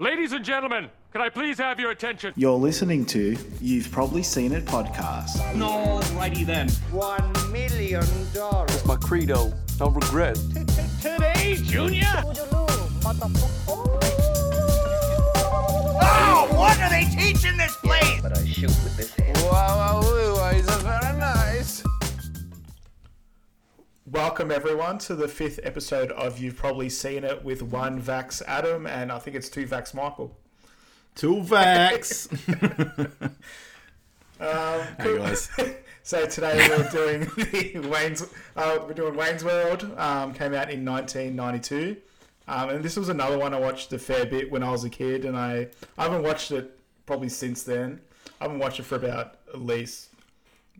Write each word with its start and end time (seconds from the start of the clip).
Ladies 0.00 0.30
and 0.30 0.44
gentlemen, 0.44 0.90
can 1.12 1.20
I 1.22 1.28
please 1.28 1.58
have 1.58 1.80
your 1.80 1.90
attention? 1.90 2.32
You're 2.36 2.52
listening 2.56 3.04
to 3.06 3.36
You've 3.60 3.90
Probably 3.90 4.22
Seen 4.22 4.52
It 4.52 4.64
podcast. 4.64 5.38
Alrighty 5.56 6.46
then. 6.46 6.68
One 6.92 7.32
million 7.50 8.04
dollars. 8.32 8.72
It's 8.76 8.84
my 8.86 8.94
credo. 8.94 9.52
No 9.80 9.88
regret. 9.90 10.36
Today, 11.02 11.56
Junior. 11.64 12.06
Oh, 16.00 16.46
what 16.52 16.78
are 16.78 16.90
they 16.90 17.04
teaching 17.06 17.56
this 17.56 17.74
place? 17.78 18.20
but 18.22 18.38
I 18.38 18.44
shoot 18.44 18.68
with 18.68 18.96
this 18.96 19.12
hand. 19.14 19.36
Wow, 19.50 20.00
wow, 20.00 20.52
he's 20.52 20.64
very 20.66 21.18
nice. 21.18 21.82
Welcome, 24.10 24.50
everyone, 24.50 24.96
to 25.00 25.14
the 25.14 25.28
fifth 25.28 25.60
episode 25.64 26.12
of 26.12 26.38
You've 26.38 26.56
Probably 26.56 26.88
Seen 26.88 27.24
It 27.24 27.44
with 27.44 27.62
one 27.62 28.00
Vax 28.00 28.40
Adam 28.46 28.86
and 28.86 29.12
I 29.12 29.18
think 29.18 29.36
it's 29.36 29.50
two 29.50 29.66
Vax 29.66 29.92
Michael. 29.92 30.34
Two 31.14 31.42
Vax. 31.42 32.28
Hey 34.40 35.18
guys. 35.18 35.50
so 36.04 36.24
today 36.26 36.68
we're 36.70 36.88
doing 36.90 37.20
the 37.20 37.88
Wayne's 37.92 38.22
uh, 38.56 38.78
we're 38.86 38.94
doing 38.94 39.14
Wayne's 39.14 39.44
World. 39.44 39.84
Um, 39.98 40.32
came 40.32 40.54
out 40.54 40.70
in 40.70 40.86
1992, 40.86 41.96
um, 42.46 42.70
and 42.70 42.84
this 42.84 42.96
was 42.96 43.10
another 43.10 43.36
one 43.36 43.52
I 43.52 43.58
watched 43.58 43.92
a 43.92 43.98
fair 43.98 44.24
bit 44.24 44.50
when 44.50 44.62
I 44.62 44.70
was 44.70 44.84
a 44.84 44.90
kid, 44.90 45.24
and 45.24 45.36
I 45.36 45.68
I 45.98 46.04
haven't 46.04 46.22
watched 46.22 46.50
it 46.52 46.78
probably 47.04 47.28
since 47.28 47.62
then. 47.64 48.00
I 48.40 48.44
haven't 48.44 48.60
watched 48.60 48.80
it 48.80 48.84
for 48.84 48.94
about 48.94 49.38
at 49.52 49.60
least 49.60 50.07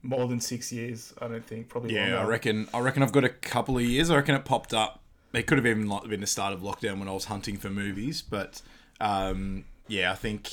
more 0.09 0.27
than 0.27 0.41
six 0.41 0.73
years. 0.73 1.13
I 1.21 1.29
don't 1.29 1.45
think 1.47 1.69
probably. 1.69 1.95
Yeah, 1.95 2.19
I 2.21 2.25
reckon. 2.25 2.69
I 2.73 2.81
reckon 2.81 3.03
I've 3.03 3.13
got 3.13 3.25
a 3.25 3.29
couple 3.29 3.77
of 3.77 3.85
years. 3.85 4.11
I 4.11 4.17
reckon 4.17 4.35
it 4.35 4.45
popped 4.45 4.73
up. 4.73 5.01
It 5.35 5.47
could 5.47 5.59
have 5.59 5.67
even 5.67 5.89
like 5.89 6.09
been 6.09 6.21
the 6.23 6.27
start 6.27 6.55
of 6.55 6.61
lockdown 6.61 6.99
when 6.99 7.09
I 7.09 7.13
was 7.13 7.27
hunting 7.27 7.59
for 7.59 7.69
movies. 7.69 8.23
But 8.23 8.63
um, 9.01 9.65
yeah, 9.87 10.11
I 10.11 10.15
think 10.15 10.51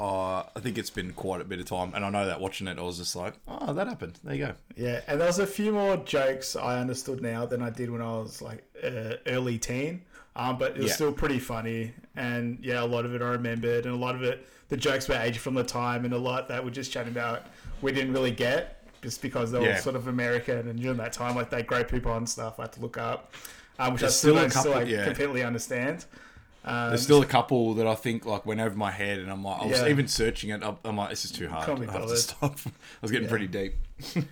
uh, 0.00 0.40
I 0.56 0.60
think 0.60 0.76
it's 0.78 0.90
been 0.90 1.12
quite 1.12 1.40
a 1.40 1.44
bit 1.44 1.60
of 1.60 1.66
time. 1.66 1.92
And 1.94 2.04
I 2.04 2.10
know 2.10 2.26
that 2.26 2.40
watching 2.40 2.66
it, 2.66 2.78
I 2.78 2.82
was 2.82 2.98
just 2.98 3.14
like, 3.14 3.34
oh, 3.46 3.72
that 3.72 3.86
happened. 3.86 4.18
There 4.24 4.34
you 4.34 4.46
go. 4.46 4.54
Yeah, 4.76 5.00
and 5.06 5.20
there 5.20 5.28
was 5.28 5.38
a 5.38 5.46
few 5.46 5.72
more 5.72 5.96
jokes 5.98 6.56
I 6.56 6.80
understood 6.80 7.22
now 7.22 7.46
than 7.46 7.62
I 7.62 7.70
did 7.70 7.90
when 7.90 8.02
I 8.02 8.12
was 8.18 8.42
like 8.42 8.64
uh, 8.82 9.14
early 9.26 9.58
teen. 9.58 10.02
Um, 10.36 10.58
but 10.58 10.72
it 10.72 10.78
was 10.78 10.88
Yeah. 10.90 10.94
still 10.94 11.12
pretty 11.12 11.40
funny, 11.40 11.92
and 12.16 12.58
yeah, 12.62 12.82
a 12.82 12.86
lot 12.86 13.04
of 13.04 13.14
it 13.16 13.20
I 13.20 13.30
remembered, 13.30 13.84
and 13.84 13.92
a 13.92 13.98
lot 13.98 14.14
of 14.14 14.22
it, 14.22 14.46
the 14.68 14.76
jokes 14.76 15.08
were 15.08 15.16
aged 15.16 15.38
from 15.40 15.54
the 15.54 15.64
time, 15.64 16.04
and 16.04 16.14
a 16.14 16.18
lot 16.18 16.46
that 16.48 16.64
we're 16.64 16.70
just 16.70 16.92
chatting 16.92 17.12
about 17.12 17.42
we 17.82 17.90
didn't 17.90 18.12
really 18.12 18.30
get 18.30 18.79
just 19.02 19.22
because 19.22 19.50
they 19.52 19.58
were 19.58 19.66
Yeah. 19.66 19.80
sort 19.80 19.96
of 19.96 20.06
American, 20.08 20.68
and 20.68 20.78
during 20.80 20.98
that 20.98 21.12
time, 21.12 21.34
like 21.34 21.50
they 21.50 21.62
grow 21.62 21.84
people 21.84 22.14
and 22.16 22.28
stuff, 22.28 22.58
I 22.58 22.62
had 22.64 22.72
to 22.72 22.80
look 22.80 22.98
up, 22.98 23.34
um, 23.78 23.92
which 23.92 24.00
There's 24.02 24.12
I 24.12 24.16
still 24.16 24.34
don't 24.34 24.50
still, 24.50 24.72
like, 24.72 24.88
yeah. 24.88 25.04
completely 25.04 25.42
understand. 25.42 26.04
Um, 26.62 26.90
There's 26.90 27.02
still 27.02 27.22
a 27.22 27.26
couple 27.26 27.72
that 27.74 27.86
I 27.86 27.94
think 27.94 28.26
like 28.26 28.44
went 28.44 28.60
over 28.60 28.76
my 28.76 28.90
head, 28.90 29.18
and 29.20 29.30
I'm 29.30 29.42
like, 29.42 29.62
I 29.62 29.66
was 29.66 29.78
Yeah. 29.80 29.88
even 29.88 30.06
searching 30.08 30.50
it. 30.50 30.62
I'm- 30.62 30.96
like, 30.96 31.08
this 31.10 31.24
is 31.24 31.30
too 31.32 31.48
hard. 31.48 31.62
I 31.62 31.66
Can't 31.66 31.80
be 31.80 31.86
have 31.86 32.06
to 32.06 32.16
stop. 32.16 32.58
I 32.66 32.70
was 33.00 33.10
getting 33.10 33.28
pretty 33.28 33.46
deep. 33.48 33.74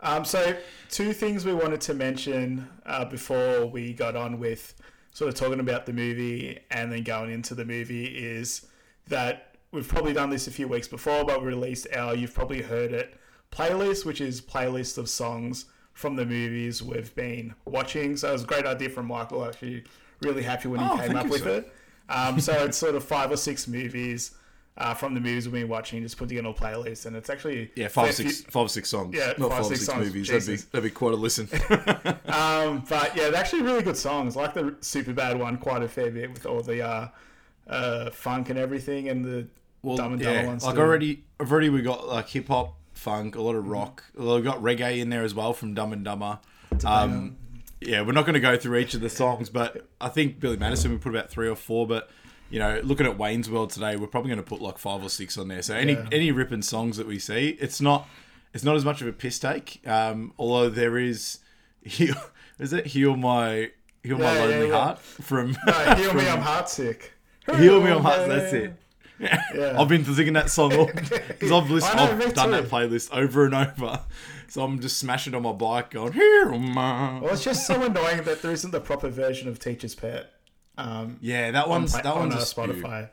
Um, 0.00 0.24
so, 0.26 0.54
two 0.90 1.14
things 1.14 1.46
we 1.46 1.54
wanted 1.54 1.80
to 1.80 1.94
mention 1.94 2.68
uh, 2.84 3.06
before 3.06 3.64
we 3.66 3.94
got 3.94 4.14
on 4.14 4.38
with 4.38 4.74
sort 5.10 5.30
of 5.30 5.34
talking 5.34 5.58
about 5.58 5.86
the 5.86 5.92
movie 5.94 6.58
and 6.70 6.92
then 6.92 7.02
going 7.02 7.30
into 7.32 7.54
the 7.54 7.64
movie 7.64 8.04
is 8.04 8.66
that 9.08 9.56
we've 9.72 9.88
probably 9.88 10.12
done 10.12 10.28
this 10.28 10.46
a 10.46 10.50
few 10.50 10.68
weeks 10.68 10.86
before, 10.86 11.24
but 11.24 11.40
we 11.40 11.46
released 11.48 11.86
our 11.96 12.14
You've 12.14 12.34
Probably 12.34 12.60
Heard 12.60 12.92
It 12.92 13.14
playlist, 13.52 14.04
which 14.04 14.20
is 14.20 14.40
playlist 14.40 14.98
of 14.98 15.08
songs 15.08 15.66
from 15.92 16.16
the 16.16 16.26
movies 16.26 16.82
we've 16.82 17.14
been 17.14 17.54
watching. 17.64 18.16
So, 18.16 18.28
it 18.28 18.32
was 18.32 18.42
a 18.44 18.46
great 18.46 18.66
idea 18.66 18.90
from 18.90 19.06
Michael. 19.06 19.44
Actually, 19.46 19.84
really 20.20 20.42
happy 20.42 20.68
when 20.68 20.80
he 20.80 20.86
Oh, 20.90 20.96
came 20.98 21.16
up 21.16 21.28
with 21.28 21.46
it. 21.46 21.72
Um, 22.08 22.38
so, 22.40 22.52
it's 22.64 22.76
sort 22.76 22.94
of 22.94 23.04
five 23.04 23.30
or 23.30 23.36
six 23.36 23.66
movies. 23.66 24.32
Uh, 24.78 24.92
from 24.92 25.14
the 25.14 25.20
movies 25.20 25.48
we've 25.48 25.62
been 25.62 25.70
watching, 25.70 26.02
just 26.02 26.18
put 26.18 26.28
together 26.28 26.48
a 26.48 26.52
playlist, 26.52 27.06
and 27.06 27.16
it's 27.16 27.30
actually 27.30 27.70
Yeah, 27.76 27.88
five, 27.88 28.12
six, 28.14 28.42
few- 28.42 28.50
five 28.50 28.66
or 28.66 28.68
six 28.68 28.90
songs. 28.90 29.16
Yeah, 29.16 29.28
not 29.38 29.48
five, 29.48 29.50
five, 29.52 29.60
or 29.60 29.64
six 29.74 29.86
six, 29.86 29.96
movies. 29.96 30.28
That'd 30.28 30.46
be 30.46 30.56
that'd 30.56 30.82
be 30.84 30.90
quite 30.90 31.14
a 31.14 31.16
listen. 31.16 31.48
Um, 32.28 32.84
but 32.86 33.16
yeah, 33.16 33.30
they're 33.30 33.36
actually 33.36 33.62
really 33.62 33.82
good 33.82 33.96
songs. 33.96 34.36
I 34.36 34.42
like 34.42 34.52
the 34.52 34.74
super 34.82 35.14
bad 35.14 35.38
one 35.40 35.56
quite 35.56 35.82
a 35.82 35.88
fair 35.88 36.10
bit 36.10 36.30
with 36.30 36.44
all 36.44 36.60
the 36.60 36.82
uh, 36.86 37.08
uh, 37.66 38.10
funk 38.10 38.50
and 38.50 38.58
everything, 38.58 39.08
and 39.08 39.24
the 39.24 39.46
well, 39.82 39.96
Dumb 39.96 40.12
and 40.12 40.20
yeah, 40.22 40.44
ones. 40.44 40.62
like 40.62 40.74
too. 40.74 40.80
already, 40.82 41.24
already 41.40 41.70
we 41.70 41.80
got 41.80 42.06
like 42.06 42.28
hip 42.28 42.48
hop, 42.48 42.75
funk, 42.96 43.36
a 43.36 43.42
lot 43.42 43.54
of 43.54 43.68
rock. 43.68 44.04
Well, 44.16 44.34
We've 44.36 44.44
got 44.44 44.62
reggae 44.62 44.98
in 44.98 45.10
there 45.10 45.22
as 45.22 45.34
well 45.34 45.52
from 45.52 45.74
Dumb 45.74 45.92
and 45.92 46.04
Dumber. 46.04 46.38
Um, 46.84 47.36
yeah, 47.80 48.00
we're 48.02 48.12
not 48.12 48.24
going 48.26 48.34
to 48.34 48.40
go 48.40 48.56
through 48.56 48.78
each 48.78 48.94
of 48.94 49.00
the 49.00 49.10
songs, 49.10 49.48
but 49.50 49.86
I 50.00 50.08
think 50.08 50.40
Billy 50.40 50.56
Madison 50.56 50.90
we 50.90 50.98
put 50.98 51.10
about 51.10 51.30
three 51.30 51.48
or 51.48 51.54
four. 51.56 51.86
But 51.86 52.10
you 52.50 52.58
know, 52.58 52.80
looking 52.84 53.06
at 53.06 53.18
Wayne's 53.18 53.50
World 53.50 53.70
today, 53.70 53.96
we're 53.96 54.06
probably 54.06 54.28
going 54.30 54.42
to 54.42 54.48
put 54.48 54.60
like 54.62 54.78
five 54.78 55.02
or 55.02 55.08
six 55.08 55.36
on 55.38 55.48
there. 55.48 55.62
So 55.62 55.74
any 55.74 55.92
Yeah. 55.92 56.06
any 56.12 56.32
ripping 56.32 56.62
songs 56.62 56.96
that 56.96 57.06
we 57.06 57.18
see, 57.18 57.50
it's 57.60 57.80
not 57.80 58.08
it's 58.54 58.64
not 58.64 58.76
as 58.76 58.84
much 58.84 59.02
of 59.02 59.08
a 59.08 59.12
piss 59.12 59.38
take. 59.38 59.86
Um, 59.86 60.32
although 60.38 60.68
there 60.70 60.96
is, 60.98 61.40
heal, 61.82 62.14
is 62.58 62.72
it 62.72 62.86
heal 62.86 63.16
my 63.16 63.70
heal 64.02 64.18
my 64.18 64.24
Yeah, 64.24 64.34
yeah, 64.34 64.40
lonely 64.44 64.68
yeah. 64.68 64.74
heart 64.84 64.98
from 65.00 65.56
No, 65.66 65.72
heal 65.96 66.14
me, 66.14 66.28
I'm 66.28 66.42
heartsick. 66.42 67.10
Heal 67.56 67.80
me, 67.82 67.90
I'm 67.90 68.02
heart. 68.02 68.26
That's 68.28 68.52
it. 68.52 68.74
Yeah. 69.18 69.76
I've 69.80 69.88
been 69.88 70.04
singing 70.04 70.34
that 70.34 70.50
song 70.50 70.70
because 70.94 71.50
I've 71.52 71.70
listened, 71.70 71.96
know, 71.96 72.02
I've 72.04 72.34
done 72.34 72.50
too. 72.50 72.56
that 72.56 72.64
playlist 72.64 73.10
over 73.16 73.44
and 73.46 73.54
over. 73.54 74.00
So 74.48 74.62
I'm 74.62 74.78
just 74.80 74.98
smashing 74.98 75.34
on 75.34 75.42
my 75.42 75.52
bike, 75.52 75.90
going 75.90 76.12
here, 76.12 76.50
ma." 76.50 77.18
Well, 77.20 77.32
it's 77.32 77.42
just 77.44 77.66
so 77.66 77.82
annoying 77.82 78.22
that 78.24 78.42
there 78.42 78.52
isn't 78.52 78.70
the 78.70 78.80
proper 78.80 79.08
version 79.08 79.48
of 79.48 79.58
Teacher's 79.58 79.94
Pet. 79.94 80.32
Um, 80.78 81.16
Yeah, 81.20 81.50
that 81.50 81.64
on, 81.64 81.70
one's 81.70 81.92
pa- 81.94 82.02
that 82.02 82.12
on 82.12 82.18
one's 82.28 82.34
uh, 82.34 82.38
a 82.38 82.42
spew. 82.46 82.62
Spotify. 82.64 83.08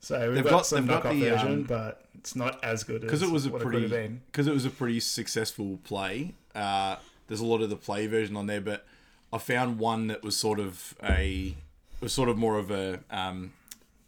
So 0.00 0.26
we've 0.26 0.34
They've 0.36 0.44
got, 0.44 0.50
got- 0.50 0.66
some 0.66 0.86
they've 0.86 1.02
got 1.02 1.12
knockoff 1.12 1.20
the, 1.20 1.28
version, 1.30 1.52
um, 1.52 1.62
but 1.64 2.04
it's 2.18 2.34
not 2.36 2.62
as 2.64 2.82
good 2.84 2.96
as 2.96 3.00
because 3.02 3.22
it 3.22 3.30
was 3.30 3.46
a 3.46 3.54
it 3.54 3.60
pretty 3.62 3.86
because 4.26 4.46
it 4.46 4.52
was 4.54 4.64
a 4.64 4.70
pretty 4.70 5.00
successful 5.00 5.78
play. 5.84 6.34
Uh, 6.54 6.96
there's 7.28 7.40
a 7.40 7.46
lot 7.46 7.60
of 7.62 7.70
the 7.70 7.76
play 7.76 8.06
version 8.06 8.36
on 8.36 8.46
there, 8.46 8.60
but 8.60 8.86
I 9.32 9.38
found 9.38 9.78
one 9.78 10.06
that 10.08 10.22
was 10.22 10.36
sort 10.36 10.58
of 10.60 10.94
a 11.02 11.54
was 12.00 12.12
sort 12.12 12.28
of 12.28 12.36
more 12.36 12.58
of 12.58 12.70
a 12.70 13.00
um, 13.10 13.52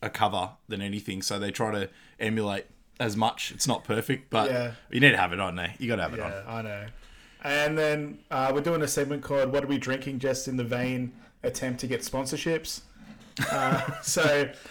a 0.07 0.11
cover 0.11 0.51
than 0.69 0.81
anything. 0.81 1.21
So 1.23 1.39
they 1.39 1.51
try 1.51 1.71
to 1.73 1.91
emulate 2.19 2.67
as 2.99 3.17
much. 3.17 3.53
It's 3.53 3.67
not 3.69 3.85
perfect, 3.85 4.31
but 4.31 4.51
Yeah. 4.51 4.73
you 4.91 5.01
need 5.01 5.11
to 5.11 5.17
have 5.19 5.33
it 5.33 5.41
on 5.41 5.57
there. 5.57 5.75
You 5.79 5.89
got 5.89 5.97
to 5.97 6.03
have 6.03 6.15
it 6.15 6.21
on. 6.21 6.31
Yeah, 6.31 6.43
I 6.47 6.63
know. 6.63 6.87
And 7.45 7.77
then 7.79 8.19
uh, 8.31 8.51
we're 8.55 8.63
doing 8.63 8.83
a 8.83 8.89
segment 8.89 9.23
called 9.23 9.53
"What 9.53 9.63
Are 9.63 9.67
We 9.69 9.79
Drinking?" 9.79 10.19
just 10.19 10.49
in 10.49 10.57
the 10.57 10.65
vain 10.65 11.13
attempt 11.43 11.81
to 11.81 11.87
get 11.87 12.01
sponsorships. 12.01 12.81
Uh, 13.53 13.79
so 14.03 14.23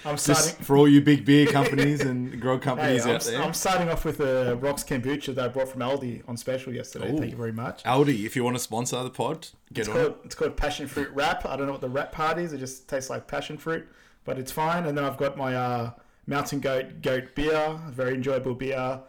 I'm 0.03 0.18
starting. 0.18 0.44
Just 0.56 0.57
for 0.62 0.75
all 0.75 0.88
you 0.88 1.00
big 1.00 1.23
beer 1.23 1.46
companies 1.46 2.02
and 2.02 2.41
grog 2.41 2.59
Hey, 2.63 2.66
companies 2.66 3.06
I'm, 3.06 3.16
out 3.16 3.22
there. 3.22 3.41
I'm 3.41 3.53
starting 3.53 3.90
off 3.90 4.03
with 4.03 4.19
a 4.19 4.56
Rocks 4.59 4.84
kombucha 4.84 5.35
that 5.35 5.46
I 5.46 5.47
brought 5.50 5.69
from 5.69 5.81
Aldi 5.81 6.23
on 6.28 6.35
special 6.35 6.73
yesterday. 6.73 7.13
Ooh. 7.13 7.17
Thank 7.19 7.31
you 7.31 7.38
very 7.38 7.52
much. 7.53 7.84
Aldi, 7.84 8.25
if 8.25 8.35
you 8.35 8.44
want 8.44 8.56
to 8.57 8.63
sponsor 8.63 9.02
the 9.03 9.12
pod, 9.12 9.47
get 9.72 9.81
It's 9.81 9.90
on 9.90 9.94
called, 9.96 10.07
it. 10.07 10.17
it's 10.25 10.35
called 10.35 10.57
passion 10.57 10.88
fruit 10.88 11.09
wrap. 11.13 11.46
I 11.46 11.56
don't 11.56 11.67
know 11.67 11.73
what 11.73 11.81
the 11.81 11.90
wrap 11.90 12.12
part 12.12 12.40
is. 12.40 12.52
It 12.52 12.57
just 12.57 12.90
tastes 12.90 13.09
like 13.12 13.28
passion 13.28 13.57
fruit, 13.57 13.88
but 14.25 14.38
it's 14.38 14.52
fine. 14.52 14.86
And 14.86 14.97
then 14.97 15.06
I've 15.06 15.18
got 15.18 15.38
my 15.38 15.56
uh, 15.56 15.91
Mountain 16.28 16.59
Goat 16.59 17.02
Goat 17.02 17.36
beer, 17.36 17.80
very 17.90 18.16
enjoyable 18.16 18.56
beer, 18.56 19.00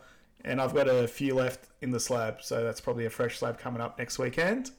and 0.45 0.61
I've 0.61 0.75
got 0.75 0.87
a 0.89 1.09
few 1.09 1.35
left 1.35 1.69
in 1.81 1.91
the 1.91 2.01
slab. 2.01 2.43
So 2.43 2.63
that's 2.63 2.81
probably 2.81 3.07
a 3.07 3.11
fresh 3.11 3.39
slab 3.39 3.59
coming 3.59 3.81
up 3.81 3.99
next 3.99 4.19
weekend. 4.19 4.71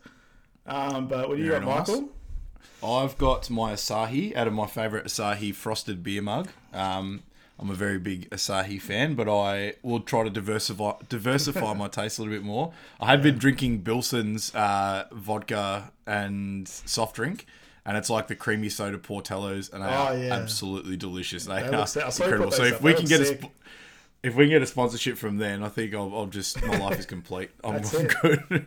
Um, 0.66 1.08
but 1.08 1.28
what 1.28 1.38
do 1.38 1.44
you 1.44 1.50
Very 1.50 1.66
got, 1.66 1.78
nice. 1.80 1.88
Michael? 1.90 2.10
I've 2.84 3.18
got 3.18 3.50
my 3.50 3.74
Asahi 3.74 4.36
out 4.36 4.48
of 4.48 4.54
my 4.54 4.68
favourite 4.68 5.06
Asahi 5.06 5.54
frosted 5.54 6.04
beer 6.04 6.22
mug. 6.22 6.50
Um, 6.74 7.24
I'm 7.60 7.72
a 7.72 7.74
very 7.74 7.98
big 7.98 8.30
Asahi 8.30 8.80
fan, 8.80 9.16
but 9.16 9.28
I 9.28 9.74
will 9.82 10.02
try 10.02 10.24
to 10.24 10.30
diversify 10.30 10.94
diversify 11.10 11.74
my 11.74 11.88
taste 11.88 12.20
a 12.20 12.22
little 12.22 12.36
bit 12.36 12.44
more. 12.44 12.72
I 13.00 13.08
had 13.08 13.24
been 13.24 13.38
drinking 13.38 13.80
Billson's 13.80 14.54
uh, 14.54 15.06
vodka 15.12 15.92
and 16.06 16.68
soft 16.68 17.16
drink, 17.16 17.48
and 17.88 17.98
it's 17.98 18.10
like 18.12 18.28
the 18.28 18.36
creamy 18.36 18.70
soda 18.70 18.98
Portellos, 19.00 19.74
and 19.74 19.82
they 19.82 19.88
Oh, 19.88 19.90
are 19.90 20.18
yeah. 20.18 20.34
absolutely 20.36 20.98
delicious. 20.98 21.46
They, 21.46 21.62
They 21.62 21.68
are 21.70 21.72
look 21.72 21.88
sick. 21.88 22.04
I 22.04 22.10
saw 22.10 22.26
you 22.26 22.30
incredible. 22.32 22.52
So 22.52 22.64
if 22.66 22.82
we 22.82 22.94
can 22.94 23.06
get 23.06 23.22
a 23.22 23.26
sp- 23.26 23.50
if 24.24 24.36
we 24.36 24.44
can 24.46 24.50
get 24.52 24.62
a 24.62 24.66
sponsorship 24.68 25.18
from 25.18 25.38
then, 25.38 25.64
I 25.64 25.70
think 25.70 25.96
I'll, 25.96 26.14
I'll 26.14 26.26
just 26.28 26.64
my 26.66 26.78
life 26.78 27.00
is 27.00 27.06
complete. 27.18 27.50
I'm, 27.64 27.82
good. 27.82 28.66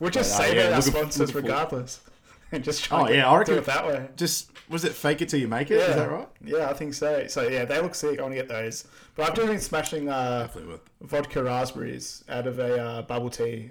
We're 0.00 0.10
just 0.10 0.36
But, 0.36 0.44
uh, 0.44 0.46
saving 0.48 0.64
yeah, 0.64 0.74
our 0.76 0.82
sponsors 0.82 1.34
regardless, 1.34 2.00
and 2.52 2.62
just 2.64 2.84
try 2.84 3.02
Oh, 3.02 3.06
to 3.08 3.14
yeah, 3.14 3.30
I 3.30 3.44
do 3.44 3.54
it 3.54 3.64
that 3.66 3.86
way. 3.86 4.08
just 4.16 4.50
was 4.68 4.84
it 4.84 4.92
fake 4.92 5.20
it 5.22 5.28
till 5.28 5.40
you 5.40 5.48
make 5.48 5.70
it? 5.70 5.74
Is 5.78 5.88
Yeah, 5.88 5.96
that 5.96 6.10
right? 6.10 6.28
Yeah, 6.44 6.70
I 6.70 6.72
think 6.72 6.94
so. 6.94 7.26
So 7.26 7.48
yeah, 7.48 7.64
they 7.64 7.80
look 7.80 7.94
sick. 7.94 8.18
I 8.18 8.22
want 8.22 8.32
to 8.32 8.36
get 8.40 8.48
those. 8.48 8.84
But 9.16 9.28
I've 9.28 9.34
just 9.34 9.48
been 9.48 9.60
smashing 9.60 10.08
uh, 10.08 10.48
vodka 11.02 11.42
raspberries 11.42 12.24
out 12.28 12.46
of 12.46 12.58
a 12.58 12.78
uh, 12.82 13.02
bubble 13.02 13.28
tea 13.30 13.70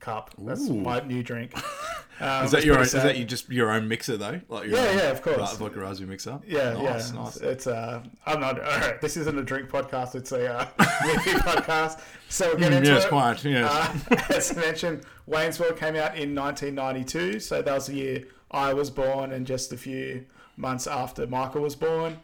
cup. 0.00 0.34
That's 0.38 0.68
Ooh. 0.68 0.74
my 0.74 1.00
new 1.00 1.22
drink. 1.22 1.52
Um, 2.20 2.44
Is 2.44 2.50
that 2.50 2.64
your 2.64 2.76
own, 2.76 2.82
is 2.82 2.92
that 2.92 3.16
you 3.16 3.24
just 3.24 3.48
your 3.48 3.70
own 3.70 3.88
mixer 3.88 4.16
though? 4.16 4.40
Like 4.48 4.66
your 4.68 4.76
Yeah, 4.78 4.86
own 4.90 4.96
yeah, 4.98 5.02
of 5.10 5.22
course. 5.22 5.56
vodka 5.56 5.80
raspberry 5.80 6.10
mixer. 6.10 6.38
Yeah, 6.46 6.74
nice, 6.74 7.12
yeah. 7.12 7.18
nice. 7.22 7.36
It's 7.38 7.66
uh, 7.66 8.02
I'm 8.26 8.40
not. 8.40 8.60
All 8.64 8.78
right, 8.80 9.00
this 9.00 9.16
isn't 9.16 9.38
a 9.38 9.42
drink 9.42 9.70
podcast. 9.70 10.14
It's 10.14 10.32
a 10.32 10.52
uh, 10.54 10.66
movie 11.04 11.30
podcast. 11.40 12.00
So 12.28 12.48
we'll 12.48 12.58
get 12.58 12.72
Mm, 12.72 12.76
into 12.76 12.90
yes, 12.90 13.04
it. 13.04 13.08
quite. 13.08 13.44
Yes. 13.44 13.70
Uh, 14.10 14.16
as 14.34 14.56
I 14.56 14.60
mentioned, 14.60 15.02
Wayne's 15.26 15.58
World 15.58 15.76
came 15.78 15.96
out 15.96 16.16
in 16.18 16.34
1992, 16.34 17.40
so 17.40 17.62
that 17.62 17.72
was 17.74 17.86
the 17.86 17.94
year 17.94 18.24
I 18.50 18.74
was 18.74 18.90
born, 18.90 19.32
and 19.32 19.46
just 19.46 19.72
a 19.72 19.76
few 19.76 20.26
months 20.56 20.86
after 20.86 21.26
Michael 21.26 21.62
was 21.62 21.74
born. 21.76 22.18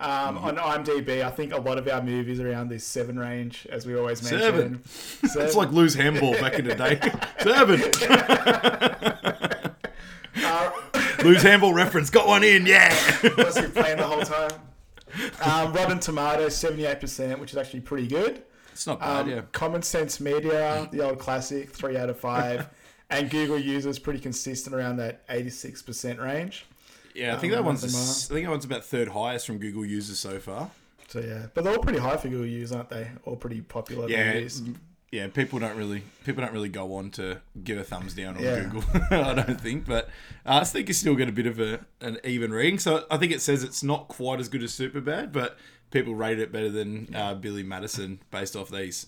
Um, 0.00 0.38
on 0.38 0.56
IMDb, 0.56 1.22
I 1.22 1.28
think 1.28 1.52
a 1.52 1.60
lot 1.60 1.76
of 1.76 1.86
our 1.86 2.02
movies 2.02 2.40
around 2.40 2.70
this 2.70 2.84
seven 2.84 3.18
range, 3.18 3.66
as 3.70 3.84
we 3.84 3.94
always 3.94 4.22
mention. 4.22 4.40
Seven. 4.40 4.84
Seven. 5.28 5.46
It's 5.46 5.54
like 5.54 5.70
lose 5.72 5.94
handball 5.94 6.32
back 6.32 6.58
in 6.58 6.64
the 6.64 6.74
day. 6.74 6.98
Seven. 7.40 7.80
lose 11.24 11.42
handball 11.42 11.74
reference. 11.74 12.08
Got 12.08 12.26
one 12.26 12.42
in. 12.42 12.64
Yeah. 12.64 12.88
was 13.36 13.58
he 13.58 13.66
playing 13.66 13.98
the 13.98 14.06
whole 14.06 14.22
time? 14.22 14.52
Um, 15.42 15.74
Rotten 15.74 15.98
Tomatoes, 15.98 16.56
seventy-eight 16.56 16.98
percent, 16.98 17.38
which 17.38 17.50
is 17.50 17.58
actually 17.58 17.80
pretty 17.80 18.06
good. 18.06 18.42
It's 18.72 18.86
not 18.86 19.00
bad. 19.00 19.20
Um, 19.24 19.28
yeah. 19.28 19.42
Common 19.52 19.82
Sense 19.82 20.18
Media, 20.18 20.88
the 20.90 21.02
old 21.06 21.18
classic, 21.18 21.68
three 21.68 21.98
out 21.98 22.08
of 22.08 22.18
five, 22.18 22.68
and 23.10 23.28
Google 23.28 23.58
users 23.58 23.98
pretty 23.98 24.20
consistent 24.20 24.74
around 24.74 24.96
that 24.96 25.24
eighty-six 25.28 25.82
percent 25.82 26.20
range. 26.20 26.64
Yeah. 27.14 27.34
I 27.34 27.38
think 27.38 27.52
that 27.52 27.64
one's. 27.64 27.82
nothing 27.82 27.94
a 27.94 27.98
more. 27.98 28.02
s- 28.10 28.30
I 28.30 28.34
think 28.34 28.46
that 28.46 28.50
one's 28.50 28.64
about 28.64 28.84
third 28.84 29.08
highest 29.08 29.46
from 29.46 29.58
Google 29.58 29.84
users 29.84 30.18
so 30.18 30.38
far. 30.38 30.70
So 31.08 31.20
yeah, 31.20 31.46
but 31.54 31.64
they're 31.64 31.72
all 31.72 31.82
pretty 31.82 31.98
high 31.98 32.16
for 32.16 32.28
Google 32.28 32.46
users, 32.46 32.72
aren't 32.76 32.88
they? 32.90 33.08
All 33.24 33.36
pretty 33.36 33.60
popular 33.62 34.08
Yeah. 34.08 34.46
Yeah, 35.12 35.26
people 35.26 35.58
don't 35.58 35.76
really 35.76 36.04
people 36.24 36.44
don't 36.44 36.52
really 36.52 36.68
go 36.68 36.94
on 36.94 37.10
to 37.12 37.40
give 37.64 37.78
a 37.78 37.82
thumbs 37.82 38.14
down 38.14 38.36
on 38.36 38.44
Yeah. 38.44 38.60
Google. 38.60 38.84
I 39.10 39.34
don't 39.34 39.60
think, 39.60 39.84
but 39.86 40.04
uh, 40.46 40.60
I 40.62 40.64
think 40.64 40.86
you 40.86 40.94
still 40.94 41.16
get 41.16 41.28
a 41.28 41.32
bit 41.32 41.46
of 41.46 41.58
a 41.58 41.80
an 42.00 42.18
even 42.22 42.52
rating. 42.52 42.78
So 42.78 43.06
I 43.10 43.16
think 43.16 43.32
it 43.32 43.40
says 43.40 43.64
it's 43.64 43.82
not 43.82 44.06
quite 44.06 44.38
as 44.38 44.48
good 44.48 44.62
as 44.62 44.70
Superbad, 44.70 45.32
but 45.32 45.58
people 45.90 46.14
rate 46.14 46.38
it 46.38 46.52
better 46.52 46.70
than 46.70 47.12
uh, 47.12 47.34
Billy 47.34 47.64
Madison 47.64 48.20
based 48.30 48.54
off 48.54 48.70
these. 48.70 49.06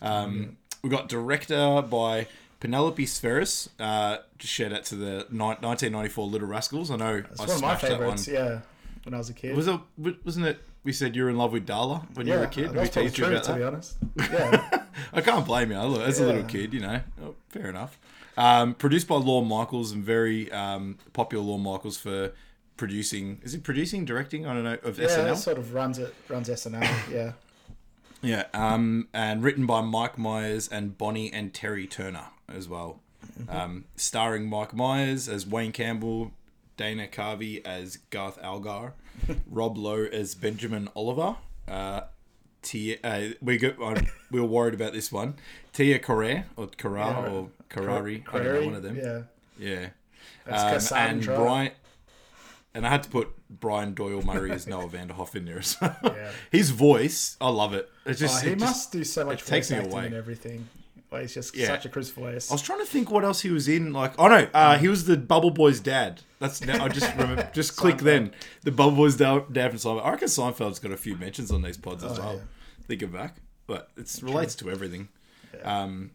Um, 0.00 0.56
we 0.82 0.88
got 0.88 1.08
director 1.08 1.82
by 1.82 2.28
Penelope 2.60 3.04
Spheeris. 3.06 3.68
Uh, 3.78 4.18
just 4.38 4.52
shout 4.52 4.72
out 4.72 4.84
to 4.84 4.94
the 4.94 5.26
ni- 5.30 5.38
1994 5.44 6.26
Little 6.26 6.48
Rascals. 6.48 6.90
I 6.90 6.96
know 6.96 7.14
It's 7.30 7.40
I 7.40 7.46
one 7.46 7.56
of 7.56 7.62
my 7.62 7.74
that 7.74 7.80
favorites. 7.80 8.28
Yeah, 8.28 8.60
when 9.04 9.14
I 9.14 9.18
was 9.18 9.30
a 9.30 9.34
kid. 9.34 9.56
Was 9.56 9.66
it? 9.68 9.80
Wasn't 10.24 10.46
it? 10.46 10.60
We 10.82 10.92
said 10.92 11.14
you 11.14 11.24
were 11.24 11.30
in 11.30 11.36
love 11.36 11.52
with 11.52 11.66
Darla 11.66 12.04
when 12.16 12.26
you 12.26 12.32
were 12.34 12.44
a 12.44 12.48
kid. 12.48 12.70
We 12.70 12.76
That's 12.76 12.90
probably 12.90 13.10
teased 13.10 13.18
you 13.18 13.24
true, 13.24 13.32
about 13.34 13.44
to 13.44 13.52
that. 13.52 13.58
be 13.58 13.64
honest. 13.64 13.96
Yeah, 14.32 14.82
I 15.12 15.20
can't 15.20 15.44
blame 15.44 15.70
you. 15.72 15.78
Look, 15.80 16.02
as 16.02 16.20
a 16.20 16.24
little 16.26 16.40
Yeah. 16.42 16.46
kid, 16.46 16.72
you 16.74 16.80
know, 16.80 17.00
oh, 17.22 17.34
fair 17.50 17.68
enough. 17.68 17.98
Um, 18.36 18.74
produced 18.74 19.06
by 19.08 19.16
Lorne 19.16 19.46
Michaels 19.48 19.92
and 19.92 20.02
very 20.04 20.50
um, 20.52 20.96
popular 21.12 21.44
Lorne 21.44 21.62
Michaels 21.62 21.98
for 21.98 22.32
producing. 22.78 23.40
Is 23.42 23.54
it 23.54 23.62
producing, 23.62 24.04
directing? 24.06 24.46
I 24.46 24.54
don't 24.54 24.64
know 24.64 24.78
of 24.82 24.98
yeah, 24.98 25.08
SNL. 25.08 25.24
that 25.24 25.36
sort 25.38 25.58
of 25.58 25.74
runs 25.74 25.98
it. 25.98 26.14
Runs 26.28 26.48
SNL. 26.48 26.80
Yeah, 27.12 27.32
Yeah, 28.22 28.44
um, 28.54 29.08
and 29.12 29.42
written 29.42 29.66
by 29.66 29.82
Mike 29.82 30.16
Myers 30.16 30.66
and 30.68 30.96
Bonnie 30.96 31.30
and 31.32 31.52
Terry 31.52 31.86
Turner 31.86 32.26
as 32.54 32.68
well. 32.68 33.00
Um, 33.48 33.84
starring 33.96 34.48
Mike 34.48 34.74
Myers 34.74 35.28
as 35.28 35.46
Wayne 35.46 35.72
Campbell, 35.72 36.32
Dana 36.76 37.06
Carvey 37.06 37.64
as 37.66 37.96
Garth 38.10 38.38
Algar, 38.42 38.94
Rob 39.50 39.76
Lowe 39.76 40.04
as 40.06 40.34
Benjamin 40.34 40.88
Oliver. 40.96 41.36
Uh, 41.68 42.02
Tia, 42.62 42.98
uh, 43.04 43.20
we 43.40 43.56
got, 43.58 43.80
uh, 43.80 44.00
we 44.30 44.40
were 44.40 44.46
worried 44.46 44.74
about 44.74 44.92
this 44.92 45.10
one. 45.10 45.34
Tia 45.72 45.98
Correa 45.98 46.46
or 46.56 46.66
Carrar 46.68 47.24
Yeah. 47.24 47.30
or 47.30 47.50
Carrari, 47.70 48.22
I 48.32 48.38
don't 48.38 48.44
know 48.60 48.66
one 48.66 48.74
of 48.74 48.82
them. 48.82 48.96
Yeah, 48.96 49.22
Yeah. 49.58 49.88
That's 50.46 50.90
Um, 50.92 50.98
and. 50.98 51.24
Brian, 51.24 51.72
and 52.74 52.86
I 52.86 52.90
had 52.90 53.02
to 53.04 53.08
put 53.10 53.28
Brian 53.48 53.94
Doyle 53.94 54.22
Murray 54.22 54.50
as 54.52 54.66
Noah 54.66 54.88
Vanderhoff 54.88 55.34
in 55.34 55.44
there 55.44 55.58
as 55.58 55.76
well. 55.80 55.96
Yeah. 56.04 56.30
His 56.50 56.70
voice, 56.70 57.36
I 57.40 57.48
love 57.50 57.72
it. 57.74 57.88
It 58.06 58.14
just, 58.14 58.42
oh, 58.42 58.46
he 58.46 58.52
it 58.52 58.58
just- 58.58 58.70
must 58.70 58.92
do 58.92 59.04
so 59.04 59.24
much 59.24 59.42
voice 59.42 59.70
me 59.70 59.76
acting 59.78 59.92
away. 59.92 60.06
and 60.06 60.14
everything. 60.14 60.68
Like, 61.12 61.22
he's 61.22 61.34
just 61.34 61.56
Yeah. 61.56 61.66
such 61.66 61.86
a 61.86 61.88
voice. 61.88 62.50
I 62.50 62.54
was 62.54 62.62
trying 62.62 62.78
to 62.78 62.86
think 62.86 63.10
what 63.10 63.24
else 63.24 63.40
he 63.40 63.50
was 63.50 63.66
in. 63.68 63.92
Like, 63.92 64.14
oh 64.18 64.28
no, 64.28 64.48
uh, 64.54 64.78
he 64.78 64.86
was 64.88 65.06
the 65.06 65.16
Bubble 65.16 65.50
Boy's 65.50 65.80
dad. 65.80 66.20
That's 66.38 66.62
I 66.62 66.88
just 66.88 67.12
remember. 67.16 67.50
Just 67.54 67.76
click 67.76 67.98
then 67.98 68.32
the 68.62 68.70
Bubble 68.72 68.96
Boy's 68.96 69.16
da- 69.16 69.40
dad 69.40 69.70
from 69.70 69.78
Seinfeld. 69.78 70.04
I 70.06 70.10
reckon 70.12 70.28
Seinfeld's 70.28 70.78
got 70.78 70.90
a 70.92 70.96
few 70.96 71.16
mentions 71.16 71.50
on 71.50 71.60
these 71.62 71.76
pods 71.76 72.02
as 72.04 72.18
Oh, 72.18 72.22
well. 72.22 72.34
yeah. 72.36 72.40
Thinking 72.86 73.10
back, 73.10 73.36
but 73.66 73.90
it 73.96 74.18
relates 74.22 74.54
to 74.56 74.70
everything. 74.70 75.08
Um, 75.64 76.12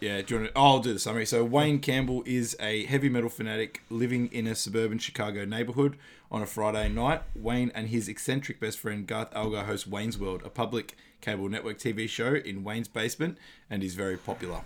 yeah, 0.00 0.22
do 0.22 0.34
you 0.34 0.40
want 0.40 0.52
to, 0.54 0.58
oh, 0.58 0.64
I'll 0.64 0.78
do 0.80 0.92
the 0.92 0.98
summary. 0.98 1.26
So 1.26 1.44
Wayne 1.44 1.78
Campbell 1.78 2.22
is 2.26 2.56
a 2.58 2.84
heavy 2.86 3.08
metal 3.10 3.28
fanatic 3.28 3.82
living 3.90 4.26
in 4.32 4.46
a 4.46 4.54
suburban 4.54 4.98
Chicago 4.98 5.44
neighborhood 5.44 5.96
on 6.32 6.40
a 6.42 6.46
Friday 6.46 6.88
night. 6.88 7.22
Wayne 7.36 7.70
and 7.74 7.88
his 7.90 8.08
eccentric 8.08 8.58
best 8.60 8.78
friend 8.78 9.06
Garth 9.06 9.28
Algar 9.36 9.64
host 9.64 9.86
Wayne's 9.86 10.18
World, 10.18 10.42
a 10.44 10.48
public 10.50 10.96
cable 11.20 11.48
network 11.48 11.78
TV 11.78 12.08
show 12.08 12.34
in 12.34 12.64
Wayne's 12.64 12.88
basement, 12.88 13.38
and 13.68 13.82
is 13.82 13.94
very 13.94 14.16
popular. 14.16 14.60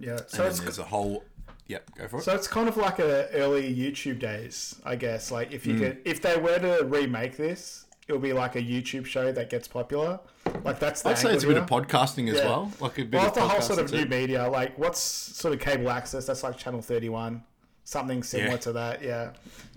yeah, 0.00 0.18
so 0.26 0.44
And 0.44 0.50
it's 0.50 0.60
there's 0.60 0.78
a 0.78 0.84
whole. 0.84 1.24
Yep, 1.66 1.90
go 1.96 2.08
for 2.08 2.18
it. 2.18 2.22
so 2.22 2.34
it's 2.34 2.48
kind 2.48 2.66
of 2.68 2.76
like 2.78 2.98
a 2.98 3.28
early 3.34 3.74
YouTube 3.74 4.18
days, 4.20 4.76
I 4.84 4.96
guess. 4.96 5.30
Like 5.30 5.52
if 5.52 5.66
you 5.66 5.74
Hmm. 5.74 5.80
could, 5.80 5.98
if 6.04 6.22
they 6.22 6.36
were 6.38 6.58
to 6.58 6.84
remake 6.84 7.36
this, 7.36 7.84
it'll 8.06 8.20
be 8.22 8.32
like 8.32 8.56
a 8.56 8.62
YouTube 8.62 9.04
show 9.04 9.32
that 9.32 9.50
gets 9.50 9.68
popular. 9.68 10.18
Like 10.64 10.78
that's 10.78 11.02
the 11.02 11.10
I'd 11.10 11.18
say 11.18 11.32
it's 11.34 11.44
a 11.44 11.46
bit 11.46 11.58
of 11.58 11.66
podcasting 11.66 12.30
as 12.30 12.38
Yeah. 12.38 12.46
well. 12.46 12.72
Like 12.80 12.98
a 12.98 13.04
bit 13.04 13.12
Well, 13.18 13.22
of 13.22 13.28
it's 13.28 13.36
the 13.38 13.46
whole 13.46 13.60
sort 13.60 13.78
of 13.80 13.90
podcasting 13.90 14.04
new 14.04 14.06
media. 14.06 14.48
Like 14.48 14.78
what's 14.78 14.98
sort 15.00 15.52
of 15.52 15.60
cable 15.60 15.90
access? 15.90 16.24
That's 16.26 16.42
like 16.42 16.56
Channel 16.56 16.80
Thirty 16.80 17.10
One, 17.10 17.44
something 17.88 18.22
similar 18.22 18.50
Yeah. 18.50 18.56
to 18.58 18.72
that. 18.72 19.02
Yeah. 19.02 19.30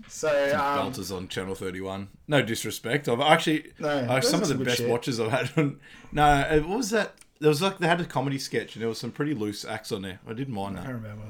So 0.08 0.28
um, 0.28 0.92
Belters 0.92 1.14
on 1.14 1.28
Channel 1.28 1.54
31. 1.54 2.08
No 2.28 2.42
disrespect. 2.42 3.08
I've 3.08 3.20
actually 3.20 3.72
No, 3.78 3.88
uh, 3.88 4.20
some 4.20 4.42
of 4.42 4.48
the 4.48 4.54
best 4.56 4.78
shit. 4.78 4.88
watches 4.90 5.18
I've 5.18 5.30
had 5.30 5.50
on. 5.56 5.80
No, 6.12 6.40
it, 6.40 6.66
what 6.66 6.78
was 6.78 6.90
that? 6.90 7.14
There 7.40 7.48
was 7.48 7.62
like 7.62 7.78
they 7.78 7.88
had 7.88 8.00
a 8.00 8.04
comedy 8.04 8.38
sketch 8.38 8.74
and 8.76 8.82
there 8.82 8.88
was 8.88 8.98
some 8.98 9.10
pretty 9.12 9.34
loose 9.34 9.64
acts 9.64 9.90
on 9.92 10.02
there. 10.02 10.20
I 10.28 10.34
didn't 10.34 10.54
mind 10.54 10.76
that. 10.76 10.86
I 10.86 10.90
remember. 10.90 11.24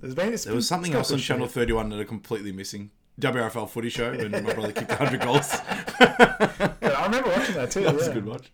There's 0.00 0.14
been 0.14 0.34
There 0.34 0.54
was 0.54 0.68
something 0.68 0.94
else 0.94 1.10
on 1.10 1.18
Channel 1.18 1.48
31 1.48 1.88
that 1.90 1.98
are 1.98 2.04
completely 2.04 2.52
missing. 2.52 2.90
WRFL 3.20 3.68
Footy 3.68 3.88
Show 3.88 4.12
when 4.16 4.30
my 4.30 4.40
brother 4.52 4.72
kicked 4.72 4.90
100 4.90 5.20
goals. 5.20 5.50
I 6.00 7.04
remember 7.06 7.30
watching 7.30 7.56
that 7.56 7.72
too. 7.72 7.80
that 7.84 7.94
was 7.96 8.04
yeah. 8.06 8.12
a 8.12 8.14
good 8.14 8.26
watch. 8.26 8.52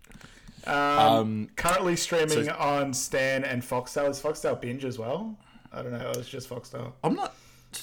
Um, 0.66 1.50
currently 1.56 1.96
streaming 1.96 2.44
so- 2.44 2.56
on 2.58 2.94
Stan 2.94 3.44
and 3.44 3.62
Foxtel. 3.62 4.08
Is 4.08 4.22
Foxtel 4.22 4.58
binge 4.58 4.86
as 4.86 4.98
well? 4.98 5.36
I 5.70 5.82
don't 5.82 5.92
know. 5.92 6.10
It 6.10 6.16
was 6.16 6.28
just 6.28 6.48
Foxtel. 6.48 6.92
I'm 7.02 7.14
not. 7.14 7.34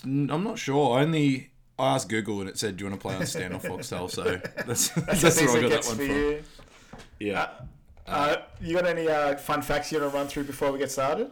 I'm 0.04 0.44
not 0.44 0.58
sure. 0.60 0.98
I 0.98 1.04
only 1.04 1.52
I 1.78 1.96
asked 1.96 2.10
Google 2.10 2.40
and 2.42 2.50
it 2.50 2.58
said, 2.58 2.78
"Do 2.78 2.84
you 2.84 2.90
want 2.90 3.02
to 3.02 3.08
play 3.08 3.16
on 3.16 3.26
Stan 3.26 3.54
or 3.54 3.60
Foxtel?" 3.60 4.10
So 4.10 4.24
that's 4.66 4.90
that's, 4.90 5.22
That's 5.22 5.42
where 5.42 5.58
I 5.58 5.62
got 5.62 5.70
that 5.70 5.86
one 5.86 5.98
for 5.98 6.06
from. 6.06 6.16
you. 6.16 6.44
Yeah. 7.20 7.50
Uh, 8.08 8.38
you 8.60 8.76
got 8.76 8.86
any 8.86 9.08
uh, 9.08 9.38
fun 9.38 9.62
facts 9.62 9.92
you 9.92 10.00
want 10.00 10.12
to 10.12 10.18
run 10.18 10.28
through 10.28 10.44
before 10.44 10.72
we 10.72 10.80
get 10.80 10.92
started? 10.92 11.32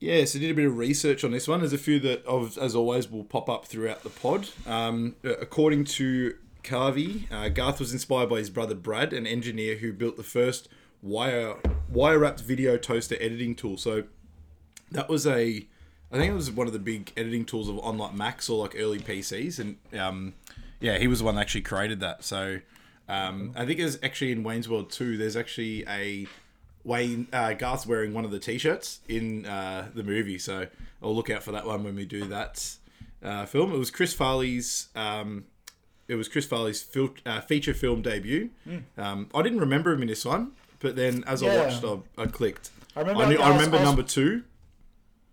Yeah, 0.00 0.24
so 0.24 0.38
did 0.38 0.50
a 0.50 0.54
bit 0.54 0.66
of 0.66 0.78
research 0.78 1.24
on 1.24 1.32
this 1.32 1.48
one. 1.48 1.58
There's 1.60 1.72
a 1.72 1.78
few 1.78 1.98
that, 2.00 2.24
as 2.60 2.74
always, 2.76 3.10
will 3.10 3.24
pop 3.24 3.50
up 3.50 3.66
throughout 3.66 4.04
the 4.04 4.10
pod. 4.10 4.48
Um, 4.64 5.16
uh, 5.24 5.30
according 5.38 5.84
to 5.84 6.36
Carvey, 6.62 7.30
uh, 7.32 7.48
Garth 7.48 7.80
was 7.80 7.92
inspired 7.92 8.30
by 8.30 8.38
his 8.38 8.48
brother 8.48 8.76
Brad, 8.76 9.12
an 9.12 9.26
engineer 9.26 9.76
who 9.76 9.92
built 9.92 10.16
the 10.16 10.22
first 10.22 10.68
wire 11.02 11.56
wire 11.88 12.18
wrapped 12.18 12.40
video 12.40 12.76
toaster 12.76 13.16
editing 13.20 13.54
tool. 13.56 13.76
So 13.76 14.04
that 14.90 15.08
was 15.08 15.26
a, 15.26 15.66
I 16.12 16.16
think 16.16 16.30
it 16.32 16.34
was 16.34 16.50
one 16.50 16.66
of 16.66 16.72
the 16.72 16.78
big 16.78 17.12
editing 17.16 17.44
tools 17.44 17.68
of 17.68 17.78
on 17.80 17.98
like 17.98 18.14
Macs 18.14 18.48
or 18.48 18.62
like 18.62 18.74
early 18.78 18.98
PCs, 18.98 19.58
and 19.58 19.76
um, 20.00 20.34
yeah, 20.80 20.98
he 20.98 21.06
was 21.06 21.18
the 21.18 21.24
one 21.26 21.34
that 21.34 21.42
actually 21.42 21.60
created 21.62 22.00
that. 22.00 22.24
So 22.24 22.60
um, 23.08 23.52
I 23.56 23.66
think 23.66 23.78
it's 23.80 23.98
actually 24.02 24.32
in 24.32 24.42
Wayne's 24.42 24.68
World 24.68 24.90
2, 24.90 25.16
There's 25.18 25.36
actually 25.36 25.84
a 25.88 26.26
Wayne 26.84 27.26
uh, 27.32 27.52
Garth's 27.54 27.86
wearing 27.86 28.14
one 28.14 28.24
of 28.24 28.30
the 28.30 28.38
t-shirts 28.38 29.00
in 29.08 29.44
uh, 29.46 29.88
the 29.94 30.02
movie, 30.02 30.38
so 30.38 30.66
I'll 31.02 31.14
look 31.14 31.28
out 31.30 31.42
for 31.42 31.52
that 31.52 31.66
one 31.66 31.84
when 31.84 31.94
we 31.94 32.06
do 32.06 32.24
that 32.26 32.76
uh, 33.22 33.44
film. 33.46 33.72
It 33.72 33.78
was 33.78 33.90
Chris 33.90 34.14
Farley's. 34.14 34.88
Um, 34.96 35.44
it 36.06 36.14
was 36.14 36.26
Chris 36.28 36.46
Farley's 36.46 36.80
fil- 36.82 37.14
uh, 37.26 37.42
feature 37.42 37.74
film 37.74 38.00
debut. 38.00 38.48
Um, 38.96 39.28
I 39.34 39.42
didn't 39.42 39.60
remember 39.60 39.92
him 39.92 40.00
in 40.00 40.08
this 40.08 40.24
one, 40.24 40.52
but 40.80 40.96
then 40.96 41.22
as 41.26 41.42
I 41.42 41.54
watched, 41.64 41.84
I, 41.84 42.22
I 42.22 42.26
clicked. 42.26 42.70
I 42.96 43.00
remember. 43.00 43.22
I, 43.24 43.28
knew, 43.28 43.38
I 43.38 43.48
was- 43.50 43.56
remember 43.58 43.76
was- 43.76 43.84
number 43.86 44.02
two. 44.02 44.44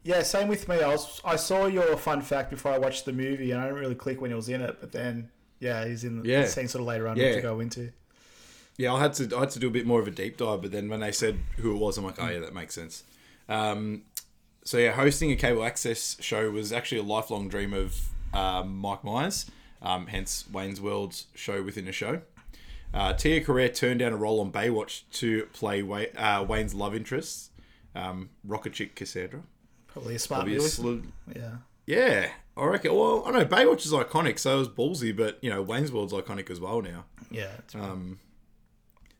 Yeah, 0.05 0.21
same 0.21 0.47
with 0.47 0.67
me. 0.69 0.81
I 0.81 0.87
was 0.89 1.19
I 1.25 1.35
saw 1.35 1.65
your 1.65 1.97
fun 1.97 2.21
fact 2.21 2.51
before 2.51 2.71
I 2.71 2.77
watched 2.77 3.05
the 3.05 3.11
movie, 3.11 3.49
and 3.51 3.59
I 3.59 3.65
didn't 3.65 3.79
really 3.79 3.95
click 3.95 4.21
when 4.21 4.29
he 4.29 4.35
was 4.35 4.47
in 4.49 4.61
it. 4.61 4.77
But 4.79 4.91
then, 4.91 5.29
yeah, 5.59 5.83
he's 5.87 6.03
in 6.03 6.21
the 6.21 6.29
Yeah. 6.29 6.45
scene 6.45 6.67
sort 6.67 6.81
of 6.81 6.87
later 6.87 7.07
on 7.07 7.17
Yeah. 7.17 7.33
to 7.35 7.41
go 7.41 7.59
into. 7.59 7.91
Yeah, 8.77 8.93
I 8.93 8.99
had 9.01 9.13
to 9.15 9.35
I 9.35 9.39
had 9.41 9.49
to 9.51 9.59
do 9.59 9.67
a 9.67 9.71
bit 9.71 9.87
more 9.87 9.99
of 9.99 10.07
a 10.07 10.11
deep 10.11 10.37
dive, 10.37 10.61
but 10.61 10.71
then 10.71 10.89
when 10.89 10.99
they 10.99 11.11
said 11.11 11.39
who 11.57 11.71
it 11.73 11.77
was, 11.79 11.97
I'm 11.97 12.05
like, 12.05 12.21
oh 12.21 12.27
yeah, 12.29 12.39
that 12.39 12.53
makes 12.53 12.75
sense. 12.75 13.03
Um, 13.49 14.03
so 14.63 14.77
yeah, 14.77 14.91
hosting 14.91 15.31
a 15.31 15.35
cable 15.35 15.63
access 15.63 16.17
show 16.21 16.51
was 16.51 16.71
actually 16.71 16.99
a 16.99 17.03
lifelong 17.03 17.47
dream 17.49 17.73
of 17.73 17.97
um, 18.33 18.77
Mike 18.77 19.03
Myers, 19.03 19.49
um, 19.81 20.05
hence 20.07 20.45
Wayne's 20.51 20.79
World's 20.81 21.25
show 21.33 21.63
within 21.63 21.87
a 21.87 21.91
show. 21.91 22.21
Uh, 22.93 23.13
Tia 23.13 23.41
Carrere 23.43 23.69
turned 23.69 23.99
down 24.01 24.13
a 24.13 24.17
role 24.17 24.39
on 24.39 24.51
Baywatch 24.51 25.01
to 25.13 25.45
play 25.47 25.81
Way- 25.81 26.11
uh, 26.11 26.43
Wayne's 26.43 26.73
love 26.75 26.93
interest, 26.93 27.51
um, 27.95 28.29
Rocket 28.43 28.73
Chick 28.73 28.95
Cassandra. 28.95 29.41
Probably 29.95 30.15
a 30.15 30.19
smart 30.19 30.45
move. 30.45 30.55
Obviously, 30.57 31.01
Yeah. 31.35 31.55
yeah, 31.87 32.31
I 32.57 32.65
reckon. 32.65 32.93
Well, 32.93 33.23
I 33.25 33.31
know 33.31 33.45
Baywatch 33.45 33.85
is 33.85 33.93
iconic, 33.93 34.37
so 34.39 34.57
it 34.57 34.59
was 34.59 34.67
ballsy, 34.69 35.15
but 35.15 35.37
you 35.41 35.49
know 35.49 35.61
Wayne's 35.61 35.91
World's 35.91 36.11
iconic 36.11 36.49
as 36.49 36.59
well 36.59 36.81
now. 36.81 37.05
Yeah. 37.31 37.51
It's 37.59 37.73
Um, 37.75 38.19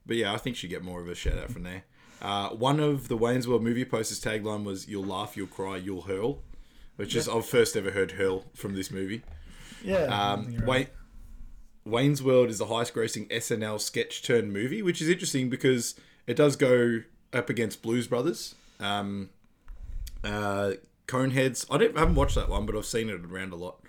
but 0.06 0.18
yeah, 0.18 0.34
I 0.34 0.38
think 0.38 0.58
she'd 0.58 0.68
get 0.70 0.84
more 0.84 1.02
of 1.02 1.08
a 1.08 1.16
shout 1.16 1.38
out 1.38 1.50
from 1.52 1.64
there. 1.64 1.84
Uh, 2.22 2.50
one 2.50 2.80
of 2.82 3.08
the 3.08 3.16
Wayne's 3.16 3.48
World 3.48 3.64
movie 3.64 3.86
posters 3.86 4.20
tagline 4.22 4.64
was 4.66 4.88
"You'll 4.88 5.06
laugh, 5.06 5.38
you'll 5.38 5.48
cry, 5.48 5.78
you'll 5.78 6.02
hurl," 6.04 6.42
which 6.98 7.16
is 7.16 7.30
I've 7.30 7.46
first 7.46 7.78
ever 7.78 7.92
heard 7.92 8.12
"hurl" 8.12 8.46
from 8.54 8.76
this 8.76 8.92
movie. 8.92 9.22
yeah. 9.84 10.04
Um, 10.34 10.56
right. 10.58 10.66
Wayne, 10.66 10.88
Wayne's 11.86 12.22
World 12.24 12.50
is 12.50 12.58
the 12.58 12.66
highest 12.66 12.94
grossing 12.94 13.30
SNL 13.32 13.80
sketch 13.80 14.24
turn 14.24 14.52
movie, 14.52 14.82
which 14.82 15.02
is 15.02 15.08
interesting 15.10 15.50
because 15.50 15.96
it 16.28 16.36
does 16.36 16.56
go 16.56 17.02
up 17.32 17.50
against 17.50 17.82
Blues 17.82 18.08
Brothers. 18.08 18.56
Um, 18.80 19.30
uh, 20.26 20.72
Coneheads. 21.08 21.66
I, 21.70 21.78
don't, 21.78 21.96
I 21.96 22.00
haven't 22.02 22.16
watched 22.16 22.36
that 22.36 22.50
one, 22.50 22.66
but 22.66 22.76
I've 22.76 22.86
seen 22.86 23.10
it 23.10 23.22
around 23.26 23.54
a 23.54 23.56
lot. 23.56 23.80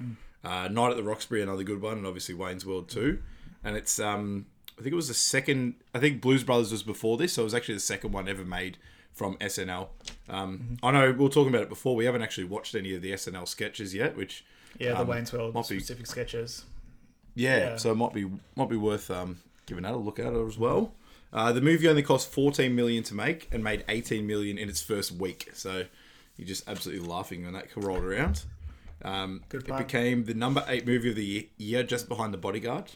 Uh, 0.45 0.69
Night 0.69 0.91
at 0.91 0.97
the 0.97 1.03
Roxbury, 1.03 1.43
another 1.43 1.63
good 1.65 1.81
one, 1.83 1.99
and 1.99 2.07
obviously 2.07 2.35
Wayne's 2.35 2.65
World 2.67 2.89
too. 2.89 3.21
And 3.65 3.77
it's 3.77 3.99
um, 3.99 4.47
I 4.79 4.83
think 4.83 4.93
it 4.93 4.97
was 4.97 5.09
the 5.09 5.15
second. 5.15 5.75
I 5.95 5.99
think 5.99 6.21
Blues 6.21 6.45
Brothers 6.45 6.71
was 6.71 6.83
before 6.83 7.17
this, 7.17 7.33
so 7.33 7.43
it 7.43 7.45
was 7.45 7.55
actually 7.55 7.75
the 7.75 7.81
second 7.81 8.13
one 8.13 8.29
ever 8.29 8.45
made 8.45 8.77
from 9.13 9.37
SNL. 9.39 9.89
Um, 10.29 10.77
I 10.83 10.91
know 10.93 11.07
we 11.11 11.25
were 11.25 11.29
talking 11.31 11.49
about 11.49 11.63
it 11.63 11.69
before. 11.71 11.97
We 11.97 12.05
haven't 12.05 12.23
actually 12.23 12.45
watched 12.45 12.75
any 12.75 12.95
of 12.95 13.03
the 13.03 13.13
SNL 13.13 13.49
sketches 13.49 13.95
yet, 13.95 14.17
which 14.17 14.45
Yeah, 14.79 14.93
the 14.93 15.01
um, 15.01 15.09
Wayne's 15.09 15.33
World 15.33 15.55
be 15.55 15.63
specific 15.63 16.07
sketches. 16.07 16.65
yeah, 17.35 17.59
Yeah. 17.71 17.77
so 17.77 17.91
it 17.91 17.95
might 17.97 18.13
be 18.13 18.31
might 18.55 18.69
be 18.69 18.77
worth 18.77 19.11
um, 19.11 19.39
giving 19.65 19.83
that 19.85 19.95
a 19.95 19.97
look 19.97 20.19
at 20.21 20.33
as 20.33 20.59
well. 20.59 20.93
Uh, 21.33 21.51
the 21.53 21.61
movie 21.61 21.89
only 21.89 22.03
cost 22.03 22.31
14 22.31 22.75
million 22.75 23.03
to 23.03 23.15
make 23.15 23.49
and 23.51 23.65
made 23.65 23.85
18 23.89 24.27
million 24.27 24.59
in 24.59 24.69
its 24.69 24.81
first 24.81 25.11
week. 25.13 25.51
So 25.55 25.87
you're 26.37 26.49
just 26.49 26.69
absolutely 26.69 27.07
laughing 27.07 27.45
when 27.45 27.53
that 27.55 27.69
rolled 27.77 28.05
around. 28.05 28.45
Um, 29.03 29.43
Good 29.49 29.69
it 29.69 29.77
became 29.77 30.25
the 30.25 30.35
number 30.35 30.65
eight 30.69 30.87
movie 30.87 31.11
of 31.11 31.17
the 31.17 31.49
year, 31.59 31.83
just 31.83 32.09
behind 32.09 32.33
The 32.33 32.39
Bodyguard. 32.39 32.93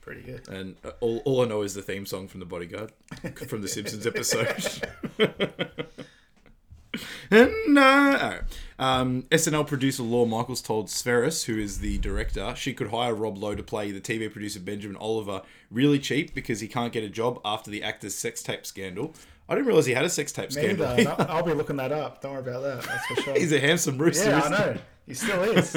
Pretty 0.00 0.22
good. 0.22 0.46
And 0.48 0.76
uh, 0.84 0.90
all, 1.00 1.22
all 1.24 1.42
I 1.42 1.46
know 1.46 1.62
is 1.62 1.74
the 1.74 1.82
theme 1.82 2.06
song 2.06 2.28
from 2.28 2.40
The 2.40 2.46
Bodyguard, 2.46 2.92
from 3.48 3.62
the 3.62 3.68
Simpsons 3.68 4.06
episode. 4.06 4.86
and, 7.30 7.78
uh, 7.78 8.38
um, 8.78 9.22
SNL 9.30 9.66
producer 9.66 10.02
Lorne 10.02 10.28
Michaels 10.28 10.60
told 10.60 10.88
Spheeris, 10.88 11.44
who 11.44 11.58
is 11.58 11.78
the 11.78 11.98
director, 11.98 12.54
she 12.56 12.74
could 12.74 12.88
hire 12.88 13.14
Rob 13.14 13.38
Lowe 13.38 13.54
to 13.54 13.62
play 13.62 13.90
the 13.90 14.00
TV 14.00 14.30
producer 14.30 14.60
Benjamin 14.60 14.96
Oliver 14.96 15.42
really 15.70 15.98
cheap 15.98 16.34
because 16.34 16.60
he 16.60 16.68
can't 16.68 16.92
get 16.92 17.04
a 17.04 17.08
job 17.08 17.40
after 17.44 17.70
the 17.70 17.82
actor's 17.82 18.14
sex 18.14 18.42
tape 18.42 18.66
scandal. 18.66 19.14
I 19.48 19.54
didn't 19.54 19.66
realize 19.66 19.86
he 19.86 19.92
had 19.94 20.04
a 20.04 20.10
sex 20.10 20.32
tape 20.32 20.50
Me 20.50 20.62
scandal. 20.62 20.86
either. 20.86 21.14
I'll, 21.18 21.36
I'll 21.38 21.42
be 21.42 21.52
looking 21.52 21.76
that 21.76 21.92
up. 21.92 22.20
Don't 22.22 22.32
worry 22.32 22.40
about 22.42 22.62
that. 22.62 22.82
That's 22.82 23.06
for 23.06 23.16
sure. 23.22 23.34
He's 23.34 23.52
a 23.52 23.60
handsome 23.60 23.98
rooster. 23.98 24.30
yeah, 24.30 24.36
I 24.36 24.38
isn't 24.40 24.52
he? 24.52 24.58
know. 24.58 24.78
He 25.06 25.14
still 25.14 25.42
is. 25.42 25.76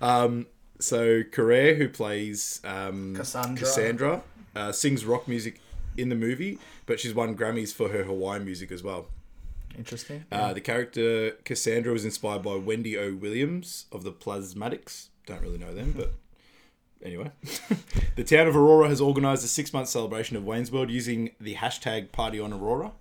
So 0.80 1.22
Carrere, 1.30 1.76
who 1.76 1.88
plays 1.88 2.60
um, 2.64 3.14
Cassandra. 3.16 3.58
Cassandra, 3.66 4.22
uh, 4.54 4.72
sings 4.72 5.04
rock 5.04 5.26
music 5.28 5.60
in 5.96 6.08
the 6.08 6.14
movie, 6.16 6.58
but 6.86 7.00
she's 7.00 7.14
won 7.14 7.36
Grammys 7.36 7.72
for 7.72 7.88
her 7.90 8.02
Hawaiian 8.04 8.44
music 8.44 8.70
as 8.72 8.82
well. 8.82 9.06
Interesting. 9.78 10.24
Uh, 10.30 10.52
the 10.52 10.60
character 10.60 11.32
Cassandra 11.44 11.92
was 11.92 12.04
inspired 12.04 12.42
by 12.42 12.56
Wendy 12.56 12.98
O. 12.98 13.14
Williams 13.14 13.86
of 13.92 14.02
the 14.04 14.12
Plasmatics. 14.12 15.08
Don't 15.26 15.40
really 15.40 15.58
know 15.58 15.72
them, 15.72 15.94
but 15.96 16.12
anyway. 17.04 17.30
the 18.16 18.24
town 18.24 18.46
of 18.46 18.56
Aurora 18.56 18.88
has 18.88 19.00
organised 19.00 19.44
a 19.44 19.48
six-month 19.48 19.88
celebration 19.88 20.36
of 20.36 20.44
Wayne's 20.44 20.72
World 20.72 20.90
using 20.90 21.30
the 21.40 21.54
hashtag 21.56 22.12
Party 22.12 22.40
on 22.40 22.52
Aurora. 22.52 22.92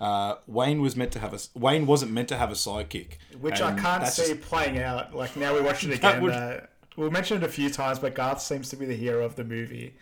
Uh, 0.00 0.36
Wayne 0.46 0.80
was 0.80 0.96
meant 0.96 1.12
to 1.12 1.18
have 1.18 1.34
a 1.34 1.38
Wayne 1.58 1.86
wasn't 1.86 2.10
meant 2.10 2.28
to 2.30 2.36
have 2.38 2.50
a 2.50 2.54
sidekick, 2.54 3.18
Which 3.38 3.60
I 3.60 3.78
can't 3.78 4.06
see 4.06 4.28
just- 4.34 4.40
playing 4.40 4.78
out. 4.78 5.14
Like 5.14 5.36
now 5.36 5.54
we 5.54 5.60
watch 5.60 5.84
it 5.84 5.92
again. 5.94 6.22
would- 6.22 6.32
uh, 6.32 6.60
we 6.96 7.08
mentioned 7.10 7.42
it 7.42 7.46
a 7.46 7.52
few 7.52 7.68
times, 7.70 7.98
but 7.98 8.14
Garth 8.14 8.40
seems 8.40 8.68
to 8.70 8.76
be 8.76 8.84
the 8.86 8.96
hero 8.96 9.24
of 9.24 9.36
the 9.36 9.44
movie, 9.44 9.94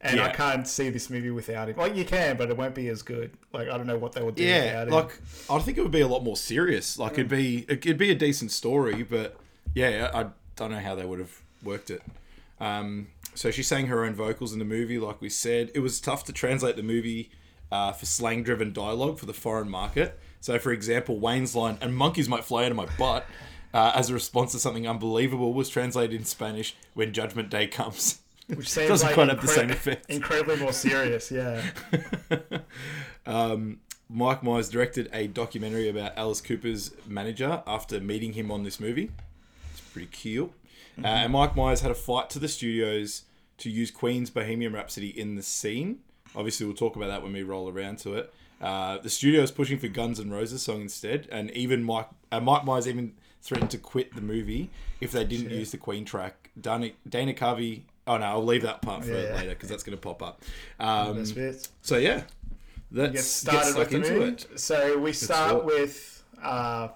and 0.00 0.20
I 0.20 0.30
can't 0.30 0.66
see 0.68 0.90
this 0.90 1.08
movie 1.08 1.30
without 1.30 1.68
him. 1.68 1.76
Like 1.76 1.94
you 1.96 2.04
can, 2.04 2.36
but 2.36 2.50
it 2.50 2.56
won't 2.56 2.74
be 2.74 2.88
as 2.88 3.02
good. 3.02 3.30
Like 3.52 3.68
I 3.68 3.76
don't 3.76 3.86
know 3.86 3.96
what 3.98 4.12
they 4.12 4.22
would 4.22 4.34
do 4.34 4.42
Yeah, 4.44 4.84
without 4.84 4.88
him. 4.88 4.94
like 4.94 5.20
I 5.48 5.58
think 5.60 5.78
it 5.78 5.82
would 5.82 5.90
be 5.92 6.00
a 6.02 6.08
lot 6.08 6.22
more 6.24 6.36
serious. 6.36 6.98
Like 6.98 7.12
it'd 7.12 7.28
be 7.28 7.64
it'd 7.68 7.96
be 7.96 8.10
a 8.10 8.14
decent 8.16 8.50
story, 8.50 9.04
but 9.04 9.36
yeah, 9.74 10.10
I 10.12 10.26
don't 10.56 10.70
know 10.72 10.80
how 10.80 10.94
they 10.96 11.04
would 11.06 11.20
have 11.20 11.40
worked 11.62 11.90
it. 11.90 12.02
Um, 12.60 13.08
so 13.34 13.50
she 13.50 13.62
sang 13.62 13.86
her 13.86 14.04
own 14.04 14.14
vocals 14.14 14.52
in 14.52 14.58
the 14.58 14.64
movie, 14.64 14.98
like 14.98 15.20
we 15.20 15.28
said. 15.28 15.70
It 15.74 15.80
was 15.80 16.00
tough 16.00 16.24
to 16.24 16.32
translate 16.32 16.76
the 16.76 16.82
movie 16.82 17.30
uh, 17.72 17.92
for 17.92 18.06
slang-driven 18.06 18.72
dialogue 18.72 19.18
for 19.18 19.26
the 19.26 19.34
foreign 19.34 19.68
market. 19.68 20.18
So, 20.40 20.58
for 20.58 20.72
example, 20.72 21.18
Wayne's 21.18 21.56
line 21.56 21.78
"and 21.80 21.96
monkeys 21.96 22.28
might 22.28 22.44
fly 22.44 22.64
out 22.64 22.70
of 22.70 22.76
my 22.76 22.86
butt" 22.98 23.26
uh, 23.72 23.92
as 23.94 24.10
a 24.10 24.14
response 24.14 24.52
to 24.52 24.58
something 24.58 24.86
unbelievable 24.86 25.52
was 25.52 25.68
translated 25.68 26.18
in 26.18 26.24
Spanish 26.24 26.76
when 26.94 27.12
Judgment 27.12 27.50
Day 27.50 27.66
comes. 27.66 28.20
which 28.46 28.68
seems 28.70 28.88
doesn't 28.88 29.08
like 29.08 29.14
quite 29.14 29.28
have 29.28 29.40
the 29.40 29.48
same 29.48 29.70
effect. 29.70 30.08
Incredibly 30.08 30.56
more 30.56 30.72
serious. 30.72 31.30
Yeah. 31.30 31.62
um, 33.26 33.80
Mike 34.08 34.42
Myers 34.42 34.68
directed 34.68 35.08
a 35.12 35.26
documentary 35.26 35.88
about 35.88 36.16
Alice 36.16 36.40
Cooper's 36.40 36.92
manager 37.06 37.62
after 37.66 38.00
meeting 38.00 38.34
him 38.34 38.50
on 38.52 38.62
this 38.62 38.78
movie. 38.78 39.10
It's 39.72 39.80
pretty 39.80 40.08
cool. 40.96 41.04
Uh, 41.04 41.08
and 41.08 41.32
Mike 41.32 41.56
Myers 41.56 41.80
had 41.80 41.90
a 41.90 41.94
fight 41.94 42.30
to 42.30 42.38
the 42.38 42.48
studios 42.48 43.22
to 43.58 43.70
use 43.70 43.90
Queen's 43.90 44.30
Bohemian 44.30 44.72
Rhapsody 44.72 45.08
in 45.18 45.34
the 45.36 45.42
scene. 45.42 46.00
Obviously, 46.36 46.66
we'll 46.66 46.74
talk 46.74 46.96
about 46.96 47.08
that 47.08 47.22
when 47.22 47.32
we 47.32 47.42
roll 47.42 47.68
around 47.68 47.98
to 48.00 48.14
it. 48.14 48.32
Uh, 48.60 48.98
the 48.98 49.10
studio 49.10 49.42
is 49.42 49.50
pushing 49.50 49.78
for 49.78 49.88
Guns 49.88 50.18
N' 50.18 50.30
Roses 50.30 50.62
song 50.62 50.80
instead, 50.80 51.28
and 51.30 51.50
even 51.52 51.82
Mike 51.84 52.08
uh, 52.32 52.40
Mike 52.40 52.64
Myers 52.64 52.88
even 52.88 53.12
threatened 53.42 53.70
to 53.70 53.78
quit 53.78 54.14
the 54.14 54.22
movie 54.22 54.70
if 55.00 55.12
they 55.12 55.24
didn't 55.24 55.50
use 55.50 55.70
the 55.70 55.76
Queen 55.76 56.04
track. 56.04 56.50
Dana, 56.60 56.90
Dana 57.08 57.34
Carvey. 57.34 57.82
Oh 58.06 58.16
no, 58.16 58.24
I'll 58.26 58.44
leave 58.44 58.62
that 58.62 58.80
part 58.82 59.04
for 59.04 59.10
Yeah. 59.12 59.34
later 59.34 59.50
because 59.50 59.68
that's 59.68 59.82
going 59.82 59.96
to 59.96 60.00
pop 60.00 60.22
up. 60.22 60.42
Um, 60.80 61.24
so 61.82 61.96
yeah, 61.98 62.22
let's 62.90 63.12
get 63.12 63.22
started 63.24 63.66
stuck 63.66 63.78
with 63.78 63.90
the 63.90 63.96
into 63.96 64.10
movie. 64.12 64.32
it. 64.32 64.46
So 64.60 64.98
we 64.98 65.12
start 65.12 65.64
with 65.64 66.22
uh, 66.42 66.88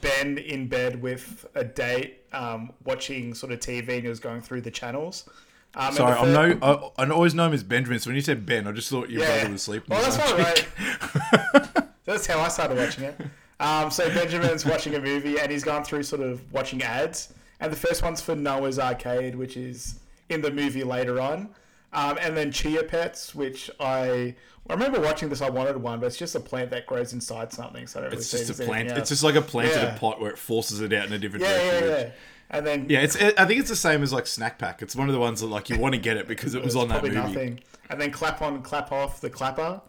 Ben 0.00 0.38
in 0.38 0.68
bed 0.68 1.00
with 1.02 1.46
a 1.54 1.64
date, 1.64 2.22
um, 2.32 2.72
watching 2.84 3.34
sort 3.34 3.52
of 3.52 3.60
TV, 3.60 3.88
and 3.94 4.02
he 4.02 4.08
was 4.08 4.20
going 4.20 4.40
through 4.40 4.62
the 4.62 4.70
channels. 4.70 5.28
Um, 5.76 5.92
Sorry, 5.94 6.16
I'm 6.16 6.32
no. 6.60 6.92
I, 6.96 7.02
I 7.02 7.10
always 7.10 7.34
know 7.34 7.46
him 7.46 7.52
as 7.52 7.62
Benjamin. 7.64 7.98
So 7.98 8.08
when 8.10 8.14
you 8.16 8.22
said 8.22 8.46
Ben, 8.46 8.66
I 8.66 8.72
just 8.72 8.88
thought 8.90 9.10
your 9.10 9.22
Yeah. 9.22 9.38
brother 9.40 9.52
was 9.52 9.62
sleeping. 9.62 9.88
Well, 9.90 10.02
that's 10.02 10.32
right. 10.32 11.84
that's 12.04 12.26
how 12.26 12.38
I 12.40 12.48
started 12.48 12.78
watching 12.78 13.04
it. 13.04 13.20
Um, 13.60 13.90
so 13.90 14.08
Benjamin's 14.14 14.64
watching 14.64 14.94
a 14.94 15.00
movie, 15.00 15.38
and 15.38 15.50
he's 15.50 15.64
gone 15.64 15.84
through 15.84 16.02
sort 16.04 16.22
of 16.22 16.52
watching 16.52 16.82
ads. 16.82 17.32
And 17.60 17.72
the 17.72 17.76
first 17.76 18.02
one's 18.02 18.20
for 18.20 18.34
Noah's 18.36 18.78
Arcade, 18.78 19.34
which 19.34 19.56
is 19.56 20.00
in 20.28 20.40
the 20.42 20.50
movie 20.50 20.84
later 20.84 21.20
on. 21.20 21.48
Um, 21.94 22.18
and 22.20 22.36
then 22.36 22.50
Chia 22.52 22.82
Pets, 22.82 23.34
which 23.34 23.70
I 23.80 24.34
I 24.68 24.72
remember 24.72 25.00
watching 25.00 25.28
this. 25.28 25.40
I 25.40 25.48
wanted 25.50 25.76
one, 25.76 26.00
but 26.00 26.06
it's 26.06 26.16
just 26.16 26.34
a 26.34 26.40
plant 26.40 26.70
that 26.70 26.86
grows 26.86 27.12
inside 27.12 27.52
something. 27.52 27.86
So 27.86 28.00
I 28.00 28.02
don't 28.02 28.10
really 28.10 28.20
It's 28.22 28.30
see 28.30 28.38
just 28.44 28.60
a 28.60 28.64
plant. 28.64 28.80
anything 28.80 28.98
It's 28.98 29.10
just 29.10 29.22
like 29.22 29.34
a 29.36 29.42
planted 29.42 29.76
Yeah. 29.76 29.94
a 29.94 29.98
pot 29.98 30.20
where 30.20 30.30
it 30.30 30.38
forces 30.38 30.80
it 30.80 30.92
out 30.92 31.06
in 31.06 31.12
a 31.12 31.18
different 31.18 31.44
yeah, 31.44 31.52
direction. 31.70 31.88
yeah, 31.88 31.98
yeah. 31.98 32.10
And 32.50 32.66
then 32.66 32.86
Yeah, 32.88 33.00
it's. 33.00 33.16
I 33.16 33.44
think 33.46 33.60
it's 33.60 33.68
the 33.70 33.76
same 33.76 34.02
as 34.02 34.12
like 34.12 34.26
snack 34.26 34.58
pack. 34.58 34.82
It's 34.82 34.94
one 34.96 35.08
of 35.08 35.12
the 35.14 35.20
ones 35.20 35.40
that 35.40 35.46
like 35.46 35.70
you 35.70 35.78
want 35.78 35.94
to 35.94 36.00
get 36.00 36.16
it 36.16 36.26
because 36.28 36.54
it 36.54 36.62
was 36.64 36.76
on 36.76 36.88
that 36.88 37.02
movie. 37.02 37.14
nothing. 37.14 37.60
And 37.90 38.00
then 38.00 38.10
clap 38.10 38.40
on, 38.42 38.62
clap 38.62 38.90
off 38.92 39.20
the 39.20 39.28
clapper, 39.30 39.80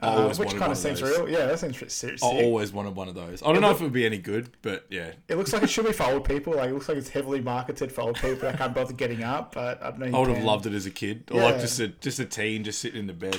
uh, 0.00 0.34
which 0.34 0.50
kind 0.50 0.64
of 0.64 0.70
of 0.72 0.78
seems 0.78 1.00
those. 1.00 1.18
real. 1.18 1.28
Yeah, 1.28 1.46
that 1.46 1.58
seems 1.58 1.92
serious. 1.92 2.22
I 2.22 2.26
always 2.26 2.72
wanted 2.72 2.94
one 2.94 3.08
of 3.08 3.14
those. 3.14 3.42
I 3.42 3.52
don't 3.52 3.62
know 3.62 3.70
if 3.70 3.80
it 3.80 3.84
would 3.84 3.92
be 3.92 4.04
any 4.04 4.18
good, 4.18 4.50
but 4.62 4.86
yeah. 4.90 5.12
It 5.28 5.36
looks 5.36 5.52
like 5.52 5.62
it 5.62 5.70
should 5.70 5.86
be 5.86 5.92
for 5.92 6.04
old 6.04 6.24
people. 6.24 6.54
Like 6.54 6.70
it 6.70 6.74
looks 6.74 6.88
like 6.88 6.98
it's 6.98 7.08
heavily 7.08 7.40
marketed 7.40 7.90
for 7.90 8.02
old 8.02 8.16
people 8.16 8.40
that 8.40 8.58
can't 8.58 8.74
bother 8.74 8.92
getting 8.92 9.24
up. 9.24 9.54
But 9.54 9.82
I 9.82 9.90
don't 9.90 10.00
know. 10.00 10.16
I 10.18 10.20
would 10.20 10.36
have 10.36 10.44
loved 10.44 10.66
it 10.66 10.74
as 10.74 10.86
a 10.86 10.90
kid, 10.90 11.24
or 11.30 11.40
like 11.40 11.60
just 11.60 11.80
a 11.80 11.88
just 11.88 12.18
a 12.18 12.24
teen 12.26 12.64
just 12.64 12.78
sitting 12.80 13.00
in 13.00 13.06
the 13.06 13.14
bed. 13.14 13.38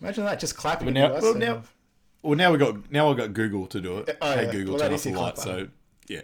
Imagine 0.00 0.24
that, 0.24 0.38
just 0.40 0.56
clapping. 0.56 0.86
But 0.86 0.96
into 0.96 1.08
now, 1.08 1.14
us 1.14 1.22
well, 1.22 1.30
and- 1.32 1.40
now, 1.40 1.62
well, 2.22 2.36
now 2.36 2.52
we 2.52 2.58
got 2.58 2.90
now 2.92 3.10
I 3.10 3.14
got 3.14 3.32
Google 3.32 3.66
to 3.68 3.80
do 3.80 3.98
it. 3.98 4.18
Oh, 4.20 4.34
hey 4.34 4.44
yeah. 4.44 4.52
Google, 4.52 4.74
Well, 4.74 4.80
turn 4.80 4.90
that 4.90 4.94
off 4.94 5.06
is 5.06 5.12
the 5.12 5.18
light. 5.18 5.38
So 5.38 5.68
yeah. 6.08 6.22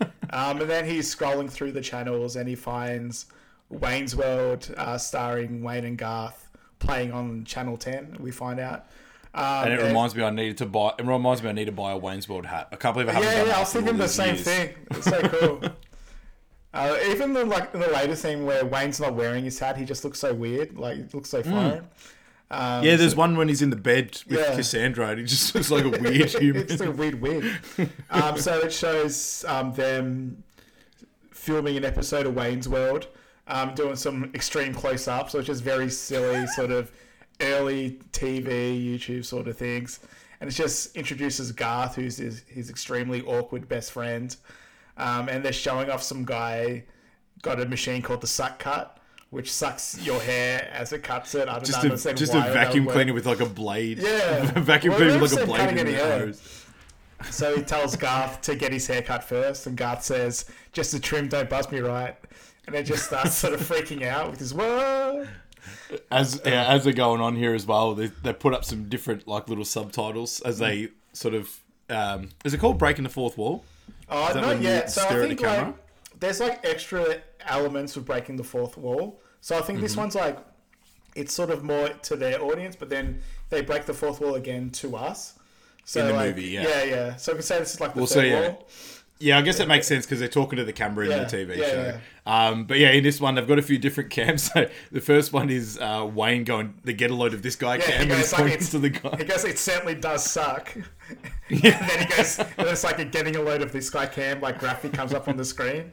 Um, 0.30 0.60
and 0.60 0.68
then 0.68 0.84
he's 0.86 1.14
scrolling 1.14 1.48
through 1.48 1.70
the 1.70 1.80
channels 1.80 2.34
and 2.34 2.48
he 2.48 2.56
finds 2.56 3.26
Wayne's 3.68 4.16
World, 4.16 4.74
uh, 4.76 4.98
starring 4.98 5.62
Wayne 5.62 5.84
and 5.84 5.96
Garth, 5.96 6.45
playing 6.78 7.12
on 7.12 7.44
Channel 7.44 7.76
Ten. 7.76 8.16
We 8.20 8.30
find 8.30 8.60
out. 8.60 8.86
Um, 9.34 9.64
And 9.64 9.72
it 9.74 9.82
reminds 9.82 10.14
me 10.14 10.22
I 10.24 10.30
needed 10.30 10.58
to 10.58 10.66
buy. 10.66 10.92
It 10.98 11.04
reminds 11.04 11.42
me 11.42 11.48
I 11.50 11.52
need 11.52 11.66
to 11.66 11.72
buy 11.72 11.92
a 11.92 11.96
Wayne's 11.98 12.28
World 12.28 12.46
hat. 12.46 12.68
I 12.72 12.76
can't 12.76 12.94
believe 12.94 13.08
I 13.08 13.12
haven't 13.12 13.28
Yeah, 13.28 13.38
done 13.38 13.46
yeah, 13.48 13.56
I 13.56 13.60
was 13.60 13.72
thinking 13.72 13.96
the 13.98 14.08
same 14.08 14.34
years. 14.34 14.44
thing. 14.44 14.74
It's 14.92 15.04
so 15.04 15.20
cool. 15.28 15.62
uh, 16.74 16.96
even 17.08 17.32
the 17.34 17.44
like 17.44 17.72
the 17.72 17.78
later 17.78 18.16
scene 18.16 18.44
where 18.46 18.64
Wayne's 18.64 18.98
not 19.00 19.14
wearing 19.14 19.44
his 19.44 19.58
hat, 19.58 19.76
he 19.76 19.84
just 19.84 20.04
looks 20.04 20.18
so 20.18 20.32
weird. 20.32 20.78
Like 20.78 20.98
it 20.98 21.14
looks 21.14 21.28
so 21.30 21.42
foreign. 21.42 21.86
Um, 22.50 22.84
Yeah, 22.84 22.96
there's 22.96 23.16
one 23.16 23.36
when 23.36 23.48
he's 23.48 23.60
in 23.60 23.70
the 23.70 23.76
bed 23.76 24.18
with 24.28 24.38
Yeah. 24.38 24.54
Cassandra 24.54 25.08
and 25.08 25.18
he 25.20 25.26
just 25.26 25.54
looks 25.54 25.70
like 25.70 25.84
a 25.84 25.90
weird 25.90 26.30
human. 26.40 26.62
it's 26.62 26.80
like 26.80 26.88
a 26.88 26.92
weird 26.92 27.20
wig. 27.20 27.44
Um, 28.10 28.38
so 28.38 28.58
it 28.60 28.72
shows 28.72 29.44
um, 29.48 29.72
them 29.74 30.44
filming 31.32 31.76
an 31.76 31.84
episode 31.84 32.24
of 32.26 32.34
Wayne's 32.34 32.68
World, 32.68 33.08
um, 33.48 33.74
doing 33.74 33.96
some 33.96 34.30
extreme 34.34 34.74
close 34.74 35.08
ups, 35.08 35.34
which 35.34 35.48
is 35.48 35.60
very 35.60 35.90
silly, 35.90 36.46
sort 36.48 36.70
of 36.70 36.90
early 37.40 37.98
TV, 38.12 38.82
YouTube 38.84 39.24
sort 39.24 39.48
of 39.48 39.56
things. 39.56 40.00
And 40.40 40.50
it 40.50 40.52
just 40.52 40.96
introduces 40.96 41.52
Garth, 41.52 41.94
who's 41.94 42.18
his, 42.18 42.42
his 42.46 42.68
extremely 42.68 43.22
awkward 43.22 43.68
best 43.68 43.92
friend. 43.92 44.36
Um, 44.96 45.28
and 45.28 45.44
they're 45.44 45.52
showing 45.52 45.90
off 45.90 46.02
some 46.02 46.24
guy 46.24 46.84
got 47.42 47.60
a 47.60 47.66
machine 47.66 48.02
called 48.02 48.20
the 48.20 48.26
Suck 48.26 48.58
Cut, 48.58 48.98
which 49.30 49.52
sucks 49.52 50.04
your 50.04 50.20
hair 50.20 50.68
as 50.72 50.92
it 50.92 51.02
cuts 51.02 51.34
it. 51.34 51.48
I 51.48 51.54
don't 51.54 51.64
just 51.64 51.78
a, 51.78 51.88
understand 51.88 52.18
just 52.18 52.34
a 52.34 52.40
vacuum 52.40 52.86
cleaner 52.86 53.12
with 53.12 53.26
like 53.26 53.40
a 53.40 53.46
blade. 53.46 53.98
Yeah. 53.98 54.52
a 54.56 54.60
vacuum 54.60 54.92
Well, 54.92 55.00
cleaner 55.00 55.20
with 55.20 55.32
like 55.32 55.42
a 55.42 55.46
blade 55.46 55.78
in 55.78 55.86
the 55.86 55.92
nose. 55.92 56.64
So 57.30 57.56
he 57.56 57.62
tells 57.62 57.96
Garth 57.96 58.42
to 58.42 58.54
get 58.54 58.72
his 58.72 58.86
hair 58.86 59.02
cut 59.02 59.24
first, 59.24 59.66
and 59.66 59.76
Garth 59.76 60.04
says, 60.04 60.44
"Just 60.72 60.92
the 60.92 61.00
trim, 61.00 61.28
don't 61.28 61.48
buzz 61.48 61.70
me 61.72 61.80
right." 61.80 62.14
And 62.66 62.74
then 62.74 62.84
just 62.84 63.04
starts 63.06 63.34
sort 63.34 63.54
of 63.54 63.60
freaking 63.60 64.06
out 64.06 64.30
with 64.30 64.40
his 64.40 64.52
whoa. 64.54 65.26
as 66.10 66.40
yeah, 66.44 66.66
as 66.72 66.84
they're 66.84 66.92
going 66.92 67.20
on 67.20 67.36
here 67.36 67.54
as 67.54 67.66
well, 67.66 67.94
they, 67.94 68.06
they 68.22 68.32
put 68.32 68.52
up 68.54 68.64
some 68.64 68.88
different 68.88 69.26
like 69.26 69.48
little 69.48 69.64
subtitles 69.64 70.40
as 70.42 70.58
they 70.58 70.88
sort 71.12 71.34
of 71.34 71.60
um, 71.88 72.30
is 72.44 72.52
it 72.52 72.58
called 72.58 72.78
breaking 72.78 73.04
the 73.04 73.10
fourth 73.10 73.38
wall? 73.38 73.64
Oh, 74.08 74.32
not 74.34 74.60
yet. 74.60 74.90
So 74.90 75.02
I 75.02 75.14
think 75.26 75.40
like 75.40 75.74
there's 76.18 76.40
like 76.40 76.64
extra 76.64 77.18
elements 77.46 77.96
of 77.96 78.04
breaking 78.04 78.36
the 78.36 78.44
fourth 78.44 78.76
wall. 78.76 79.20
So 79.40 79.56
I 79.56 79.60
think 79.60 79.76
Mm-hmm. 79.78 79.82
this 79.84 79.96
one's 79.96 80.14
like 80.14 80.38
it's 81.14 81.32
sort 81.32 81.50
of 81.50 81.62
more 81.64 81.88
to 81.88 82.16
their 82.16 82.42
audience, 82.42 82.76
but 82.76 82.90
then 82.90 83.20
they 83.48 83.62
break 83.62 83.86
the 83.86 83.94
fourth 83.94 84.20
wall 84.20 84.34
again 84.34 84.70
to 84.70 84.96
us. 84.96 85.38
So 85.84 86.00
In 86.00 86.08
the 86.08 86.12
like, 86.14 86.28
movie, 86.36 86.48
yeah. 86.48 86.62
yeah, 86.62 86.84
yeah. 86.84 87.16
So 87.16 87.32
we 87.32 87.36
can 87.36 87.42
say 87.44 87.58
this 87.60 87.74
is 87.74 87.80
like 87.80 87.94
the 87.94 88.00
Well, 88.00 88.06
third 88.08 88.14
so, 88.14 88.20
yeah. 88.22 88.40
wall. 88.48 88.68
Yeah, 89.18 89.38
I 89.38 89.42
guess 89.42 89.60
it 89.60 89.68
makes 89.68 89.86
sense 89.86 90.04
because 90.04 90.18
they're 90.18 90.28
talking 90.28 90.58
to 90.58 90.64
the 90.64 90.74
camera 90.74 91.06
in 91.06 91.10
Yeah, 91.10 91.24
the 91.24 91.36
TV 91.36 91.56
yeah, 91.56 91.64
show. 91.64 91.98
Um, 92.26 92.64
but 92.64 92.78
yeah, 92.78 92.90
in 92.90 93.02
this 93.02 93.18
one, 93.18 93.34
they've 93.36 93.48
got 93.48 93.58
a 93.58 93.62
few 93.62 93.78
different 93.78 94.10
cams. 94.18 94.50
So 94.52 94.68
the 94.92 95.00
first 95.00 95.32
one 95.32 95.48
is 95.48 95.78
uh, 95.78 96.08
Wayne 96.12 96.44
going, 96.44 96.74
"They 96.84 96.92
get 96.92 97.10
a 97.10 97.14
load 97.14 97.32
of 97.32 97.40
this 97.42 97.56
guy 97.56 97.76
Yeah, 97.76 97.82
cam," 97.86 97.94
he 97.94 98.00
and 98.02 98.10
goes 98.10 98.30
he's 98.30 98.32
like 98.38 98.70
to 98.70 98.78
the 98.78 99.16
he 99.16 99.24
goes, 99.24 99.44
it 99.44 99.58
certainly 99.58 99.94
does 99.94 100.22
suck. 100.24 100.74
and 101.48 101.60
then 101.62 101.98
he 102.08 102.16
goes, 102.16 102.38
and 102.38 102.48
it's 102.58 102.84
like 102.84 102.98
a 102.98 103.04
getting 103.06 103.36
a 103.36 103.40
load 103.42 103.62
of 103.62 103.72
this 103.72 103.88
guy 103.88 104.06
cam, 104.06 104.40
like 104.42 104.58
graphic 104.58 104.92
comes 104.92 105.14
up 105.14 105.28
on 105.28 105.36
the 105.38 105.44
screen, 105.44 105.92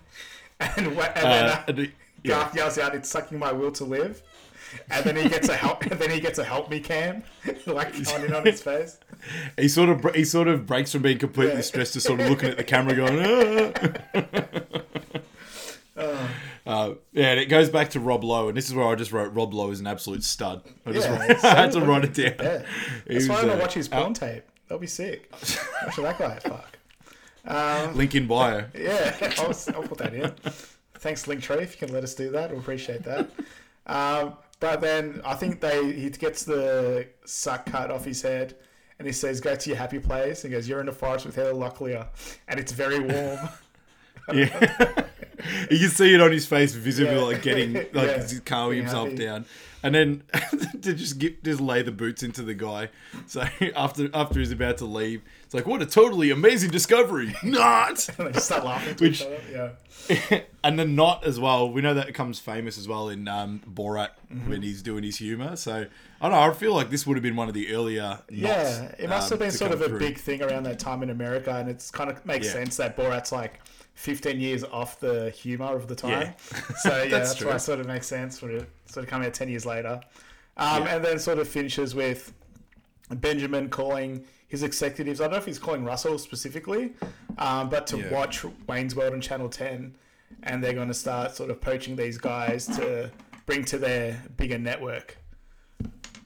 and, 0.59 0.87
and 0.87 0.97
then 0.97 1.05
Uh, 1.45 1.49
uh, 1.57 1.63
and 1.69 1.77
yeah. 1.79 1.87
Garth 2.25 2.55
yells 2.55 2.77
out, 2.77 2.93
"It's 2.95 3.09
sucking 3.09 3.39
my 3.39 3.51
will 3.53 3.71
to 3.73 3.85
live." 3.85 4.21
And 4.91 5.05
then 5.05 5.15
he 5.15 5.27
gets 5.29 5.49
a 5.49 5.55
help. 5.55 5.83
And 5.85 5.91
then 5.99 6.09
he 6.11 6.19
gets 6.19 6.39
a 6.39 6.43
help 6.43 6.69
me 6.69 6.79
cam, 6.79 7.23
like 7.65 7.93
on 8.13 8.23
in 8.25 8.33
on 8.33 8.45
his 8.45 8.61
face. 8.61 8.99
He 9.57 9.69
sort 9.69 9.87
of 9.87 10.13
he 10.15 10.25
sort 10.25 10.49
of 10.49 10.65
breaks 10.65 10.91
from 10.91 11.01
being 11.01 11.17
completely 11.17 11.55
Yeah. 11.55 11.61
stressed 11.61 11.93
to 11.93 12.01
sort 12.01 12.19
of 12.19 12.29
looking 12.29 12.49
at 12.49 12.57
the 12.57 12.63
camera, 12.65 12.93
going, 12.93 13.73
"Ah." 15.97 16.29
Uh, 16.65 16.93
yeah, 17.11 17.31
and 17.31 17.39
it 17.39 17.45
goes 17.47 17.69
back 17.69 17.89
to 17.91 17.99
Rob 17.99 18.23
Lowe, 18.23 18.47
and 18.47 18.57
this 18.57 18.67
is 18.67 18.73
where 18.73 18.87
I 18.87 18.95
just 18.95 19.11
wrote 19.11 19.33
Rob 19.33 19.53
Lowe 19.53 19.69
is 19.71 19.79
an 19.79 19.87
absolute 19.87 20.23
stud. 20.23 20.63
I 20.85 20.91
just 20.93 21.07
Yeah, 21.07 21.19
wrote- 21.27 21.43
I 21.43 21.55
had 21.55 21.71
to 21.73 21.81
write 21.81 22.03
it 22.05 22.13
down. 22.13 22.33
Yeah, 22.39 22.63
He 23.07 23.13
that's 23.13 23.27
why 23.29 23.35
I 23.35 23.37
want 23.39 23.49
uh, 23.51 23.55
to 23.55 23.61
watch 23.61 23.73
his 23.73 23.87
porn 23.89 24.13
tape. 24.13 24.43
That'll 24.67 24.79
be 24.79 24.87
sick. 24.87 25.29
Watch 25.31 25.95
that 25.97 26.17
guy. 26.19 26.39
Fuck. 26.39 27.95
Link 27.95 28.15
in 28.15 28.27
bio. 28.27 28.65
Yeah, 28.77 29.33
I'll, 29.39 29.55
I'll 29.75 29.83
put 29.87 29.97
that 29.99 30.13
in. 30.13 30.31
Thanks, 30.95 31.25
Linktree, 31.25 31.61
if 31.61 31.79
you 31.79 31.85
can 31.87 31.93
let 31.93 32.03
us 32.03 32.15
do 32.15 32.29
that. 32.31 32.49
We'll 32.51 32.59
appreciate 32.61 33.03
that. 33.03 33.29
Um, 33.85 34.33
but 34.63 34.79
then 34.79 35.19
I 35.25 35.35
think 35.35 35.59
they 35.59 35.91
he 35.91 36.09
gets 36.09 36.45
the 36.45 37.05
suck 37.25 37.65
cut 37.65 37.91
off 37.91 38.05
his 38.05 38.21
head, 38.21 38.55
and 38.97 39.05
he 39.05 39.11
says, 39.11 39.41
"Go 39.41 39.55
to 39.57 39.69
your 39.69 39.77
happy 39.77 39.99
place." 39.99 40.45
And 40.45 40.53
goes, 40.53 40.69
"You're 40.69 40.79
in 40.79 40.85
the 40.85 40.93
forest 40.93 41.25
with 41.25 41.35
Heather 41.35 41.51
Locklear, 41.51 42.07
and 42.47 42.61
it's 42.61 42.71
very 42.71 43.01
warm." 43.01 43.39
Yeah. 44.33 45.05
you 45.69 45.79
can 45.79 45.89
see 45.89 46.13
it 46.13 46.21
on 46.21 46.31
his 46.31 46.45
face 46.45 46.73
visibly, 46.73 47.15
Yeah. 47.15 47.21
like 47.23 47.41
getting, 47.41 47.73
like 47.93 47.93
Yeah. 48.17 48.27
calming 48.45 48.77
himself 48.79 49.09
happy. 49.09 49.25
down. 49.25 49.45
And 49.85 49.93
then 49.93 50.23
to 50.81 50.93
just 50.93 51.19
get, 51.19 51.43
just 51.43 51.59
lay 51.59 51.81
the 51.81 51.91
boots 51.91 52.23
into 52.23 52.41
the 52.41 52.53
guy. 52.53 52.87
So 53.27 53.43
after 53.75 54.09
after 54.13 54.39
he's 54.39 54.51
about 54.53 54.77
to 54.77 54.85
leave, 54.85 55.21
it's 55.43 55.53
like, 55.53 55.67
what 55.67 55.81
a 55.81 55.85
totally 55.85 56.29
amazing 56.31 56.71
discovery. 56.71 57.35
Not! 57.43 58.07
and 58.17 58.33
they 58.33 58.39
start 58.39 58.63
laughing 58.63 58.95
Which- 58.97 59.25
Yeah, 59.51 59.71
and 60.63 60.79
then 60.79 60.95
not 60.95 61.25
as 61.25 61.37
well. 61.39 61.69
We 61.69 61.81
know 61.81 61.93
that 61.95 62.07
it 62.07 62.13
comes 62.13 62.39
famous 62.39 62.77
as 62.77 62.87
well 62.87 63.09
in 63.09 63.27
um, 63.27 63.61
Borat 63.69 64.09
Mm-hmm. 64.33 64.49
when 64.49 64.61
he's 64.63 64.81
doing 64.81 65.03
his 65.03 65.17
humor. 65.17 65.55
So 65.57 65.85
I 66.21 66.29
don't 66.29 66.31
know. 66.31 66.39
I 66.39 66.51
feel 66.53 66.73
like 66.73 66.89
this 66.89 67.05
would 67.05 67.17
have 67.17 67.21
been 67.21 67.35
one 67.35 67.47
of 67.49 67.53
the 67.53 67.71
earlier. 67.73 68.19
yeah. 68.29 68.47
knots, 68.87 68.95
It 68.99 69.09
must 69.09 69.25
um, 69.31 69.37
have 69.37 69.39
been 69.39 69.51
sort 69.51 69.71
of 69.73 69.81
a 69.81 69.89
through. 69.89 69.99
big 69.99 70.17
thing 70.17 70.41
around 70.41 70.63
that 70.63 70.79
time 70.79 71.03
in 71.03 71.09
America, 71.11 71.51
and 71.53 71.69
it's 71.69 71.91
kind 71.91 72.09
of 72.09 72.25
makes 72.25 72.47
Yeah. 72.47 72.53
sense 72.53 72.77
that 72.77 72.95
Borat's 72.97 73.31
like 73.31 73.59
15 73.95 74.39
years 74.39 74.63
off 74.63 74.99
the 74.99 75.29
humor 75.29 75.75
of 75.75 75.87
the 75.87 75.95
time. 75.95 76.11
Yeah. 76.11 76.33
So 76.81 76.89
yeah, 77.03 77.09
That's 77.09 77.29
that's, 77.33 77.43
why 77.45 77.55
it 77.55 77.59
sort 77.59 77.79
of 77.79 77.87
makes 77.87 78.07
sense 78.07 78.39
for 78.39 78.49
it 78.49 78.69
sort 78.85 79.03
of 79.05 79.09
come 79.09 79.21
out 79.21 79.33
10 79.33 79.49
years 79.49 79.65
later. 79.65 80.01
Um, 80.57 80.83
Yeah. 80.83 80.95
And 80.95 81.05
then 81.05 81.19
sort 81.19 81.39
of 81.39 81.47
finishes 81.47 81.93
with 81.95 82.33
Benjamin 83.09 83.69
calling 83.69 84.23
his 84.47 84.63
executives. 84.63 85.19
I 85.19 85.25
don't 85.25 85.31
know 85.33 85.37
if 85.37 85.45
he's 85.45 85.59
calling 85.59 85.83
Russell 85.83 86.17
specifically, 86.19 86.93
um, 87.37 87.69
but 87.69 87.87
to 87.87 87.97
Yeah. 87.97 88.11
watch 88.11 88.43
Wayne's 88.67 88.95
World 88.95 89.13
on 89.13 89.21
Channel 89.21 89.49
10, 89.49 89.95
and 90.43 90.63
they're 90.63 90.73
going 90.73 90.87
to 90.89 90.93
start 90.93 91.35
sort 91.35 91.49
of 91.49 91.59
poaching 91.61 91.95
these 91.95 92.17
guys 92.17 92.65
to 92.77 93.11
bring 93.45 93.63
to 93.65 93.77
their 93.77 94.21
bigger 94.37 94.57
network. 94.57 95.17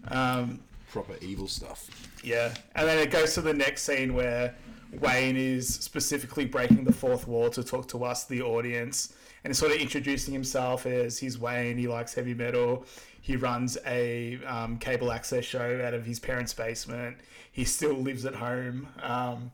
Um, 0.09 0.59
proper 0.91 1.15
evil 1.21 1.47
stuff. 1.47 1.89
yeah, 2.23 2.53
and 2.75 2.87
then 2.87 2.97
it 2.99 3.11
goes 3.11 3.33
to 3.35 3.41
the 3.41 3.53
next 3.53 3.83
scene 3.83 4.13
where 4.13 4.55
Wayne 4.93 5.35
is 5.35 5.67
specifically 5.67 6.45
breaking 6.45 6.83
the 6.83 6.93
fourth 6.93 7.27
wall 7.27 7.49
to 7.51 7.63
talk 7.63 7.87
to 7.89 8.03
us, 8.03 8.25
the 8.25 8.41
audience, 8.41 9.13
and 9.43 9.55
sort 9.55 9.71
of 9.71 9.77
introducing 9.79 10.33
himself 10.33 10.85
as 10.85 11.17
he's 11.17 11.37
Wayne. 11.37 11.77
He 11.77 11.87
likes 11.87 12.13
heavy 12.13 12.33
metal. 12.33 12.85
He 13.21 13.35
runs 13.35 13.77
a 13.85 14.39
um, 14.45 14.77
cable 14.77 15.11
access 15.11 15.43
show 15.43 15.81
out 15.85 15.93
of 15.93 16.05
his 16.05 16.19
parents' 16.19 16.53
basement. 16.53 17.17
He 17.51 17.65
still 17.65 17.93
lives 17.95 18.25
at 18.25 18.35
home 18.35 18.87
um, 19.01 19.51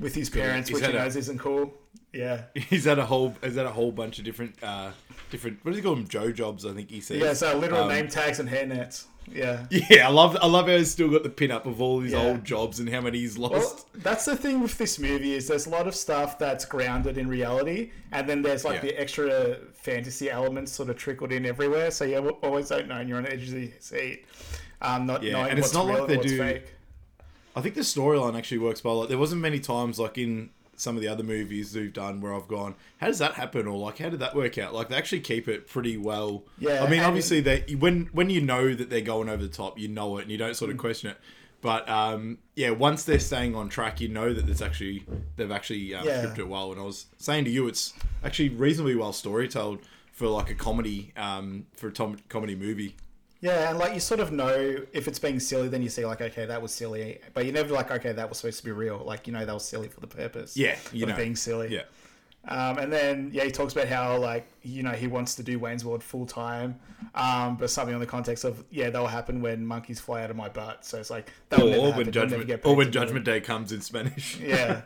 with 0.00 0.14
his 0.14 0.28
parents, 0.28 0.68
He's 0.68 0.76
which 0.80 0.86
he 0.86 0.92
had 0.92 1.14
a- 1.14 1.18
isn't 1.18 1.38
cool. 1.38 1.72
Yeah. 2.16 2.42
He's 2.54 2.84
had 2.84 2.98
a 2.98 3.06
whole. 3.06 3.34
He's 3.42 3.56
had 3.56 3.66
a 3.66 3.72
whole 3.72 3.92
bunch 3.92 4.18
of 4.18 4.24
different, 4.24 4.62
uh, 4.62 4.90
different. 5.30 5.58
What 5.64 5.72
does 5.72 5.78
he 5.78 5.82
call 5.82 5.94
them? 5.94 6.08
Joe 6.08 6.32
jobs, 6.32 6.64
I 6.64 6.72
think 6.72 6.90
he 6.90 7.00
says. 7.00 7.18
Yeah, 7.20 7.32
so 7.34 7.56
literal 7.58 7.82
Um, 7.82 7.88
name 7.88 8.08
tags 8.08 8.38
and 8.40 8.48
hairnets. 8.48 9.04
Yeah. 9.32 9.66
Yeah, 9.90 10.06
I 10.08 10.10
love. 10.12 10.36
I 10.40 10.46
love 10.46 10.66
how 10.68 10.76
he's 10.76 10.90
still 10.92 11.10
got 11.10 11.24
the 11.24 11.28
pin 11.30 11.50
up 11.50 11.66
of 11.66 11.80
all 11.82 12.00
his 12.00 12.12
Yeah. 12.12 12.22
old 12.22 12.44
jobs 12.44 12.78
and 12.78 12.88
how 12.88 13.00
many 13.00 13.18
he's 13.18 13.36
lost. 13.36 13.52
Well, 13.54 13.86
that's 14.02 14.24
the 14.24 14.36
thing 14.36 14.60
with 14.60 14.78
this 14.78 14.98
movie 15.00 15.34
is 15.34 15.48
there's 15.48 15.66
a 15.66 15.70
lot 15.70 15.86
of 15.88 15.94
stuff 15.96 16.38
that's 16.38 16.64
grounded 16.64 17.18
in 17.18 17.26
reality, 17.28 17.90
and 18.12 18.28
then 18.28 18.40
there's 18.42 18.64
like 18.64 18.76
Yeah. 18.76 18.90
the 18.92 19.00
extra 19.00 19.56
fantasy 19.74 20.30
elements 20.30 20.70
sort 20.72 20.90
of 20.90 20.96
trickled 20.96 21.32
in 21.32 21.44
everywhere. 21.44 21.90
So 21.90 22.04
you 22.04 22.18
always 22.42 22.68
don't 22.68 22.86
know, 22.88 22.96
and 22.98 23.08
you're 23.08 23.18
on 23.18 23.24
the 23.24 23.32
edge 23.32 23.48
of 23.48 23.50
the 23.54 23.72
seat, 23.80 24.24
um, 24.80 25.06
not 25.06 25.22
Yeah, 25.24 25.32
knowing 25.32 25.50
and 25.50 25.58
it's 25.58 25.68
what's 25.68 25.74
not 25.74 25.86
like 25.86 25.96
real 25.96 26.06
they 26.06 26.16
do- 26.28 26.38
fake. 26.38 26.64
I 27.56 27.62
think 27.62 27.74
the 27.74 27.80
storyline 27.80 28.36
actually 28.38 28.58
works 28.58 28.84
well. 28.84 29.00
Like 29.00 29.08
there 29.08 29.18
wasn't 29.18 29.40
many 29.40 29.58
times 29.60 29.98
like 29.98 30.18
in 30.18 30.50
some 30.76 30.94
of 30.96 31.02
the 31.02 31.08
other 31.08 31.22
movies 31.24 31.74
we've 31.74 31.92
done 31.92 32.20
where 32.20 32.34
I've 32.34 32.48
gone, 32.48 32.74
how 32.98 33.06
does 33.08 33.18
that 33.18 33.34
happen, 33.34 33.66
or 33.66 33.78
like 33.78 33.98
how 33.98 34.08
did 34.10 34.20
that 34.20 34.34
work 34.34 34.58
out? 34.58 34.74
Like 34.74 34.88
they 34.88 34.96
actually 34.96 35.20
keep 35.20 35.48
it 35.48 35.66
pretty 35.68 35.96
well. 35.96 36.44
Yeah, 36.58 36.84
I 36.84 36.88
mean, 36.90 37.00
obviously 37.00 37.40
they 37.40 37.60
when 37.78 38.10
when 38.12 38.30
you 38.30 38.40
know 38.40 38.74
that 38.74 38.90
they're 38.90 39.00
going 39.00 39.28
over 39.28 39.42
the 39.42 39.48
top, 39.48 39.78
you 39.78 39.88
know 39.88 40.18
it, 40.18 40.22
and 40.22 40.30
you 40.30 40.38
don't 40.38 40.52
Mm. 40.52 40.56
sort 40.56 40.70
of 40.70 40.76
question 40.78 41.10
it. 41.10 41.18
But 41.62 41.88
um, 41.88 42.38
yeah, 42.54 42.70
once 42.70 43.04
they're 43.04 43.18
staying 43.18 43.56
on 43.56 43.68
track, 43.68 44.00
you 44.00 44.08
know 44.08 44.32
that 44.32 44.48
it's 44.48 44.60
actually 44.62 45.04
they've 45.36 45.50
actually 45.50 45.94
um, 45.94 46.06
Yeah. 46.06 46.22
scripted 46.24 46.38
it 46.40 46.48
well. 46.48 46.70
And 46.72 46.80
I 46.80 46.84
was 46.84 47.06
saying 47.16 47.44
to 47.46 47.50
you, 47.50 47.66
it's 47.66 47.94
actually 48.22 48.50
reasonably 48.50 48.94
well 48.94 49.12
storytold 49.12 49.80
for 50.12 50.28
like 50.28 50.50
a 50.50 50.54
comedy 50.54 51.12
um, 51.16 51.66
for 51.74 51.88
a 51.88 51.92
tom- 51.92 52.18
comedy 52.28 52.54
movie. 52.54 52.94
Yeah, 53.40 53.70
and 53.70 53.78
like 53.78 53.94
you 53.94 54.00
sort 54.00 54.20
of 54.20 54.32
know 54.32 54.76
if 54.92 55.06
it's 55.08 55.18
being 55.18 55.40
silly, 55.40 55.68
then 55.68 55.82
you 55.82 55.88
see 55.88 56.06
like, 56.06 56.22
okay, 56.22 56.46
that 56.46 56.60
was 56.60 56.72
silly, 56.72 57.20
but 57.34 57.44
you 57.44 57.52
never 57.52 57.72
like, 57.74 57.90
okay, 57.90 58.12
that 58.12 58.28
was 58.28 58.38
supposed 58.38 58.58
to 58.58 58.64
be 58.64 58.72
real. 58.72 59.02
Like 59.04 59.26
you 59.26 59.32
know, 59.32 59.44
that 59.44 59.52
was 59.52 59.66
silly 59.66 59.88
for 59.88 60.00
the 60.00 60.06
purpose. 60.06 60.56
Yeah, 60.56 60.76
you 60.92 61.04
of 61.04 61.10
know, 61.10 61.16
being 61.16 61.36
silly. 61.36 61.72
Yeah. 61.72 61.82
Um, 62.48 62.78
and 62.78 62.92
then 62.92 63.30
yeah, 63.32 63.44
he 63.44 63.50
talks 63.50 63.72
about 63.72 63.88
how 63.88 64.16
like 64.18 64.46
you 64.62 64.82
know 64.82 64.92
he 64.92 65.06
wants 65.08 65.34
to 65.34 65.42
do 65.42 65.58
Wayne's 65.58 65.84
World 65.84 66.02
full 66.02 66.26
time, 66.26 66.78
um, 67.14 67.56
but 67.56 67.70
something 67.70 67.94
on 67.94 68.00
the 68.00 68.06
context 68.06 68.44
of 68.44 68.64
yeah 68.70 68.88
that'll 68.88 69.08
happen 69.08 69.42
when 69.42 69.66
monkeys 69.66 69.98
fly 69.98 70.22
out 70.22 70.30
of 70.30 70.36
my 70.36 70.48
butt. 70.48 70.84
So 70.84 70.98
it's 70.98 71.10
like 71.10 71.30
that'll 71.48 71.66
never 71.66 71.82
happen. 71.82 71.96
when 71.96 72.06
never 72.06 72.10
judgment, 72.12 72.64
or 72.64 72.76
when 72.76 72.86
to 72.86 72.92
do 72.92 72.98
it. 72.98 73.02
Judgment 73.02 73.24
Day 73.24 73.40
comes 73.40 73.72
in 73.72 73.80
Spanish. 73.80 74.38
Yeah. 74.38 74.80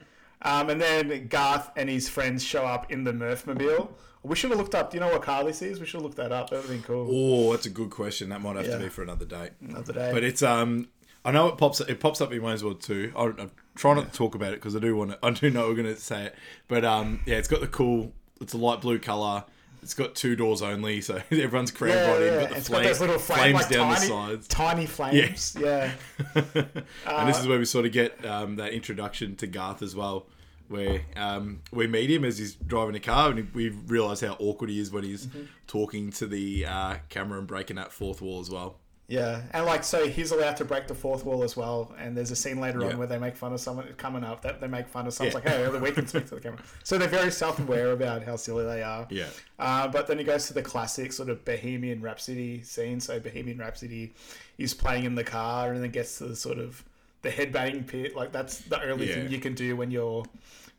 um, 0.42 0.70
and 0.70 0.80
then 0.80 1.28
Garth 1.28 1.70
and 1.76 1.90
his 1.90 2.08
friends 2.08 2.42
show 2.42 2.64
up 2.64 2.90
in 2.90 3.04
the 3.04 3.12
Mirthmobile. 3.12 3.90
We 4.24 4.36
should 4.36 4.50
have 4.50 4.58
looked 4.58 4.74
up. 4.74 4.90
Do 4.90 4.96
you 4.96 5.00
know 5.00 5.08
what 5.08 5.22
car 5.22 5.42
this 5.44 5.62
is? 5.62 5.80
We 5.80 5.86
should 5.86 5.94
have 5.98 6.02
looked 6.04 6.16
that 6.16 6.30
up. 6.32 6.50
That 6.50 6.56
would 6.56 6.66
have 6.66 6.70
been 6.70 6.82
cool. 6.82 7.08
Oh, 7.10 7.52
that's 7.52 7.66
a 7.66 7.70
good 7.70 7.90
question. 7.90 8.28
That 8.28 8.40
might 8.40 8.56
have 8.56 8.66
Yeah. 8.66 8.76
to 8.78 8.82
be 8.84 8.88
for 8.88 9.02
another 9.02 9.24
day. 9.24 9.50
Another 9.66 9.92
day. 9.92 10.10
But 10.12 10.22
it's 10.22 10.42
um, 10.42 10.88
I 11.24 11.32
know 11.32 11.48
it 11.48 11.58
pops 11.58 11.80
it 11.80 11.98
pops 12.00 12.20
up 12.20 12.32
in 12.32 12.40
Wayne's 12.42 12.62
World 12.62 12.80
too. 12.80 13.12
I, 13.16 13.24
I'm 13.24 13.50
trying 13.74 13.96
not 13.96 14.12
to 14.12 14.16
talk 14.16 14.34
about 14.34 14.52
it 14.52 14.56
because 14.56 14.76
I 14.76 14.78
do 14.78 14.94
want 14.96 15.10
to. 15.12 15.18
I 15.22 15.30
do 15.30 15.50
know 15.50 15.68
we're 15.68 15.74
going 15.74 15.92
to 15.94 16.00
say 16.00 16.26
it, 16.26 16.34
but 16.68 16.84
um, 16.84 17.20
yeah, 17.26 17.36
it's 17.36 17.48
got 17.48 17.60
the 17.60 17.66
cool. 17.68 18.12
It's 18.40 18.52
a 18.54 18.58
light 18.58 18.80
blue 18.80 18.98
color. 18.98 19.44
It's 19.82 19.94
got 19.94 20.14
two 20.14 20.36
doors 20.36 20.62
only, 20.62 21.00
so 21.00 21.16
everyone's 21.32 21.72
crammed 21.72 21.94
yeah, 21.96 22.12
right 22.12 22.22
in. 22.22 22.32
yeah. 22.34 22.40
But 22.42 22.50
the 22.50 22.56
It's 22.56 22.68
flame, 22.68 22.82
got 22.84 22.88
those 22.88 23.00
little 23.00 23.18
flame, 23.18 23.38
flames 23.38 23.54
like 23.56 23.68
down 23.68 23.86
tiny, 23.94 24.00
the 24.00 24.06
sides. 24.06 24.46
tiny 24.48 24.86
flames. 24.86 25.56
Yeah. 25.58 25.92
and 26.36 27.28
this 27.28 27.40
is 27.40 27.48
where 27.48 27.58
we 27.58 27.64
sort 27.64 27.86
of 27.86 27.92
get 27.92 28.24
um, 28.24 28.54
that 28.56 28.72
introduction 28.72 29.34
to 29.36 29.48
Garth 29.48 29.82
as 29.82 29.96
well, 29.96 30.26
where 30.68 31.02
um, 31.16 31.60
we 31.72 31.86
meet 31.86 32.10
him 32.10 32.24
as 32.24 32.38
he's 32.38 32.54
driving 32.54 32.94
a 32.94 33.00
car, 33.00 33.30
and 33.30 33.52
we 33.54 33.68
realise 33.70 34.20
how 34.20 34.36
awkward 34.38 34.70
he 34.70 34.78
is 34.80 34.90
when 34.90 35.04
he's 35.04 35.26
Mm-hmm. 35.26 35.42
talking 35.66 36.10
to 36.12 36.26
the 36.26 36.66
uh, 36.66 36.94
camera 37.08 37.38
and 37.38 37.46
breaking 37.46 37.76
that 37.76 37.92
fourth 37.92 38.20
wall 38.22 38.40
as 38.40 38.50
well. 38.50 38.78
Yeah, 39.08 39.42
and 39.52 39.66
like 39.66 39.84
so, 39.84 40.06
he's 40.08 40.30
allowed 40.30 40.56
to 40.58 40.64
break 40.64 40.86
the 40.86 40.94
fourth 40.94 41.24
wall 41.26 41.42
as 41.42 41.54
well. 41.54 41.92
And 41.98 42.16
there's 42.16 42.30
a 42.30 42.36
scene 42.36 42.60
later 42.60 42.80
Yeah. 42.80 42.90
on 42.90 42.98
where 42.98 43.06
they 43.06 43.18
make 43.18 43.36
fun 43.36 43.52
of 43.52 43.60
someone 43.60 43.86
coming 43.98 44.24
up. 44.24 44.40
That 44.42 44.60
they 44.60 44.68
make 44.68 44.88
fun 44.88 45.06
of 45.06 45.12
someone 45.12 45.42
Yeah. 45.44 45.52
like, 45.52 45.72
"Hey, 45.72 45.78
we 45.78 45.90
can 45.90 46.06
speak 46.06 46.26
to 46.28 46.36
the 46.36 46.40
camera." 46.40 46.60
So 46.82 46.96
they're 46.96 47.08
very 47.08 47.30
self-aware 47.30 47.90
about 47.92 48.22
how 48.22 48.36
silly 48.36 48.64
they 48.64 48.82
are. 48.82 49.06
Yeah. 49.10 49.26
Uh, 49.58 49.88
but 49.88 50.06
then 50.06 50.16
he 50.16 50.24
goes 50.24 50.46
to 50.46 50.54
the 50.54 50.62
classic 50.62 51.12
sort 51.12 51.28
of 51.28 51.44
Bohemian 51.44 52.00
Rhapsody 52.00 52.62
scene. 52.62 53.00
So 53.00 53.20
Bohemian 53.20 53.58
Rhapsody 53.58 54.14
is 54.56 54.72
playing 54.72 55.04
in 55.04 55.14
the 55.14 55.24
car, 55.24 55.72
and 55.72 55.82
then 55.82 55.90
gets 55.90 56.16
to 56.18 56.24
the 56.28 56.36
sort 56.36 56.58
of 56.58 56.82
the 57.22 57.30
headbanging 57.30 57.86
pit. 57.86 58.14
Like 58.16 58.32
that's 58.32 58.58
the 58.58 58.82
only 58.90 59.08
Yeah. 59.08 59.14
thing 59.14 59.30
you 59.30 59.38
can 59.38 59.54
do 59.54 59.76
when 59.76 59.90
you're 59.90 60.24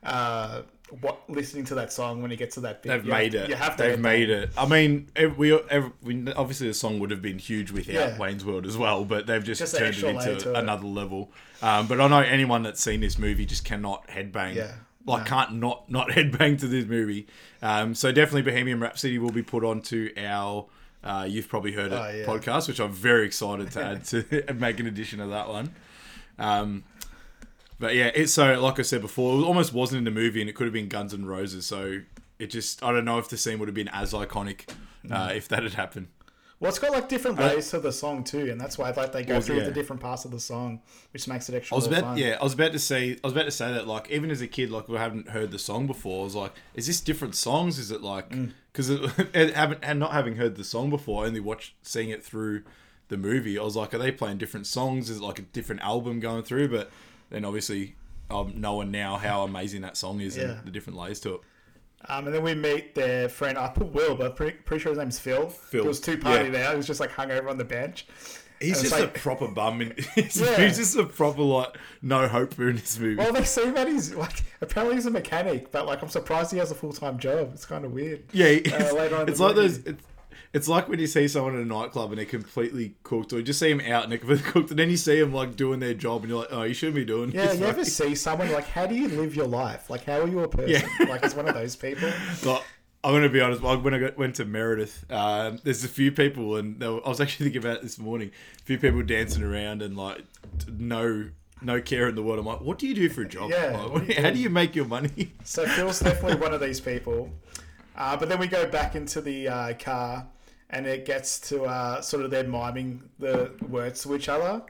uh, 0.04 0.62
what 1.00 1.22
listening 1.30 1.64
to 1.66 1.76
that 1.76 1.92
song 1.94 2.22
when 2.22 2.30
he 2.30 2.38
gets 2.38 2.56
to 2.56 2.62
that 2.62 2.84
bit. 2.84 2.90
They've 2.90 3.06
You 3.06 3.12
made 3.12 3.34
have- 3.34 3.44
it. 3.46 3.50
You 3.50 3.56
have 3.56 3.78
to. 3.78 3.84
They've 3.84 4.00
made 4.00 4.30
it. 4.30 4.52
I 4.58 4.66
mean, 4.68 5.08
we, 5.38 5.54
we 6.04 6.32
obviously 6.34 6.68
the 6.68 6.74
song 6.74 7.00
would 7.00 7.10
have 7.10 7.22
been 7.22 7.40
huge 7.40 7.72
without 7.72 7.94
Yeah. 7.94 8.18
Wayne's 8.18 8.44
World 8.46 8.66
as 8.66 8.78
well, 8.78 9.06
but 9.06 9.26
they've 9.26 9.44
just, 9.44 9.60
Just 9.60 9.76
turned 9.78 9.96
it 9.96 10.04
into 10.04 10.36
to 10.36 10.52
it. 10.52 10.58
another 10.58 10.86
level. 10.86 11.32
Um, 11.62 11.88
but 11.88 12.00
I 12.02 12.08
know 12.10 12.20
anyone 12.20 12.64
that's 12.64 12.82
seen 12.84 13.00
this 13.00 13.18
movie 13.18 13.46
just 13.46 13.64
cannot 13.66 14.06
headbang. 14.08 14.56
Yeah. 14.56 14.74
Like 15.06 15.24
No. 15.24 15.30
can't 15.30 15.54
not 15.56 15.90
not 15.90 16.10
headbang 16.12 16.60
to 16.60 16.68
this 16.68 16.86
movie. 16.86 17.28
Um, 17.62 17.96
so 17.96 18.12
definitely 18.12 18.42
Bohemian 18.44 18.80
Rhapsody 18.82 19.18
will 19.18 19.32
be 19.32 19.42
put 19.44 19.64
onto 19.64 20.10
our. 20.18 20.66
Uh, 21.04 21.26
you've 21.28 21.50
probably 21.50 21.74
heard 21.74 21.92
it 21.92 21.96
Oh, 21.96 22.10
yeah. 22.10 22.26
podcast, 22.26 22.70
which 22.70 22.80
I'm 22.80 22.92
very 22.94 23.26
excited 23.26 23.72
to 23.72 23.84
add 23.86 24.06
to 24.06 24.44
and 24.48 24.60
make 24.62 24.80
an 24.80 24.88
addition 24.88 25.20
of 25.20 25.32
that 25.32 25.50
one. 25.50 25.74
Um, 26.40 26.84
but 27.80 27.96
yeah, 27.96 28.12
it's 28.14 28.34
so 28.34 28.60
like 28.62 28.80
I 28.80 28.84
said 28.84 29.02
before, 29.02 29.40
it 29.40 29.44
almost 29.44 29.74
wasn't 29.74 30.00
in 30.00 30.04
the 30.06 30.12
movie, 30.12 30.42
and 30.42 30.50
it 30.50 30.54
could 30.54 30.66
have 30.66 30.74
been 30.74 30.88
Guns 30.88 31.14
N' 31.14 31.26
Roses. 31.26 31.66
So 31.66 32.02
it 32.40 32.48
just 32.48 32.82
I 32.84 32.92
don't 32.92 33.06
know 33.06 33.18
if 33.18 33.30
the 33.30 33.38
scene 33.38 33.60
would 33.60 33.68
have 33.68 33.76
been 33.76 33.90
as 33.90 34.14
iconic 34.14 34.70
uh, 35.12 35.28
Mm. 35.30 35.36
if 35.36 35.48
that 35.50 35.64
had 35.64 35.74
happened. 35.74 36.08
Well, 36.60 36.70
it's 36.70 36.80
got 36.80 36.92
like 36.94 37.10
different 37.10 37.38
layers 37.40 37.72
to 37.72 37.80
the 37.80 37.92
song 37.92 38.24
too, 38.24 38.50
and 38.50 38.62
that's 38.62 38.78
why 38.78 38.92
like 38.92 39.12
they 39.12 39.24
go 39.24 39.34
Well, 39.34 39.42
through 39.42 39.58
yeah. 39.58 39.64
the 39.66 39.72
different 39.72 40.02
parts 40.02 40.24
of 40.24 40.32
the 40.32 40.40
song, 40.40 40.80
which 41.12 41.28
makes 41.28 41.50
it 41.50 41.56
extra 41.56 41.76
I 41.76 41.78
was 41.78 41.88
about 41.88 42.02
fun. 42.04 42.18
yeah, 42.18 42.38
I 42.40 42.44
was 42.44 42.54
about 42.54 42.72
to 42.72 42.80
say 42.80 43.18
I 43.22 43.28
was 43.28 43.34
about 43.34 43.44
to 43.46 43.52
say 43.52 43.74
that 43.74 43.86
like 43.86 44.10
even 44.10 44.32
as 44.32 44.40
a 44.40 44.48
kid, 44.48 44.72
like 44.72 44.88
we 44.88 44.96
haven't 44.98 45.28
heard 45.30 45.52
the 45.52 45.60
song 45.60 45.88
before. 45.88 46.22
I 46.22 46.24
was 46.24 46.36
like, 46.36 46.54
is 46.74 46.88
this 46.88 47.02
different 47.02 47.36
songs? 47.36 47.80
Is 47.80 47.92
it 47.92 48.02
like 48.02 48.30
Mm. 48.30 48.54
because 48.72 48.90
it, 49.34 49.54
haven't 49.56 49.80
and 49.84 50.00
not 50.00 50.12
having 50.14 50.38
heard 50.38 50.56
the 50.56 50.64
song 50.64 50.90
before, 50.90 51.26
only 51.26 51.42
watched 51.42 51.74
seeing 51.82 52.10
it 52.10 52.24
through 52.24 52.64
the 53.10 53.18
movie. 53.18 53.58
I 53.60 53.64
was 53.64 53.76
like, 53.76 53.94
are 53.94 53.98
they 53.98 54.12
playing 54.12 54.38
different 54.38 54.68
songs? 54.68 55.10
Is 55.10 55.18
it 55.18 55.24
like 55.24 55.40
a 55.40 55.44
different 55.44 55.82
album 55.82 56.20
going 56.20 56.44
through? 56.44 56.70
But 56.70 56.90
then 57.30 57.46
obviously. 57.46 57.96
Um, 58.32 58.54
knowing 58.56 58.90
now 58.90 59.18
how 59.18 59.44
amazing 59.44 59.82
that 59.82 59.96
song 59.96 60.20
is 60.22 60.36
Yeah. 60.38 60.44
and 60.54 60.66
the 60.66 60.72
different 60.72 60.98
layers 60.98 61.20
to 61.20 61.36
it. 61.36 61.42
Um, 62.08 62.26
and 62.26 62.34
then 62.34 62.42
we 62.42 62.56
meet 62.56 62.96
their 62.96 63.30
friend. 63.30 63.58
I 63.60 63.68
put 63.68 63.94
Will, 63.94 64.16
but 64.16 64.36
pretty, 64.36 64.58
pretty 64.60 64.82
sure 64.82 64.92
his 64.92 64.98
name's 64.98 65.20
Phil. 65.20 65.50
Phil, 65.50 65.82
He 65.84 65.88
was 65.88 66.00
too 66.00 66.18
partied 66.18 66.54
yeah. 66.54 66.68
out. 66.68 66.72
He 66.72 66.78
was 66.78 66.88
just 66.88 67.00
like 67.02 67.12
hung 67.12 67.30
over 67.32 67.50
on 67.50 67.58
the 67.58 67.66
bench. 67.66 68.08
He's 68.60 68.82
just 68.82 68.94
like- 68.94 69.04
a 69.04 69.20
proper 69.20 69.50
bum. 69.50 69.82
In, 69.82 69.94
he's, 70.16 70.40
Yeah. 70.42 70.56
he's 70.66 70.78
just 70.78 70.96
a 70.96 71.04
proper 71.06 71.42
like 71.44 71.78
no 72.02 72.28
hope 72.28 72.54
for 72.56 72.70
in 72.70 72.78
this 72.78 72.98
movie. 72.98 73.18
Well, 73.18 73.34
they 73.34 73.44
say 73.44 73.70
that 73.72 73.88
he's 73.88 74.16
like 74.16 74.42
apparently 74.62 74.96
he's 74.96 75.06
a 75.06 75.12
mechanic, 75.12 75.70
but 75.72 75.86
like 75.86 76.02
I'm 76.02 76.10
surprised 76.10 76.52
he 76.52 76.58
has 76.58 76.72
a 76.72 76.76
full 76.76 76.94
time 76.94 77.20
job. 77.20 77.52
It's 77.54 77.66
kind 77.66 77.86
of 77.86 77.92
weird. 77.92 78.24
yeah, 78.32 78.46
uh, 78.48 78.50
it's, 78.64 78.94
later 78.94 79.18
on 79.18 79.30
it's 79.30 79.40
like 79.42 79.56
those. 79.56 79.80
It's, 79.80 80.02
it's 80.54 80.68
like 80.68 80.88
when 80.88 81.00
you 81.00 81.08
see 81.08 81.28
someone 81.28 81.56
in 81.56 81.62
a 81.62 81.66
nightclub 81.66 82.12
and 82.12 82.18
they're 82.20 82.26
completely 82.26 82.96
cooked, 83.04 83.34
or 83.34 83.38
you 83.38 83.44
just 83.44 83.60
see 83.60 83.74
them 83.74 83.82
out 83.92 84.04
and 84.04 84.12
they're 84.12 84.20
completely 84.20 84.52
cooked, 84.52 84.70
and 84.70 84.80
then 84.80 84.90
you 84.90 84.98
see 84.98 85.20
them 85.20 85.34
like 85.34 85.56
doing 85.56 85.80
their 85.80 85.94
job, 85.94 86.22
and 86.22 86.30
you're 86.30 86.40
like, 86.40 86.50
oh, 86.52 86.64
you 86.64 86.74
shouldn't 86.74 86.96
be 86.96 87.06
doing. 87.06 87.32
Yeah, 87.32 87.48
this. 87.48 87.60
you 87.60 87.66
ever 87.74 87.86
see 87.86 88.16
someone 88.16 88.52
like 88.52 88.68
how 88.68 88.86
do 88.86 88.96
you 88.96 89.08
live 89.08 89.36
your 89.36 89.48
life? 89.48 89.90
Like 89.90 90.06
how 90.06 90.22
are 90.22 90.28
you 90.28 90.40
a 90.42 90.48
person? 90.48 90.70
Yeah. 90.70 90.88
Like 91.10 91.24
it's 91.24 91.36
one 91.36 91.48
of 91.48 91.54
those 91.56 91.76
people. 91.76 92.12
Like, 92.46 92.64
I'm 93.04 93.14
gonna 93.14 93.28
be 93.30 93.42
honest. 93.42 93.62
When 93.62 93.94
I 93.94 94.00
got, 94.00 94.18
went 94.18 94.36
to 94.36 94.46
Meredith, 94.46 95.06
um, 95.12 95.60
there's 95.64 95.84
a 95.84 95.90
few 95.90 96.12
people, 96.12 96.56
and 96.56 96.80
were, 96.80 97.06
I 97.06 97.10
was 97.10 97.20
actually 97.20 97.46
thinking 97.48 97.62
about 97.64 97.78
it 97.78 97.84
this 97.84 98.00
morning. 98.00 98.32
A 98.62 98.64
few 98.64 98.78
people 98.78 99.02
dancing 99.04 99.44
around 99.44 99.82
and 99.82 99.98
like 99.98 100.24
no 100.72 101.30
no 101.62 101.82
care 101.82 102.08
in 102.08 102.16
the 102.16 102.24
world. 102.24 102.40
I'm 102.40 102.46
like, 102.46 102.62
what 102.62 102.78
do 102.78 102.88
you 102.88 102.94
do 102.94 103.10
for 103.10 103.22
a 103.22 103.28
job? 103.28 103.50
Yeah, 103.50 103.78
Like, 103.78 103.92
what 103.92 104.08
do 104.08 104.14
how 104.14 104.30
do? 104.30 104.36
do 104.36 104.40
you 104.40 104.50
make 104.50 104.76
your 104.76 104.86
money? 104.86 105.34
So 105.44 105.66
Phil's 105.68 106.00
definitely 106.00 106.40
one 106.40 106.54
of 106.54 106.62
these 106.62 106.80
people. 106.80 107.30
Uh, 107.96 108.18
but 108.18 108.28
then 108.30 108.40
we 108.40 108.48
go 108.48 108.68
back 108.68 108.96
into 108.96 109.22
the 109.22 109.48
uh, 109.48 109.74
car, 109.76 110.26
and 110.74 110.88
it 110.88 111.06
gets 111.06 111.40
to 111.50 111.64
uh, 111.64 112.02
sort 112.02 112.26
of 112.26 112.32
them 112.32 112.50
miming 112.52 113.02
the 113.20 113.52
words 113.70 114.02
to 114.04 114.16
each 114.16 114.28
other. 114.28 114.62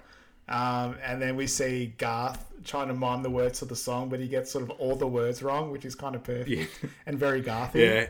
Um, 0.50 0.98
and 1.04 1.22
then 1.22 1.38
we 1.38 1.48
see 1.48 1.94
Garth 1.98 2.46
trying 2.66 2.89
to 2.89 2.94
mime 2.94 3.24
the 3.24 3.30
words 3.30 3.60
to 3.60 3.66
the 3.66 3.76
song, 3.76 4.10
but 4.10 4.20
he 4.20 4.28
gets 4.28 4.52
sort 4.52 4.63
of 4.66 4.70
all 4.72 4.96
the 4.98 5.08
words 5.08 5.42
wrong, 5.42 5.72
which 5.72 5.86
is 5.86 5.96
kind 5.96 6.16
of 6.16 6.24
perfect 6.24 6.50
Yeah. 6.50 6.66
and 7.06 7.18
very 7.18 7.42
Garthy. 7.42 7.76
Yeah. 7.76 8.08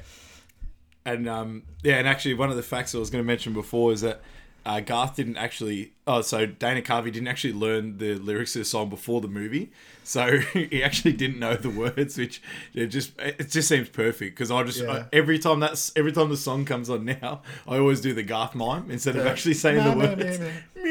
And 1.06 1.29
um, 1.29 1.63
yeah, 1.84 1.95
and 1.95 2.08
actually, 2.08 2.34
one 2.34 2.49
of 2.49 2.56
the 2.56 2.63
facts 2.63 2.95
I 2.95 2.97
was 2.97 3.10
going 3.10 3.23
to 3.23 3.27
mention 3.27 3.53
before 3.53 3.91
is 3.91 4.01
that 4.01 4.21
uh, 4.65 4.80
Garth 4.80 5.15
didn't 5.15 5.38
actually. 5.38 5.91
Oh, 6.06 6.21
so 6.21 6.45
Dana 6.45 6.82
Carvey 6.82 7.12
didn't 7.12 7.28
actually 7.28 7.54
learn 7.54 7.97
the 7.97 8.15
lyrics 8.15 8.56
of 8.56 8.62
the 8.62 8.65
song 8.65 8.89
before 8.89 9.21
the 9.21 9.28
movie, 9.28 9.71
so 10.04 10.38
he 10.54 10.84
actually 10.84 11.13
didn't 11.13 11.39
know 11.39 11.56
the 11.56 11.69
words, 11.69 12.17
which 12.17 12.41
it 12.73 12.88
just 12.88 13.13
it 13.19 13.49
just 13.49 13.67
seems 13.69 13.89
perfect 13.89 14.36
because 14.36 14.52
I 14.52 14.63
just 14.63 14.82
Yeah. 14.82 14.91
I- 14.91 15.06
every 15.13 15.39
time 15.39 15.60
that's 15.60 15.91
every 15.95 16.12
time 16.12 16.30
the 16.30 16.38
song 16.38 16.65
comes 16.65 16.89
on 16.89 17.06
now, 17.06 17.41
I 17.67 17.78
always 17.78 18.02
do 18.02 18.13
the 18.13 18.23
Garth 18.23 18.56
mime 18.56 18.91
instead 18.91 19.15
of 19.15 19.26
actually 19.26 19.54
saying 19.56 19.78
No, 19.78 19.89
the 19.91 19.95
no, 19.95 20.15
words. 20.15 20.39
no, 20.39 20.52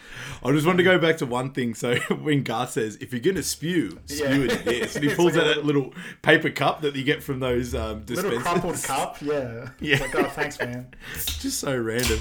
I 0.42 0.52
just 0.52 0.66
wanted 0.66 0.78
to 0.78 0.82
go 0.84 0.98
back 0.98 1.18
to 1.18 1.26
one 1.26 1.52
thing. 1.52 1.74
So 1.74 1.96
when 2.20 2.42
Garth 2.42 2.70
says, 2.70 2.96
"If 3.00 3.12
you're 3.12 3.20
gonna 3.20 3.42
spew, 3.42 3.98
spew 4.06 4.26
Yeah. 4.26 4.34
into 4.34 4.58
this," 4.64 4.96
and 4.96 5.04
he 5.04 5.14
pulls 5.14 5.34
like 5.34 5.44
out 5.44 5.50
a 5.50 5.54
that 5.56 5.64
little 5.66 5.92
paper 6.22 6.50
cup 6.50 6.80
that 6.82 6.96
you 6.96 7.04
get 7.04 7.22
from 7.22 7.40
those 7.40 7.74
um, 7.74 8.04
Little 8.08 8.40
crumpled 8.40 8.82
cup, 8.82 9.20
yeah. 9.20 9.70
Yeah. 9.80 9.98
Like, 10.00 10.14
oh, 10.14 10.24
thanks, 10.24 10.58
man. 10.58 10.94
just 11.14 11.58
so 11.60 11.76
random. 11.76 12.20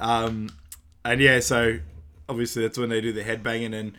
Um, 0.00 0.50
and 1.04 1.20
yeah, 1.20 1.40
so 1.40 1.78
obviously 2.28 2.62
that's 2.62 2.78
when 2.78 2.88
they 2.88 3.00
do 3.00 3.12
the 3.12 3.22
headbanging, 3.22 3.74
and 3.74 3.92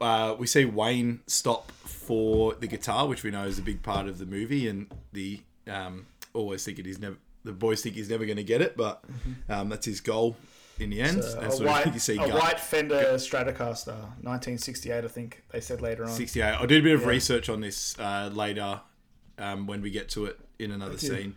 uh, 0.00 0.34
we 0.38 0.46
see 0.46 0.64
Wayne 0.64 1.20
stop 1.26 1.72
for 1.72 2.54
the 2.54 2.66
guitar, 2.66 3.06
which 3.08 3.22
we 3.22 3.30
know 3.30 3.44
is 3.44 3.58
a 3.58 3.62
big 3.62 3.82
part 3.82 4.08
of 4.08 4.18
the 4.18 4.26
movie, 4.26 4.68
and 4.68 4.88
the 5.12 5.40
um, 5.68 6.06
always 6.34 6.64
think 6.64 6.84
he's 6.84 6.98
never. 6.98 7.16
The 7.44 7.52
boys 7.52 7.80
think 7.80 7.94
he's 7.94 8.10
never 8.10 8.24
going 8.26 8.38
to 8.38 8.42
get 8.44 8.60
it, 8.60 8.76
but 8.76 9.04
um, 9.48 9.68
that's 9.68 9.86
his 9.86 10.00
goal 10.00 10.36
in 10.78 10.90
the 10.90 11.00
end. 11.00 11.22
So 11.24 11.40
a, 11.40 11.64
white, 11.64 11.92
you 11.92 11.98
see 11.98 12.16
a 12.16 12.28
white 12.28 12.60
Fender 12.60 13.14
Stratocaster, 13.14 13.96
1968, 14.22 15.04
I 15.04 15.08
think 15.08 15.42
they 15.50 15.60
said 15.60 15.80
later 15.80 16.04
on. 16.04 16.10
68. 16.10 16.42
I 16.44 16.66
did 16.66 16.80
a 16.80 16.82
bit 16.82 16.94
of 16.94 17.06
research 17.06 17.48
on 17.48 17.60
this 17.60 17.98
uh, 17.98 18.30
later 18.32 18.80
um, 19.38 19.66
when 19.66 19.82
we 19.82 19.90
get 19.90 20.08
to 20.10 20.26
it 20.26 20.38
in 20.58 20.70
another 20.70 20.98
scene. 20.98 21.36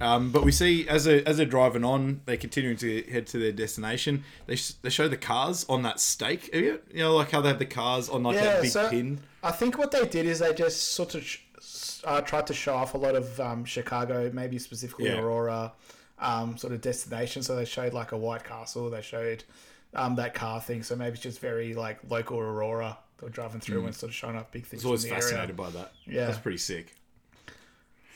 Um, 0.00 0.32
but 0.32 0.44
we 0.44 0.50
see 0.50 0.88
as 0.88 1.04
they 1.04 1.24
as 1.24 1.36
they're 1.36 1.46
driving 1.46 1.84
on, 1.84 2.22
they're 2.24 2.36
continuing 2.36 2.76
to 2.78 3.02
head 3.04 3.26
to 3.28 3.38
their 3.38 3.52
destination. 3.52 4.24
They, 4.46 4.56
sh- 4.56 4.72
they 4.82 4.90
show 4.90 5.06
the 5.06 5.16
cars 5.16 5.64
on 5.68 5.82
that 5.82 6.00
stake. 6.00 6.52
You 6.52 6.80
know, 6.92 7.14
like 7.14 7.30
how 7.30 7.40
they 7.40 7.50
have 7.50 7.60
the 7.60 7.66
cars 7.66 8.08
on 8.08 8.24
like 8.24 8.36
that 8.36 8.62
big 8.62 8.70
so 8.72 8.90
pin. 8.90 9.20
I 9.44 9.52
think 9.52 9.78
what 9.78 9.92
they 9.92 10.04
did 10.06 10.26
is 10.26 10.40
they 10.40 10.54
just 10.54 10.94
sort 10.94 11.14
of 11.14 11.22
sh- 11.22 11.38
uh, 12.04 12.20
tried 12.20 12.48
to 12.48 12.54
show 12.54 12.74
off 12.74 12.94
a 12.94 12.98
lot 12.98 13.14
of 13.14 13.38
um, 13.38 13.64
Chicago, 13.64 14.28
maybe 14.32 14.58
specifically 14.58 15.06
Yeah. 15.06 15.20
Aurora, 15.20 15.72
um, 16.22 16.56
sort 16.56 16.72
of 16.72 16.80
destination. 16.80 17.42
So 17.42 17.56
they 17.56 17.64
showed 17.64 17.92
like 17.92 18.12
a 18.12 18.16
White 18.16 18.44
Castle. 18.44 18.88
They 18.88 19.02
showed 19.02 19.44
um, 19.94 20.16
that 20.16 20.34
car 20.34 20.60
thing. 20.60 20.82
So 20.82 20.96
maybe 20.96 21.14
it's 21.14 21.22
just 21.22 21.40
very 21.40 21.74
like 21.74 21.98
local 22.08 22.38
Aurora. 22.38 22.96
They're 23.18 23.28
driving 23.28 23.60
through 23.60 23.84
and 23.86 23.94
sort 23.94 24.10
of 24.10 24.16
showing 24.16 24.36
off 24.36 24.50
big 24.50 24.64
things. 24.64 24.84
I 24.84 24.88
was 24.88 25.02
always 25.02 25.02
the 25.04 25.10
area. 25.10 25.22
fascinated 25.22 25.56
by 25.56 25.70
that. 25.70 25.92
Yeah. 26.06 26.26
That's 26.26 26.38
pretty 26.38 26.58
sick. 26.58 26.94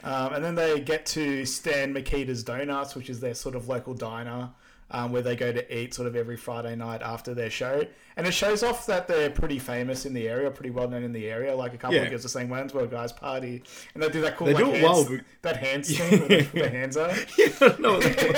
Um, 0.02 0.34
and 0.34 0.44
then 0.44 0.54
they 0.54 0.80
get 0.80 1.06
to 1.06 1.44
Stan 1.44 1.92
Mikita's 1.94 2.42
Donuts, 2.44 2.94
which 2.94 3.10
is 3.10 3.20
their 3.20 3.34
sort 3.34 3.54
of 3.54 3.68
local 3.68 3.94
diner 3.94 4.50
um, 4.90 5.12
where 5.12 5.22
they 5.22 5.36
go 5.36 5.52
to 5.52 5.76
eat 5.76 5.94
sort 5.94 6.06
of 6.06 6.14
every 6.16 6.36
Friday 6.36 6.76
night 6.76 7.02
after 7.02 7.34
their 7.34 7.50
show. 7.50 7.86
And 8.16 8.26
it 8.26 8.32
shows 8.32 8.62
off 8.62 8.86
that 8.86 9.08
they're 9.08 9.28
pretty 9.28 9.58
famous 9.58 10.06
in 10.06 10.14
the 10.14 10.26
area, 10.26 10.50
pretty 10.50 10.70
well 10.70 10.88
known 10.88 11.02
in 11.02 11.12
the 11.12 11.28
area. 11.28 11.54
Like 11.54 11.74
a 11.74 11.76
couple 11.76 11.96
Yeah. 11.96 12.02
of 12.02 12.10
girls 12.10 12.24
are 12.24 12.28
saying, 12.28 12.48
where 12.48 12.86
guys 12.86 13.12
party? 13.12 13.62
And 13.94 14.02
they 14.02 14.08
do 14.08 14.22
that 14.22 14.36
cool 14.36 14.46
They 14.46 14.54
like, 14.54 14.64
do 14.64 14.70
it 14.72 14.80
hands, 14.80 15.08
that 15.42 15.56
hands 15.58 15.96
thing 15.98 16.20
where 16.28 16.42
their 16.44 16.70
hands 16.70 16.96
up. 16.96 17.10
I 17.38 17.52
don't 17.58 17.80
know 17.80 17.92
what 17.94 18.02
that 18.04 18.28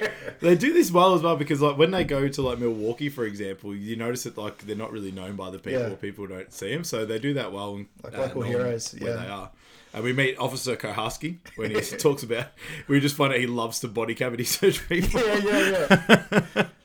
was. 0.00 0.08
they 0.40 0.56
do 0.56 0.72
this 0.72 0.90
well 0.90 1.14
as 1.14 1.22
well 1.22 1.36
because 1.36 1.60
like 1.60 1.78
when 1.78 1.90
they 1.92 2.04
go 2.04 2.26
to 2.28 2.42
like 2.42 2.58
Milwaukee, 2.58 3.08
for 3.08 3.24
example, 3.24 3.74
you 3.74 3.94
notice 3.94 4.24
that 4.24 4.36
like 4.36 4.58
they're 4.66 4.74
not 4.76 4.90
really 4.90 5.12
known 5.12 5.36
by 5.36 5.50
the 5.50 5.58
people 5.58 5.80
Yeah. 5.82 5.94
people 5.94 6.26
don't 6.26 6.52
see 6.52 6.72
them, 6.72 6.82
so 6.82 7.04
they 7.06 7.18
do 7.20 7.34
that 7.34 7.52
well. 7.52 7.84
Like 8.02 8.16
local 8.16 8.42
heroes, 8.42 8.92
where 8.98 9.14
yeah. 9.14 9.22
they 9.22 9.28
are. 9.28 9.50
And 9.98 10.04
we 10.04 10.12
meet 10.12 10.38
Officer 10.38 10.76
Koharski 10.76 11.38
when 11.56 11.72
he 11.72 11.80
talks 11.98 12.22
about. 12.22 12.46
We 12.86 13.00
just 13.00 13.16
find 13.16 13.32
out 13.32 13.40
he 13.40 13.48
loves 13.48 13.80
to 13.80 13.88
body 13.88 14.14
cavity 14.14 14.44
search 14.44 14.88
people. 14.88 15.20
yeah, 15.20 15.38
yeah, 15.38 16.46
yeah. 16.54 16.66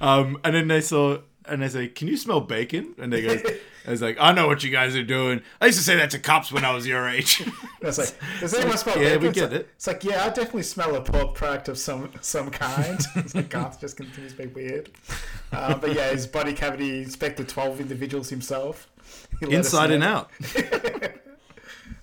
Um, 0.00 0.38
and 0.44 0.54
then 0.54 0.66
they 0.68 0.80
saw, 0.80 1.18
and 1.44 1.60
they 1.60 1.68
say, 1.68 1.88
"Can 1.88 2.08
you 2.08 2.16
smell 2.16 2.40
bacon?" 2.40 2.94
And 2.96 3.12
they 3.12 3.20
go, 3.20 3.36
"I 3.86 3.90
was 3.90 4.00
like, 4.00 4.16
I 4.18 4.32
know 4.32 4.46
what 4.46 4.64
you 4.64 4.70
guys 4.70 4.96
are 4.96 5.02
doing. 5.02 5.42
I 5.60 5.66
used 5.66 5.76
to 5.76 5.84
say 5.84 5.96
that 5.96 6.08
to 6.12 6.18
cops 6.18 6.50
when 6.50 6.64
I 6.64 6.72
was 6.74 6.86
your 6.86 7.06
age." 7.06 7.42
It's 7.82 7.98
like, 7.98 8.14
does 8.40 8.54
anyone 8.54 8.78
smell 8.78 8.96
yeah, 8.96 9.08
bacon? 9.18 9.20
we 9.22 9.28
It's 9.28 9.38
get 9.38 9.52
like- 9.52 9.60
it. 9.60 9.68
It's 9.76 9.86
like, 9.86 10.04
yeah, 10.04 10.24
I 10.24 10.28
definitely 10.30 10.62
smell 10.62 10.94
a 10.96 11.02
pork 11.02 11.34
product 11.34 11.68
of 11.68 11.76
some 11.76 12.10
some 12.22 12.48
kind. 12.50 12.98
it's 13.16 13.34
like 13.34 13.50
Garth 13.50 13.78
just 13.78 13.98
continues 13.98 14.32
to 14.32 14.38
be 14.38 14.46
weird. 14.46 14.88
Uh, 15.52 15.74
but 15.76 15.92
yeah, 15.94 16.08
his 16.12 16.26
body 16.26 16.54
cavity 16.54 17.02
inspected 17.02 17.46
12 17.46 17.80
individuals 17.80 18.30
himself. 18.30 18.88
He 19.40 19.44
let 19.46 19.60
us 19.60 19.66
Inside 19.66 19.90
and 19.90 20.02
out. 20.02 20.30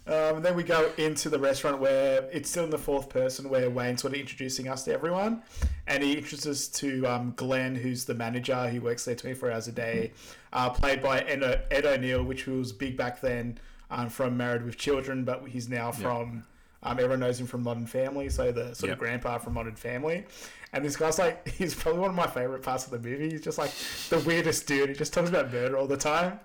Um, 0.08 0.36
and 0.38 0.46
then 0.46 0.56
we 0.56 0.64
go 0.64 0.92
into 0.98 1.30
the 1.30 1.40
restaurant 1.40 1.80
where 1.80 2.30
it's 2.32 2.50
still 2.50 2.64
in 2.64 2.70
the 2.70 2.78
fourth 2.78 3.10
person 3.10 3.50
where 3.50 3.70
Wayne's 3.72 4.02
sort 4.02 4.14
of 4.14 4.20
introducing 4.20 4.68
us 4.68 4.84
to 4.84 4.94
everyone. 4.94 5.42
And 5.88 6.04
he 6.04 6.14
introduces 6.18 6.46
us 6.46 6.68
to 6.80 7.06
um, 7.08 7.34
Glenn, 7.36 7.74
who's 7.76 8.06
the 8.06 8.14
manager 8.14 8.70
who 8.70 8.82
works 8.82 9.06
there 9.06 9.16
24 9.16 9.52
hours 9.52 9.68
a 9.68 9.72
day, 9.72 10.12
uh, 10.54 10.70
played 10.70 11.02
by 11.02 11.22
Ed, 11.22 11.42
O- 11.44 11.60
Ed 11.72 11.86
O'Neill, 11.86 12.24
which 12.24 12.46
was 12.46 12.72
big 12.72 12.96
back 12.98 13.20
then 13.20 13.58
um, 13.90 14.10
from 14.10 14.38
Married 14.38 14.64
with 14.64 14.78
Children, 14.78 15.24
but 15.24 15.48
he's 15.48 15.70
now 15.70 15.92
from. 15.92 16.44
Um, 16.84 17.00
everyone 17.00 17.20
knows 17.22 17.40
him 17.40 17.48
from 17.48 17.64
Modern 17.64 17.88
Family, 17.88 18.30
so 18.30 18.52
the 18.52 18.76
sort 18.76 18.90
Yep. 18.90 18.94
of 18.94 19.00
grandpa 19.00 19.38
from 19.40 19.54
Modern 19.56 19.76
Family. 19.76 20.24
And 20.72 20.86
this 20.86 20.96
guy's 20.96 21.18
like, 21.18 21.48
he's 21.58 21.74
probably 21.74 22.02
one 22.02 22.12
of 22.12 22.16
my 22.16 22.28
favorite 22.28 22.62
parts 22.62 22.86
of 22.86 22.92
the 22.92 23.00
movie. 23.00 23.32
He's 23.32 23.42
just 23.42 23.58
like 23.58 23.72
the 24.10 24.20
weirdest 24.20 24.68
dude. 24.68 24.90
He 24.90 24.96
just 24.96 25.12
talks 25.12 25.30
about 25.30 25.52
murder 25.52 25.78
all 25.80 25.88
the 25.88 25.98
time. 25.98 26.40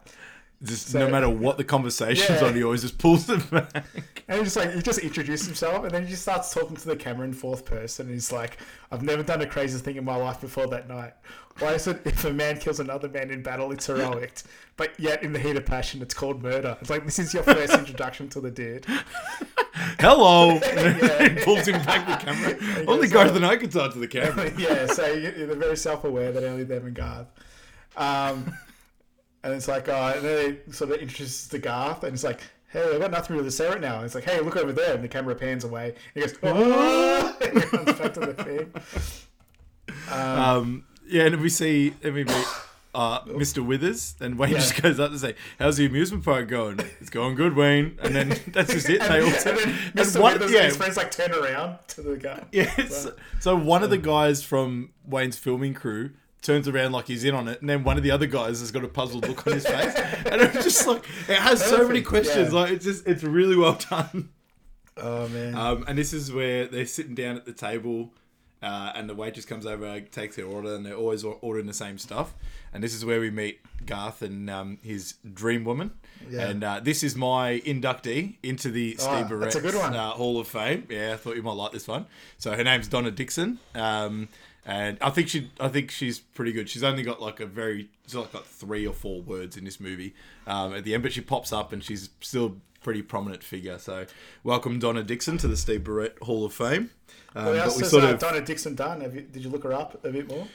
Just 0.62 0.94
no 0.94 1.08
matter 1.08 1.28
what 1.28 1.56
the 1.56 1.64
conversation's 1.64 2.40
Yeah. 2.40 2.48
on, 2.48 2.54
he 2.54 2.62
always 2.62 2.82
just 2.82 2.98
pulls 2.98 3.26
them 3.26 3.40
back. 3.50 3.84
And 4.28 4.38
he 4.38 4.44
just 4.44 4.56
like 4.56 4.72
he 4.74 4.82
just 4.82 4.98
introduces 5.00 5.46
himself, 5.46 5.82
and 5.84 5.90
then 5.92 6.04
he 6.04 6.10
just 6.10 6.22
starts 6.22 6.52
talking 6.52 6.76
to 6.76 6.86
the 6.86 6.96
camera 6.96 7.26
in 7.26 7.32
fourth 7.32 7.64
person. 7.64 8.06
And 8.06 8.14
he's 8.14 8.30
like, 8.30 8.58
"I've 8.92 9.02
never 9.02 9.22
done 9.22 9.40
a 9.40 9.46
crazy 9.46 9.78
thing 9.78 9.96
in 9.96 10.04
my 10.04 10.16
life 10.16 10.40
before 10.40 10.66
that 10.68 10.88
night. 10.88 11.14
Why 11.58 11.72
is 11.74 11.86
it 11.86 12.02
if 12.04 12.24
a 12.24 12.32
man 12.32 12.58
kills 12.58 12.78
another 12.80 13.08
man 13.08 13.30
in 13.30 13.42
battle, 13.42 13.72
it's 13.72 13.86
heroic, 13.86 14.42
but 14.76 14.98
yet 14.98 15.22
in 15.22 15.32
the 15.32 15.38
heat 15.38 15.56
of 15.56 15.66
passion, 15.66 16.00
it's 16.00 16.14
called 16.14 16.42
murder? 16.42 16.76
It's 16.80 16.90
like 16.90 17.04
this 17.04 17.18
is 17.18 17.34
your 17.34 17.42
first 17.42 17.74
introduction 17.74 18.28
to 18.30 18.40
the 18.40 18.50
dude. 18.50 18.86
Hello! 19.98 20.50
he 20.58 21.28
pulls 21.44 21.66
him 21.66 21.82
back 21.84 22.06
the 22.06 22.24
camera. 22.32 22.84
Only 22.86 23.08
Garth 23.08 23.34
and 23.34 23.44
I 23.46 23.56
can 23.56 23.70
talk 23.70 23.92
to 23.94 23.98
the 23.98 24.08
camera. 24.08 24.50
yeah, 24.58 24.86
so 24.86 25.06
you- 25.06 25.46
they're 25.46 25.56
very 25.56 25.76
self-aware 25.76 26.32
that 26.32 26.44
only 26.44 26.64
them 26.64 26.86
and 26.86 26.94
Garth. 26.94 27.26
Um, 27.96 28.54
and 29.42 29.52
it's 29.54 29.68
like, 29.68 29.88
uh, 29.88 30.12
and 30.16 30.24
then 30.24 30.60
they 30.66 30.72
sort 30.72 30.90
of 30.90 30.98
introduces 30.98 31.48
to 31.48 31.58
Garth, 31.58 32.04
and 32.04 32.14
it's 32.14 32.24
like, 32.24 32.40
hey, 32.68 32.82
I've 32.94 33.00
got 33.00 33.10
nothing 33.10 33.36
really 33.36 33.48
to 33.48 33.52
say 33.52 33.68
right 33.68 33.80
now. 33.80 34.02
It's 34.02 34.14
like, 34.14 34.24
hey, 34.24 34.40
look 34.40 34.56
over 34.56 34.72
there, 34.72 34.94
and 34.94 35.02
the 35.02 35.08
camera 35.08 35.34
pans 35.34 35.64
away. 35.64 35.88
And 35.88 35.96
He 36.14 36.20
goes, 36.20 36.34
oh, 36.42 37.36
and 37.42 37.62
he 37.62 37.76
runs 37.76 37.98
back 37.98 38.14
to 38.14 38.20
the 38.20 38.34
thing. 38.34 38.72
Um, 40.10 40.84
yeah, 41.08 41.24
and 41.24 41.40
we 41.40 41.48
see, 41.48 41.94
and 42.02 42.14
we 42.14 42.24
meet 42.24 42.46
uh, 42.94 43.20
Mr. 43.22 43.64
Withers, 43.64 44.14
and 44.20 44.38
Wayne 44.38 44.52
Yeah. 44.52 44.58
just 44.58 44.80
goes 44.80 44.98
up 45.00 45.10
to 45.12 45.18
say, 45.18 45.34
"How's 45.58 45.76
the 45.76 45.86
amusement 45.86 46.24
park 46.24 46.48
going?" 46.48 46.80
It's 47.00 47.10
going 47.10 47.34
good, 47.34 47.54
Wayne. 47.56 47.98
And 48.02 48.14
then 48.14 48.28
that's 48.48 48.72
just 48.72 48.88
it. 48.88 49.00
They 49.00 49.20
all 49.20 49.26
and 49.28 49.34
turn- 49.38 49.56
then 49.56 49.68
and 49.68 49.94
Mr. 49.94 50.20
one- 50.20 50.32
Withers 50.34 50.52
yeah, 50.52 50.58
and 50.58 50.66
his 50.68 50.76
friends 50.76 50.96
like 50.96 51.10
turn 51.10 51.32
around 51.32 51.78
to 51.88 52.02
the 52.02 52.16
guy. 52.16 52.44
yeah, 52.52 52.62
it's- 52.78 53.06
so 53.40 53.56
one 53.56 53.82
of 53.82 53.90
the 53.90 53.98
guys 53.98 54.42
from 54.42 54.90
Wayne's 55.06 55.36
filming 55.36 55.74
crew 55.74 56.10
turns 56.42 56.68
around 56.68 56.92
like 56.92 57.06
he's 57.06 57.24
in 57.24 57.34
on 57.34 57.48
it, 57.48 57.60
and 57.60 57.68
then 57.68 57.84
one 57.84 57.96
of 57.96 58.02
the 58.02 58.10
other 58.10 58.26
guys 58.26 58.60
has 58.60 58.70
got 58.70 58.84
a 58.84 58.88
puzzled 58.88 59.26
look 59.28 59.46
on 59.46 59.52
his 59.54 59.66
face, 59.66 59.94
and 59.94 60.40
it's 60.40 60.64
just 60.64 60.86
like 60.86 61.04
it 61.28 61.38
has 61.38 61.64
so 61.64 61.86
many 61.86 62.02
questions. 62.02 62.52
yeah. 62.52 62.58
Like 62.60 62.70
it's 62.72 62.84
just 62.84 63.06
it's 63.06 63.22
really 63.22 63.56
well 63.56 63.78
done. 63.90 64.30
Oh 64.96 65.28
man. 65.28 65.54
Um, 65.54 65.84
and 65.88 65.96
this 65.96 66.12
is 66.12 66.32
where 66.32 66.66
they're 66.66 66.86
sitting 66.86 67.14
down 67.14 67.36
at 67.36 67.44
the 67.46 67.52
table, 67.52 68.12
uh, 68.62 68.92
and 68.94 69.08
the 69.08 69.14
waitress 69.14 69.44
comes 69.46 69.64
over, 69.66 70.00
takes 70.00 70.36
their 70.36 70.46
order, 70.46 70.74
and 70.74 70.84
they're 70.84 70.94
always 70.94 71.24
ordering 71.24 71.66
the 71.66 71.72
same 71.74 71.96
stuff. 71.98 72.34
And 72.72 72.84
this 72.84 72.94
is 72.94 73.04
where 73.04 73.18
we 73.18 73.30
meet 73.30 73.60
Garth 73.86 74.22
and 74.22 74.48
um, 74.50 74.78
his 74.82 75.14
dream 75.32 75.64
woman. 75.64 75.92
Yeah. 76.28 76.48
And 76.48 76.62
uh, 76.62 76.80
this 76.80 77.02
is 77.02 77.16
my 77.16 77.60
inductee 77.64 78.36
into 78.42 78.70
the 78.70 78.94
Steve 78.96 79.08
Oh, 79.10 79.20
a 79.24 79.28
Barrett's. 79.28 79.56
Uh, 79.56 80.10
Hall 80.10 80.38
of 80.38 80.46
Fame. 80.46 80.86
Yeah, 80.90 81.14
I 81.14 81.16
thought 81.16 81.34
you 81.34 81.42
might 81.42 81.52
like 81.52 81.72
this 81.72 81.88
one. 81.88 82.06
So 82.38 82.52
her 82.54 82.62
name's 82.62 82.86
Donna 82.86 83.10
Dixon. 83.10 83.58
Um, 83.74 84.28
and 84.66 84.98
I 85.00 85.10
think 85.10 85.28
she, 85.28 85.50
I 85.58 85.68
think 85.68 85.90
she's 85.90 86.18
pretty 86.18 86.52
good. 86.52 86.68
She's 86.68 86.82
only 86.84 87.02
got 87.02 87.20
like 87.20 87.40
a 87.40 87.46
very, 87.46 87.88
she's 88.06 88.14
like 88.14 88.32
got 88.32 88.46
three 88.46 88.86
or 88.86 88.92
four 88.94 89.20
words 89.22 89.56
in 89.56 89.64
this 89.64 89.80
movie 89.80 90.14
um, 90.46 90.74
at 90.74 90.84
the 90.84 90.94
end, 90.94 91.02
but 91.02 91.12
she 91.12 91.20
pops 91.20 91.52
up 91.52 91.72
and 91.72 91.82
she's 91.82 92.10
still 92.20 92.56
pretty 92.82 93.02
prominent 93.02 93.42
figure. 93.42 93.78
So 93.78 94.06
welcome 94.44 94.78
Donna 94.78 95.02
Dixon 95.02 95.38
to 95.38 95.48
the 95.48 95.56
Steve 95.56 95.84
Barrett 95.84 96.16
Hall 96.22 96.44
of 96.44 96.52
Fame. 96.54 96.90
Um, 97.34 97.46
what 97.46 97.56
else 97.56 97.76
we 97.76 97.82
has 97.82 97.90
sort 97.90 98.04
uh, 98.04 98.08
of 98.08 98.18
Donna 98.18 98.40
Dixon 98.40 98.74
done? 98.74 99.00
Have 99.02 99.14
you, 99.14 99.22
did 99.22 99.42
you 99.44 99.50
look 99.50 99.64
her 99.64 99.72
up 99.72 100.04
a 100.04 100.10
bit 100.10 100.28
more? 100.28 100.46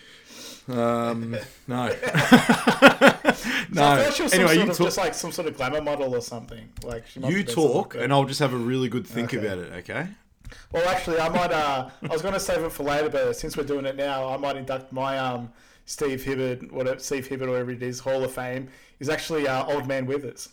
um, 0.67 1.31
no, 1.67 1.89
I 2.03 3.65
no. 3.71 4.03
thought 4.03 4.13
she 4.13 4.23
was 4.23 4.33
Anyway, 4.33 4.57
you 4.57 4.65
talk. 4.65 4.77
just 4.77 4.97
like 4.97 5.13
some 5.13 5.31
sort 5.31 5.47
of 5.47 5.55
glamour 5.57 5.81
model 5.81 6.15
or 6.15 6.21
something. 6.21 6.67
Like 6.83 7.03
You 7.15 7.21
have 7.21 7.31
been 7.31 7.47
something 7.47 7.53
talk, 7.71 7.95
and 7.95 8.11
I'll 8.11 8.25
just 8.25 8.39
have 8.39 8.53
a 8.53 8.57
really 8.57 8.89
good 8.89 9.05
think 9.07 9.33
Okay. 9.33 9.45
about 9.45 9.59
it. 9.59 9.71
Okay. 9.89 10.07
Well, 10.71 10.87
actually, 10.89 11.19
I 11.19 11.29
might. 11.29 11.51
Uh, 11.51 11.89
I 12.03 12.07
was 12.07 12.21
going 12.21 12.33
to 12.33 12.39
save 12.39 12.63
it 12.63 12.71
for 12.71 12.83
later, 12.83 13.09
but 13.09 13.35
since 13.35 13.55
we're 13.57 13.63
doing 13.63 13.85
it 13.85 13.95
now, 13.95 14.27
I 14.27 14.37
might 14.37 14.55
induct 14.57 14.91
my 14.91 15.17
um, 15.17 15.51
Steve 15.85 16.23
Hibbert, 16.23 16.71
whatever 16.71 16.99
Steve 16.99 17.27
Hibbert, 17.27 17.49
whatever 17.49 17.71
it 17.71 17.83
is, 17.83 17.99
Hall 17.99 18.23
of 18.23 18.31
Fame 18.31 18.67
is 18.99 19.09
actually 19.09 19.47
uh, 19.47 19.65
Old 19.65 19.87
Man 19.87 20.05
Withers. 20.05 20.49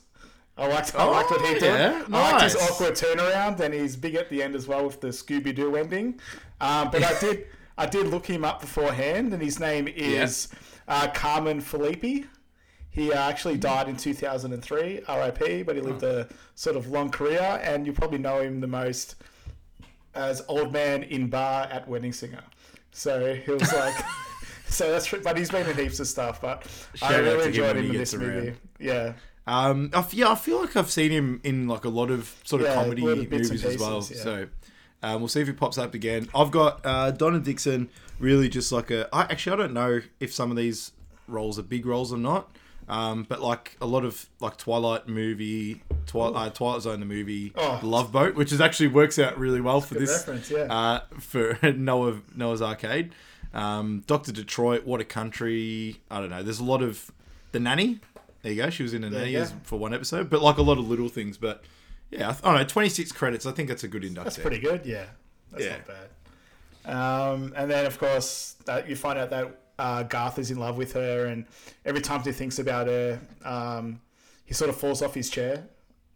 I 0.59 0.67
liked, 0.67 0.95
I 0.95 1.05
liked 1.05 1.31
what 1.31 1.41
he 1.41 1.49
Oh, 1.49 1.55
did. 1.55 1.63
yeah, 1.63 2.03
I 2.13 2.33
liked 2.33 2.43
his 2.45 2.57
awkward 2.57 2.93
turnaround, 2.95 3.59
and 3.61 3.73
he's 3.73 3.97
big 3.97 4.15
at 4.17 4.29
the 4.29 4.43
end 4.43 4.55
as 4.55 4.69
well 4.69 4.85
with 4.85 5.01
the 5.01 5.09
Scooby 5.09 5.55
Doo 5.55 5.77
ending. 5.77 6.21
Um, 6.61 6.91
but 6.91 7.03
I 7.03 7.19
did, 7.19 7.47
I 7.79 7.87
did 7.87 8.09
look 8.09 8.27
him 8.27 8.45
up 8.45 8.61
beforehand, 8.61 9.33
and 9.33 9.43
his 9.43 9.59
name 9.59 9.89
is 9.89 10.49
uh, 10.89 11.09
Carmen 11.09 11.63
Filippi. 11.63 12.27
He 12.91 13.11
uh, 13.11 13.19
actually 13.27 13.57
died 13.57 13.89
in 13.89 13.97
2003, 13.97 15.01
RIP, 15.09 15.65
but 15.67 15.75
he 15.77 15.81
lived 15.81 16.03
a 16.03 16.29
sort 16.55 16.77
of 16.77 16.89
long 16.89 17.09
career, 17.11 17.59
and 17.65 17.87
you 17.87 17.95
probably 17.95 18.19
know 18.19 18.41
him 18.41 18.61
the 18.61 18.67
most 18.67 19.15
as 20.15 20.43
old 20.49 20.73
man 20.73 21.03
in 21.05 21.29
bar 21.29 21.65
at 21.65 21.89
Wedding 21.89 22.13
Singer. 22.13 22.43
So 22.91 23.35
he 23.35 23.51
was 23.51 23.73
like, 23.73 23.95
so 24.69 24.91
that's. 24.91 25.11
But 25.11 25.39
he's 25.39 25.51
been 25.51 25.67
in 25.69 25.77
heaps 25.77 26.01
of 26.01 26.07
stuff. 26.07 26.41
But 26.41 26.67
I 26.95 26.97
Shout 26.99 27.13
out 27.13 27.17
to 27.17 27.23
really 27.23 27.47
enjoyed 27.49 27.77
when 27.77 27.85
him 27.85 27.91
in 27.93 27.97
this 27.99 28.15
movie. 28.15 28.49
around. 28.49 28.57
Yeah, 28.79 29.13
Um, 29.47 29.91
I 29.95 29.99
f- 30.01 30.15
yeah, 30.15 30.31
I 30.31 30.35
feel 30.35 30.61
like 30.61 30.77
I've 30.77 30.91
seen 30.91 31.11
him 31.11 31.41
in 31.45 31.69
like 31.69 31.85
a 31.85 31.89
lot 31.89 32.11
of 32.11 32.35
sort 32.45 32.63
of 32.63 32.69
Yeah, 32.69 32.75
comedy 32.75 33.03
movies 33.03 33.51
and 33.51 33.65
as 33.65 33.79
well. 33.81 34.07
yeah. 34.11 34.23
So 34.23 34.47
um, 35.03 35.21
we'll 35.21 35.29
see 35.29 35.41
if 35.41 35.47
he 35.47 35.53
pops 35.53 35.79
up 35.79 35.95
again. 35.95 36.29
I've 36.35 36.51
got 36.51 36.81
uh, 36.85 37.11
Donna 37.13 37.41
Dixon, 37.41 37.89
really 38.19 38.49
just 38.49 38.71
like 38.73 38.91
a. 38.91 39.09
I, 39.15 39.23
actually, 39.23 39.55
I 39.55 39.57
don't 39.57 39.73
know 39.73 40.01
if 40.21 40.33
some 40.35 40.51
of 40.51 40.57
these 40.57 40.93
roles 41.29 41.59
are 41.59 41.63
big 41.63 41.87
roles 41.87 42.13
or 42.13 42.19
not. 42.19 42.51
Um, 42.89 43.25
but 43.29 43.41
like 43.41 43.77
a 43.81 43.87
lot 43.87 44.05
of 44.05 44.29
like 44.41 44.59
Twilight 44.59 45.09
movie, 45.09 45.83
Twi- 46.07 46.27
uh, 46.29 46.51
Twilight 46.51 46.83
Zone 46.83 47.01
the 47.01 47.07
movie, 47.07 47.53
Oh. 47.57 47.81
Love 47.83 48.13
Boat, 48.13 48.35
which 48.35 48.53
is 48.53 48.61
actually 48.61 48.89
works 48.89 49.19
out 49.19 49.39
really 49.39 49.61
well 49.61 49.81
for 49.81 49.95
this 49.95 50.11
reference, 50.11 50.51
yeah. 50.51 50.63
uh, 50.73 51.01
for 51.21 51.59
Noah 51.75 52.21
Noah's 52.35 52.63
Arcade. 52.63 53.13
Um, 53.55 54.03
Doctor 54.07 54.33
Detroit, 54.33 54.85
What 54.87 55.01
a 55.01 55.05
Country. 55.05 56.01
I 56.11 56.21
don't 56.21 56.31
know. 56.31 56.43
There's 56.43 56.61
a 56.61 56.65
lot 56.65 56.83
of 56.83 57.11
the 57.53 57.61
nanny. 57.61 58.01
There 58.43 58.51
you 58.53 58.63
go. 58.63 58.71
She 58.71 58.83
was 58.83 58.95
in 58.95 59.03
the 59.03 59.11
nanny 59.11 59.37
as, 59.37 59.53
for 59.63 59.79
one 59.79 59.93
episode, 59.95 60.29
but 60.31 60.41
like 60.43 60.57
a 60.57 60.63
lot 60.63 60.79
of 60.79 60.89
little 60.89 61.09
things. 61.09 61.37
But 61.37 61.63
yeah, 62.11 62.31
I, 62.31 62.33
th- 62.33 62.45
I 62.45 62.49
don't 62.53 62.61
know. 62.63 62.67
26 62.67 63.13
credits. 63.13 63.45
I 63.47 63.53
think 63.53 63.69
that's 63.69 63.85
a 63.85 63.89
good 63.89 64.05
induct. 64.05 64.25
that's 64.25 64.39
pretty 64.39 64.59
good. 64.59 64.85
Yeah, 64.87 65.05
that's 65.51 65.65
Yeah. 65.65 65.77
not 65.77 65.87
bad. 65.87 66.09
Um, 66.85 67.53
and 67.57 67.71
then 67.71 67.87
of 67.87 67.99
course 67.99 68.57
that 68.65 68.89
you 68.89 68.97
find 68.97 69.19
out 69.19 69.31
that 69.31 69.59
uh, 69.79 70.03
Garth 70.03 70.39
is 70.39 70.51
in 70.51 70.59
love 70.59 70.77
with 70.77 70.93
her, 70.95 71.27
and 71.27 71.45
every 71.85 72.01
time 72.01 72.23
he 72.23 72.33
thinks 72.33 72.59
about 72.59 72.87
her, 72.89 73.21
um, 73.45 74.01
he 74.45 74.55
sort 74.55 74.69
of 74.69 74.77
falls 74.77 75.01
off 75.03 75.15
his 75.15 75.31
chair, 75.31 75.65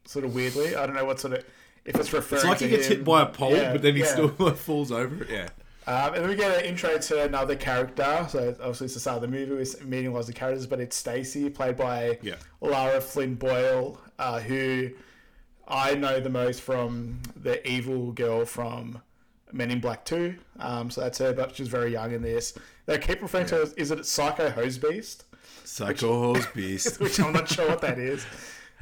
sort 0.06 0.24
of 0.24 0.34
weirdly. 0.34 0.74
I 0.76 0.86
don't 0.86 0.94
know 0.96 1.04
what 1.04 1.20
sort 1.20 1.34
of 1.34 1.44
if 1.84 1.94
it's 1.96 2.12
referring. 2.12 2.40
It's 2.40 2.44
like 2.48 2.58
he 2.60 2.68
gets 2.68 2.86
him. 2.86 2.96
hit 2.98 3.04
by 3.04 3.22
a 3.22 3.26
pole, 3.26 3.52
Yeah, 3.54 3.72
but 3.72 3.82
then 3.82 3.94
he 3.94 4.00
yeah. 4.00 4.06
still 4.06 4.34
like, 4.38 4.56
falls 4.56 4.90
over 4.92 5.24
it. 5.24 5.30
Yeah. 5.30 5.48
Um, 5.88 6.14
and 6.14 6.22
then 6.24 6.28
we 6.30 6.34
get 6.34 6.58
an 6.58 6.64
intro 6.64 6.98
to 6.98 7.22
another 7.22 7.54
character. 7.54 8.26
So 8.28 8.48
obviously 8.60 8.86
it's 8.86 8.94
the 8.94 9.00
start 9.00 9.22
of 9.22 9.22
the 9.22 9.28
movie. 9.28 9.52
We're 9.52 9.86
meeting 9.86 10.12
lots 10.12 10.28
of 10.28 10.34
characters, 10.34 10.66
but 10.66 10.80
it's 10.80 10.96
Stacy, 10.96 11.48
played 11.48 11.76
by 11.76 12.18
Yeah. 12.22 12.34
Lara 12.60 13.00
Flynn 13.00 13.36
Boyle, 13.36 14.00
uh, 14.18 14.40
who 14.40 14.90
I 15.68 15.94
know 15.94 16.18
the 16.18 16.28
most 16.30 16.60
from 16.62 17.20
the 17.40 17.64
evil 17.68 18.10
girl 18.10 18.44
from 18.44 19.00
Men 19.52 19.70
in 19.70 19.78
Black 19.78 20.04
Two. 20.04 20.34
Um, 20.58 20.90
so 20.90 21.02
that's 21.02 21.18
her, 21.18 21.32
but 21.32 21.54
she's 21.54 21.68
very 21.68 21.92
young 21.92 22.12
in 22.12 22.20
this. 22.22 22.58
They 22.86 22.98
keep 22.98 23.22
referring 23.22 23.46
to 23.46 23.54
her 23.56 23.62
as, 23.62 23.72
is 23.74 23.92
it 23.92 24.04
Psycho 24.06 24.50
Hose 24.50 24.78
Beast? 24.78 25.24
Psycho 25.64 26.32
Horse 26.34 26.46
Beast. 26.54 27.00
Which 27.00 27.20
I'm 27.20 27.32
not 27.32 27.48
sure 27.48 27.68
what 27.68 27.80
that 27.82 27.98
is. 27.98 28.26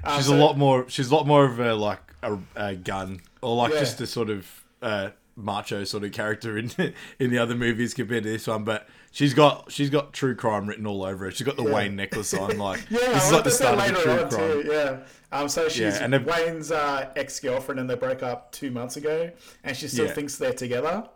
Um, 0.06 0.16
She's 0.16 0.26
so- 0.26 0.36
a 0.36 0.38
lot 0.38 0.56
more. 0.58 0.88
She's 0.88 1.10
a 1.10 1.14
lot 1.14 1.26
more 1.26 1.44
of 1.44 1.58
a 1.60 1.74
like 1.74 2.00
a, 2.22 2.38
a 2.56 2.74
gun 2.74 3.20
or 3.42 3.56
like 3.56 3.72
Yeah. 3.72 3.80
just 3.80 4.00
a 4.00 4.06
sort 4.06 4.30
of 4.30 4.46
uh, 4.82 5.10
macho 5.36 5.84
sort 5.84 6.04
of 6.04 6.12
character 6.12 6.56
in 6.58 6.70
in 7.18 7.30
the 7.30 7.38
other 7.38 7.54
movies 7.54 7.94
compared 7.94 8.22
to 8.24 8.30
this 8.30 8.46
one. 8.46 8.64
But 8.64 8.88
she's 9.10 9.34
got 9.34 9.70
she's 9.72 9.90
got 9.90 10.12
true 10.12 10.34
crime 10.34 10.66
written 10.66 10.86
all 10.86 11.04
over 11.04 11.24
her. 11.26 11.30
She's 11.30 11.46
got 11.46 11.56
the 11.56 11.62
Wayne 11.64 11.96
necklace 11.96 12.34
on. 12.34 12.56
Like 12.58 12.80
Yeah, 12.90 12.98
this 12.98 13.26
is 13.26 13.32
like 13.32 13.44
the 13.44 13.50
start 13.50 13.78
of 13.78 13.86
the 13.96 14.00
true 14.02 14.16
crime. 14.16 14.62
too. 14.62 14.70
Yeah. 14.70 14.98
Um, 15.32 15.48
so 15.48 15.68
she's 15.68 15.80
Yeah, 15.80 16.04
and 16.04 16.24
Wayne's 16.26 16.70
uh, 16.70 17.10
ex-girlfriend, 17.16 17.80
and 17.80 17.90
they 17.90 17.96
broke 17.96 18.22
up 18.22 18.52
two 18.52 18.70
months 18.70 18.96
ago, 18.96 19.32
and 19.64 19.76
she 19.76 19.88
still 19.88 20.06
Yeah. 20.06 20.12
thinks 20.12 20.36
they're 20.36 20.52
together. 20.52 21.08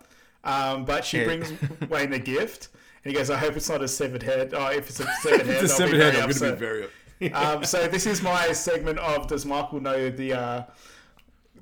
Um, 0.42 0.84
but 0.84 1.04
she 1.04 1.18
Yeah. 1.18 1.24
brings 1.24 1.52
Wayne 1.88 2.12
a 2.12 2.18
gift, 2.18 2.68
and 3.04 3.12
he 3.12 3.16
goes, 3.16 3.30
"I 3.30 3.36
hope 3.36 3.56
it's 3.56 3.68
not 3.68 3.80
a 3.82 3.86
severed 3.88 4.22
head. 4.24 4.54
Oh, 4.54 4.66
if 4.70 4.88
it's 4.88 4.98
a 5.00 5.06
severed 5.22 5.46
head, 5.46 5.68
The 5.68 5.72
I'll 5.72 5.78
be 5.78 5.84
head. 5.84 5.90
very 5.90 6.06
I'm 6.06 6.12
gonna 6.14 6.24
upset." 6.24 6.54
be 6.54 6.58
very. 6.58 6.86
Um, 7.32 7.64
so 7.64 7.88
this 7.88 8.06
is 8.06 8.22
my 8.22 8.52
segment 8.52 8.98
of 8.98 9.26
Does 9.26 9.44
Michael 9.44 9.80
know 9.80 10.10
the 10.10 10.32
uh, 10.32 10.62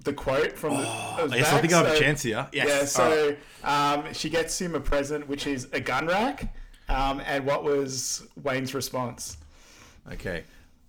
the 0.05 0.13
quote 0.13 0.53
from 0.53 0.77
the 0.77 0.85
Oh, 0.87 1.29
yes, 1.33 1.53
I 1.53 1.61
think 1.61 1.73
I 1.73 1.79
have 1.79 1.95
a 1.95 1.99
chance 1.99 2.23
here. 2.23 2.47
Yes. 2.53 2.69
Yeah, 2.69 2.85
so 2.85 3.37
um, 3.65 4.13
she 4.13 4.31
gets 4.31 4.61
him 4.61 4.75
a 4.75 4.81
present, 4.81 5.29
which 5.29 5.47
is 5.47 5.69
a 5.73 5.81
gun 5.81 6.07
rack. 6.07 6.55
Um, 6.89 7.21
and 7.27 7.45
what 7.45 7.65
was 7.65 8.27
Wayne's 8.43 8.75
response? 8.75 9.39
Okay. 10.13 10.45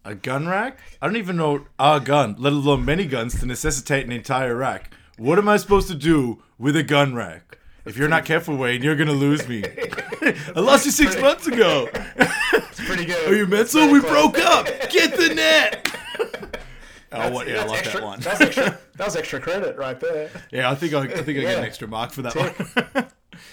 A 0.06 0.16
gun 0.16 0.48
rack? 0.48 0.80
I 1.02 1.08
don't 1.08 1.18
even 1.18 1.36
know 1.36 1.66
a 1.80 2.00
gun, 2.00 2.36
let 2.38 2.54
alone 2.54 2.86
many 2.86 3.06
guns, 3.06 3.40
to 3.40 3.46
necessitate 3.46 4.06
an 4.06 4.12
entire 4.12 4.56
rack. 4.56 4.94
What 5.18 5.38
am 5.38 5.50
I 5.50 5.58
supposed 5.58 5.88
to 5.90 5.96
do 5.96 6.44
with 6.58 6.76
a 6.76 6.84
gun 6.84 7.14
rack? 7.16 7.58
If 7.88 7.96
you're 7.96 8.10
not 8.10 8.26
careful, 8.26 8.58
Wayne, 8.58 8.82
you're 8.84 8.98
gonna 8.98 9.14
lose 9.14 9.48
me. 9.48 9.64
I 9.64 10.60
lost 10.60 10.86
you 10.86 10.92
six 10.92 11.20
months 11.20 11.48
ago. 11.48 11.90
It's 11.94 12.86
pretty 12.86 13.06
good. 13.06 13.32
Are 13.32 13.36
you 13.36 13.48
mental? 13.48 13.90
We 13.90 14.02
broke 14.02 14.38
up. 14.40 14.66
Get 14.90 15.16
the 15.18 15.34
net. 15.34 15.84
Oh, 17.10 17.32
what? 17.32 17.48
Yeah, 17.48 17.54
I 17.54 17.58
That's 17.60 17.70
like 17.70 17.80
extra, 17.80 18.02
that 18.02 18.06
one. 18.06 18.20
That 18.20 18.34
was 18.34 18.42
extra. 18.42 18.80
That 18.98 19.06
was 19.06 19.16
extra 19.16 19.40
credit 19.40 19.78
right 19.78 19.98
there. 19.98 20.30
Yeah, 20.52 20.70
I 20.70 20.76
think 20.76 20.94
I, 20.94 21.04
I 21.04 21.08
think 21.08 21.40
I 21.40 21.42
get 21.42 21.58
an 21.58 21.64
extra 21.64 21.88
mark 21.88 22.12
for 22.12 22.22
that 22.24 22.36
one. 22.36 23.06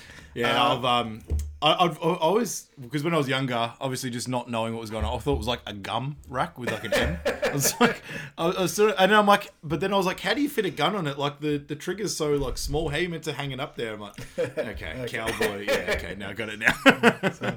yeah, 0.35 0.61
I've 0.61 0.85
um, 0.85 1.21
I, 1.65 1.85
I've 1.85 1.97
I 1.99 2.15
always 2.17 2.69
because 2.79 3.03
when 3.03 3.15
I 3.15 3.17
was 3.17 3.27
younger, 3.27 3.73
obviously 3.81 4.11
just 4.11 4.29
not 4.29 4.51
knowing 4.51 4.75
what 4.75 4.83
was 4.83 4.91
going 4.91 5.07
on, 5.07 5.15
I 5.15 5.19
thought 5.19 5.33
it 5.35 5.39
was 5.39 5.47
like 5.47 5.63
a 5.67 5.73
gum 5.73 6.17
rack 6.29 6.59
with 6.59 6.71
like 6.71 6.85
an 6.85 6.93
M. 6.93 7.19
I 7.27 7.53
was 7.55 7.73
like, 7.81 8.03
I 8.37 8.47
was, 8.47 8.57
I 8.57 8.63
was 8.63 8.75
sort 8.75 8.91
of, 8.91 8.97
and 8.99 9.11
then 9.11 9.19
I'm 9.19 9.27
like, 9.27 9.51
but 9.63 9.81
then 9.81 9.95
I 9.95 9.97
was 9.97 10.05
like, 10.05 10.21
how 10.21 10.35
do 10.35 10.43
you 10.43 10.51
fit 10.51 10.67
a 10.67 10.71
gun 10.71 10.95
on 10.95 11.07
it? 11.07 11.19
Like 11.19 11.41
the 11.41 11.57
the 11.57 11.75
trigger's 11.75 12.15
so 12.15 12.33
like 12.35 12.59
small. 12.59 12.91
How 12.91 12.99
you 12.99 13.09
meant 13.09 13.25
to 13.25 13.33
hang 13.33 13.51
it 13.51 13.61
up 13.61 13.77
there? 13.77 13.95
I'm 13.95 14.01
like, 14.01 14.15
okay, 14.39 15.07
cowboy. 15.09 15.65
Yeah, 15.67 15.95
okay, 15.97 16.15
now 16.19 16.29
I 16.29 16.33
got 16.35 16.51
it 16.51 16.59
now. 16.59 17.57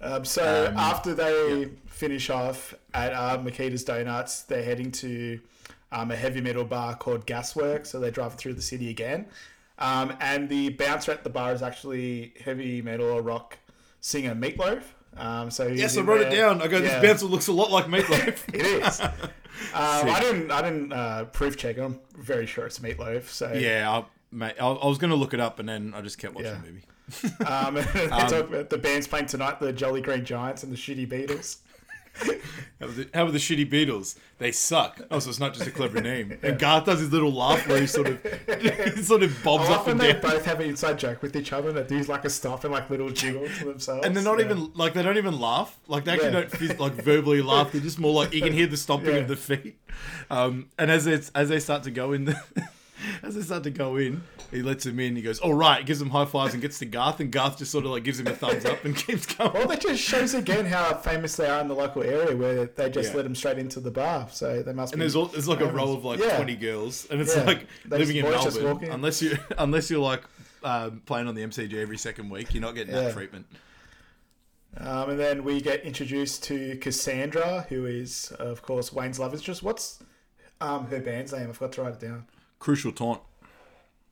Um, 0.00 0.24
so 0.24 0.72
after 0.76 1.14
they 1.14 1.70
finish 1.86 2.30
off 2.30 2.74
at 2.94 3.12
uh, 3.12 3.38
Mikita's 3.38 3.84
Donuts, 3.84 4.42
they're 4.42 4.62
heading 4.62 4.92
to 4.92 5.40
um, 5.90 6.10
a 6.10 6.16
heavy 6.16 6.40
metal 6.40 6.64
bar 6.64 6.96
called 6.96 7.26
Gasworks. 7.26 7.88
So 7.88 8.00
they're 8.00 8.10
driving 8.10 8.38
through 8.38 8.54
the 8.54 8.62
city 8.62 8.90
again. 8.90 9.26
Um, 9.78 10.14
and 10.20 10.48
the 10.48 10.70
bouncer 10.70 11.12
at 11.12 11.24
the 11.24 11.30
bar 11.30 11.52
is 11.52 11.62
actually 11.62 12.34
heavy 12.44 12.82
metal 12.82 13.06
or 13.06 13.22
rock 13.22 13.58
singer 14.00 14.34
Meatloaf. 14.34 14.82
Um, 15.16 15.50
so 15.50 15.66
yes, 15.66 15.96
I 15.96 16.02
wrote 16.02 16.20
it 16.20 16.30
down. 16.34 16.62
I 16.62 16.68
go, 16.68 16.80
this 16.80 17.02
bouncer 17.02 17.26
looks 17.26 17.48
a 17.48 17.52
lot 17.52 17.70
like 17.70 17.86
Meatloaf. 17.88 18.54
It 18.54 18.66
is. 18.66 19.00
um, 19.00 19.10
I 19.74 20.18
didn't. 20.20 20.50
I 20.50 20.62
didn't 20.62 20.92
uh, 20.92 21.24
proof 21.26 21.56
check. 21.56 21.76
it. 21.78 21.80
I'm 21.82 22.00
very 22.16 22.46
sure 22.46 22.66
it's 22.66 22.78
Meatloaf. 22.78 23.24
So 23.28 23.52
yeah, 23.52 23.90
I, 23.90 24.04
mate, 24.30 24.54
I, 24.60 24.66
I 24.66 24.86
was 24.86 24.98
going 24.98 25.10
to 25.10 25.16
look 25.16 25.34
it 25.34 25.40
up, 25.40 25.58
and 25.58 25.68
then 25.68 25.92
I 25.94 26.00
just 26.02 26.18
kept 26.18 26.34
watching 26.34 26.50
Yeah. 26.52 26.60
the 26.60 26.66
movie. 26.66 26.84
Um, 27.46 27.74
they 27.94 28.06
talk 28.08 28.48
about 28.48 28.68
the 28.70 28.76
band's 28.78 29.06
playing 29.06 29.26
tonight, 29.26 29.60
the 29.60 29.72
Jolly 29.72 30.02
Green 30.02 30.24
Giants 30.24 30.62
and 30.62 30.70
the 30.70 30.76
Shitty 30.76 31.08
Beatles. 31.08 31.58
How 32.80 32.86
were, 32.86 32.92
the, 32.92 33.08
how 33.12 33.24
were 33.24 33.32
the 33.32 33.38
shitty 33.38 33.68
Beatles? 33.70 34.16
They 34.38 34.52
suck. 34.52 35.00
Oh, 35.10 35.18
so 35.18 35.30
it's 35.30 35.40
not 35.40 35.52
just 35.52 35.66
a 35.66 35.70
clever 35.72 36.00
name. 36.00 36.38
And 36.44 36.58
Garth 36.60 36.84
does 36.84 37.00
his 37.00 37.12
little 37.12 37.32
laugh 37.32 37.66
where 37.66 37.80
he 37.80 37.88
sort 37.88 38.06
of, 38.06 38.22
he 38.94 39.02
sort 39.02 39.24
of 39.24 39.42
bobs 39.42 39.68
up 39.68 39.88
and 39.88 40.00
they 40.00 40.12
down. 40.12 40.22
both 40.22 40.44
have 40.44 40.60
an 40.60 40.68
inside 40.68 40.96
joke 40.98 41.20
with 41.20 41.34
each 41.34 41.52
other. 41.52 41.72
that 41.72 41.88
do 41.88 41.98
like 42.02 42.24
a 42.24 42.30
stop 42.30 42.62
and 42.62 42.72
like 42.72 42.88
little 42.88 43.10
jiggle 43.10 43.48
to 43.48 43.64
themselves. 43.64 44.06
And 44.06 44.14
they're 44.14 44.22
not 44.22 44.38
Yeah. 44.38 44.44
even 44.44 44.72
like 44.74 44.94
they 44.94 45.02
don't 45.02 45.16
even 45.16 45.40
laugh. 45.40 45.76
Like 45.88 46.04
they 46.04 46.12
actually 46.12 46.28
Yeah. 46.28 46.40
don't 46.42 46.50
phys- 46.52 46.78
like 46.78 46.92
verbally 46.92 47.42
laugh. 47.42 47.72
They're 47.72 47.80
just 47.80 47.98
more 47.98 48.14
like 48.14 48.32
you 48.32 48.42
can 48.42 48.52
hear 48.52 48.68
the 48.68 48.76
stomping 48.76 49.14
Yeah. 49.14 49.20
of 49.22 49.28
the 49.28 49.36
feet. 49.36 49.80
Um, 50.30 50.68
and 50.78 50.90
as 50.90 51.08
it's 51.08 51.30
as 51.34 51.48
they 51.48 51.58
start 51.58 51.82
to 51.82 51.90
go 51.90 52.12
in, 52.12 52.26
as 53.22 53.34
they 53.34 53.42
start 53.42 53.62
to 53.64 53.70
go 53.70 53.96
in, 53.96 54.22
he 54.50 54.62
lets 54.62 54.84
him 54.86 54.98
in. 55.00 55.16
He 55.16 55.22
goes, 55.22 55.38
"All 55.38 55.54
right," 55.54 55.84
gives 55.84 56.00
him 56.00 56.10
high 56.10 56.24
fives 56.24 56.52
and 56.54 56.62
gets 56.62 56.78
to 56.80 56.86
Garth, 56.86 57.20
and 57.20 57.30
Garth 57.30 57.58
just 57.58 57.70
sort 57.70 57.84
of 57.84 57.90
like 57.92 58.04
gives 58.04 58.18
him 58.20 58.26
a 58.26 58.32
thumbs 58.34 58.64
up 58.64 58.84
and 58.84 58.96
keeps 59.06 59.26
going. 59.26 59.52
Well, 59.52 59.68
that 59.68 59.80
just 59.80 60.02
shows 60.02 60.34
again 60.34 60.66
how 60.66 60.94
famous 60.94 61.36
they 61.36 61.46
are 61.48 61.60
in 61.60 61.68
the 61.68 61.74
local 61.74 62.02
area, 62.02 62.36
where 62.36 62.66
they 62.66 62.90
just 62.90 63.10
Yeah. 63.10 63.16
let 63.16 63.22
them 63.22 63.34
straight 63.34 63.58
into 63.58 63.80
the 63.80 63.90
bar. 63.90 64.28
So 64.30 64.62
they 64.62 64.72
must. 64.72 64.92
And 64.92 65.00
be 65.00 65.04
there's 65.04 65.16
all, 65.16 65.26
there's 65.26 65.48
like 65.48 65.60
a 65.60 65.66
famous. 65.66 65.74
row 65.76 65.92
of 65.92 66.04
like 66.04 66.20
Yeah. 66.20 66.36
20 66.36 66.56
girls, 66.56 67.06
and 67.10 67.20
it's 67.20 67.34
Yeah. 67.36 67.44
like 67.44 67.66
They 67.86 67.98
living 67.98 68.16
in 68.16 68.24
just- 68.24 68.36
boys 68.36 68.44
just 68.44 68.56
walk 68.56 68.64
Melbourne. 68.80 68.88
in. 68.88 68.92
Unless 68.94 69.22
you 69.22 69.38
unless 69.58 69.90
you're 69.90 70.00
like 70.00 70.22
um, 70.64 71.02
playing 71.06 71.28
on 71.28 71.34
the 71.34 71.42
MCG 71.42 71.74
every 71.80 71.98
second 71.98 72.30
week, 72.30 72.52
you're 72.52 72.60
not 72.62 72.74
getting 72.74 72.94
that 72.94 73.12
treatment. 73.12 73.46
Um, 74.76 75.10
and 75.10 75.18
then 75.18 75.44
we 75.44 75.60
get 75.60 75.82
introduced 75.82 76.44
to 76.44 76.76
Cassandra, 76.78 77.66
who 77.68 77.86
is, 77.86 78.32
of 78.38 78.62
course, 78.62 78.92
Wayne's 78.92 79.18
love 79.18 79.34
interest. 79.34 79.62
What's 79.62 79.98
um, 80.60 80.86
her 80.88 81.00
band's 81.00 81.32
name? 81.32 81.48
I 81.48 81.52
forgot 81.52 81.72
to 81.72 81.82
write 81.82 81.92
it 81.94 82.00
down. 82.00 82.26
Crucial 82.58 82.92
taunt. 82.92 83.20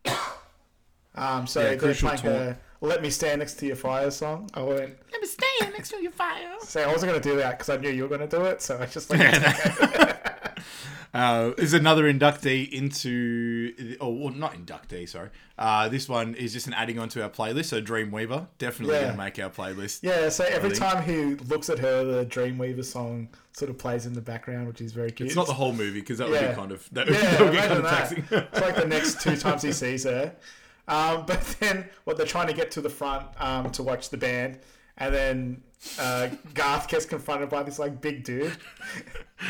Um, 1.18 1.46
so 1.46 1.60
Yeah, 1.60 1.68
they're 1.70 1.78
Crucial 1.78 2.10
playing 2.10 2.24
her 2.24 2.58
"Let 2.82 3.00
Me 3.00 3.08
Stand 3.08 3.38
Next 3.38 3.54
to 3.54 3.66
Your 3.66 3.76
Fire" 3.76 4.10
song. 4.10 4.50
I 4.52 4.60
went. 4.62 4.98
Let 5.10 5.22
me 5.22 5.26
stand 5.26 5.72
next 5.72 5.88
to 5.92 5.96
your 6.02 6.12
fire. 6.12 6.56
So 6.62 6.82
I 6.82 6.88
wasn't 6.92 7.10
going 7.10 7.22
to 7.22 7.26
do 7.30 7.36
that 7.38 7.52
because 7.52 7.70
I 7.70 7.78
knew 7.78 7.88
you 7.88 8.02
were 8.02 8.08
going 8.10 8.28
to 8.28 8.36
do 8.36 8.44
it. 8.44 8.60
So 8.60 8.78
I 8.78 8.84
just 8.84 9.08
like. 9.10 9.20
Uh, 11.16 11.52
is 11.56 11.72
another 11.72 12.12
inductee 12.12 12.70
into, 12.70 13.96
oh, 14.00 14.10
well, 14.10 14.34
not 14.34 14.52
inductee, 14.54 15.08
sorry. 15.08 15.30
Uh, 15.58 15.88
this 15.88 16.08
one 16.08 16.34
is 16.34 16.52
just 16.52 16.66
an 16.66 16.74
adding 16.74 16.98
onto 16.98 17.22
our 17.22 17.30
playlist. 17.30 17.66
So 17.66 17.80
Dreamweaver, 17.80 18.48
definitely 18.58 18.96
Yeah. 18.96 19.02
going 19.04 19.12
to 19.12 19.18
make 19.18 19.38
our 19.38 19.48
playlist. 19.50 20.00
Yeah, 20.02 20.28
so 20.28 20.44
every 20.44 20.70
think. 20.70 20.82
time 20.82 21.02
he 21.02 21.34
looks 21.46 21.70
at 21.70 21.78
her, 21.78 22.04
the 22.04 22.26
Dreamweaver 22.26 22.84
song 22.84 23.28
sort 23.52 23.70
of 23.70 23.78
plays 23.78 24.04
in 24.04 24.12
the 24.12 24.20
background, 24.20 24.68
which 24.68 24.80
is 24.82 24.92
very 24.92 25.10
cute. 25.10 25.28
It's 25.28 25.36
not 25.36 25.46
the 25.46 25.54
whole 25.54 25.72
movie 25.72 26.00
because 26.00 26.18
that 26.18 26.28
would 26.28 26.40
Yeah. 26.40 26.48
be 26.50 26.54
kind 26.54 26.72
of 26.72 26.86
that 26.92 27.06
would, 27.06 27.14
Yeah, 27.14 27.30
that 27.30 27.40
would 27.40 27.50
be 27.52 27.56
kind 27.58 27.72
imagine 27.72 27.76
of 27.78 27.82
that. 27.84 27.98
taxing. 27.98 28.24
It's 28.52 28.60
like 28.60 28.76
the 28.76 28.86
next 28.86 29.20
two 29.22 29.36
times 29.36 29.62
he 29.62 29.72
sees 29.72 30.04
her. 30.04 30.34
Um, 30.88 31.24
but 31.26 31.40
then 31.60 31.88
what 32.04 32.18
they're 32.18 32.26
trying 32.26 32.48
to 32.48 32.52
get 32.52 32.70
to 32.72 32.80
the 32.82 32.90
front 32.90 33.26
um, 33.40 33.70
to 33.70 33.82
watch 33.82 34.10
the 34.10 34.18
band, 34.18 34.58
and 34.98 35.14
then 35.14 35.62
uh, 35.98 36.28
Garth 36.54 36.88
gets 36.88 37.04
confronted 37.06 37.48
by 37.48 37.62
this 37.62 37.78
like 37.78 38.00
big 38.00 38.24
dude, 38.24 38.56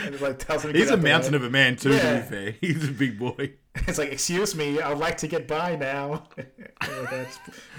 and 0.04 0.14
he 0.14 0.20
like 0.24 0.38
tells 0.38 0.64
him 0.64 0.74
He's 0.74 0.90
a 0.90 0.96
mountain 0.96 1.32
way. 1.32 1.36
of 1.36 1.44
a 1.44 1.50
man 1.50 1.76
too. 1.76 1.90
To 1.90 1.94
be 1.96 2.00
fair, 2.28 2.50
he's 2.60 2.88
a 2.88 2.92
big 2.92 3.18
boy. 3.18 3.52
It's 3.86 3.98
like, 3.98 4.10
excuse 4.10 4.54
me, 4.54 4.80
I'd 4.80 4.96
like 4.98 5.18
to 5.18 5.28
get 5.28 5.46
by 5.46 5.76
now. 5.76 6.24
and 6.36 7.26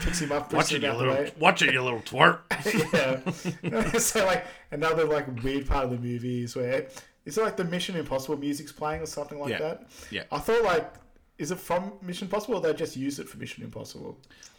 picks 0.01 0.19
him 0.21 0.32
up, 0.32 0.49
pushes 0.49 0.73
him 0.73 0.86
out 0.86 0.99
the 0.99 1.06
way. 1.06 1.32
watch 1.39 1.62
it, 1.63 1.73
you 1.73 1.82
little 1.82 2.01
twerp. 2.01 2.39
yeah. 3.63 3.97
so 3.97 4.25
like 4.25 4.45
another 4.71 5.06
like 5.06 5.43
weird 5.43 5.65
part 5.67 5.86
of 5.86 5.91
the 5.91 5.97
movie 5.97 6.43
is 6.43 6.56
where 6.56 6.88
is 7.25 7.38
it 7.38 7.41
like 7.43 7.58
the 7.58 7.63
Mission 7.63 7.95
Impossible 7.95 8.38
music's 8.38 8.71
playing 8.71 9.01
or 9.01 9.06
something 9.08 9.39
like 9.39 9.49
Yeah. 9.51 9.58
that? 9.60 9.88
Yeah. 10.12 10.23
I 10.32 10.38
thought 10.38 10.63
like 10.63 10.93
is 11.39 11.51
it 11.51 11.60
from 11.60 11.93
Mission 12.01 12.25
Impossible 12.27 12.56
or 12.56 12.62
they 12.62 12.73
just 12.73 12.95
use 12.95 13.19
it 13.19 13.27
for 13.27 13.38
Mission 13.38 13.63
Impossible? 13.63 14.17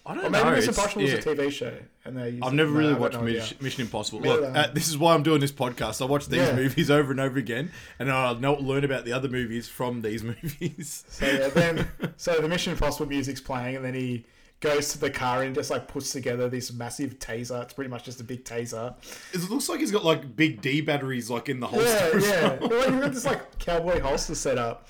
I 0.09 0.15
don't 0.15 0.25
Or 0.25 0.31
maybe 0.31 0.45
know. 0.45 0.51
Mission 0.53 0.71
it's- 0.71 0.79
Impossible 0.79 1.03
yeah. 1.03 1.17
was 1.17 1.27
a 1.27 1.35
TV 1.35 1.53
show 1.53 1.75
and 2.07 2.17
they 2.17 2.39
I've 2.43 2.55
never 2.55 2.71
really 2.71 2.95
watched. 2.95 3.21
Mission, 3.21 3.59
Mission 3.61 3.83
Impossible. 3.83 4.21
Really? 4.21 4.41
Look, 4.41 4.57
uh, 4.57 4.69
this 4.73 4.89
is 4.89 4.97
why 4.97 5.13
I'm 5.15 5.23
doing 5.23 5.41
this 5.41 5.53
podcast. 5.53 6.01
I 6.01 6.07
watch 6.07 6.27
these 6.27 6.39
Yeah. 6.41 6.57
movies 6.57 6.91
over 6.91 7.11
and 7.11 7.21
over 7.21 7.39
again, 7.39 7.71
and 7.99 8.11
I 8.11 8.33
know 8.35 8.55
learn 8.55 8.85
about 8.85 9.05
the 9.05 9.13
other 9.13 9.29
movies 9.29 9.69
from 9.69 10.01
these 10.01 10.25
movies. 10.25 11.05
So 11.11 11.27
yeah, 11.27 11.49
then 11.49 11.89
so 12.17 12.41
the 12.41 12.49
Mission 12.49 12.73
Impossible 12.73 13.07
music's 13.07 13.41
playing 13.43 13.77
and 13.77 13.85
then 13.85 13.93
he 13.95 14.25
goes 14.61 14.91
to 14.93 14.99
the 14.99 15.09
car 15.11 15.45
and 15.45 15.55
just 15.55 15.71
like 15.71 15.87
puts 15.87 16.11
together 16.11 16.49
this 16.49 16.73
massive 16.73 17.19
taser. 17.21 17.63
It's 17.63 17.75
pretty 17.75 17.91
much 17.91 18.05
just 18.05 18.21
a 18.21 18.25
big 18.25 18.45
taser. 18.45 18.95
It 19.33 19.49
looks 19.51 19.69
like 19.69 19.79
he's 19.81 19.93
got 19.93 20.05
like 20.05 20.35
big 20.35 20.61
D 20.63 20.81
batteries 20.81 21.29
like 21.31 21.49
in 21.49 21.61
the 21.61 21.67
holster. 21.69 22.19
Yeah, 22.19 22.27
yeah. 22.27 22.41
something. 22.49 22.69
Well, 22.71 22.91
you've 22.91 23.01
got 23.03 23.13
this 23.13 23.25
like 23.27 23.59
cowboy 23.59 24.01
holster 24.01 24.35
set 24.35 24.59
up. 24.59 24.89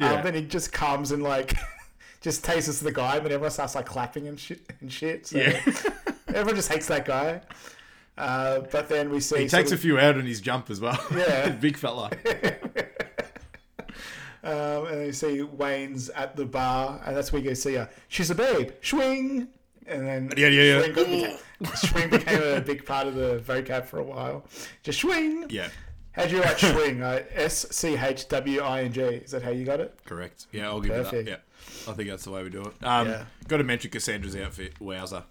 Yeah. 0.00 0.14
Um, 0.14 0.24
then 0.24 0.34
he 0.34 0.42
just 0.42 0.72
comes 0.72 1.12
and 1.12 1.22
like 1.22 1.54
just 2.24 2.42
tases 2.42 2.82
the 2.82 2.90
guy, 2.90 3.16
and 3.16 3.26
then 3.26 3.32
everyone 3.32 3.50
starts 3.50 3.74
like 3.74 3.84
clapping 3.86 4.26
and 4.26 4.40
shit 4.40 4.62
and 4.80 4.90
shit. 4.90 5.26
So 5.26 5.38
Yeah. 5.38 5.60
everyone 6.28 6.56
just 6.56 6.72
hates 6.72 6.86
that 6.86 7.04
guy. 7.04 7.42
Uh, 8.16 8.60
but 8.72 8.88
then 8.88 9.10
we 9.10 9.20
see 9.20 9.40
He 9.42 9.48
takes 9.48 9.72
a 9.72 9.76
few 9.76 9.98
out 9.98 10.16
on 10.16 10.24
his 10.24 10.40
jump 10.40 10.70
as 10.70 10.80
well. 10.80 10.98
Yeah. 11.14 11.50
big 11.60 11.76
fella. 11.76 12.10
um, 14.42 14.86
and 14.86 14.98
then 14.98 15.06
you 15.06 15.12
see 15.12 15.42
Wayne's 15.42 16.08
at 16.10 16.34
the 16.36 16.44
bar, 16.46 17.00
and 17.04 17.16
that's 17.16 17.32
where 17.32 17.42
you 17.42 17.48
go 17.48 17.54
see 17.54 17.74
her. 17.74 17.88
She's 18.08 18.30
a 18.30 18.34
babe. 18.34 18.70
Schwing. 18.82 19.48
And 19.86 20.06
then 20.06 20.32
Yeah, 20.36 20.48
yeah, 20.48 20.62
yeah. 20.78 20.82
Schwing, 20.86 20.94
became, 20.94 21.36
schwing 21.74 22.10
became 22.10 22.42
a 22.42 22.60
big 22.62 22.86
part 22.86 23.06
of 23.06 23.14
the 23.16 23.42
vocab 23.46 23.84
for 23.84 23.98
a 23.98 24.02
while. 24.02 24.46
Just 24.82 25.02
schwing. 25.02 25.50
Yeah, 25.52 25.68
How'd 26.12 26.30
you 26.30 26.40
write 26.40 26.56
schwing? 26.58 27.02
Uh, 27.02 27.22
S 27.34 27.66
C 27.70 27.96
H 27.96 28.28
W 28.28 28.60
I 28.60 28.82
N 28.84 28.92
G. 28.92 29.00
Is 29.02 29.32
that 29.32 29.42
how 29.42 29.50
you 29.50 29.64
got 29.66 29.80
it? 29.80 29.98
correct. 30.06 30.46
Yeah, 30.52 30.68
I'll 30.68 30.80
give 30.80 30.92
Perfect. 30.92 31.12
you 31.12 31.22
that. 31.24 31.30
Yeah, 31.30 31.36
I 31.88 31.92
think 31.92 32.08
that's 32.08 32.24
the 32.24 32.30
way 32.30 32.42
we 32.42 32.50
do 32.50 32.62
it. 32.62 32.72
Um, 32.86 33.08
Yeah. 33.08 33.24
got 33.48 33.58
to 33.58 33.64
mention 33.64 33.90
Cassandra's 33.90 34.36
outfit. 34.36 34.80
Wowzer, 34.80 35.24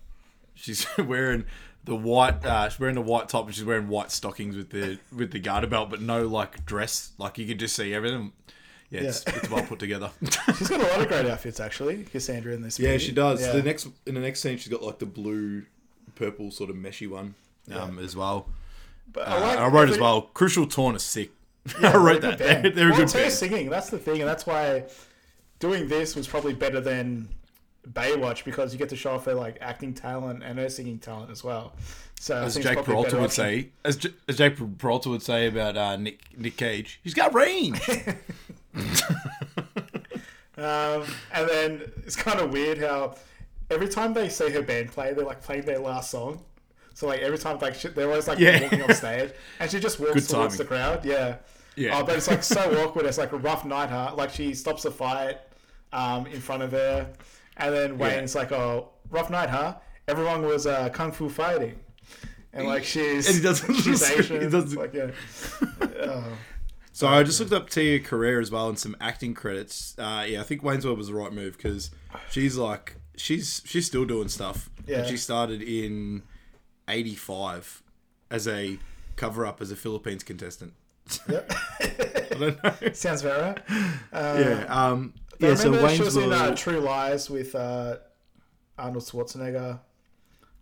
she's 0.55 0.85
wearing 0.97 1.45
the 1.83 1.95
white. 1.95 2.45
Uh, 2.45 2.69
she's 2.69 2.79
wearing 2.79 2.95
the 2.95 3.01
white 3.01 3.29
top 3.29 3.45
and 3.45 3.55
she's 3.55 3.63
wearing 3.65 3.87
white 3.87 4.11
stockings 4.11 4.55
with 4.55 4.69
the 4.69 4.99
with 5.15 5.31
the 5.31 5.39
garter 5.39 5.67
belt, 5.67 5.89
but 5.89 6.01
no 6.01 6.27
like 6.27 6.65
dress. 6.65 7.11
Like 7.17 7.37
you 7.37 7.47
can 7.47 7.57
just 7.57 7.75
see 7.75 7.93
everything. 7.93 8.31
Yeah, 8.89 9.01
It's, 9.01 9.23
Yeah. 9.27 9.35
it's 9.37 9.49
well 9.49 9.63
put 9.63 9.79
together. 9.79 10.11
She's 10.57 10.67
got 10.69 10.79
a 10.79 10.83
lot 10.83 11.01
of 11.01 11.07
great 11.07 11.25
outfits 11.25 11.59
actually, 11.59 12.03
Cassandra 12.03 12.53
in 12.53 12.61
this. 12.61 12.77
Yeah, 12.79 12.97
she 12.99 13.11
does. 13.11 13.41
Yeah. 13.41 13.53
The 13.53 13.63
next 13.63 13.87
in 14.05 14.13
the 14.13 14.21
next 14.21 14.41
scene, 14.41 14.57
she's 14.59 14.67
got 14.71 14.83
like 14.83 14.99
the 14.99 15.07
blue, 15.07 15.63
purple 16.13 16.51
sort 16.51 16.69
of 16.69 16.75
meshy 16.75 17.09
one 17.09 17.33
um, 17.71 17.97
as 17.97 18.15
well. 18.15 18.47
But 19.11 19.27
Uh, 19.27 19.31
I, 19.31 19.39
like 19.39 19.57
I 19.59 19.67
wrote 19.67 19.89
as 19.89 19.97
well. 19.97 20.21
Crucial 20.21 20.67
Taunt 20.67 20.95
is 20.97 21.03
sick. 21.03 21.31
Yeah, 21.81 21.93
I 21.93 21.97
wrote 21.97 22.21
that. 22.21 22.37
They're, 22.37 22.61
band. 22.61 22.75
they're 22.75 22.87
a 22.87 22.89
well, 22.89 22.97
good 22.97 23.03
it's 23.05 23.13
her 23.13 23.19
band. 23.21 23.33
singing. 23.33 23.69
That's 23.69 23.89
the 23.89 23.97
thing, 23.97 24.19
and 24.21 24.29
that's 24.29 24.45
why 24.45 24.83
doing 25.63 25.87
this 25.87 26.13
was 26.15 26.27
probably 26.27 26.53
better 26.53 26.81
than 26.81 27.29
Baywatch 27.89 28.43
because 28.43 28.73
you 28.73 28.79
get 28.79 28.89
to 28.89 28.95
show 28.97 29.11
off 29.15 29.23
her 29.25 29.33
like 29.33 29.57
acting 29.61 29.93
talent 29.93 30.43
and 30.43 30.59
her 30.59 30.67
singing 30.67 30.99
talent 30.99 31.31
as 31.31 31.41
well. 31.43 31.73
So 32.19 32.35
I 32.35 32.43
As 32.43 32.55
Jake 32.55 32.83
Peralta 32.83 33.17
would 33.17 33.31
say, 33.31 33.69
as, 33.85 33.95
J- 33.97 34.13
as 34.27 34.37
Jake 34.37 34.57
Peralta 34.77 35.07
would 35.09 35.21
say 35.23 35.47
about 35.47 35.77
uh, 35.77 35.95
Nick 35.97 36.19
Nick 36.37 36.57
Cage, 36.57 36.99
he's 37.03 37.13
got 37.13 37.33
range. 37.33 37.79
Um, 40.55 41.03
and 41.33 41.49
then 41.49 41.91
it's 42.05 42.15
kind 42.15 42.39
of 42.39 42.51
weird 42.53 42.77
how 42.77 43.15
every 43.71 43.87
time 43.89 44.13
they 44.13 44.29
see 44.29 44.51
her 44.51 44.61
band 44.61 44.91
play, 44.91 45.11
they're 45.13 45.25
like 45.25 45.41
playing 45.41 45.63
their 45.65 45.79
last 45.79 46.11
song. 46.11 46.41
So 46.93 47.07
like 47.07 47.21
every 47.21 47.39
time 47.39 47.57
like 47.59 47.73
she, 47.73 47.87
they're 47.87 48.07
always 48.07 48.27
like 48.27 48.37
Yeah. 48.37 48.61
walking 48.61 48.83
on 48.83 48.93
stage, 49.03 49.31
and 49.59 49.69
she 49.71 49.79
just 49.79 49.99
walks 49.99 50.27
towards 50.27 50.57
the 50.57 50.63
crowd. 50.65 51.03
Yeah, 51.03 51.37
Yeah. 51.75 51.97
Oh, 51.99 52.03
but 52.03 52.15
it's 52.17 52.27
like 52.29 52.43
so 52.43 52.61
awkward. 52.85 53.07
It's 53.07 53.17
like 53.17 53.31
a 53.31 53.37
rough 53.37 53.65
night, 53.65 53.89
huh? 53.89 54.13
Like 54.15 54.29
she 54.29 54.53
stops 54.53 54.83
the 54.83 54.91
fight 54.91 55.39
um, 55.93 56.25
in 56.27 56.41
front 56.41 56.63
of 56.63 56.71
her, 56.71 57.09
and 57.57 57.73
then 57.73 57.97
Wayne's 57.97 58.35
like, 58.35 58.51
"Oh, 58.51 58.89
rough 59.09 59.29
night, 59.29 59.49
huh? 59.49 59.75
Everyone 60.07 60.41
was 60.45 60.67
uh, 60.67 60.89
kung 60.89 61.11
fu 61.13 61.29
fighting." 61.29 61.79
And 62.51 62.67
like 62.67 62.83
she's 62.93 63.27
And 63.27 63.35
he 63.37 63.41
doesn't- 63.41 63.73
she's 63.75 64.07
he 64.27 64.39
doesn't- 64.49 64.75
Like 64.77 64.93
yeah, 64.93 65.11
oh, 66.01 66.25
So 66.91 67.07
I 67.07 67.23
just 67.23 67.39
looked 67.39 67.51
up 67.53 67.69
Tia 67.69 67.99
Carrere 67.99 68.39
as 68.41 68.51
well 68.51 68.69
and 68.69 68.77
some 68.77 68.95
acting 69.01 69.33
credits. 69.33 69.95
Uh, 69.97 70.25
yeah, 70.27 70.41
I 70.41 70.43
think 70.43 70.61
Wayne's 70.61 70.85
World 70.85 70.97
was 70.99 71.07
the 71.07 71.15
right 71.15 71.31
move 71.33 71.57
because 71.57 71.89
she's 72.29 72.57
like 72.57 72.97
she's 73.15 73.61
she's 73.65 73.85
still 73.87 74.05
doing 74.05 74.27
stuff. 74.27 74.69
Yeah. 74.85 74.99
And 74.99 75.07
she 75.07 75.17
started 75.17 75.61
in 75.61 76.23
'85 76.87 77.81
as 78.29 78.47
a 78.47 78.77
cover 79.15 79.45
up 79.45 79.61
as 79.61 79.71
a 79.71 79.75
Philippines 79.75 80.23
contestant. 80.23 80.73
I 81.29 82.27
don't 82.39 82.63
know. 82.63 82.91
Sounds 82.93 83.23
about 83.23 83.59
right. 83.71 83.89
yeah. 84.13 84.65
Um. 84.69 85.13
I 85.43 85.49
Yeah. 85.49 85.55
So 85.55 85.71
Wayne's 85.71 85.93
she 85.97 86.03
was 86.03 86.17
in 86.17 86.31
uh, 86.33 86.55
True 86.55 86.79
Lies 86.79 87.29
with 87.29 87.53
uh, 87.55 87.97
Arnold 88.77 89.03
Schwarzenegger. 89.03 89.79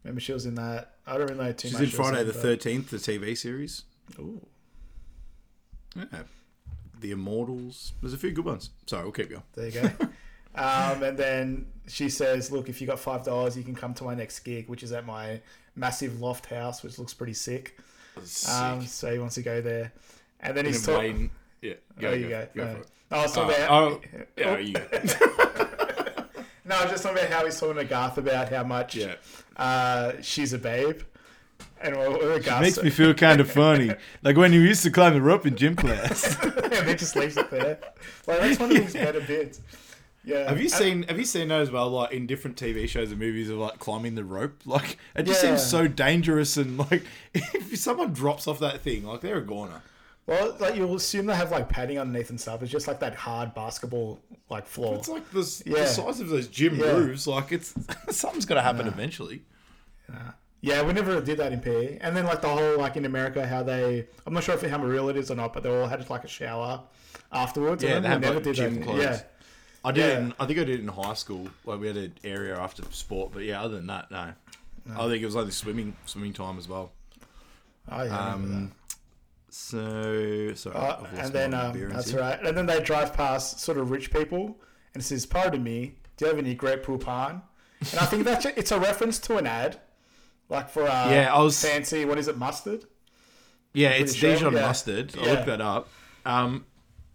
Remember 0.03 0.19
she 0.21 0.33
was 0.33 0.45
in 0.45 0.55
that. 0.55 0.95
I 1.05 1.17
don't 1.17 1.29
really 1.29 1.43
know 1.43 1.51
too 1.51 1.67
She's 1.69 1.73
much. 1.73 1.81
in 1.83 1.89
she 1.89 1.97
was 1.97 2.07
Friday 2.09 2.23
the 2.23 2.33
but- 2.33 2.41
Thirteenth, 2.41 2.89
the 2.89 2.97
TV 2.97 3.37
series. 3.37 3.83
Ooh. 4.19 4.45
Yeah. 5.95 6.05
The 6.99 7.11
Immortals. 7.11 7.93
There's 8.01 8.13
a 8.13 8.17
few 8.17 8.31
good 8.31 8.45
ones. 8.45 8.69
Sorry, 8.85 9.03
we'll 9.03 9.11
keep 9.11 9.29
going. 9.29 9.43
There 9.53 9.65
you 9.67 9.71
go. 9.71 9.89
um, 10.55 11.03
and 11.03 11.17
then 11.17 11.65
she 11.87 12.09
says, 12.09 12.51
"Look, 12.51 12.69
if 12.69 12.79
you 12.79 12.87
got 12.87 12.99
five 12.99 13.23
dollars, 13.23 13.57
you 13.57 13.63
can 13.63 13.75
come 13.75 13.93
to 13.95 14.03
my 14.03 14.13
next 14.13 14.39
gig, 14.41 14.67
which 14.69 14.83
is 14.83 14.91
at 14.91 15.05
my 15.05 15.41
massive 15.75 16.21
loft 16.21 16.45
house, 16.47 16.83
which 16.83 16.99
looks 16.99 17.13
pretty 17.13 17.33
sick." 17.33 17.77
Um, 18.49 18.85
so 18.85 19.11
he 19.11 19.17
wants 19.19 19.35
to 19.35 19.41
go 19.41 19.61
there, 19.61 19.93
and 20.41 20.55
then 20.55 20.65
he's 20.65 20.85
talking. 20.85 21.31
Wayne- 21.61 21.71
Yeah. 21.71 22.01
Go, 22.01 22.09
Oh, 22.09 22.13
you 22.13 22.29
go, 22.29 22.47
go. 22.55 22.63
go 22.63 22.63
No. 22.65 22.73
for 22.75 22.81
it. 22.81 22.87
I 23.11 23.21
was 23.23 23.33
talking 23.33 23.51
Uh, 23.61 23.65
about. 23.65 23.71
oh, 23.71 24.01
yeah, 24.37 24.57
you. 24.57 24.73
No, 26.63 26.75
I 26.75 26.83
was 26.83 26.91
just 26.91 27.03
talking 27.03 27.17
about 27.17 27.31
how 27.31 27.43
he's 27.45 27.59
talking 27.59 27.75
to 27.77 27.83
Garth 27.85 28.17
about 28.17 28.49
how 28.49 28.63
much 28.63 28.95
Yeah. 28.95 29.15
uh, 29.57 30.13
she's 30.21 30.53
a 30.53 30.57
babe, 30.59 31.01
and 31.81 31.97
what 31.97 32.11
what 32.11 32.43
Garth 32.43 32.61
Makes 32.61 32.81
me 32.83 32.89
feel 32.91 33.13
kind 33.13 33.41
of 33.41 33.51
funny, 33.51 33.91
like 34.23 34.37
when 34.37 34.53
you 34.53 34.61
used 34.61 34.83
to 34.83 34.91
climb 34.91 35.13
the 35.13 35.21
rope 35.21 35.45
in 35.45 35.55
gym 35.57 35.75
class. 35.75 36.37
and 36.43 36.53
then 36.71 36.97
just 36.97 37.15
leaves 37.15 37.35
it 37.35 37.49
there. 37.49 37.79
Like 38.27 38.39
that's 38.39 38.59
one 38.59 38.71
of 38.71 38.77
his 38.83 38.93
better 38.93 39.19
bits. 39.21 39.59
Yeah. 40.23 40.47
Have 40.47 40.61
you 40.61 40.69
seen 40.69 41.03
Have 41.03 41.17
you 41.17 41.25
seen 41.25 41.47
that 41.47 41.61
as 41.61 41.71
well? 41.71 41.89
Like 41.89 42.11
in 42.13 42.27
different 42.27 42.55
TV 42.57 42.87
shows 42.87 43.09
and 43.09 43.19
movies 43.19 43.49
of 43.49 43.57
like 43.57 43.79
climbing 43.79 44.13
the 44.15 44.23
rope. 44.23 44.61
Like 44.65 44.97
it 45.15 45.23
just 45.23 45.43
Yeah. 45.43 45.55
seems 45.57 45.67
so 45.69 45.87
dangerous 45.87 46.57
and 46.57 46.77
like 46.77 47.03
if 47.33 47.75
someone 47.79 48.13
drops 48.13 48.47
off 48.47 48.59
that 48.59 48.81
thing, 48.81 49.03
like 49.03 49.21
they're 49.21 49.39
a 49.39 49.45
goner. 49.45 49.81
Well, 50.27 50.55
like 50.59 50.75
you'll 50.75 50.95
assume 50.95 51.25
they 51.25 51.35
have 51.35 51.51
like 51.51 51.67
padding 51.67 51.97
underneath 51.99 52.29
and 52.29 52.39
stuff. 52.39 52.61
It's 52.61 52.71
just 52.71 52.87
like 52.87 52.99
that 52.99 53.15
hard 53.15 53.53
basketball 53.53 54.19
like 54.49 54.65
floor. 54.65 54.95
It's 54.95 55.09
like 55.09 55.29
this 55.31 55.63
Yeah. 55.65 55.81
the 55.81 55.87
size 55.87 56.19
of 56.21 56.29
those 56.29 56.47
gym 56.47 56.75
Yeah. 56.77 56.91
roofs. 56.91 57.27
Like 57.27 57.51
it's 57.51 57.73
something's 58.11 58.45
got 58.45 58.55
to 58.55 58.61
happen 58.61 58.87
eventually. 58.87 59.41
Yeah, 60.63 60.83
we 60.83 60.93
never 60.93 61.19
did 61.21 61.39
that 61.39 61.51
in 61.53 61.59
PE. 61.59 61.97
And 62.01 62.15
then 62.15 62.25
like 62.25 62.41
the 62.41 62.47
whole 62.49 62.77
like 62.77 62.95
in 62.95 63.05
America, 63.05 63.45
how 63.47 63.63
they 63.63 64.07
I'm 64.27 64.33
not 64.33 64.43
sure 64.43 64.53
if 64.55 64.61
how 64.61 64.77
real 64.83 65.09
it 65.09 65.17
is 65.17 65.31
or 65.31 65.35
not, 65.35 65.53
but 65.53 65.63
they 65.63 65.69
all 65.75 65.87
had 65.87 66.07
like 66.09 66.23
a 66.23 66.27
shower 66.27 66.83
afterwards. 67.31 67.83
Yeah, 67.83 67.99
they 67.99 68.07
have, 68.07 68.23
like, 68.23 68.53
gym 68.53 68.75
that. 68.75 68.83
clothes. 68.83 69.03
Yeah, 69.03 69.21
I 69.83 69.91
did. 69.91 70.01
Yeah. 70.01 70.19
in, 70.19 70.33
I 70.39 70.45
think 70.45 70.59
I 70.59 70.63
did 70.65 70.79
it 70.79 70.81
in 70.81 70.87
high 70.87 71.15
school. 71.15 71.47
Like 71.65 71.79
we 71.79 71.87
had 71.87 71.97
an 71.97 72.13
area 72.23 72.55
after 72.59 72.83
sport, 72.91 73.31
but 73.33 73.43
yeah, 73.43 73.61
other 73.61 73.75
than 73.77 73.87
that, 73.87 74.11
no. 74.11 74.33
I 74.95 75.07
think 75.07 75.21
it 75.21 75.25
was 75.25 75.35
only 75.35 75.51
swimming 75.51 75.95
swimming 76.05 76.33
time 76.33 76.59
as 76.59 76.67
well. 76.69 76.91
oh 77.89 78.03
yeah. 78.03 78.17
I 78.19 78.31
remember 78.33 78.55
Um, 78.55 78.71
so 79.55 80.53
sorry, 80.55 80.75
Uh, 80.75 81.03
and 81.17 81.33
then 81.33 81.53
um, 81.53 81.77
that's 81.89 82.11
here. 82.11 82.19
right. 82.21 82.39
And 82.43 82.55
then 82.57 82.65
they 82.65 82.81
drive 82.81 83.13
past 83.13 83.59
sort 83.59 83.77
of 83.77 83.91
rich 83.91 84.11
people, 84.11 84.59
and 84.93 85.01
it 85.01 85.05
says, 85.05 85.25
"Pardon 85.25 85.63
me, 85.63 85.95
do 86.17 86.25
you 86.25 86.29
have 86.29 86.39
any 86.39 86.53
Grey 86.55 86.77
Poupon?" 86.77 87.41
And 87.79 87.99
I 87.99 88.05
think 88.05 88.23
that's 88.25 88.45
it's 88.45 88.71
a 88.71 88.79
reference 88.79 89.19
to 89.19 89.37
an 89.37 89.47
ad, 89.47 89.79
like 90.49 90.69
for 90.69 90.83
uh, 90.83 91.09
Yeah, 91.09 91.33
I 91.33 91.41
was- 91.41 91.61
fancy. 91.61 92.05
What 92.05 92.17
is 92.17 92.27
it? 92.27 92.37
Mustard. 92.37 92.85
Yeah, 93.73 93.89
it's 93.91 94.13
sure, 94.15 94.33
Dijon 94.33 94.53
yeah. 94.53 94.61
mustard. 94.61 95.13
I 95.17 95.23
Yeah. 95.25 95.31
looked 95.31 95.45
that 95.45 95.61
up. 95.61 95.87
Um, 96.25 96.65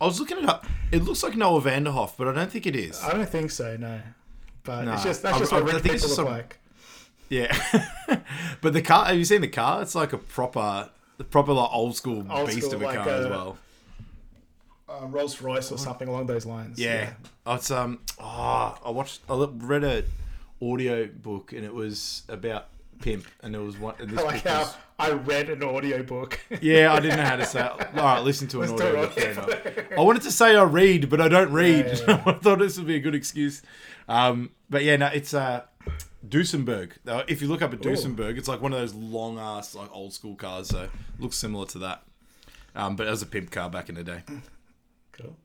I 0.01 0.07
was 0.07 0.19
looking 0.21 0.39
it 0.39 0.49
up. 0.49 0.67
It 0.93 1.05
looks 1.05 1.23
like 1.23 1.37
Noah 1.37 1.61
Vanderhoff, 1.61 2.13
but 2.19 2.29
I 2.29 2.33
don't 2.33 2.51
think 2.51 2.67
it 2.67 2.75
is. 2.77 3.03
I 3.03 3.13
don't 3.13 3.29
think 3.29 3.51
so. 3.51 3.77
No, 3.77 4.01
but 4.63 4.89
it's 4.89 5.03
just 5.05 5.23
that's 5.23 5.39
just 5.39 5.53
I- 5.53 5.61
what 5.61 5.71
I 5.71 5.75
rich 5.75 5.83
people 5.85 5.99
look 6.09 6.17
some- 6.17 6.25
like. 6.27 6.59
Yeah, 7.29 7.51
but 8.61 8.73
the 8.73 8.83
car. 8.83 9.07
Have 9.07 9.17
you 9.17 9.25
seen 9.25 9.41
the 9.41 9.49
car? 9.49 9.83
It's 9.83 9.95
like 9.97 10.13
a 10.13 10.19
proper, 10.19 10.91
the 11.19 11.25
proper 11.25 11.53
like 11.53 11.71
old 11.73 11.97
school 11.97 12.27
Old 12.31 12.47
beast 12.49 12.63
school, 12.69 12.75
of 12.75 12.83
a 12.83 12.85
like 12.85 12.97
car 12.99 13.09
as 13.09 13.29
well. 13.29 13.59
Um, 14.89 15.11
Rolls 15.11 15.41
Royce 15.43 15.73
or 15.73 15.79
something 15.79 16.07
along 16.09 16.27
those 16.27 16.47
lines. 16.47 16.79
Yeah. 16.79 17.15
Oh, 17.45 17.55
it's 17.55 17.71
um. 17.71 17.99
Oh, 18.21 18.79
I 18.85 18.91
watched. 18.91 19.21
I 19.29 19.35
read 19.57 19.83
a 19.85 20.05
audio 20.63 21.07
book 21.07 21.53
and 21.53 21.65
it 21.65 21.75
was 21.75 22.23
about 22.29 22.67
pimp, 23.01 23.27
and 23.43 23.55
it 23.55 23.59
was 23.59 23.79
one. 23.79 23.95
And 23.99 24.11
this 24.11 24.21
I 24.21 24.23
like 24.27 24.43
how 24.45 24.61
was- 24.61 24.75
I 24.99 25.11
read 25.13 25.51
an 25.51 25.63
audio 25.63 26.03
book. 26.03 26.41
Yeah, 26.63 26.93
I 26.93 27.01
didn't 27.01 27.19
know 27.19 27.25
how 27.25 27.37
to 27.37 27.45
say. 27.45 27.61
it. 27.65 27.71
All 27.99 28.05
right, 28.05 28.21
listen 28.21 28.49
to 28.49 28.63
an 28.63 28.71
Let's 28.77 28.83
audio 29.17 29.35
book. 29.35 29.87
I 29.99 30.01
wanted 30.01 30.23
to 30.23 30.31
say 30.31 30.57
I 30.57 30.63
read, 30.63 31.11
but 31.11 31.21
I 31.21 31.29
don't 31.29 31.53
read. 31.53 31.87
Yeah, 31.87 32.05
yeah, 32.09 32.23
I 32.25 32.33
thought 32.33 32.61
this 32.61 32.79
would 32.79 32.87
be 32.87 32.97
a 32.97 33.01
good 33.01 33.15
excuse. 33.15 33.61
Um, 34.09 34.51
but 34.71 34.85
yeah, 34.85 34.97
no, 34.97 35.07
it's 35.09 35.35
uh, 35.35 35.63
Duesenberg. 36.27 36.93
Now, 37.05 37.23
If 37.29 37.43
you 37.43 37.49
look 37.49 37.63
up 37.63 37.73
at 37.73 37.81
Duesenberg, 37.81 38.37
it's 38.39 38.49
like 38.49 38.61
one 38.61 38.73
of 38.73 38.79
those 38.79 38.95
long 38.95 39.39
ass, 39.39 39.75
like 39.75 39.91
old 39.93 40.13
school 40.13 40.35
cars. 40.35 40.69
So 40.69 40.89
looks 41.19 41.37
similar 41.37 41.67
to 41.67 41.79
that. 41.81 42.03
Um, 42.75 42.97
but 42.97 43.07
as 43.07 43.23
a 43.23 43.27
pimp 43.27 43.51
car 43.51 43.71
back 43.71 43.89
in 43.89 43.95
the 43.95 44.05
day. 44.05 44.23
Cool. 45.13 45.37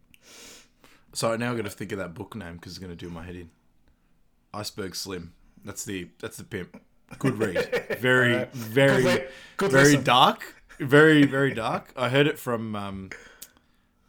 So 1.14 1.36
now 1.36 1.52
I've 1.52 1.58
got 1.58 1.64
to 1.64 1.70
think 1.70 1.92
of 1.92 1.98
that 2.00 2.14
book 2.14 2.36
name 2.36 2.56
because 2.56 2.74
it's 2.74 2.80
going 2.80 2.92
to 2.92 2.96
do 2.96 3.10
my 3.10 3.24
head 3.24 3.36
in. 3.36 3.50
Iceberg 4.54 4.96
Slim. 4.96 5.34
That's 5.64 5.86
the 5.86 6.10
that's 6.20 6.38
the 6.38 6.44
pimp. 6.44 6.82
Good 7.20 7.38
read. 7.38 7.96
Very 8.00 8.46
very 8.52 9.04
Good 9.04 9.28
good 9.58 9.72
very 9.72 9.84
listen. 9.90 10.04
dark. 10.04 10.56
Very 10.80 11.26
very 11.26 11.54
dark. 11.54 11.94
I 11.96 12.10
heard 12.10 12.28
it 12.28 12.40
from. 12.40 12.76
Um, 12.76 13.10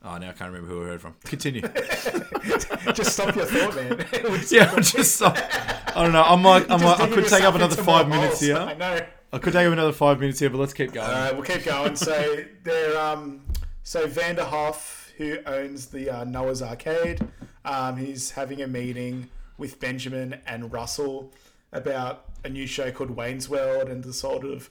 oh, 0.04 0.18
now 0.18 0.30
I 0.30 0.32
can't 0.32 0.52
remember 0.52 0.68
who 0.68 0.82
I 0.82 0.86
heard 0.86 1.00
from. 1.00 1.14
Continue. 1.24 1.62
Just 2.94 3.12
stop 3.12 3.34
your 3.34 3.46
thought, 3.46 3.76
man. 3.76 4.06
yeah, 4.50 4.74
just. 4.80 5.16
Stop 5.16 5.36
I 5.38 6.02
don't 6.02 6.12
know. 6.12 6.22
I'm 6.22 6.42
like 6.42 6.68
I'm 6.70 6.80
like 6.80 7.00
I 7.00 7.08
could 7.08 7.26
take 7.28 7.44
up 7.44 7.54
another 7.54 7.80
five 7.80 8.08
minutes 8.08 8.40
holes. 8.40 8.40
here. 8.40 8.56
I 8.56 8.74
know. 8.74 9.00
I 9.32 9.38
could 9.38 9.52
take 9.52 9.66
up 9.66 9.72
another 9.72 9.92
five 9.92 10.20
minutes 10.20 10.40
here, 10.40 10.50
but 10.50 10.58
let's 10.58 10.74
keep 10.74 10.92
going. 10.92 11.08
All 11.08 11.14
right, 11.14 11.34
we'll 11.34 11.44
keep 11.44 11.64
going. 11.64 11.96
So 11.96 12.44
they're 12.64 12.98
um, 12.98 13.42
so 13.82 14.06
Vanderhoff, 14.06 15.12
who 15.16 15.38
owns 15.46 15.86
the 15.86 16.10
uh, 16.10 16.24
Noah's 16.24 16.62
Arcade, 16.62 17.20
um, 17.64 17.96
he's 17.96 18.32
having 18.32 18.60
a 18.62 18.66
meeting 18.66 19.28
with 19.58 19.78
Benjamin 19.80 20.40
and 20.46 20.72
Russell 20.72 21.32
about 21.72 22.24
a 22.44 22.48
new 22.48 22.66
show 22.66 22.90
called 22.90 23.10
Wayne's 23.10 23.48
World, 23.48 23.88
and 23.88 24.02
the 24.02 24.12
sort 24.12 24.44
of 24.44 24.68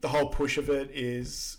the 0.00 0.08
whole 0.08 0.28
push 0.28 0.58
of 0.58 0.68
it 0.68 0.90
is 0.92 1.56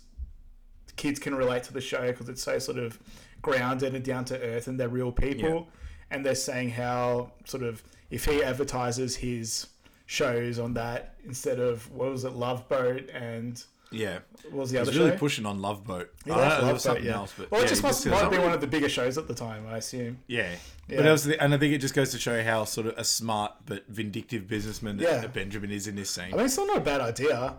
kids 0.96 1.18
can 1.18 1.34
relate 1.34 1.62
to 1.64 1.72
the 1.72 1.80
show 1.80 2.06
because 2.08 2.28
it's 2.28 2.42
so 2.42 2.58
sort 2.58 2.78
of 2.78 2.98
grounded 3.42 3.94
and 3.94 4.04
down 4.04 4.24
to 4.26 4.40
earth, 4.40 4.66
and 4.66 4.78
they're 4.80 4.88
real 4.88 5.12
people. 5.12 5.68
And 6.10 6.24
they're 6.24 6.34
saying 6.34 6.70
how 6.70 7.32
sort 7.44 7.62
of 7.64 7.82
if 8.10 8.24
he 8.26 8.42
advertises 8.42 9.16
his 9.16 9.66
shows 10.06 10.58
on 10.58 10.74
that 10.74 11.16
instead 11.24 11.58
of 11.58 11.90
what 11.92 12.10
was 12.10 12.24
it, 12.24 12.32
Love 12.32 12.68
Boat 12.68 13.10
and 13.12 13.62
yeah. 13.90 14.18
what 14.44 14.52
was 14.60 14.70
the 14.70 14.78
He's 14.78 14.88
other 14.88 14.98
really 14.98 15.10
show? 15.12 15.18
pushing 15.18 15.46
on 15.46 15.60
Love 15.60 15.84
Boat. 15.84 16.10
He 16.24 16.30
I 16.30 16.34
don't 16.34 16.44
loves 16.44 16.50
know, 16.50 16.56
uh, 16.56 16.60
there 16.60 16.66
Love 16.66 16.74
Boat, 16.74 16.80
something 16.80 17.04
yeah. 17.04 17.14
else, 17.14 17.34
but 17.36 17.50
well, 17.50 17.60
yeah, 17.60 17.66
it 17.66 17.68
just 17.68 17.82
must 17.82 18.06
might 18.06 18.30
be 18.30 18.38
one 18.38 18.52
of 18.52 18.60
the 18.60 18.68
bigger 18.68 18.88
shows 18.88 19.18
at 19.18 19.26
the 19.26 19.34
time, 19.34 19.66
I 19.66 19.78
assume. 19.78 20.18
Yeah. 20.28 20.50
Yeah. 20.88 21.02
But 21.02 21.06
was 21.06 21.24
the, 21.24 21.42
and 21.42 21.52
I 21.52 21.58
think 21.58 21.74
it 21.74 21.78
just 21.78 21.94
goes 21.94 22.10
to 22.12 22.18
show 22.18 22.40
how 22.44 22.64
sort 22.64 22.86
of 22.86 22.96
a 22.96 23.02
smart 23.04 23.52
but 23.66 23.84
vindictive 23.88 24.46
businessman 24.46 24.98
that 24.98 25.22
Yeah. 25.22 25.26
Benjamin 25.26 25.72
is 25.72 25.88
in 25.88 25.96
this 25.96 26.10
scene. 26.10 26.32
I 26.32 26.36
mean, 26.36 26.44
it's 26.44 26.54
still 26.54 26.68
not 26.68 26.76
a 26.76 26.80
bad 26.80 27.00
idea, 27.00 27.56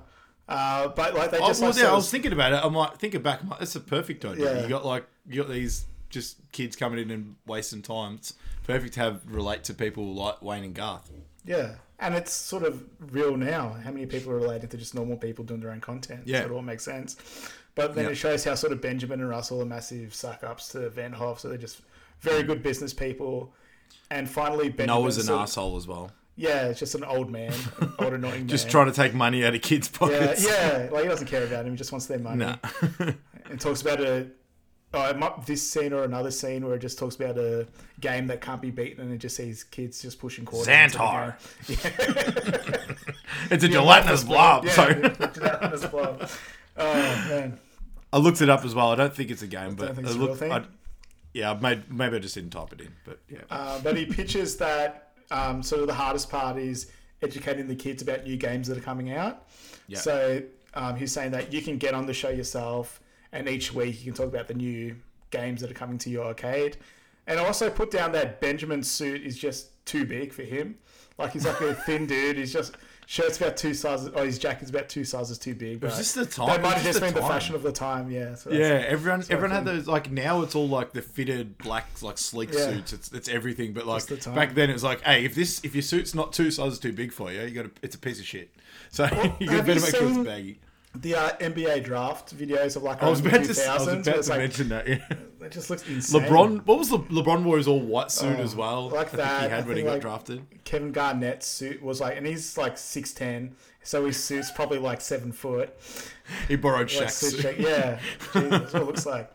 uh, 0.50 0.88
but 0.90 1.14
like 1.16 1.32
they 1.32 1.38
Oh, 1.40 1.48
just 1.48 1.62
well, 1.62 1.72
like, 1.72 1.80
yeah, 1.82 1.90
I 1.92 1.96
was 1.96 2.06
of- 2.06 2.12
thinking 2.12 2.34
about 2.34 2.54
it. 2.54 2.60
I'm 2.64 2.74
like 2.74 2.98
thinking 2.98 3.22
back. 3.22 3.42
I'm 3.44 3.50
like, 3.50 3.60
that's 3.60 3.76
a 3.76 3.80
perfect 3.80 4.24
idea. 4.26 4.56
Yeah. 4.58 4.64
You 4.64 4.70
got 4.70 4.86
like 4.86 5.06
you 5.28 5.42
got 5.42 5.52
these 5.52 5.86
just 6.10 6.38
kids 6.52 6.76
coming 6.76 7.00
in 7.00 7.12
and 7.12 7.36
wasting 7.46 7.82
time. 7.82 8.16
It's 8.16 8.34
perfect 8.64 8.94
to 8.96 9.00
have 9.02 9.22
relate 9.26 9.64
to 9.66 9.74
people 9.74 10.14
like 10.14 10.42
Wayne 10.42 10.64
and 10.64 10.74
Garth. 10.74 11.12
yeah, 11.46 11.76
and 12.00 12.16
it's 12.16 12.32
sort 12.34 12.64
of 12.64 12.84
real 13.12 13.36
now. 13.38 13.76
How 13.84 13.92
many 13.92 14.06
people 14.06 14.32
are 14.32 14.38
related 14.38 14.72
to 14.72 14.78
just 14.78 14.96
normal 14.96 15.18
people 15.18 15.44
doing 15.44 15.60
their 15.60 15.72
own 15.72 15.82
content? 15.82 16.22
Yeah. 16.26 16.40
so 16.42 16.46
it 16.46 16.52
all 16.52 16.62
makes 16.62 16.84
sense. 16.84 17.18
But 17.76 17.94
then 17.94 18.06
Yeah. 18.06 18.12
it 18.12 18.16
shows 18.16 18.44
how 18.44 18.56
sort 18.56 18.74
of 18.74 18.82
Benjamin 18.82 19.20
and 19.22 19.30
Russell 19.30 19.62
are 19.62 19.66
massive 19.66 20.16
suck 20.16 20.44
ups 20.44 20.70
to 20.70 20.90
Van 20.90 21.14
Hoff, 21.14 21.42
so 21.42 21.50
they're 21.50 21.58
just 21.60 21.82
very 22.22 22.42
good 22.42 22.64
business 22.64 22.94
people. 22.94 23.54
And 24.10 24.30
finally, 24.30 24.70
Benjamin 24.70 25.02
Noah's 25.02 25.18
an 25.18 25.24
sort 25.26 25.36
of- 25.36 25.44
asshole 25.44 25.78
as 25.78 25.86
well. 25.88 26.12
Yeah, 26.40 26.68
it's 26.68 26.80
just 26.80 26.94
an 26.94 27.04
old 27.04 27.32
man, 27.32 27.52
an 27.82 27.94
old 28.00 28.14
annoying 28.14 28.42
man. 28.42 28.48
Just 28.48 28.70
trying 28.70 28.86
to 28.86 28.92
take 28.94 29.14
money 29.16 29.44
out 29.44 29.56
of 29.56 29.62
kids' 29.64 29.90
pockets. 29.90 30.46
yeah, 30.48 30.88
like 30.92 31.02
he 31.04 31.10
doesn't 31.10 31.26
care 31.28 31.44
about 31.44 31.66
him. 31.66 31.72
He 31.72 31.78
just 31.78 31.92
wants 31.92 32.06
their 32.06 32.20
money. 32.20 32.46
Nah. 32.46 32.58
and 33.50 33.60
talks 33.60 33.82
about 33.82 34.00
a 34.02 34.28
might, 34.94 35.46
this 35.46 35.68
scene 35.70 35.94
or 35.94 36.04
another 36.04 36.32
scene 36.32 36.66
where 36.66 36.76
it 36.76 36.80
just 36.80 36.98
talks 37.00 37.16
about 37.16 37.38
a 37.38 37.68
game 38.00 38.28
that 38.28 38.40
can't 38.42 38.62
be 38.62 38.70
beaten, 38.72 39.04
and 39.04 39.12
it 39.14 39.18
just 39.18 39.36
sees 39.36 39.64
kids 39.64 40.02
just 40.02 40.20
pushing 40.20 40.46
quarters. 40.46 40.68
Xantar. 40.68 41.36
game. 41.68 42.96
it's 43.52 43.64
a 43.64 43.68
gelatinous 43.68 44.24
blob. 44.24 44.66
Yeah, 44.66 44.72
Sorry. 44.74 44.94
gelatinous 45.02 45.86
blob. 45.86 46.30
Oh 46.78 46.94
man, 46.94 47.60
I 48.14 48.18
looked 48.20 48.42
it 48.42 48.50
up 48.50 48.64
as 48.64 48.76
well. 48.76 48.92
I 48.92 48.96
don't 48.96 49.14
think 49.14 49.32
it's 49.32 49.42
a 49.42 49.48
game, 49.48 49.74
but 49.76 49.90
I 49.98 50.02
a 50.02 50.04
real 50.04 50.14
looked- 50.18 50.38
thing? 50.40 50.52
I- 50.52 50.66
yeah, 51.34 51.52
I 51.52 51.60
made, 51.60 51.92
maybe 51.92 52.16
I 52.16 52.20
just 52.20 52.34
didn't 52.34 52.50
type 52.52 52.74
it 52.74 52.82
in, 52.82 52.94
but 53.06 53.20
yeah. 53.30 53.40
uh, 53.52 53.80
but 53.84 53.96
he 53.96 54.06
pitches 54.06 54.58
that 54.58 55.07
um, 55.32 55.64
sort 55.64 55.82
of 55.82 55.88
the 55.88 55.94
hardest 55.94 56.30
part 56.30 56.58
is 56.58 56.92
educating 57.22 57.68
the 57.68 57.76
kids 57.76 58.02
about 58.02 58.24
new 58.24 58.38
games 58.38 58.68
that 58.68 58.78
are 58.78 58.82
coming 58.82 59.12
out. 59.12 59.48
Yeah. 59.88 60.00
So 60.00 60.42
um, 60.74 60.96
he's 60.96 61.12
saying 61.12 61.32
that 61.32 61.52
you 61.52 61.62
can 61.62 61.78
get 61.78 61.94
on 61.94 62.06
the 62.06 62.14
show 62.14 62.30
yourself, 62.30 63.02
and 63.32 63.48
each 63.48 63.74
week 63.74 64.00
you 64.00 64.12
can 64.12 64.14
talk 64.14 64.34
about 64.34 64.48
the 64.48 64.54
new 64.54 64.96
games 65.32 65.62
that 65.62 65.72
are 65.72 65.76
coming 65.76 65.98
to 66.00 66.10
your 66.10 66.26
arcade. 66.26 66.78
and 67.26 67.40
I 67.40 67.46
also 67.46 67.70
put 67.70 67.92
down 67.92 68.12
that 68.14 68.40
Benjamin's 68.40 68.90
suit 68.90 69.22
is 69.24 69.38
just 69.38 69.86
too 69.86 70.06
big 70.06 70.32
for 70.32 70.44
him. 70.44 70.78
Like 71.18 71.32
he's 71.34 71.46
like 71.46 71.60
a 71.62 71.74
thin 71.74 72.06
dude. 72.06 72.38
He's 72.38 72.54
just 72.54 72.76
shirt's 73.10 73.38
about 73.38 73.56
two 73.58 73.74
sizes, 73.74 74.10
or 74.10 74.26
his 74.26 74.38
jacket's 74.38 74.70
about 74.70 74.90
two 74.90 75.04
sizes 75.06 75.38
too 75.40 75.56
big. 75.56 75.82
was 75.82 75.94
but 75.94 75.98
just 75.98 76.14
the 76.16 76.26
time- 76.26 76.48
That 76.48 76.62
might 76.62 76.74
have 76.74 76.84
just 76.84 76.86
just 76.86 77.00
the 77.00 77.06
been 77.06 77.14
the 77.16 77.22
time. 77.22 77.30
fashion 77.32 77.56
of 77.56 77.64
the 77.64 77.72
time. 77.72 78.12
Yeah. 78.12 78.36
So 78.36 78.52
Yeah, 78.52 78.84
everyone 78.88 79.24
everyone 79.30 79.52
had 79.52 79.66
those 79.66 79.88
like 79.88 80.12
now 80.12 80.42
it's 80.42 80.54
all 80.56 80.68
like 80.68 80.92
the 80.92 81.02
fitted 81.02 81.58
black 81.58 81.88
like 82.04 82.18
sleek 82.18 82.54
Yeah. 82.54 82.70
suits. 82.74 82.94
It's 82.94 83.12
it's 83.14 83.30
everything. 83.30 83.74
But 83.74 83.88
like 83.88 84.04
the 84.06 84.18
back 84.36 84.54
then 84.54 84.70
it 84.70 84.74
was 84.74 84.84
like, 84.84 85.02
hey, 85.02 85.24
if 85.26 85.34
this 85.34 85.62
if 85.64 85.74
your 85.74 85.82
suit's 85.82 86.14
not 86.14 86.34
two 86.34 86.52
sizes 86.52 86.80
too 86.80 86.92
big 86.94 87.12
for 87.14 87.32
you, 87.32 87.42
you 87.42 87.52
got 87.52 87.64
to 87.64 87.72
it's 87.82 87.96
a 87.96 88.00
piece 88.00 88.20
of 88.20 88.26
shit. 88.26 88.52
So 88.92 89.06
you 89.40 89.48
got 89.48 89.56
have 89.56 89.66
better 89.66 89.80
make 89.82 89.96
sure 89.96 90.08
it's 90.10 90.18
baggy. 90.28 90.60
The 91.02 91.16
uh, 91.16 91.30
NBA 91.38 91.84
draft 91.84 92.38
videos 92.38 92.76
of 92.76 92.84
like 92.84 93.02
I 93.02 93.10
was 93.10 93.20
about 93.20 93.44
to, 93.44 93.70
I 93.70 93.74
was 93.74 93.88
about 93.88 94.04
to 94.04 94.30
like, 94.30 94.40
mention 94.40 94.70
that. 94.70 94.88
Yeah. 94.88 94.98
It 95.40 95.52
just 95.54 95.70
looks 95.70 95.88
insane. 95.88 96.24
LeBron, 96.24 96.66
what 96.66 96.78
was 96.78 96.90
the 96.90 96.98
LeBron 96.98 97.44
wore 97.44 97.56
his 97.56 97.70
all 97.70 97.80
white 97.80 98.12
suit 98.12 98.38
as 98.38 98.54
well? 98.54 98.90
Oh, 98.92 98.96
like 98.96 99.14
I 99.14 99.18
that, 99.18 99.44
he 99.44 99.50
had 99.50 99.66
when 99.66 99.78
he 99.78 99.84
think, 99.84 99.94
got 99.94 100.02
drafted. 100.02 100.46
Kevin 100.66 100.92
Garnett's 100.92 101.48
suit 101.48 101.82
was 101.82 102.02
like, 102.02 102.18
and 102.18 102.28
he's 102.28 102.58
like 102.58 102.78
six 102.78 103.14
ten, 103.14 103.56
so 103.82 104.06
his 104.06 104.22
suit's 104.22 104.52
probably 104.52 104.80
like 104.80 105.00
seven 105.00 105.32
foot. 105.32 105.74
He 106.50 106.58
borrowed 106.58 106.92
Like 106.94 107.08
Shaq's 107.08 107.14
suit 107.14 107.40
check. 107.42 107.60
Yeah, 107.60 108.00
that's 108.34 108.74
what 108.74 108.82
it 108.82 108.86
looks 108.86 109.06
like. 109.06 109.32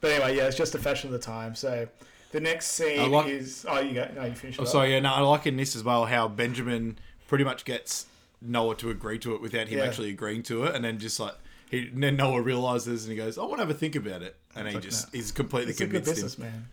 But 0.00 0.12
anyway, 0.12 0.36
yeah, 0.36 0.46
it's 0.46 0.56
just 0.56 0.76
a 0.76 0.78
fashion 0.78 1.08
of 1.08 1.12
the 1.12 1.18
time. 1.26 1.56
So 1.56 1.88
the 2.30 2.40
next 2.40 2.68
scene 2.68 3.10
like- 3.10 3.26
is 3.26 3.66
oh, 3.68 3.80
you 3.80 3.94
go, 3.94 4.08
no, 4.14 4.24
you 4.26 4.34
finish. 4.34 4.60
Oh, 4.60 4.62
it 4.62 4.68
so 4.68 4.82
yeah, 4.82 5.00
no, 5.00 5.12
I 5.12 5.20
like 5.22 5.46
in 5.46 5.56
this 5.56 5.74
as 5.74 5.82
well 5.82 6.04
how 6.04 6.28
Benjamin 6.28 6.98
pretty 7.26 7.42
much 7.42 7.64
gets 7.64 8.06
Noah 8.44 8.76
to 8.76 8.90
agree 8.90 9.18
to 9.20 9.34
it 9.34 9.40
without 9.40 9.68
him 9.68 9.78
Yeah. 9.78 9.84
actually 9.84 10.10
agreeing 10.10 10.42
to 10.44 10.64
it, 10.64 10.74
and 10.74 10.84
then 10.84 10.98
just 10.98 11.18
like 11.20 11.34
he 11.70 11.88
then 11.92 12.16
Noah 12.16 12.42
realizes 12.42 13.04
and 13.04 13.12
he 13.12 13.16
goes, 13.16 13.38
"I 13.38 13.42
want 13.42 13.54
to 13.54 13.58
have 13.60 13.70
a 13.70 13.74
think 13.74 13.96
about 13.96 14.22
it," 14.22 14.36
and 14.54 14.68
he 14.68 14.78
just 14.78 15.14
he's 15.14 15.32
completely 15.32 15.70
It's 15.70 15.80
a 15.80 15.86
good 15.86 16.04
convinced 16.04 16.08
him. 16.20 16.24
businessman. 16.26 16.68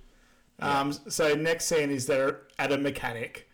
Um, 0.62 0.92
so 0.92 1.36
next 1.36 1.66
scene 1.66 1.90
is 1.90 2.06
they're 2.06 2.42
at 2.58 2.72
a 2.74 2.78
mechanic, 2.78 3.48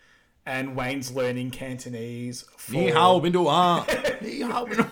and 0.45 0.75
Wayne's 0.75 1.11
learning 1.11 1.51
Cantonese. 1.51 2.45
For, 2.57 2.71
Ni 2.73 2.89
hao 2.89 3.19
bin 3.19 3.35
ah. 3.37 3.85
Ni 4.21 4.41
hao 4.41 4.65
bin. 4.65 4.85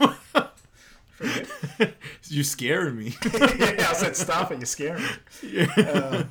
You're 2.27 2.43
scaring 2.43 2.97
me. 2.97 3.15
yeah, 3.33 3.87
I 3.89 3.93
said 3.93 4.15
stuff, 4.15 4.51
and 4.51 4.59
you're 4.59 4.65
scaring 4.65 5.03
me. 5.41 5.59
Um, 5.83 6.29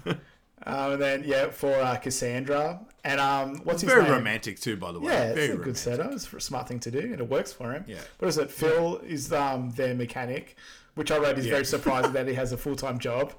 um, 0.65 0.93
and 0.93 1.03
then 1.03 1.25
yeah, 1.25 1.51
for 1.51 1.73
uh, 1.75 1.97
Cassandra, 1.97 2.81
and 3.05 3.21
um, 3.21 3.57
what's 3.65 3.83
his 3.83 3.91
Very 3.91 4.05
name? 4.05 4.13
romantic 4.13 4.61
too, 4.61 4.77
by 4.77 4.93
the 4.93 5.01
way. 5.01 5.13
Yeah, 5.13 5.25
it's 5.25 5.35
Very 5.47 5.53
a 5.53 5.57
good 5.57 5.77
setup. 5.77 6.13
It's 6.13 6.33
a 6.33 6.41
smart 6.41 6.69
thing 6.69 6.81
to 6.81 6.91
do, 6.91 7.01
and 7.01 7.21
it 7.21 7.29
works 7.29 7.53
for 7.53 7.73
him. 7.73 7.85
Yeah. 7.89 7.97
What 8.19 8.29
is 8.29 8.39
it? 8.39 8.51
Phil 8.51 8.99
is 8.99 9.33
um, 9.33 9.71
their 9.73 9.95
mechanic, 9.95 10.57
which 10.95 11.11
I 11.11 11.19
read 11.19 11.39
is 11.39 11.47
Yeah. 11.47 11.53
very 11.53 11.65
surprising 11.65 12.13
that 12.13 12.29
he 12.29 12.35
has 12.35 12.53
a 12.53 12.57
full 12.57 12.77
time 12.77 12.99
job. 12.99 13.33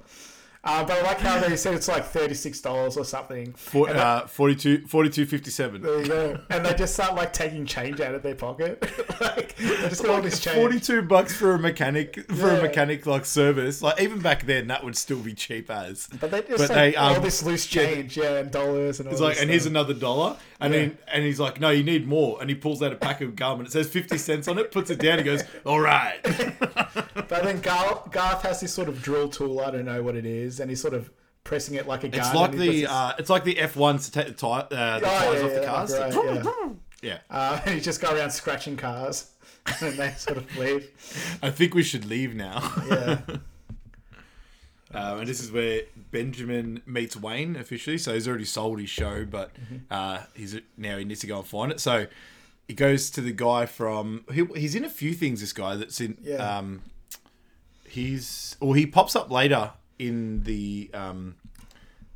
Uh, 0.65 0.81
but 0.85 0.97
I 0.97 1.01
like 1.01 1.19
how 1.19 1.39
they 1.41 1.57
said 1.57 1.73
it's 1.73 1.89
like 1.89 2.05
thirty 2.05 2.33
six 2.33 2.61
dollars 2.61 2.95
or 2.95 3.03
something. 3.03 3.51
For, 3.53 3.89
And 3.89 3.97
uh, 3.99 4.27
42, 4.27 4.79
42.57. 4.79 5.81
There 5.81 5.99
you 5.99 6.07
go. 6.07 6.39
And 6.49 6.65
they 6.65 6.73
just 6.73 6.93
start 6.93 7.15
like 7.15 7.33
taking 7.33 7.65
change 7.65 7.99
out 7.99 8.15
of 8.15 8.23
their 8.23 8.35
pocket. 8.35 8.81
like 9.21 9.57
just 9.57 10.01
got 10.03 10.15
all 10.15 10.21
this 10.21 10.39
change. 10.39 10.55
42 10.57 11.01
bucks 11.01 11.35
for 11.35 11.55
a 11.55 11.59
mechanic 11.59 12.25
for 12.31 12.47
Yeah. 12.47 12.59
a 12.59 12.61
mechanic 12.61 13.05
like 13.05 13.25
service. 13.25 13.81
Like 13.81 13.99
even 13.99 14.19
back 14.19 14.45
then 14.45 14.67
that 14.67 14.85
would 14.85 14.95
still 14.95 15.19
be 15.19 15.33
cheap 15.33 15.69
as. 15.69 16.07
But 16.21 16.31
they 16.31 16.41
just 16.43 16.57
But 16.69 16.73
they, 16.73 16.95
all 16.95 17.15
um, 17.17 17.23
this 17.23 17.43
loose 17.43 17.65
change, 17.65 18.15
yeah, 18.15 18.37
and 18.37 18.49
dollars 18.49 18.99
and 19.01 19.07
all 19.09 19.13
It's 19.13 19.21
like, 19.21 19.41
and 19.41 19.49
here's 19.49 19.65
another 19.65 19.93
dollar, 19.93 20.37
and 20.63 20.73
Yeah. 20.73 20.79
then 20.79 20.97
and 21.13 21.23
he's 21.23 21.39
like, 21.39 21.59
no, 21.59 21.69
you 21.69 21.83
need 21.83 22.07
more, 22.07 22.39
and 22.41 22.49
he 22.49 22.55
pulls 22.55 22.81
out 22.81 22.91
a 22.91 22.95
pack 22.95 23.21
of 23.21 23.35
gum, 23.35 23.59
and 23.59 23.67
it 23.67 23.71
says 23.71 23.87
fifty 23.89 24.17
cents 24.17 24.47
on 24.47 24.57
it, 24.57 24.71
puts 24.71 24.89
it 24.89 24.97
down, 24.99 25.19
he 25.19 25.23
goes, 25.23 25.43
all 25.65 25.79
right, 25.79 26.19
But 26.23 27.43
then 27.43 27.61
Garth, 27.61 28.11
Garth 28.11 28.41
has 28.43 28.59
this 28.61 28.73
sort 28.73 28.89
of 28.89 29.01
drill 29.01 29.29
tool. 29.29 29.59
I 29.59 29.69
don't 29.71 29.85
know 29.85 30.01
what 30.03 30.15
it 30.15 30.25
is, 30.25 30.59
and 30.59 30.69
he's 30.69 30.81
sort 30.81 30.93
of 30.93 31.11
pressing 31.43 31.75
it 31.75 31.87
like 31.87 32.03
a 32.03 32.09
gun. 32.09 32.19
it's 32.21 32.33
like 32.33 32.51
the 32.53 32.87
uh, 32.87 33.13
it's 33.19 33.29
like 33.29 33.43
the 33.43 33.59
F 33.59 33.75
ones 33.75 34.05
to 34.05 34.11
take 34.11 34.27
the 34.27 34.33
tire 34.33 34.67
uh, 34.71 34.99
the 34.99 35.05
Oh, 35.05 35.09
tires 35.09 35.39
yeah, 35.39 35.45
off 35.45 35.53
the 35.53 35.61
yeah, 35.61 35.65
cars. 35.65 35.99
right, 35.99 36.43
yeah. 36.43 36.69
yeah, 37.01 37.17
Uh, 37.29 37.59
and 37.65 37.75
he 37.75 37.81
just 37.81 38.01
go 38.01 38.13
around 38.15 38.31
scratching 38.31 38.77
cars, 38.77 39.31
and 39.81 39.93
they 39.97 40.11
sort 40.11 40.37
of 40.37 40.57
leave. 40.57 40.89
I 41.41 41.49
think 41.51 41.73
we 41.73 41.83
should 41.83 42.05
leave 42.05 42.33
now. 42.35 42.59
Yeah, 42.89 43.19
Um, 44.93 45.19
and 45.19 45.27
this 45.27 45.41
is 45.41 45.51
where 45.51 45.81
Benjamin 46.11 46.81
meets 46.85 47.15
Wayne 47.17 47.55
officially. 47.55 47.97
So 47.97 48.13
he's 48.13 48.27
already 48.27 48.45
sold 48.45 48.79
his 48.79 48.89
show, 48.89 49.25
but 49.25 49.51
Mm-hmm. 49.55 49.75
uh, 49.89 50.19
he's 50.35 50.59
now 50.77 50.97
he 50.97 51.05
needs 51.05 51.21
to 51.21 51.27
go 51.27 51.37
and 51.39 51.47
find 51.47 51.71
it. 51.71 51.79
So 51.79 52.07
he 52.67 52.73
goes 52.73 53.09
to 53.11 53.21
the 53.21 53.31
guy 53.33 53.65
from. 53.65 54.23
He, 54.31 54.45
he's 54.55 54.75
in 54.75 54.85
a 54.85 54.89
few 54.89 55.13
things. 55.13 55.41
This 55.41 55.53
guy 55.53 55.75
that's 55.75 55.99
in. 55.99 56.17
Yeah. 56.21 56.35
Um, 56.57 56.81
he's 57.87 58.55
or 58.59 58.75
he 58.75 58.85
pops 58.85 59.15
up 59.15 59.29
later 59.31 59.71
in 59.99 60.43
the 60.43 60.89
um, 60.93 61.35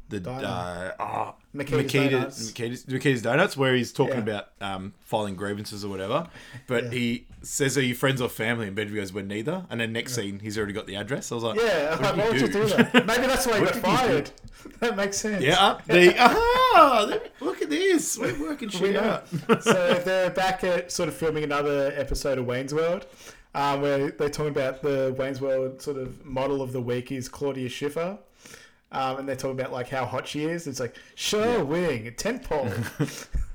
the 0.10 0.30
uh, 0.30 0.92
ah, 1.00 1.34
Mikita's 1.58 2.52
Donuts. 2.54 3.22
Donuts, 3.22 3.58
where 3.58 3.74
he's 3.76 3.92
talking 3.92 4.16
Yeah. 4.16 4.22
about 4.22 4.48
um, 4.62 4.94
filing 5.02 5.36
grievances 5.36 5.84
or 5.84 5.90
whatever. 5.90 6.28
But 6.68 6.86
Yeah. 6.86 6.90
he 6.92 7.26
says, 7.42 7.78
"Are 7.78 7.82
you 7.84 7.96
friends 7.96 8.22
or 8.22 8.30
family?" 8.30 8.68
And 8.68 8.76
Benjamin 8.76 9.02
goes, 9.02 9.14
"We're 9.14 9.24
neither." 9.26 9.66
And 9.70 9.80
then 9.80 9.94
next 9.94 10.14
scene, 10.16 10.40
he's 10.40 10.58
already 10.58 10.74
got 10.74 10.88
the 10.88 10.96
address. 10.96 11.32
I 11.32 11.36
was 11.36 11.44
like, 11.44 11.60
yeah. 11.60 12.00
what 12.02 12.18
why 12.18 12.30
would 12.30 12.42
you 12.42 12.48
do 12.48 12.66
that? 12.66 12.94
Maybe 13.06 13.28
that's 13.28 13.48
why 13.48 13.60
he 13.60 13.66
got 13.66 13.76
fired. 13.76 14.32
that 14.80 14.96
makes 14.96 15.18
sense. 15.18 15.44
Yeah, 15.44 15.80
the 15.88 16.14
ah, 16.20 17.20
look 17.42 17.62
at 17.62 17.70
this. 17.70 18.18
We're 18.18 18.40
working 18.40 18.70
shit 18.70 18.94
know. 18.94 19.22
out. 19.50 19.64
so 19.64 20.02
they're 20.06 20.30
back 20.30 20.64
at 20.64 20.92
sort 20.92 21.10
of 21.10 21.16
filming 21.16 21.44
another 21.44 21.94
episode 21.96 22.38
of 22.38 22.46
Wayne's 22.46 22.74
World, 22.74 23.06
um, 23.56 23.82
where 23.82 24.12
they're 24.12 24.30
talking 24.30 24.52
about 24.52 24.82
the 24.82 25.16
Wayne's 25.18 25.40
World 25.42 25.82
sort 25.82 25.98
of 25.98 26.26
model 26.26 26.62
of 26.62 26.72
the 26.74 26.82
week 26.82 27.12
is 27.12 27.30
Claudia 27.30 27.70
Schiffer. 27.70 28.18
Um, 28.92 29.18
and 29.20 29.28
they're 29.28 29.36
talking 29.36 29.60
about 29.60 29.72
like 29.74 29.90
how 29.90 30.06
hot 30.06 30.28
she 30.28 30.46
is. 30.46 30.66
It's 30.68 30.80
like 30.80 30.96
show 31.16 31.64
wing, 31.66 32.14
tent 32.16 32.44
pole, 32.44 32.70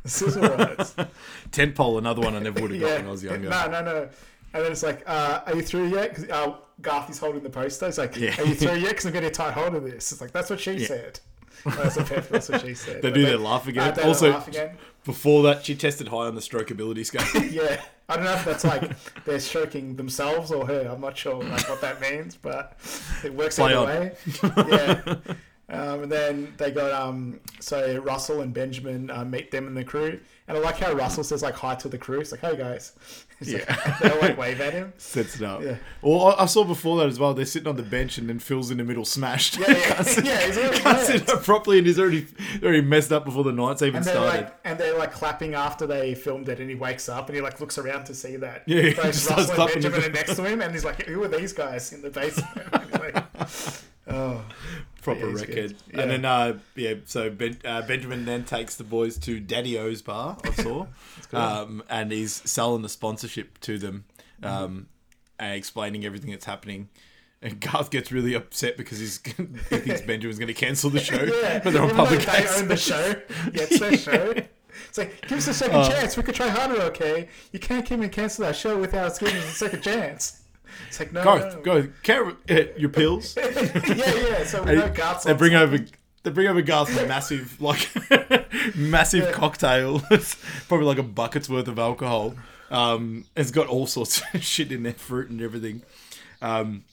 scissor 0.05 0.41
words. 0.43 0.95
Tent 1.51 1.75
pole, 1.75 1.99
another 1.99 2.21
one 2.21 2.35
I 2.35 2.39
never 2.41 2.61
would 2.61 2.71
have 2.73 2.81
got 2.83 2.87
Yeah. 2.89 2.97
when 2.97 3.07
I 3.07 3.11
was 3.11 3.25
younger. 3.25 3.49
No, 3.49 3.67
no, 3.71 3.83
no. 3.83 4.09
And 4.55 4.63
then 4.65 4.73
it's 4.73 4.83
like, 4.83 5.03
uh, 5.07 5.41
are 5.47 5.55
you 5.57 5.63
through 5.63 5.89
yet? 5.89 6.11
Because 6.15 6.29
uh, 6.29 6.55
Garth 6.83 7.09
is 7.09 7.19
holding 7.19 7.43
the 7.43 7.49
poster. 7.49 7.87
It's 7.89 7.97
like, 7.97 8.15
Yeah. 8.17 8.39
are 8.39 8.45
you 8.45 8.55
through 8.55 8.75
yet? 8.77 8.91
Because 8.91 9.07
I'm 9.07 9.13
getting 9.13 9.31
a 9.31 9.33
tight 9.33 9.55
hold 9.55 9.75
of 9.75 9.83
this. 9.85 10.13
It's 10.13 10.21
like, 10.21 10.33
that's 10.33 10.51
what 10.51 10.61
she 10.61 10.79
said. 10.85 11.19
That's, 11.65 11.97
what, 11.97 12.29
that's 12.29 12.49
what 12.51 12.61
she 12.61 12.75
said. 12.75 12.97
They 12.97 13.09
But 13.09 13.15
do 13.15 13.23
their 13.25 13.39
laugh 13.39 13.67
again. 13.69 13.89
Uh, 13.89 13.93
they 13.93 14.03
Also- 14.03 14.31
laugh 14.33 14.49
again. 14.49 14.77
Before 15.05 15.43
that, 15.45 15.65
she 15.65 15.75
tested 15.75 16.09
high 16.09 16.27
on 16.27 16.35
the 16.35 16.41
strokeability 16.41 17.05
scale. 17.05 17.43
Yeah. 17.51 17.81
I 18.09 18.17
don't 18.17 18.25
know 18.25 18.35
if 18.35 18.45
that's 18.45 18.65
like 18.65 18.93
they're 19.25 19.41
stroking 19.41 19.97
themselves 19.97 20.51
or 20.53 20.67
her. 20.67 20.89
I'm 20.93 21.01
not 21.01 21.17
sure 21.17 21.43
like 21.43 21.67
what 21.69 21.81
that 21.81 22.01
means, 22.01 22.37
but 22.37 22.77
it 23.25 23.33
works 23.33 23.57
Play 23.57 23.75
either 23.75 23.79
on. 23.79 23.87
way. 23.87 24.13
Yeah. 24.69 25.15
Um, 25.71 26.03
and 26.03 26.13
then 26.13 26.53
they 26.59 26.71
got 26.73 26.93
um, 26.93 27.41
so 27.59 27.97
Russell 27.99 28.43
and 28.43 28.53
Benjamin 28.53 29.09
uh, 29.09 29.25
meet 29.25 29.51
them 29.51 29.67
and 29.67 29.75
the 29.75 29.85
crew, 29.85 30.21
and 30.47 30.59
I 30.59 30.61
like 30.61 30.77
how 30.79 30.93
Russell 30.93 31.25
says 31.25 31.43
like 31.43 31.55
hi 31.55 31.75
to 31.77 31.89
the 31.89 31.97
crew. 31.97 32.21
It's 32.21 32.31
like, 32.33 32.43
hey 32.43 32.57
guys, 32.57 32.93
It's 33.43 33.53
like, 33.53 33.67
Yeah. 33.69 33.99
they'll 34.03 34.21
like 34.21 34.39
wave 34.39 34.61
at 34.61 34.73
him. 34.73 34.93
Sets 34.99 35.37
it 35.37 35.43
up. 35.43 35.63
Yeah. 35.63 35.77
Well, 36.01 36.27
I 36.39 36.43
I 36.43 36.47
saw 36.47 36.65
before 36.65 36.97
that 36.99 37.09
as 37.09 37.19
well. 37.19 37.35
They're 37.35 37.45
sitting 37.45 37.69
on 37.69 37.77
the 37.77 37.83
bench 37.83 38.19
and 38.19 38.29
then 38.29 38.39
Phil's 38.39 38.71
in 38.71 38.79
the 38.79 38.85
middle, 38.85 39.05
smashed. 39.05 39.59
Yeah, 39.59 39.71
yeah, 39.71 40.21
yeah. 40.25 40.47
He's 40.47 40.59
already 40.59 40.79
Can't 40.79 41.01
sit 41.07 41.29
up 41.29 41.43
properly 41.43 41.79
and 41.79 41.87
he's 41.87 41.99
already 41.99 42.27
already 42.63 42.81
messed 42.83 43.13
up 43.13 43.25
before 43.25 43.45
the 43.45 43.53
night's 43.53 43.83
even 43.83 43.97
And 43.97 44.05
started. 44.07 44.43
like, 44.45 44.55
and 44.65 44.79
they're 44.79 44.97
like 44.99 45.13
clapping 45.13 45.55
after 45.55 45.87
they 45.87 46.15
filmed 46.15 46.49
it, 46.49 46.61
and 46.61 46.69
he 46.71 46.75
wakes 46.77 47.09
up 47.09 47.29
and 47.29 47.37
he 47.37 47.43
like 47.43 47.61
looks 47.61 47.79
around 47.79 48.05
to 48.07 48.15
see 48.15 48.37
that. 48.37 48.63
Yeah, 48.67 48.91
just 48.93 49.25
starts 49.25 49.49
Russell 49.49 49.63
and 49.65 49.73
Benjamin 49.83 50.05
are 50.05 50.09
next 50.13 50.37
to 50.37 50.45
him, 50.45 50.61
and 50.63 50.73
he's 50.73 50.85
like, 50.85 51.03
"Who 51.07 51.23
are 51.23 51.29
these 51.29 51.53
guys 51.53 51.93
in 51.93 52.03
the 52.03 52.11
basement?" 52.11 52.73
Like, 52.73 53.25
oh, 54.09 54.45
proper 55.03 55.29
record. 55.29 55.75
Yeah. 55.93 56.01
And 56.01 56.11
then, 56.11 56.25
uh, 56.25 56.59
yeah, 56.75 56.95
so 57.05 57.29
ben, 57.31 57.59
uh, 57.65 57.83
Benjamin 57.83 58.25
then 58.25 58.45
takes 58.45 58.77
the 58.77 58.85
boys 58.85 59.19
to 59.19 59.39
Daddy 59.41 59.79
O's 59.79 60.01
bar, 60.01 60.39
I 60.45 60.51
saw. 60.53 60.87
um, 61.33 61.83
and 61.91 62.11
he's 62.11 62.49
selling 62.51 62.83
the 62.83 62.89
sponsorship 62.89 63.59
to 63.61 63.79
them 63.79 64.05
um, 64.43 64.87
and 65.39 65.55
explaining 65.55 66.05
everything 66.07 66.31
that's 66.31 66.45
happening. 66.47 66.89
And 67.43 67.59
Garth 67.61 67.91
gets 67.91 68.13
really 68.13 68.35
upset 68.35 68.77
because 68.77 69.01
he's, 69.01 69.21
he 69.27 69.33
thinks 69.79 70.01
Benjamin's 70.07 70.39
going 70.39 70.47
to 70.47 70.55
cancel 70.55 70.91
the 70.91 71.01
show. 71.01 71.23
yeah. 71.23 71.61
But 71.63 71.73
they're 71.73 71.83
on 71.83 71.91
public 71.91 72.21
they 72.21 72.27
access. 72.33 72.63
own 72.63 72.69
the 72.69 72.77
show. 72.77 73.15
Yeah, 73.53 73.63
it's 73.69 73.81
their 73.81 73.97
show. 73.97 74.35
It's 74.89 74.97
like, 74.99 75.21
give 75.29 75.39
us 75.39 75.49
a 75.49 75.55
second 75.55 75.77
Uh. 75.81 75.89
chance. 75.89 76.17
We 76.17 76.23
could 76.23 76.35
try 76.37 76.49
harder, 76.49 76.81
okay? 76.83 77.29
You 77.51 77.59
can't 77.59 77.85
come 77.87 78.03
and 78.03 78.13
cancel 78.13 78.45
our 78.45 78.55
show 78.55 78.79
without 78.79 79.07
us 79.07 79.19
giving 79.19 79.37
us 79.37 79.45
a 79.51 79.55
second 79.55 79.83
chance. 79.83 80.42
It's 80.89 81.01
like, 81.01 81.13
no, 81.13 81.25
Go, 81.25 81.39
no. 81.39 81.61
go. 81.63 81.89
Carry 82.03 82.35
uh, 82.51 82.65
your 82.77 82.91
pills. 82.91 83.37
yeah, 83.41 83.51
yeah. 83.87 84.45
So 84.45 84.63
we 84.63 84.75
know 84.75 84.91
Garth's 84.91 85.25
they 85.25 85.33
bring 85.33 85.55
over 85.55 85.79
they 86.23 86.31
bring 86.31 86.47
over 86.47 86.63
Garth 86.63 86.97
a 86.99 87.07
massive 87.07 87.61
like 87.61 87.91
massive 88.77 89.33
cocktail. 89.33 90.03
It's 90.11 90.37
probably 90.69 90.87
like 90.87 90.99
a 90.99 91.03
bucket's 91.03 91.49
worth 91.49 91.69
of 91.69 91.79
alcohol. 91.79 92.35
Um, 92.71 93.25
it's 93.37 93.51
got 93.51 93.67
all 93.67 93.87
sorts 93.87 94.23
of 94.35 94.43
shit 94.43 94.73
in 94.73 94.83
there, 94.83 94.93
fruit 94.95 95.31
and 95.31 95.41
everything. 95.41 95.83
Um, 96.41 96.85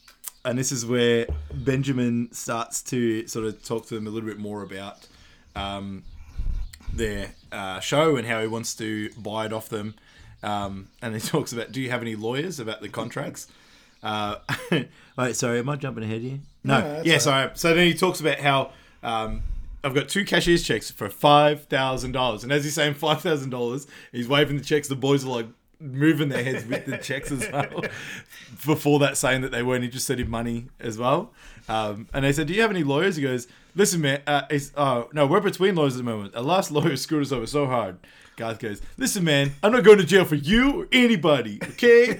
and 0.45 0.57
this 0.57 0.71
is 0.71 0.85
where 0.85 1.27
Benjamin 1.53 2.31
starts 2.31 2.81
to 2.83 3.27
sort 3.27 3.45
of 3.45 3.63
talk 3.63 3.87
to 3.87 3.95
them 3.95 4.07
a 4.07 4.09
little 4.09 4.27
bit 4.27 4.39
more 4.39 4.63
about 4.63 5.07
um, 5.55 6.03
their 6.93 7.31
uh, 7.51 7.79
show 7.79 8.15
and 8.15 8.25
how 8.25 8.41
he 8.41 8.47
wants 8.47 8.73
to 8.75 9.09
buy 9.17 9.45
it 9.45 9.53
off 9.53 9.69
them. 9.69 9.95
Um, 10.41 10.87
and 11.01 11.13
he 11.13 11.19
talks 11.19 11.51
about, 11.51 11.71
do 11.71 11.81
you 11.81 11.91
have 11.91 12.01
any 12.01 12.15
lawyers 12.15 12.59
about 12.59 12.81
the 12.81 12.89
contracts? 12.89 13.47
Uh, 14.01 14.35
wait, 15.17 15.35
sorry, 15.35 15.59
am 15.59 15.69
I 15.69 15.75
jumping 15.75 16.03
ahead 16.03 16.21
here? 16.21 16.39
No, 16.63 16.79
No, 16.81 17.01
yeah, 17.05 17.15
all 17.15 17.19
sorry. 17.19 17.51
So 17.55 17.73
then 17.73 17.87
he 17.87 17.93
talks 17.93 18.19
about 18.19 18.39
how 18.39 18.71
um, 19.03 19.41
I've 19.83 19.93
got 19.95 20.09
two 20.09 20.25
cashier's 20.25 20.63
checks 20.63 20.91
for 20.91 21.09
five 21.09 21.65
thousand 21.65 22.11
dollars, 22.11 22.43
and 22.43 22.51
as 22.51 22.63
he's 22.63 22.73
saying 22.73 22.95
five 22.95 23.21
thousand 23.21 23.49
dollars, 23.49 23.87
he's 24.11 24.27
waving 24.27 24.57
the 24.57 24.63
checks. 24.63 24.87
The 24.87 24.95
boys 24.95 25.23
are 25.25 25.29
like 25.29 25.47
moving 25.79 26.27
their 26.29 26.43
heads 26.43 26.65
with 26.65 26.85
the 26.85 26.97
checks 27.01 27.31
as 27.31 27.49
well. 27.51 27.83
Before 28.65 28.99
that, 28.99 29.17
saying 29.17 29.41
that 29.41 29.51
they 29.51 29.63
weren't 29.63 29.83
interested 29.85 30.19
in 30.19 30.29
money 30.29 30.67
as 30.79 30.97
well. 30.97 31.31
Um, 31.69 32.07
and 32.13 32.25
they 32.25 32.33
said, 32.33 32.47
"Do 32.47 32.53
you 32.53 32.61
have 32.61 32.71
any 32.71 32.83
lawyers?" 32.83 33.15
He 33.15 33.21
goes, 33.23 33.47
"Listen, 33.75 34.01
man. 34.01 34.21
Uh, 34.27 34.41
uh, 34.75 35.03
no, 35.13 35.27
we're 35.27 35.39
between 35.39 35.75
lawyers 35.75 35.95
at 35.95 35.99
the 35.99 36.03
moment. 36.03 36.35
Our 36.35 36.41
last 36.41 36.71
lawyer 36.71 36.95
screwed 36.97 37.23
us 37.23 37.31
over 37.31 37.47
so 37.47 37.65
hard." 37.67 37.97
Garth 38.35 38.59
goes, 38.59 38.81
"Listen, 38.97 39.23
man. 39.23 39.51
I'm 39.63 39.71
not 39.71 39.83
going 39.83 39.97
to 39.99 40.05
jail 40.05 40.25
for 40.25 40.35
you 40.35 40.81
or 40.83 40.87
anybody. 40.91 41.59
Okay?" 41.61 42.19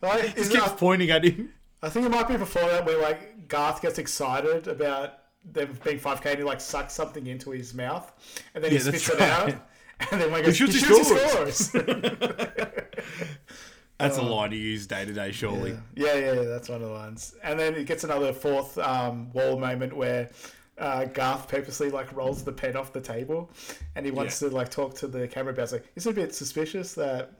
Like, 0.00 0.36
Just 0.36 0.52
keeps 0.52 0.64
that- 0.64 0.76
pointing 0.78 1.10
at 1.10 1.24
him. 1.24 1.52
I 1.82 1.88
think 1.90 2.06
it 2.06 2.08
might 2.10 2.26
be 2.28 2.36
before 2.36 2.62
that 2.68 2.84
where 2.84 3.00
like 3.00 3.46
Garth 3.48 3.80
gets 3.82 3.98
excited 3.98 4.66
about 4.68 5.14
them 5.44 5.78
being 5.84 5.98
5k 6.00 6.26
and 6.26 6.38
he 6.38 6.44
like 6.44 6.60
sucks 6.60 6.92
something 6.92 7.26
into 7.26 7.50
his 7.50 7.72
mouth 7.72 8.12
and 8.54 8.62
then 8.64 8.72
Yeah, 8.72 8.78
he 8.78 8.84
spits 8.84 9.08
right. 9.10 9.20
it 9.20 9.22
out. 9.22 9.54
And 10.12 10.20
then 10.20 10.30
when 10.30 10.40
he 10.42 10.46
goes, 10.46 10.56
shoots 10.56 10.74
he 10.74 10.80
his 10.80 10.88
shoots 11.08 11.08
his 11.10 11.56
scores. 11.56 11.70
That's 13.98 14.16
a 14.16 14.22
line 14.22 14.50
to 14.50 14.56
use 14.56 14.86
day 14.86 15.04
to 15.04 15.12
day, 15.12 15.32
surely. 15.32 15.76
yeah, 15.96 16.14
yeah, 16.14 16.32
yeah, 16.34 16.42
that's 16.42 16.68
one 16.68 16.82
of 16.82 16.86
the 16.88 16.94
ones. 16.94 17.34
And 17.42 17.58
then 17.58 17.74
it 17.74 17.86
gets 17.86 18.04
another 18.04 18.32
fourth 18.32 18.78
um, 18.78 19.32
wall 19.32 19.58
moment 19.58 19.96
where 19.96 20.30
uh, 20.78 21.06
Garth 21.06 21.48
purposely 21.48 21.90
like 21.90 22.14
rolls 22.14 22.44
the 22.44 22.52
pen 22.52 22.76
off 22.76 22.92
the 22.92 23.00
table 23.00 23.50
and 23.96 24.06
he 24.06 24.12
wants 24.12 24.40
Yeah. 24.40 24.50
to 24.50 24.54
like 24.54 24.68
talk 24.70 24.94
to 24.98 25.08
the 25.08 25.26
camera 25.26 25.52
about 25.52 25.64
it's 25.64 25.72
like, 25.72 25.86
it's 25.96 26.06
a 26.06 26.12
bit 26.12 26.32
suspicious 26.32 26.94
that 26.94 27.32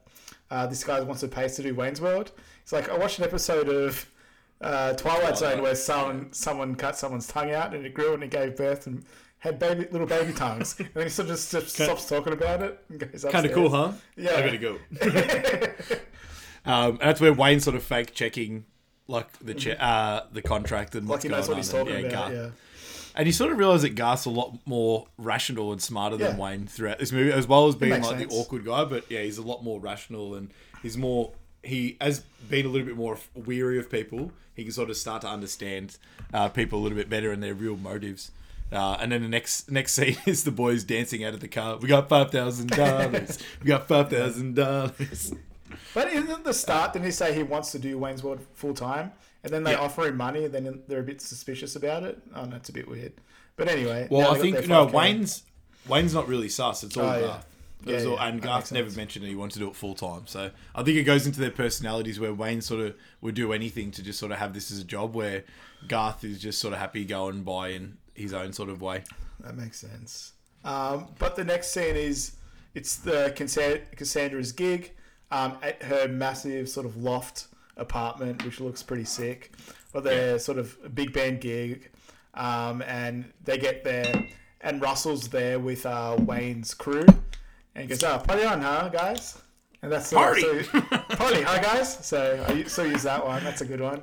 uh, 0.50 0.66
this 0.66 0.84
guy 0.84 1.00
wants 1.00 1.20
to 1.20 1.28
pay 1.28 1.44
us 1.44 1.56
to 1.56 1.62
do 1.62 1.74
Wayne's 1.74 2.00
World. 2.00 2.32
It's 2.62 2.72
like, 2.72 2.88
I 2.88 2.96
watched 2.96 3.18
an 3.18 3.24
episode 3.24 3.68
of 3.68 4.08
uh, 4.60 4.94
Twilight 4.94 5.38
Zone 5.38 5.62
where 5.62 5.74
someone 5.74 6.32
someone 6.32 6.74
cut 6.74 6.96
someone's 6.96 7.26
tongue 7.26 7.52
out 7.52 7.74
and 7.74 7.86
it 7.86 7.94
grew 7.94 8.14
and 8.14 8.22
it 8.22 8.30
gave 8.30 8.56
birth 8.56 8.86
and 8.86 9.04
had 9.38 9.58
baby 9.58 9.86
little 9.90 10.06
baby 10.06 10.32
tongues. 10.32 10.76
and 10.78 10.88
then 10.94 11.04
he 11.04 11.08
sort 11.08 11.28
of 11.28 11.36
just, 11.36 11.50
just 11.52 11.70
stops 11.70 12.08
talking 12.08 12.32
about 12.32 12.62
it 12.62 12.82
and 12.88 12.98
goes 12.98 13.24
Kind 13.30 13.46
of 13.46 13.52
cool, 13.52 13.70
huh? 13.70 13.92
Yeah. 14.16 14.34
I 14.34 14.40
gotta 14.42 14.58
go. 14.58 14.78
um, 16.70 16.90
and 16.92 17.00
that's 17.00 17.20
where 17.20 17.32
Wayne's 17.32 17.64
sort 17.64 17.76
of 17.76 17.82
fake 17.82 18.14
checking, 18.14 18.64
like 19.06 19.30
the 19.38 19.54
che- 19.54 19.76
uh, 19.78 20.22
the 20.32 20.42
contract 20.42 20.94
and 20.94 21.06
Like 21.06 21.10
what's 21.10 21.22
he 21.24 21.28
knows 21.30 21.46
going 21.46 21.56
what 21.56 21.64
he's 21.64 21.74
on. 21.74 21.80
talking 21.86 22.04
and, 22.04 22.12
about. 22.12 22.32
Yeah. 22.32 22.48
And 23.18 23.26
you 23.26 23.32
sort 23.32 23.50
of 23.52 23.58
realize 23.58 23.82
that 23.82 23.96
Garth's 23.96 24.24
a 24.26 24.30
lot 24.30 24.56
more 24.64 25.08
rational 25.18 25.72
and 25.72 25.82
smarter 25.82 26.16
than 26.16 26.36
Yeah. 26.38 26.42
Wayne 26.42 26.66
throughout 26.66 26.98
this 27.00 27.10
movie, 27.12 27.32
as 27.32 27.46
well 27.48 27.66
as 27.66 27.74
being 27.74 27.90
like 28.00 28.04
sense. 28.04 28.32
the 28.32 28.38
awkward 28.38 28.64
guy. 28.64 28.84
But 28.84 29.10
yeah, 29.10 29.22
he's 29.22 29.38
a 29.38 29.42
lot 29.42 29.62
more 29.64 29.80
rational 29.80 30.34
and 30.36 30.50
he's 30.82 30.96
more. 30.96 31.32
He 31.64 31.96
has 32.00 32.20
been 32.48 32.64
a 32.64 32.68
little 32.68 32.86
bit 32.86 32.96
more 32.96 33.18
weary 33.34 33.78
of 33.78 33.90
people. 33.90 34.30
He 34.54 34.62
can 34.62 34.72
sort 34.72 34.88
of 34.88 34.96
start 34.96 35.22
to 35.22 35.28
understand 35.28 35.98
uh, 36.32 36.48
people 36.48 36.78
a 36.78 36.82
little 36.82 36.96
bit 36.96 37.10
better 37.10 37.32
and 37.32 37.42
their 37.42 37.54
real 37.54 37.76
motives. 37.76 38.30
Uh, 38.70 38.98
and 39.00 39.10
then 39.10 39.22
the 39.22 39.28
next 39.28 39.70
next 39.70 39.94
scene 39.94 40.16
is 40.26 40.44
the 40.44 40.50
boys 40.52 40.84
dancing 40.84 41.24
out 41.24 41.34
of 41.34 41.40
the 41.40 41.48
car. 41.48 41.76
We 41.78 41.88
got 41.88 42.08
five 42.08 42.30
thousand 42.30 42.68
dollars. 42.70 43.38
We 43.60 43.66
got 43.66 43.88
five 43.88 44.10
thousand 44.10 44.54
dollars. 44.54 45.34
But 45.92 46.12
in 46.12 46.26
the 46.44 46.52
start, 46.54 46.92
didn't 46.92 47.06
he 47.06 47.10
say 47.10 47.34
he 47.34 47.42
wants 47.42 47.72
to 47.72 47.78
do 47.78 47.98
Wayne's 47.98 48.22
World 48.22 48.40
full 48.54 48.74
time? 48.74 49.10
And 49.44 49.52
then 49.52 49.62
they 49.64 49.72
Yeah. 49.72 49.78
offer 49.80 50.06
him 50.06 50.16
money, 50.16 50.44
and 50.44 50.52
then 50.54 50.82
they're 50.88 51.00
a 51.00 51.04
bit 51.04 51.20
suspicious 51.20 51.76
about 51.76 52.02
it. 52.02 52.20
Oh, 52.34 52.44
no, 52.44 52.56
it's 52.56 52.68
a 52.68 52.72
bit 52.72 52.88
weird. 52.88 53.12
But 53.56 53.68
anyway. 53.68 54.08
Well, 54.10 54.32
I 54.34 54.38
think 54.38 54.66
no 54.66 54.84
Wayne's 54.86 55.42
Wayne's 55.86 56.12
not 56.12 56.28
really 56.28 56.48
sus. 56.48 56.82
It's 56.84 56.96
all 56.96 57.04
Oh, 57.06 57.14
yeah. 57.18 57.26
Garth. 57.26 57.46
Yeah, 57.84 57.96
all- 58.04 58.14
yeah, 58.16 58.26
and 58.26 58.42
that 58.42 58.46
Garth 58.46 58.72
never 58.72 58.90
mentioned 58.90 59.24
that 59.24 59.28
he 59.28 59.36
wanted 59.36 59.54
to 59.54 59.58
do 59.60 59.68
it 59.68 59.76
full 59.76 59.94
time. 59.94 60.26
So 60.26 60.50
I 60.74 60.82
think 60.82 60.96
it 60.98 61.04
goes 61.04 61.26
into 61.26 61.38
their 61.40 61.52
personalities 61.52 62.18
where 62.20 62.34
Wayne 62.34 62.60
sort 62.60 62.80
of 62.84 62.94
would 63.20 63.34
do 63.36 63.52
anything 63.52 63.90
to 63.92 64.02
just 64.02 64.18
sort 64.18 64.32
of 64.32 64.38
have 64.38 64.52
this 64.52 64.70
as 64.72 64.80
a 64.80 64.84
job, 64.84 65.14
where 65.14 65.44
Garth 65.86 66.24
is 66.24 66.40
just 66.40 66.60
sort 66.60 66.74
of 66.74 66.80
happy 66.80 67.04
going 67.04 67.44
by 67.44 67.68
in 67.68 67.96
his 68.14 68.34
own 68.34 68.52
sort 68.52 68.68
of 68.68 68.82
way. 68.82 69.04
That 69.40 69.56
makes 69.56 69.78
sense. 69.78 70.32
Um, 70.64 71.06
but 71.20 71.36
the 71.36 71.44
next 71.44 71.68
scene 71.72 71.94
is 71.96 72.32
it's 72.74 72.96
the 72.96 73.32
Cassandra's 73.96 74.52
gig 74.52 74.92
um, 75.30 75.56
at 75.62 75.82
her 75.84 76.08
massive 76.08 76.68
sort 76.68 76.84
of 76.86 76.96
loft 76.96 77.46
apartment, 77.78 78.44
which 78.44 78.60
looks 78.60 78.82
pretty 78.82 79.04
sick. 79.04 79.52
Or 79.94 80.00
their 80.02 80.38
sort 80.38 80.58
of 80.58 80.76
a 80.84 80.88
big 80.88 81.12
band 81.12 81.40
gig, 81.40 81.90
um, 82.34 82.82
and 82.82 83.32
they 83.42 83.56
get 83.56 83.84
there, 83.84 84.28
and 84.60 84.82
Russell's 84.82 85.28
there 85.28 85.58
with 85.58 85.86
uh, 85.86 86.16
Wayne's 86.20 86.74
crew, 86.74 87.06
and 87.74 87.82
he 87.82 87.86
goes, 87.86 88.02
"Oh, 88.02 88.18
party 88.18 88.44
on, 88.44 88.60
huh, 88.60 88.90
guys?" 88.92 89.40
And 89.80 89.90
that's 89.92 90.12
Party! 90.12 90.42
so- 90.42 90.80
party, 90.80 91.42
huh, 91.42 91.62
guys? 91.62 92.04
So 92.04 92.44
I 92.48 92.64
still 92.64 92.86
use 92.86 93.04
that 93.04 93.24
one. 93.24 93.42
That's 93.44 93.60
a 93.60 93.64
good 93.64 93.80
one. 93.80 94.02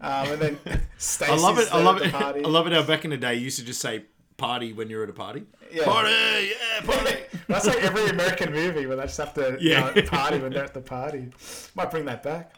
Um, 0.00 0.32
and 0.32 0.40
then 0.40 0.58
Stacey's 0.98 1.42
I 1.42 1.46
love 1.46 1.58
it. 1.58 1.68
I 1.72 1.82
love 1.82 2.00
it. 2.00 2.12
party. 2.12 2.44
I 2.44 2.48
love 2.48 2.66
it 2.66 2.72
how 2.72 2.82
back 2.82 3.04
in 3.04 3.10
the 3.10 3.16
day 3.16 3.34
you 3.34 3.40
used 3.42 3.58
to 3.58 3.64
just 3.64 3.80
say 3.80 4.04
party 4.36 4.72
when 4.72 4.90
you're 4.90 5.02
at 5.04 5.10
a 5.10 5.12
party. 5.12 5.44
Yeah. 5.72 5.84
Party, 5.84 6.10
yeah, 6.10 6.80
party. 6.84 7.16
That's 7.48 7.66
like 7.66 7.82
every 7.84 8.06
American 8.08 8.52
movie 8.52 8.86
where 8.86 8.96
they 8.96 9.02
just 9.04 9.18
have 9.18 9.34
to 9.34 9.56
Yeah. 9.60 9.92
party 10.06 10.38
when 10.38 10.52
they're 10.52 10.64
at 10.64 10.74
the 10.74 10.80
party. 10.80 11.28
Might 11.74 11.90
bring 11.90 12.04
that 12.06 12.22
back 12.22 12.52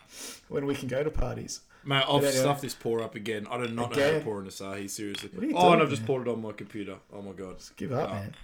when 0.48 0.66
we 0.66 0.74
can 0.74 0.88
go 0.88 1.02
to 1.04 1.10
parties. 1.10 1.60
Mate, 1.84 2.02
I've 2.08 2.16
anyway. 2.16 2.30
stuffed 2.32 2.62
this 2.62 2.74
pour 2.74 3.00
up 3.00 3.14
again. 3.14 3.46
I 3.50 3.58
do 3.58 3.64
not 3.68 3.72
know 3.74 3.82
how 3.84 3.88
to 3.90 4.08
Again? 4.08 4.22
pour 4.24 4.40
an 4.40 4.46
Asahi, 4.46 4.90
seriously. 4.90 5.30
Oh, 5.54 5.72
and 5.72 5.82
I've 5.82 5.88
just 5.90 6.02
man? 6.02 6.06
poured 6.08 6.26
it 6.26 6.30
on 6.32 6.42
my 6.42 6.52
computer. 6.52 6.96
Oh 7.12 7.22
my 7.22 7.32
god. 7.32 7.56
Give 7.76 7.92
up, 7.92 8.10
Oh. 8.10 8.12
man. 8.14 8.34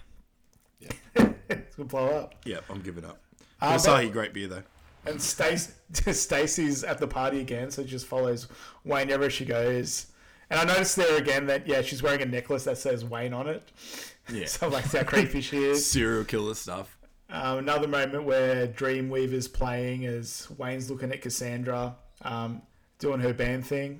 it's 1.49 1.75
gonna 1.75 1.87
blow 1.89 2.07
up. 2.07 2.35
Yeah, 2.45 2.59
I'm 2.69 2.81
giving 2.81 3.05
up. 3.05 3.19
Uh, 3.61 3.73
Asahi, 3.75 4.05
but- 4.05 4.13
great 4.13 4.33
beer 4.33 4.47
though. 4.47 4.63
And 5.05 5.21
Stace, 5.21 5.73
Stacy's 5.91 6.85
at 6.85 6.97
the 6.97 7.07
party 7.07 7.41
again, 7.41 7.71
so 7.71 7.83
just 7.83 8.05
follows 8.05 8.47
Wayne 8.85 9.07
wherever 9.07 9.29
she 9.29 9.43
goes. 9.43 10.05
And 10.53 10.69
I 10.69 10.73
noticed 10.73 10.95
there 10.97 11.17
again 11.17 11.47
that 11.47 11.67
yeah, 11.67 11.81
she's 11.81 12.03
wearing 12.03 12.21
a 12.21 12.25
necklace 12.25 12.65
that 12.65 12.77
says 12.77 13.03
Wayne 13.03 13.33
on 13.33 13.47
it. 13.47 13.63
Yeah. 14.31 14.45
So 14.45 14.69
like 14.69 14.85
how 14.85 15.03
creepy 15.03 15.41
she 15.41 15.57
is. 15.57 15.85
Serial 15.91 16.23
killer 16.23 16.55
stuff. 16.55 16.97
Um, 17.29 17.57
another 17.57 17.89
moment 17.89 18.23
where 18.23 18.67
Dreamweaver's 18.67 19.49
playing 19.49 20.05
as 20.05 20.47
Wayne's 20.57 20.89
looking 20.89 21.11
at 21.11 21.21
Cassandra, 21.21 21.97
um, 22.21 22.61
doing 22.99 23.19
her 23.19 23.33
band 23.33 23.65
thing. 23.65 23.99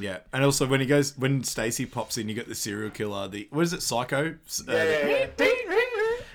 Yeah, 0.00 0.18
and 0.32 0.42
also 0.42 0.66
when 0.66 0.80
he 0.80 0.86
goes, 0.86 1.16
when 1.16 1.44
Stacy 1.44 1.86
pops 1.86 2.18
in, 2.18 2.28
you 2.28 2.34
get 2.34 2.48
the 2.48 2.56
serial 2.56 2.90
killer. 2.90 3.28
The 3.28 3.46
what 3.52 3.62
is 3.62 3.72
it, 3.72 3.82
Psycho? 3.82 4.34
Uh, 4.68 4.72
Yeah, 4.72 5.28
yeah, 5.38 5.46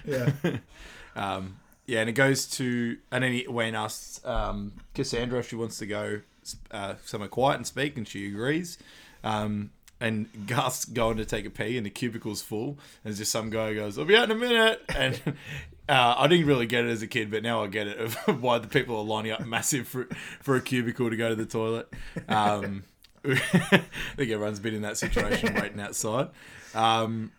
yeah. 0.06 0.32
yeah. 0.44 0.58
Um, 1.18 1.58
yeah, 1.88 2.00
and 2.00 2.10
it 2.10 2.14
goes 2.14 2.46
to, 2.52 2.98
and 3.12 3.26
then 3.26 3.34
he, 3.34 3.46
Wayne 3.46 3.76
asks 3.76 4.26
um, 4.26 4.72
Cassandra 4.96 5.40
if 5.40 5.50
she 5.50 5.58
wants 5.58 5.78
to 5.80 5.86
go 5.86 6.22
uh, 6.72 6.96
somewhere 7.04 7.28
quiet 7.28 7.58
and 7.58 7.68
speak, 7.68 7.98
and 7.98 8.08
she 8.08 8.28
agrees. 8.28 8.78
Um, 9.24 9.72
and 10.02 10.48
Garth's 10.48 10.84
going 10.84 11.18
to 11.18 11.26
take 11.26 11.46
a 11.46 11.50
pee, 11.52 11.78
and 11.78 11.86
the 11.86 11.92
cubicle's 11.92 12.42
full. 12.42 12.70
And 12.70 12.78
there's 13.06 13.20
just 13.20 13.32
some 13.32 13.52
guy 13.52 13.74
goes, 13.76 14.00
"I'll 14.00 14.06
be 14.06 14.18
out 14.18 14.30
in 14.30 14.32
a 14.32 14.40
minute." 14.40 14.82
And 14.90 15.22
uh, 15.88 16.16
I 16.18 16.28
didn't 16.28 16.48
really 16.48 16.66
get 16.66 16.86
it 16.86 16.90
as 16.90 17.04
a 17.04 17.08
kid, 17.08 17.30
but 17.30 17.44
now 17.44 17.64
I 17.64 17.68
get 17.68 17.88
it 17.88 18.00
of 18.00 18.16
why 18.42 18.58
the 18.58 18.68
people 18.68 18.98
are 18.98 19.06
lining 19.06 19.32
up 19.32 19.46
massive 19.46 19.88
for 19.88 20.06
for 20.42 20.56
a 20.56 20.62
cubicle 20.62 21.10
to 21.10 21.16
go 21.16 21.30
to 21.30 21.36
the 21.36 21.46
toilet. 21.46 21.88
Um, 22.28 22.84
I 23.24 23.84
think 24.16 24.32
everyone's 24.32 24.60
been 24.60 24.74
in 24.74 24.82
that 24.82 24.98
situation, 24.98 25.54
waiting 25.54 25.80
outside. 25.80 26.30
Um, 26.74 27.32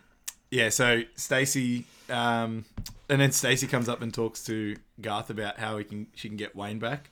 yeah, 0.53 0.69
so 0.69 1.03
Stacy, 1.17 1.87
um, 2.09 2.65
and 3.09 3.21
then 3.21 3.33
Stacy 3.33 3.67
comes 3.67 3.89
up 3.89 4.03
and 4.03 4.15
talks 4.15 4.45
to 4.45 4.77
Garth 5.01 5.31
about 5.31 5.59
how 5.59 5.79
he 5.79 5.85
can 5.85 6.07
she 6.15 6.29
can 6.29 6.37
get 6.37 6.55
Wayne 6.55 6.79
back, 6.79 7.11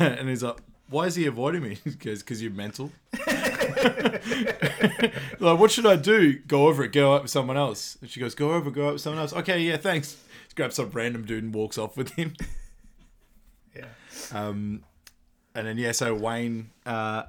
and 0.00 0.28
he's 0.28 0.42
like, 0.42 0.56
"Why 0.88 1.04
is 1.04 1.14
he 1.14 1.26
avoiding 1.26 1.62
me?" 1.62 1.78
Goes, 2.00 2.24
"Because 2.24 2.42
you're 2.42 2.50
mental." 2.50 2.90
like, 5.40 5.58
what 5.58 5.70
should 5.70 5.86
I 5.86 5.96
do? 5.96 6.38
Go 6.46 6.68
over 6.68 6.84
it. 6.84 6.92
Go 6.92 7.14
out 7.14 7.22
with 7.22 7.30
someone 7.30 7.56
else. 7.56 7.96
And 8.00 8.10
she 8.10 8.20
goes, 8.20 8.34
"Go 8.34 8.52
over. 8.52 8.70
Go 8.70 8.88
out 8.88 8.92
with 8.94 9.02
someone 9.02 9.20
else." 9.20 9.32
Okay, 9.32 9.60
yeah, 9.60 9.76
thanks. 9.76 10.16
She 10.48 10.54
grabs 10.54 10.76
some 10.76 10.90
random 10.90 11.24
dude 11.24 11.44
and 11.44 11.54
walks 11.54 11.78
off 11.78 11.96
with 11.96 12.10
him. 12.10 12.34
Yeah. 13.76 13.86
Um, 14.32 14.84
and 15.52 15.66
then 15.66 15.78
yeah, 15.78 15.90
so 15.90 16.14
Wayne, 16.14 16.70
uh, 16.86 17.24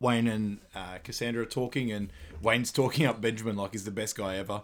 Wayne 0.00 0.26
and 0.26 0.58
uh, 0.74 0.96
Cassandra 1.04 1.42
are 1.42 1.46
talking, 1.46 1.92
and 1.92 2.10
Wayne's 2.42 2.72
talking 2.72 3.04
up 3.04 3.20
Benjamin 3.20 3.54
like 3.54 3.72
he's 3.72 3.84
the 3.84 3.90
best 3.90 4.16
guy 4.16 4.36
ever. 4.36 4.62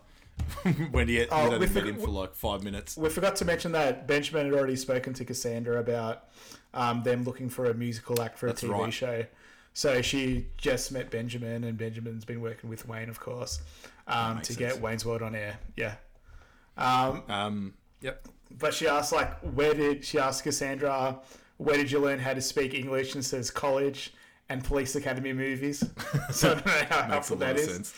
when 0.90 1.08
he 1.08 1.16
had, 1.16 1.28
Oh, 1.30 1.52
only 1.52 1.58
met 1.58 1.68
forg- 1.68 1.86
him 1.88 1.96
for 2.00 2.08
like 2.08 2.34
five 2.34 2.62
minutes. 2.62 2.96
We 2.96 3.10
forgot 3.10 3.36
to 3.36 3.44
mention 3.44 3.72
that 3.72 4.06
Benjamin 4.06 4.46
had 4.46 4.54
already 4.54 4.76
spoken 4.76 5.12
to 5.12 5.24
Cassandra 5.26 5.78
about 5.78 6.24
um, 6.72 7.02
them 7.02 7.24
looking 7.24 7.50
for 7.50 7.66
a 7.66 7.74
musical 7.74 8.22
act 8.22 8.38
for 8.38 8.46
a 8.46 8.54
TV 8.54 8.70
right. 8.70 8.92
show. 8.92 9.26
So 9.72 10.02
she 10.02 10.46
just 10.56 10.92
met 10.92 11.10
Benjamin, 11.10 11.64
and 11.64 11.78
Benjamin's 11.78 12.24
been 12.24 12.40
working 12.40 12.68
with 12.68 12.86
Wayne, 12.88 13.08
of 13.08 13.20
course, 13.20 13.60
um, 14.06 14.38
to 14.40 14.44
sense. 14.46 14.56
get 14.58 14.80
Wayne's 14.80 15.04
World 15.06 15.22
on 15.22 15.34
air. 15.34 15.58
Yeah. 15.76 15.94
Um, 16.76 17.22
Um, 17.28 17.74
yep. 18.00 18.26
but 18.58 18.74
she 18.74 18.88
asked, 18.88 19.12
like, 19.12 19.38
where 19.40 19.74
did 19.74 20.04
she 20.04 20.18
asked 20.18 20.44
Cassandra, 20.44 21.20
where 21.58 21.76
did 21.76 21.90
you 21.90 21.98
learn 22.00 22.18
how 22.18 22.34
to 22.34 22.40
speak 22.40 22.74
English? 22.74 23.14
And 23.14 23.24
says 23.24 23.50
college 23.50 24.12
and 24.48 24.64
police 24.64 24.96
academy 24.96 25.32
movies. 25.32 25.84
so 26.32 26.50
I 26.52 26.54
don't 26.54 26.66
know 26.66 26.72
how 26.72 26.78
Makes 26.80 26.90
a 26.90 27.02
helpful 27.04 27.36
lot 27.36 27.46
that 27.46 27.50
of 27.56 27.60
is. 27.60 27.68
sense. 27.72 27.94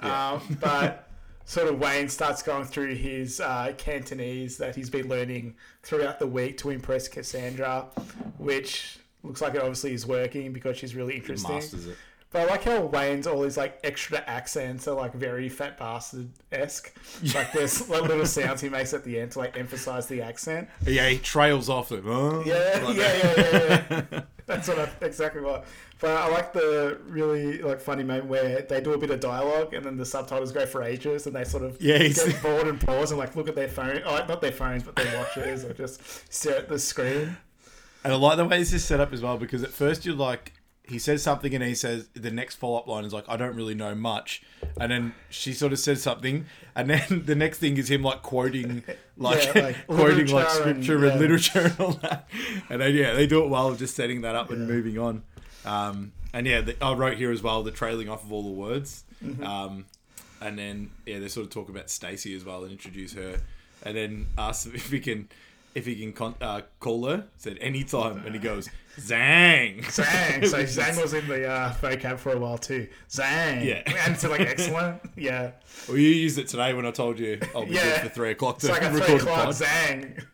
Um, 0.00 0.58
but 0.60 1.08
sort 1.44 1.68
of 1.68 1.78
Wayne 1.80 2.08
starts 2.08 2.42
going 2.42 2.64
through 2.64 2.94
his 2.94 3.40
uh, 3.40 3.72
Cantonese 3.78 4.58
that 4.58 4.76
he's 4.76 4.90
been 4.90 5.08
learning 5.08 5.56
throughout 5.82 6.18
the 6.20 6.26
week 6.26 6.58
to 6.58 6.70
impress 6.70 7.08
Cassandra, 7.08 7.86
which 8.36 8.98
looks 9.28 9.40
like 9.40 9.54
it 9.54 9.60
obviously 9.60 9.92
is 9.92 10.06
working 10.06 10.52
because 10.52 10.76
she's 10.76 10.94
really 10.96 11.14
interesting. 11.16 11.54
Masters 11.54 11.86
it. 11.86 11.96
But 12.30 12.42
I 12.42 12.44
like 12.50 12.64
how 12.64 12.82
Wayne's 12.82 13.26
all 13.26 13.40
these 13.40 13.56
like 13.56 13.78
extra 13.84 14.18
accents 14.26 14.86
are 14.86 14.94
like 14.94 15.14
very 15.14 15.48
fat 15.48 15.78
bastard 15.78 16.28
esque. 16.52 16.92
Like 17.34 17.52
there's 17.52 17.88
like, 17.88 18.02
little 18.02 18.26
sounds 18.26 18.60
he 18.60 18.68
makes 18.68 18.92
at 18.92 19.02
the 19.04 19.18
end 19.18 19.30
to 19.32 19.38
like 19.38 19.56
emphasize 19.56 20.06
the 20.08 20.20
accent. 20.20 20.68
Yeah, 20.86 21.08
he 21.08 21.18
trails 21.18 21.70
off 21.70 21.90
it. 21.92 22.02
Oh, 22.06 22.42
Yeah, 22.44 22.82
like 22.84 22.96
yeah, 22.96 23.02
that. 23.02 23.24
yeah, 23.38 23.74
yeah, 23.90 24.02
yeah. 24.12 24.20
That's 24.46 24.66
what 24.68 24.78
I, 24.78 24.90
exactly 25.06 25.40
what. 25.42 25.64
But 26.00 26.10
I 26.10 26.28
like 26.28 26.52
the 26.52 26.98
really 27.06 27.60
like 27.62 27.80
funny 27.80 28.02
moment 28.04 28.26
where 28.26 28.60
they 28.62 28.80
do 28.82 28.92
a 28.92 28.98
bit 28.98 29.10
of 29.10 29.20
dialogue 29.20 29.72
and 29.74 29.84
then 29.84 29.96
the 29.96 30.06
subtitles 30.06 30.52
go 30.52 30.64
for 30.66 30.82
ages 30.82 31.26
and 31.26 31.34
they 31.34 31.44
sort 31.44 31.62
of 31.64 31.80
Yeah, 31.80 31.98
he's- 31.98 32.22
get 32.22 32.42
bored 32.42 32.66
and 32.68 32.78
pause 32.80 33.10
and 33.10 33.18
like 33.18 33.36
look 33.36 33.48
at 33.48 33.54
their 33.56 33.68
phone, 33.68 34.02
oh, 34.04 34.24
not 34.28 34.40
their 34.42 34.52
phones, 34.52 34.82
but 34.82 34.96
their 34.96 35.18
watches 35.18 35.64
or 35.64 35.72
just 35.72 36.02
stare 36.32 36.56
at 36.58 36.68
the 36.68 36.78
screen. 36.78 37.36
And 38.08 38.14
I 38.14 38.18
like 38.20 38.38
the 38.38 38.46
way 38.46 38.58
this 38.58 38.72
is 38.72 38.82
set 38.82 39.00
up 39.00 39.12
as 39.12 39.20
well 39.20 39.36
because 39.36 39.62
at 39.62 39.68
first 39.68 40.06
you're 40.06 40.14
like, 40.14 40.54
he 40.82 40.98
says 40.98 41.22
something 41.22 41.54
and 41.54 41.62
he 41.62 41.74
says 41.74 42.08
the 42.14 42.30
next 42.30 42.54
follow 42.54 42.78
up 42.78 42.86
line 42.86 43.04
is 43.04 43.12
like, 43.12 43.26
I 43.28 43.36
don't 43.36 43.54
really 43.54 43.74
know 43.74 43.94
much. 43.94 44.42
And 44.80 44.90
then 44.90 45.14
she 45.28 45.52
sort 45.52 45.74
of 45.74 45.78
says 45.78 46.02
something, 46.02 46.46
and 46.74 46.88
then 46.88 47.24
the 47.26 47.34
next 47.34 47.58
thing 47.58 47.76
is 47.76 47.90
him 47.90 48.02
like 48.02 48.22
quoting, 48.22 48.82
like, 49.18 49.44
Yeah, 49.54 49.62
like 49.62 49.86
quoting 49.86 50.26
like 50.28 50.48
literature 50.48 50.62
and- 50.70 50.84
scripture 50.84 51.04
and, 51.04 51.20
literature 51.20 51.60
and 51.60 51.80
all 51.80 51.92
that. 52.00 52.26
And 52.70 52.80
then, 52.80 52.94
yeah, 52.94 53.12
they 53.12 53.26
do 53.26 53.44
it 53.44 53.50
well, 53.50 53.74
just 53.74 53.94
setting 53.94 54.22
that 54.22 54.34
up 54.34 54.50
and 54.50 54.66
moving 54.66 54.98
on. 54.98 55.22
Um, 55.66 56.12
and 56.32 56.46
yeah, 56.46 56.62
the, 56.62 56.82
I 56.82 56.94
wrote 56.94 57.18
here 57.18 57.30
as 57.30 57.42
well 57.42 57.62
the 57.62 57.72
trailing 57.72 58.08
off 58.08 58.24
of 58.24 58.32
all 58.32 58.42
the 58.42 58.48
words. 58.48 59.04
Mm-hmm. 59.22 59.44
Um, 59.44 59.84
and 60.40 60.58
then 60.58 60.92
yeah, 61.04 61.18
they 61.18 61.28
sort 61.28 61.44
of 61.44 61.52
talk 61.52 61.68
about 61.68 61.90
Stacy 61.90 62.34
as 62.34 62.42
well 62.42 62.62
and 62.62 62.72
introduce 62.72 63.12
her, 63.12 63.36
and 63.82 63.94
then 63.94 64.28
ask 64.38 64.66
if 64.66 64.90
he 64.90 64.98
can 64.98 65.28
if 65.78 65.86
he 65.86 65.96
can 65.96 66.12
con- 66.12 66.34
uh, 66.40 66.60
call 66.80 67.06
her. 67.06 67.24
Said 67.36 67.56
anytime, 67.60 68.22
and 68.26 68.34
he 68.34 68.40
goes 68.40 68.68
Zang. 68.98 69.82
Zang. 69.84 70.46
So 70.46 70.58
Zang 70.64 71.00
was 71.00 71.14
in 71.14 71.26
the 71.28 71.48
uh, 71.48 71.72
vocab 71.80 72.18
for 72.18 72.32
a 72.32 72.38
while 72.38 72.58
too. 72.58 72.88
Zang. 73.08 73.64
Yeah. 73.64 73.82
And 74.06 74.18
to 74.18 74.28
like 74.28 74.40
excellent. 74.40 75.00
Yeah. 75.16 75.52
Well, 75.88 75.96
you 75.96 76.08
used 76.08 76.38
it 76.38 76.48
today 76.48 76.74
when 76.74 76.84
I 76.86 76.90
told 76.90 77.18
you 77.18 77.38
I'll 77.54 77.64
be 77.66 77.74
Yeah. 77.74 78.02
good 78.02 78.10
for 78.10 78.14
three 78.14 78.30
o'clock 78.32 78.58
to 78.58 78.66
It's 78.68 78.78
like 78.78 78.82
a 78.82 78.90
three 78.92 79.16
o'clock. 79.16 79.48
Zang. 79.48 80.24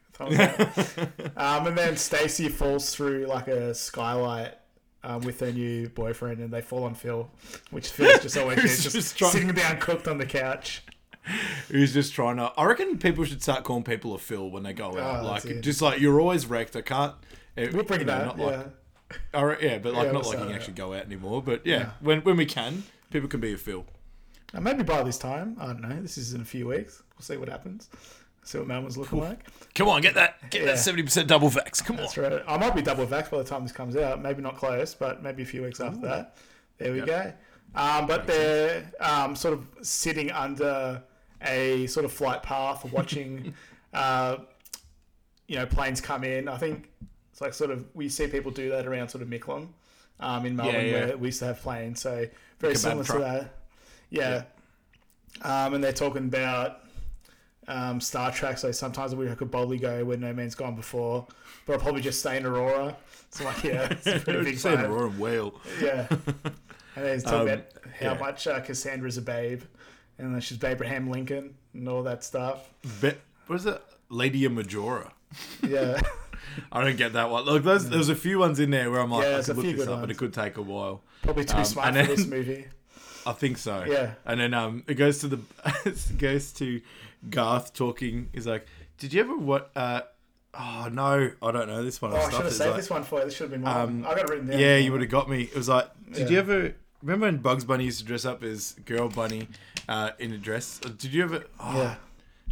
Um, 1.36 1.66
and 1.66 1.76
then 1.76 1.96
Stacy 1.96 2.48
falls 2.48 2.94
through 2.94 3.26
like 3.26 3.48
a 3.48 3.74
skylight 3.74 4.54
um, 5.02 5.20
with 5.22 5.40
her 5.40 5.52
new 5.52 5.88
boyfriend, 5.88 6.38
and 6.40 6.50
they 6.52 6.60
fall 6.62 6.84
on 6.84 6.94
Phil, 6.94 7.28
which 7.70 7.88
Phil's 7.90 8.20
just 8.22 8.38
always 8.38 8.60
just, 8.62 9.16
just 9.16 9.32
sitting 9.32 9.48
down 9.52 9.78
cooked 9.78 10.08
on 10.08 10.18
the 10.18 10.24
couch. 10.26 10.82
Who's 11.68 11.92
just 11.94 12.12
trying 12.12 12.36
to? 12.36 12.52
I 12.56 12.64
reckon 12.64 12.98
people 12.98 13.24
should 13.24 13.42
start 13.42 13.64
calling 13.64 13.82
people 13.82 14.14
a 14.14 14.18
Phil 14.18 14.50
when 14.50 14.62
they 14.62 14.72
go 14.72 14.98
out. 14.98 15.24
Oh, 15.24 15.26
like 15.26 15.60
just 15.62 15.80
like 15.80 16.00
you're 16.00 16.20
always 16.20 16.46
wrecked. 16.46 16.76
I 16.76 16.82
can't. 16.82 17.14
It, 17.56 17.72
We'll 17.72 17.84
bring 17.84 18.02
it 18.02 18.06
know, 18.06 18.24
not 18.26 18.38
Yeah. 18.38 18.46
like- 19.32 19.62
yeah, 19.62 19.78
but 19.78 19.94
like 19.94 20.06
Yeah, 20.06 20.12
not 20.12 20.26
like 20.26 20.38
you 20.38 20.44
can 20.46 20.54
actually 20.54 20.74
go 20.74 20.92
out 20.92 21.04
anymore. 21.06 21.42
But 21.42 21.64
yeah, 21.66 21.76
Yeah. 21.78 21.90
when 22.00 22.20
when 22.22 22.36
we 22.36 22.46
can, 22.46 22.82
people 23.10 23.28
can 23.28 23.40
be 23.40 23.52
a 23.54 23.56
Phil. 23.58 23.84
And 24.52 24.62
maybe 24.64 24.82
by 24.82 25.02
this 25.02 25.18
time, 25.18 25.56
I 25.58 25.66
don't 25.66 25.80
know. 25.80 26.00
This 26.02 26.18
is 26.18 26.34
in 26.34 26.40
a 26.40 26.44
few 26.44 26.66
weeks. 26.68 27.02
We'll 27.16 27.22
see 27.22 27.36
what 27.36 27.48
happens. 27.48 27.88
See 28.44 28.58
what 28.58 28.66
Melbourne's 28.66 28.98
looking 28.98 29.20
like. 29.20 29.38
Come 29.74 29.88
on, 29.88 30.02
get 30.02 30.14
that, 30.14 30.50
get 30.50 30.60
Yeah. 30.60 30.66
that 30.68 30.78
seventy 30.78 31.02
percent 31.02 31.28
double 31.28 31.48
vax. 31.48 31.82
Come 31.82 31.96
on. 31.96 32.02
That's 32.02 32.18
right. 32.18 32.42
I 32.46 32.58
might 32.58 32.74
be 32.74 32.82
double 32.82 33.06
vax 33.06 33.30
by 33.30 33.38
the 33.38 33.44
time 33.44 33.62
this 33.62 33.72
comes 33.72 33.96
out. 33.96 34.20
Maybe 34.20 34.42
not 34.42 34.56
close, 34.58 34.94
but 34.94 35.22
maybe 35.22 35.42
a 35.42 35.46
few 35.46 35.62
weeks 35.62 35.80
after 35.80 36.00
that. 36.02 36.36
There 36.78 36.92
we 36.92 37.00
go. 37.00 37.32
Um, 37.74 38.06
but 38.06 38.26
they're 38.26 38.92
um, 39.00 39.34
sort 39.34 39.54
of 39.54 39.66
sitting 39.82 40.30
under 40.30 41.02
a 41.44 41.86
sort 41.86 42.04
of 42.04 42.12
flight 42.12 42.42
path, 42.42 42.90
watching, 42.92 43.54
uh, 43.92 44.36
you 45.46 45.56
know, 45.56 45.66
planes 45.66 46.00
come 46.00 46.24
in. 46.24 46.48
I 46.48 46.56
think 46.56 46.90
it's 47.32 47.40
like 47.40 47.54
sort 47.54 47.70
of 47.70 47.84
we 47.94 48.08
see 48.08 48.26
people 48.26 48.50
do 48.50 48.70
that 48.70 48.86
around 48.86 49.08
sort 49.08 49.22
of 49.22 49.28
Mickleham 49.28 49.68
um, 50.20 50.46
in 50.46 50.56
Melbourne, 50.56 50.86
yeah. 50.86 51.06
where 51.06 51.16
we 51.16 51.28
used 51.28 51.40
to 51.40 51.46
have 51.46 51.60
planes. 51.60 52.00
So 52.00 52.26
very 52.60 52.74
similar 52.74 53.04
truck. 53.04 53.18
to 53.18 53.24
that. 53.24 53.54
Yeah. 54.10 54.42
Um, 55.42 55.74
and 55.74 55.82
they're 55.82 55.92
talking 55.92 56.26
about 56.26 56.80
um, 57.66 58.00
Star 58.00 58.30
Trek. 58.30 58.58
So 58.58 58.70
sometimes 58.72 59.14
we 59.14 59.26
could 59.34 59.50
boldly 59.50 59.78
go 59.78 60.04
where 60.04 60.16
no 60.16 60.32
man's 60.32 60.54
gone 60.54 60.76
before, 60.76 61.26
but 61.66 61.74
I'll 61.74 61.78
probably 61.80 62.02
just 62.02 62.20
stay 62.20 62.36
in 62.36 62.46
Aurora. 62.46 62.96
So 63.30 63.44
like, 63.44 63.64
yeah, 63.64 63.88
it's 63.90 64.06
a 64.06 64.20
pretty 64.20 64.44
big 64.44 64.58
Saying 64.58 64.78
vibe. 64.78 64.88
Aurora 64.88 65.08
and 65.08 65.18
whale. 65.18 65.60
Yeah. 65.82 66.06
And 66.96 67.04
then 67.04 67.14
he's 67.14 67.24
talking 67.24 67.40
Um, 67.40 67.48
about 67.48 67.66
how 68.00 68.12
yeah. 68.12 68.18
much 68.18 68.46
uh, 68.46 68.60
Cassandra's 68.60 69.18
a 69.18 69.22
babe, 69.22 69.62
and 70.18 70.34
then 70.34 70.40
she's 70.40 70.62
Abraham 70.62 71.10
Lincoln 71.10 71.54
and 71.72 71.88
all 71.88 72.02
that 72.04 72.24
stuff. 72.24 72.68
Be- 73.00 73.12
what 73.46 73.56
is 73.56 73.66
it? 73.66 73.82
Lady 74.08 74.44
of 74.44 74.52
Majora. 74.52 75.12
Yeah. 75.62 76.00
I 76.72 76.84
don't 76.84 76.96
get 76.96 77.14
that 77.14 77.30
one. 77.30 77.44
Look, 77.44 77.64
there's 77.64 77.88
there's 77.88 78.08
a 78.08 78.14
few 78.14 78.38
ones 78.38 78.60
in 78.60 78.70
there 78.70 78.90
where 78.90 79.00
I'm 79.00 79.10
like, 79.10 79.24
Yeah, 79.24 79.38
I 79.38 79.42
could 79.42 79.50
a 79.50 79.60
look 79.60 79.76
this 79.76 79.86
up, 79.88 80.00
but 80.00 80.10
it 80.10 80.16
could 80.18 80.32
take 80.32 80.56
a 80.56 80.62
while. 80.62 81.02
Probably 81.22 81.44
too 81.44 81.56
Um, 81.56 81.64
smart 81.64 81.88
for 81.88 81.92
then- 81.94 82.06
this 82.06 82.26
movie. 82.26 82.66
I 83.26 83.32
think 83.32 83.56
so. 83.58 83.84
Yeah. 83.88 84.12
And 84.26 84.38
then 84.38 84.52
um, 84.52 84.84
it 84.86 84.94
goes 84.94 85.18
to 85.20 85.28
the 85.28 85.40
it 85.86 86.18
goes 86.18 86.52
to 86.54 86.80
Garth 87.30 87.72
talking. 87.72 88.28
He's 88.34 88.46
like, 88.46 88.66
"Did 88.98 89.14
you 89.14 89.20
ever 89.22 89.36
what? 89.36 89.70
Uh, 89.74 90.02
oh 90.52 90.88
no, 90.92 91.30
I 91.42 91.50
don't 91.50 91.66
know 91.66 91.82
this 91.82 92.02
one. 92.02 92.12
Oh, 92.12 92.16
I 92.16 92.30
should 92.30 92.42
have 92.42 92.52
saved 92.52 92.70
like- 92.72 92.76
this 92.80 92.90
one 92.90 93.02
for 93.02 93.20
you. 93.20 93.24
This 93.24 93.34
should 93.34 93.44
have 93.44 93.50
been 93.52 93.62
mine. 93.62 93.76
Um, 93.76 94.06
I 94.06 94.10
got 94.10 94.18
it 94.20 94.28
written 94.28 94.46
down. 94.48 94.58
Yeah, 94.58 94.76
you 94.76 94.92
would 94.92 95.00
have 95.00 95.10
got 95.10 95.30
me. 95.30 95.42
It 95.44 95.54
was 95.56 95.70
like, 95.70 95.88
did 96.12 96.28
you 96.28 96.38
ever 96.38 96.74
remember 97.04 97.26
when 97.26 97.36
Bugs 97.38 97.64
Bunny 97.64 97.84
used 97.84 97.98
to 98.00 98.04
dress 98.04 98.24
up 98.24 98.42
as 98.42 98.72
girl 98.84 99.08
bunny 99.08 99.48
uh, 99.88 100.10
in 100.18 100.32
a 100.32 100.38
dress? 100.38 100.78
Did 100.80 101.04
you 101.12 101.22
ever? 101.24 101.44
Oh, 101.60 101.76
Yeah. 101.76 101.94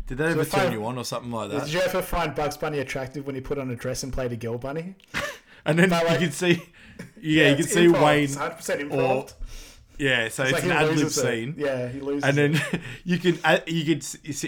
Did 0.09 0.19
that 0.19 0.31
ever 0.33 0.45
turn 0.45 0.73
you 0.73 0.85
on 0.85 0.99
or 0.99 1.05
something 1.05 1.31
like 1.31 1.51
that? 1.51 1.65
Did 1.65 1.73
you 1.75 1.81
ever 1.81 2.03
find 2.03 2.35
Bugs 2.35 2.57
Bunny 2.57 2.81
attractive 2.81 3.25
when 3.25 3.35
he 3.35 3.41
put 3.41 3.57
on 3.57 3.71
a 3.71 3.77
dress 3.77 4.03
and 4.03 4.13
played 4.13 4.33
a 4.33 4.37
girl 4.37 4.59
bunny? 4.59 4.95
and 5.65 5.79
then 5.79 5.89
But, 5.89 6.05
like- 6.05 6.21
you 6.21 6.27
could 6.27 6.35
see, 6.35 6.63
yeah, 7.23 7.51
you 7.51 7.57
could 7.57 7.69
see 7.69 7.87
improv. 7.87 8.05
Wayne. 8.05 8.29
100% 8.29 8.91
improv. 8.91 8.93
or- 9.09 9.27
Yeah, 9.99 10.29
so 10.31 10.43
it's, 10.43 10.53
like 10.53 10.65
an 10.65 10.73
ad 10.73 10.97
lib 10.97 11.11
scene. 11.11 11.55
Yeah, 11.57 11.87
he 11.89 12.01
loses 12.01 12.25
And 12.25 12.37
then 12.37 12.55
it. 12.73 12.81
you 13.05 13.19
can 13.19 13.39
uh, 13.45 13.59
you 13.67 13.85
can 13.85 14.01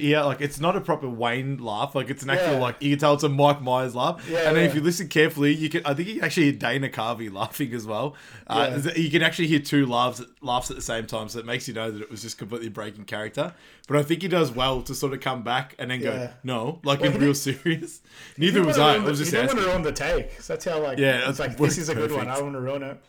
yeah 0.03 0.23
like 0.25 0.41
it's 0.41 0.59
not 0.59 0.75
a 0.75 0.81
proper 0.81 1.09
Wayne 1.09 1.59
laugh 1.59 1.95
like 1.95 2.11
it's 2.11 2.23
an 2.23 2.31
actual 2.31 2.55
Yeah. 2.55 2.59
like 2.61 2.83
you 2.83 2.91
can 2.91 2.99
tell 2.99 3.15
it's 3.15 3.23
a 3.23 3.29
Mike 3.29 3.61
Myers 3.63 3.95
laugh 3.95 4.27
Yeah, 4.29 4.49
and 4.49 4.57
then 4.57 4.65
if 4.65 4.75
you 4.75 4.81
listen 4.81 5.09
carefully 5.09 5.55
you 5.55 5.69
can 5.69 5.85
I 5.85 5.95
think 5.95 6.09
you 6.09 6.15
can 6.17 6.25
actually 6.25 6.45
hear 6.45 6.53
Dana 6.53 6.89
Carvey 6.89 7.33
laughing 7.33 7.73
as 7.75 7.87
well 7.87 8.17
uh, 8.47 8.81
Yeah. 8.85 8.95
you 8.97 9.11
can 9.11 9.23
actually 9.23 9.47
hear 9.49 9.61
two 9.61 9.87
laughs 9.87 10.23
laughs 10.41 10.71
at 10.71 10.77
the 10.77 10.83
same 10.83 11.07
time 11.07 11.29
so 11.29 11.39
it 11.39 11.47
makes 11.47 11.69
you 11.69 11.75
know 11.75 11.91
that 11.91 12.01
it 12.03 12.11
was 12.11 12.23
just 12.23 12.39
completely 12.39 12.69
breaking 12.71 13.05
character 13.05 13.53
but 13.87 13.97
I 13.99 14.03
think 14.03 14.23
he 14.23 14.29
does 14.29 14.51
well 14.51 14.81
to 14.83 14.95
sort 14.95 15.13
of 15.13 15.21
come 15.21 15.43
back 15.43 15.75
and 15.79 15.91
then 15.91 16.01
Yeah. 16.01 16.11
go 16.27 16.31
no 16.43 16.81
like 16.85 17.01
Well, 17.01 17.13
in 17.13 17.21
real 17.21 17.35
serious 17.35 18.01
neither 18.39 18.65
was 18.65 18.79
I 18.79 18.95
I 18.95 18.99
was 18.99 19.19
just 19.19 19.31
he 19.31 19.37
didn't 19.37 19.55
want 19.57 19.61
to 19.61 19.67
ruin 19.71 19.83
the 19.83 19.93
take. 19.93 20.41
So 20.41 20.55
that's 20.55 20.65
how 20.65 20.81
like 20.83 20.99
Yeah, 20.99 21.29
it's 21.29 21.39
like 21.39 21.57
this 21.59 21.79
is 21.79 21.89
a 21.91 21.95
good 21.95 22.11
one. 22.13 22.29
I 22.29 22.35
don't 22.37 22.45
want 22.45 22.57
to 22.57 22.61
ruin 22.61 22.83
it. 22.83 23.01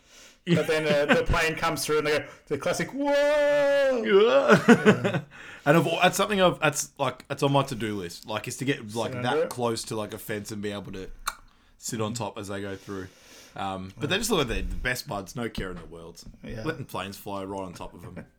But 0.54 0.68
then 0.68 0.86
uh, 0.86 1.12
the 1.12 1.24
plane 1.24 1.56
comes 1.56 1.84
through 1.84 1.98
and 1.98 2.06
they 2.06 2.18
go 2.18 2.24
the 2.46 2.58
classic 2.58 2.90
whoa. 2.92 3.12
and 5.66 5.76
I've, 5.76 5.84
that's 5.84 6.16
something 6.16 6.40
I've 6.40 6.60
that's 6.60 6.90
like 6.98 7.26
that's 7.28 7.42
on 7.42 7.52
my 7.52 7.62
to 7.64 7.74
do 7.74 7.96
list. 7.96 8.28
Like 8.28 8.46
is 8.46 8.56
to 8.58 8.64
get 8.64 8.94
like 8.94 9.12
Sit 9.12 9.22
that 9.22 9.32
under 9.32 9.44
it. 9.44 9.50
close 9.50 9.82
to 9.84 9.96
like 9.96 10.14
a 10.14 10.18
fence 10.18 10.52
and 10.52 10.62
be 10.62 10.70
able 10.70 10.92
to 10.92 11.08
sit 11.78 12.00
on 12.00 12.14
top 12.14 12.38
as 12.38 12.48
they 12.48 12.60
go 12.60 12.76
through. 12.76 13.08
Um, 13.56 13.92
but 13.98 14.10
they 14.10 14.18
just 14.18 14.30
look 14.30 14.40
like 14.40 14.48
they're 14.48 14.62
the 14.62 14.74
best 14.76 15.08
buds, 15.08 15.34
no 15.34 15.48
care 15.48 15.70
in 15.70 15.78
the 15.78 15.86
world. 15.86 16.22
Yeah. 16.44 16.62
Letting 16.64 16.84
planes 16.84 17.16
fly 17.16 17.42
right 17.44 17.62
on 17.62 17.72
top 17.72 17.94
of 17.94 18.02
them. 18.02 18.24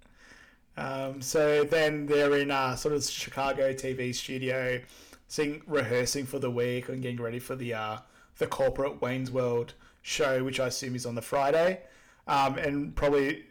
Um, 0.80 1.24
so 1.24 1.64
then 1.64 2.06
they're 2.06 2.38
in 2.38 2.52
uh, 2.52 2.76
sort 2.76 2.94
of 2.94 3.04
Chicago 3.04 3.74
TV 3.74 4.14
studio, 4.14 4.80
sing 5.28 5.64
rehearsing 5.66 6.28
for 6.28 6.38
the 6.38 6.52
week 6.52 6.88
and 6.88 7.02
getting 7.02 7.20
ready 7.20 7.40
for 7.40 7.56
the 7.56 7.74
uh, 7.74 7.98
the 8.38 8.46
corporate 8.46 9.02
Wayne's 9.02 9.32
World 9.32 9.74
show, 10.04 10.44
which 10.44 10.60
I 10.60 10.68
assume 10.68 10.96
is 10.96 11.08
on 11.08 11.16
the 11.16 11.22
Friday. 11.24 11.80
Um, 12.28 12.58
and 12.58 12.96
probably 12.96 13.44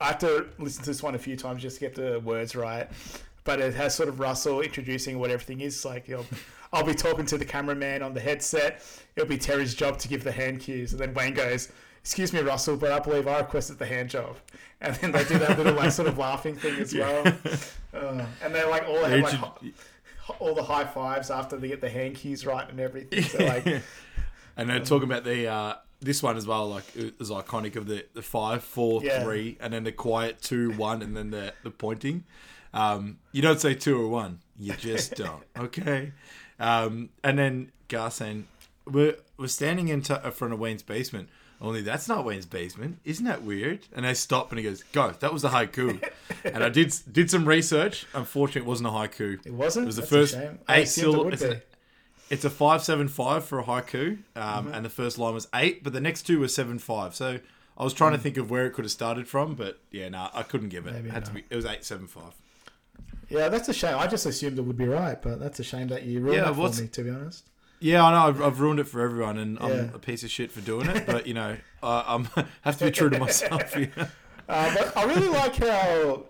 I 0.00 0.08
have 0.08 0.18
to 0.18 0.46
listen 0.58 0.84
to 0.84 0.90
this 0.90 1.02
one 1.02 1.14
a 1.14 1.18
few 1.18 1.36
times 1.36 1.62
just 1.62 1.76
to 1.76 1.80
get 1.80 1.94
the 1.94 2.20
words 2.20 2.54
right. 2.54 2.88
But 3.44 3.60
it 3.60 3.74
has 3.74 3.94
sort 3.94 4.08
of 4.08 4.20
Russell 4.20 4.60
introducing 4.60 5.18
what 5.18 5.30
everything 5.30 5.60
is. 5.60 5.84
Like 5.84 6.06
he'll, 6.06 6.26
I'll 6.72 6.84
be 6.84 6.94
talking 6.94 7.26
to 7.26 7.38
the 7.38 7.44
cameraman 7.44 8.02
on 8.02 8.14
the 8.14 8.20
headset. 8.20 8.82
It'll 9.16 9.28
be 9.28 9.38
Terry's 9.38 9.74
job 9.74 9.98
to 10.00 10.08
give 10.08 10.22
the 10.22 10.32
hand 10.32 10.60
cues, 10.60 10.92
and 10.92 11.00
then 11.00 11.14
Wayne 11.14 11.34
goes, 11.34 11.70
"Excuse 12.00 12.32
me, 12.32 12.40
Russell, 12.40 12.76
but 12.76 12.92
I 12.92 12.98
believe 12.98 13.26
I 13.26 13.38
requested 13.38 13.78
the 13.78 13.86
hand 13.86 14.10
job." 14.10 14.36
And 14.80 14.94
then 14.96 15.12
they 15.12 15.24
do 15.24 15.38
that 15.38 15.56
little 15.56 15.74
like 15.74 15.90
sort 15.90 16.08
of 16.08 16.18
laughing 16.18 16.54
thing 16.54 16.78
as 16.78 16.94
well. 16.94 17.26
Uh, 17.92 18.24
and 18.44 18.54
they 18.54 18.64
like 18.64 18.86
all 18.86 19.02
have 19.02 19.22
like 19.22 19.74
all 20.38 20.54
the 20.54 20.62
high 20.62 20.84
fives 20.84 21.30
after 21.30 21.56
they 21.56 21.68
get 21.68 21.80
the 21.80 21.88
hand 21.88 22.14
cues 22.16 22.44
right 22.44 22.68
and 22.68 22.78
everything. 22.78 23.22
So 23.22 23.38
like, 23.38 23.64
And 24.58 24.68
they're 24.68 24.80
talking 24.80 25.08
about 25.08 25.24
the 25.24 25.46
uh, 25.46 25.74
this 26.00 26.22
one 26.22 26.36
as 26.36 26.46
well. 26.46 26.68
Like 26.68 26.84
it 26.96 27.18
was 27.18 27.30
iconic 27.30 27.76
of 27.76 27.86
the 27.86 28.04
the 28.14 28.22
five, 28.22 28.62
four, 28.64 29.02
Yeah. 29.02 29.22
three, 29.24 29.56
and 29.60 29.72
then 29.72 29.84
the 29.84 29.92
quiet 29.92 30.40
two, 30.40 30.72
one, 30.72 31.02
and 31.02 31.16
then 31.16 31.30
the 31.30 31.52
the 31.62 31.70
pointing. 31.70 32.24
Um, 32.74 33.18
you 33.32 33.42
don't 33.42 33.60
say 33.60 33.74
two 33.74 34.00
or 34.00 34.08
one. 34.08 34.40
You 34.58 34.74
just 34.74 35.14
don't. 35.16 35.42
Okay. 35.58 36.12
Um, 36.60 37.10
and 37.24 37.38
then 37.38 37.72
Gar 37.88 38.10
saying, 38.10 38.46
"We're 38.86 39.16
we're 39.36 39.46
standing 39.48 39.88
in 39.88 40.02
t- 40.02 40.14
in 40.24 40.30
front 40.32 40.52
of 40.54 40.60
Wayne's 40.60 40.82
basement. 40.82 41.28
Only 41.60 41.82
that's 41.82 42.08
not 42.08 42.24
Wayne's 42.24 42.46
basement. 42.46 42.98
Isn't 43.04 43.24
that 43.24 43.42
weird?" 43.42 43.80
And 43.94 44.06
I 44.06 44.12
stop 44.12 44.50
and 44.50 44.58
he 44.58 44.64
goes, 44.64 44.82
"Go. 44.92 45.12
That 45.20 45.32
was 45.32 45.44
a 45.44 45.48
haiku." 45.48 46.02
and 46.44 46.62
I 46.62 46.68
did 46.68 46.94
did 47.10 47.30
some 47.30 47.46
research. 47.46 48.06
Unfortunately, 48.14 48.62
it 48.62 48.68
wasn't 48.68 48.88
a 48.88 48.92
haiku. 48.92 49.44
it 49.46 49.52
wasn't. 49.52 49.84
It 49.84 49.86
was 49.86 49.96
the 49.96 50.02
That's 50.02 50.10
first 50.12 50.34
a 50.34 50.38
shame. 50.40 50.58
I 50.68 50.78
eight 50.80 50.88
syllable. 50.88 51.30
It's, 52.30 52.44
a- 52.44 52.50
five 52.50 52.82
seven 52.82 53.08
five 53.08 53.44
for 53.44 53.58
a 53.58 53.64
haiku, 53.64 54.18
um, 54.36 54.66
Mm-hmm. 54.66 54.74
and 54.74 54.84
the 54.84 54.90
first 54.90 55.18
line 55.18 55.34
was 55.34 55.48
eight, 55.54 55.82
but 55.84 55.92
the 55.92 56.00
next 56.00 56.22
two 56.22 56.40
were 56.40 56.48
seven 56.48 56.78
five. 56.78 57.14
So 57.14 57.38
I 57.76 57.84
was 57.84 57.94
trying 57.94 58.12
to 58.12 58.18
think 58.18 58.36
of 58.36 58.50
where 58.50 58.66
it 58.66 58.72
could 58.72 58.84
have 58.84 58.92
started 58.92 59.28
from, 59.28 59.54
but 59.54 59.78
yeah, 59.90 60.08
no, 60.08 60.28
I 60.34 60.42
couldn't 60.42 60.68
give 60.70 60.86
it. 60.86 60.94
Maybe 60.94 61.08
it 61.08 61.12
had 61.12 61.24
to 61.26 61.32
be. 61.32 61.44
It 61.48 61.56
was 61.56 61.64
eight 61.64 61.84
seven 61.84 62.06
five. 62.06 62.32
Yeah, 63.28 63.48
that's 63.48 63.68
a 63.68 63.74
shame. 63.74 63.96
I 63.98 64.06
just 64.06 64.24
assumed 64.26 64.58
it 64.58 64.62
would 64.62 64.78
be 64.78 64.86
right, 64.88 65.20
but 65.20 65.38
that's 65.38 65.60
a 65.60 65.64
shame 65.64 65.88
that 65.88 66.04
you 66.04 66.20
ruined 66.20 66.36
Yeah, 66.42 66.50
it 66.50 66.54
for 66.54 66.82
me, 66.82 66.88
to 66.88 67.02
be 67.04 67.10
honest. 67.10 67.44
Yeah, 67.80 68.04
I 68.04 68.10
know. 68.10 68.26
I've, 68.28 68.42
I've 68.42 68.60
ruined 68.60 68.80
it 68.80 68.88
for 68.88 69.00
everyone, 69.02 69.38
and 69.38 69.58
I'm 69.60 69.90
a 69.94 69.98
piece 69.98 70.24
of 70.24 70.30
shit 70.30 70.50
for 70.50 70.60
doing 70.62 70.88
it. 70.88 71.06
But 71.06 71.26
you 71.26 71.34
know, 71.34 71.56
I, 71.82 72.04
I'm 72.08 72.24
have 72.62 72.78
to 72.78 72.86
be 72.86 72.90
true 72.90 73.10
to 73.10 73.18
myself. 73.18 73.74
Here. 73.74 73.90
Uh, 74.50 74.74
but 74.74 74.96
I 74.96 75.04
really 75.04 75.28
like 75.28 75.56
how, 75.56 76.24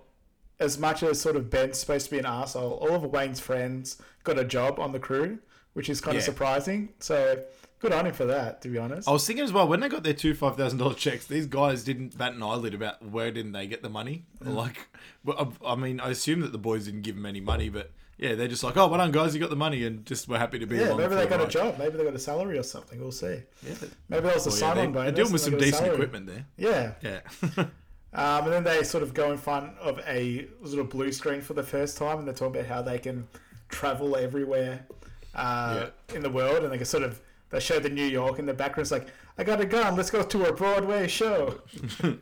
as 0.58 0.76
much 0.76 1.04
as 1.04 1.20
sort 1.20 1.36
of 1.36 1.48
Ben's 1.50 1.78
supposed 1.78 2.06
to 2.06 2.10
be 2.10 2.18
an 2.18 2.26
asshole, 2.26 2.72
all 2.72 2.96
of 2.96 3.04
Wayne's 3.04 3.38
friends 3.38 4.02
got 4.24 4.36
a 4.40 4.44
job 4.44 4.80
on 4.80 4.90
the 4.90 4.98
crew, 4.98 5.38
which 5.74 5.88
is 5.88 6.00
kind 6.00 6.14
Yeah. 6.14 6.18
of 6.18 6.24
surprising. 6.24 6.90
So 7.00 7.42
good 7.80 7.92
on 7.92 8.06
him 8.06 8.12
for 8.12 8.24
that, 8.26 8.62
to 8.62 8.68
be 8.68 8.78
honest. 8.78 9.08
I 9.08 9.12
was 9.12 9.26
thinking 9.26 9.44
as 9.44 9.52
well 9.52 9.68
when 9.68 9.80
they 9.80 9.88
got 9.88 10.02
their 10.02 10.14
two 10.14 10.34
five 10.34 10.56
thousand 10.56 10.78
dollar 10.78 10.94
checks, 10.94 11.26
these 11.26 11.46
guys 11.46 11.84
didn't 11.84 12.16
bat 12.18 12.32
an 12.34 12.42
eyelid 12.42 12.74
about 12.74 13.02
where 13.04 13.30
didn't 13.30 13.52
they 13.52 13.66
get 13.66 13.82
the 13.82 13.88
money. 13.88 14.24
Like, 14.40 14.88
I 15.26 15.46
I 15.64 15.74
mean, 15.74 16.00
I 16.00 16.10
assume 16.10 16.40
that 16.40 16.52
the 16.52 16.58
boys 16.58 16.86
didn't 16.86 17.02
give 17.02 17.14
them 17.14 17.26
any 17.26 17.40
money, 17.40 17.68
but 17.68 17.90
yeah, 18.18 18.34
they're 18.34 18.48
just 18.48 18.64
like, 18.64 18.76
oh, 18.76 18.88
well 18.88 18.98
done, 18.98 19.12
guys, 19.12 19.32
you 19.32 19.40
got 19.40 19.48
the 19.50 19.54
money, 19.54 19.84
and 19.84 20.04
just 20.04 20.26
we're 20.28 20.38
happy 20.38 20.58
to 20.58 20.66
be 20.66 20.76
yeah, 20.76 20.92
maybe 20.94 21.14
they 21.14 21.22
the 21.24 21.28
got 21.30 21.40
a 21.40 21.46
job. 21.46 21.76
Maybe 21.78 21.96
they 21.96 22.02
got 22.04 22.14
a 22.14 22.18
salary 22.18 22.58
or 22.58 22.64
something. 22.64 22.98
We'll 23.00 23.12
see. 23.12 23.42
Yeah, 23.64 23.74
Maybe 24.08 24.24
that 24.26 24.34
was 24.34 24.46
a 24.48 24.50
yeah, 24.50 24.56
sign-on 24.56 24.76
they, 24.76 24.86
bonus. 24.86 24.94
they're 25.04 25.12
dealing 25.12 25.32
with 25.32 25.40
some 25.42 25.52
they 25.52 25.58
decent 25.60 25.92
equipment 25.92 26.26
there. 26.26 26.46
Yeah. 26.56 26.94
Yeah. 27.02 27.66
Um, 28.10 28.44
and 28.44 28.52
then 28.54 28.64
they 28.64 28.84
sort 28.84 29.02
of 29.02 29.12
go 29.12 29.32
in 29.32 29.38
front 29.38 29.76
of 29.78 30.00
a 30.06 30.48
little 30.62 30.86
blue 30.86 31.12
screen 31.12 31.42
for 31.42 31.52
the 31.52 31.62
first 31.62 31.98
time, 31.98 32.18
and 32.18 32.26
they're 32.26 32.34
talking 32.34 32.56
about 32.58 32.66
how 32.66 32.80
they 32.80 32.98
can 32.98 33.28
travel 33.68 34.16
everywhere 34.16 34.86
uh, 35.34 35.86
in 36.14 36.22
the 36.22 36.30
world, 36.30 36.64
and 36.64 36.72
they 36.72 36.76
can 36.76 36.86
sort 36.86 37.02
of 37.02 37.20
they 37.50 37.60
show 37.60 37.78
the 37.78 37.88
New 37.90 38.04
York 38.04 38.38
in 38.38 38.46
the 38.46 38.54
background. 38.54 38.84
It's 38.84 38.90
like, 38.90 39.08
I 39.38 39.44
got 39.44 39.60
a 39.60 39.66
gun. 39.66 39.96
Let's 39.96 40.10
go 40.10 40.22
to 40.22 40.48
a 40.48 40.52
Broadway 40.52 41.08
show. 41.08 41.60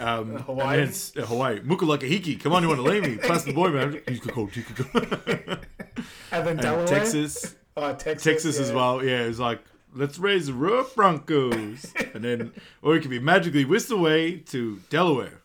Um, 0.00 0.36
Hawaii? 0.46 0.80
And 0.80 0.88
it's 0.88 1.16
uh, 1.16 1.26
Hawaii. 1.26 1.60
Muka 1.62 1.84
like 1.84 2.02
a 2.02 2.06
hiki. 2.06 2.40
Come 2.40 2.52
on, 2.54 2.62
you 2.62 2.68
want 2.68 2.80
to 2.80 2.86
leave 2.88 3.02
me? 3.02 3.16
Pass 3.28 3.44
the 3.44 3.52
boy, 3.52 3.68
man. 3.68 4.00
You 4.08 4.18
could 4.18 4.34
go. 4.34 4.48
You 4.52 4.62
could 4.62 4.90
go. 4.92 5.00
And 6.32 6.46
then 6.46 6.48
And 6.48 6.60
Delaware, 6.60 6.86
Texas. 6.86 7.54
oh, 7.76 7.92
Texas, 7.94 8.22
Texas 8.24 8.58
as 8.58 8.72
well. 8.72 9.04
Yeah, 9.04 9.20
it's 9.24 9.38
like, 9.38 9.60
let's 9.94 10.18
raise 10.18 10.46
the 10.46 10.54
rough 10.54 10.94
Broncos. 10.94 11.92
and 12.14 12.24
then, 12.24 12.52
or 12.80 12.96
it 12.96 13.02
could 13.02 13.10
be 13.10 13.18
magically 13.20 13.66
whisked 13.66 13.90
away 13.90 14.38
to 14.38 14.80
Delaware. 14.88 15.42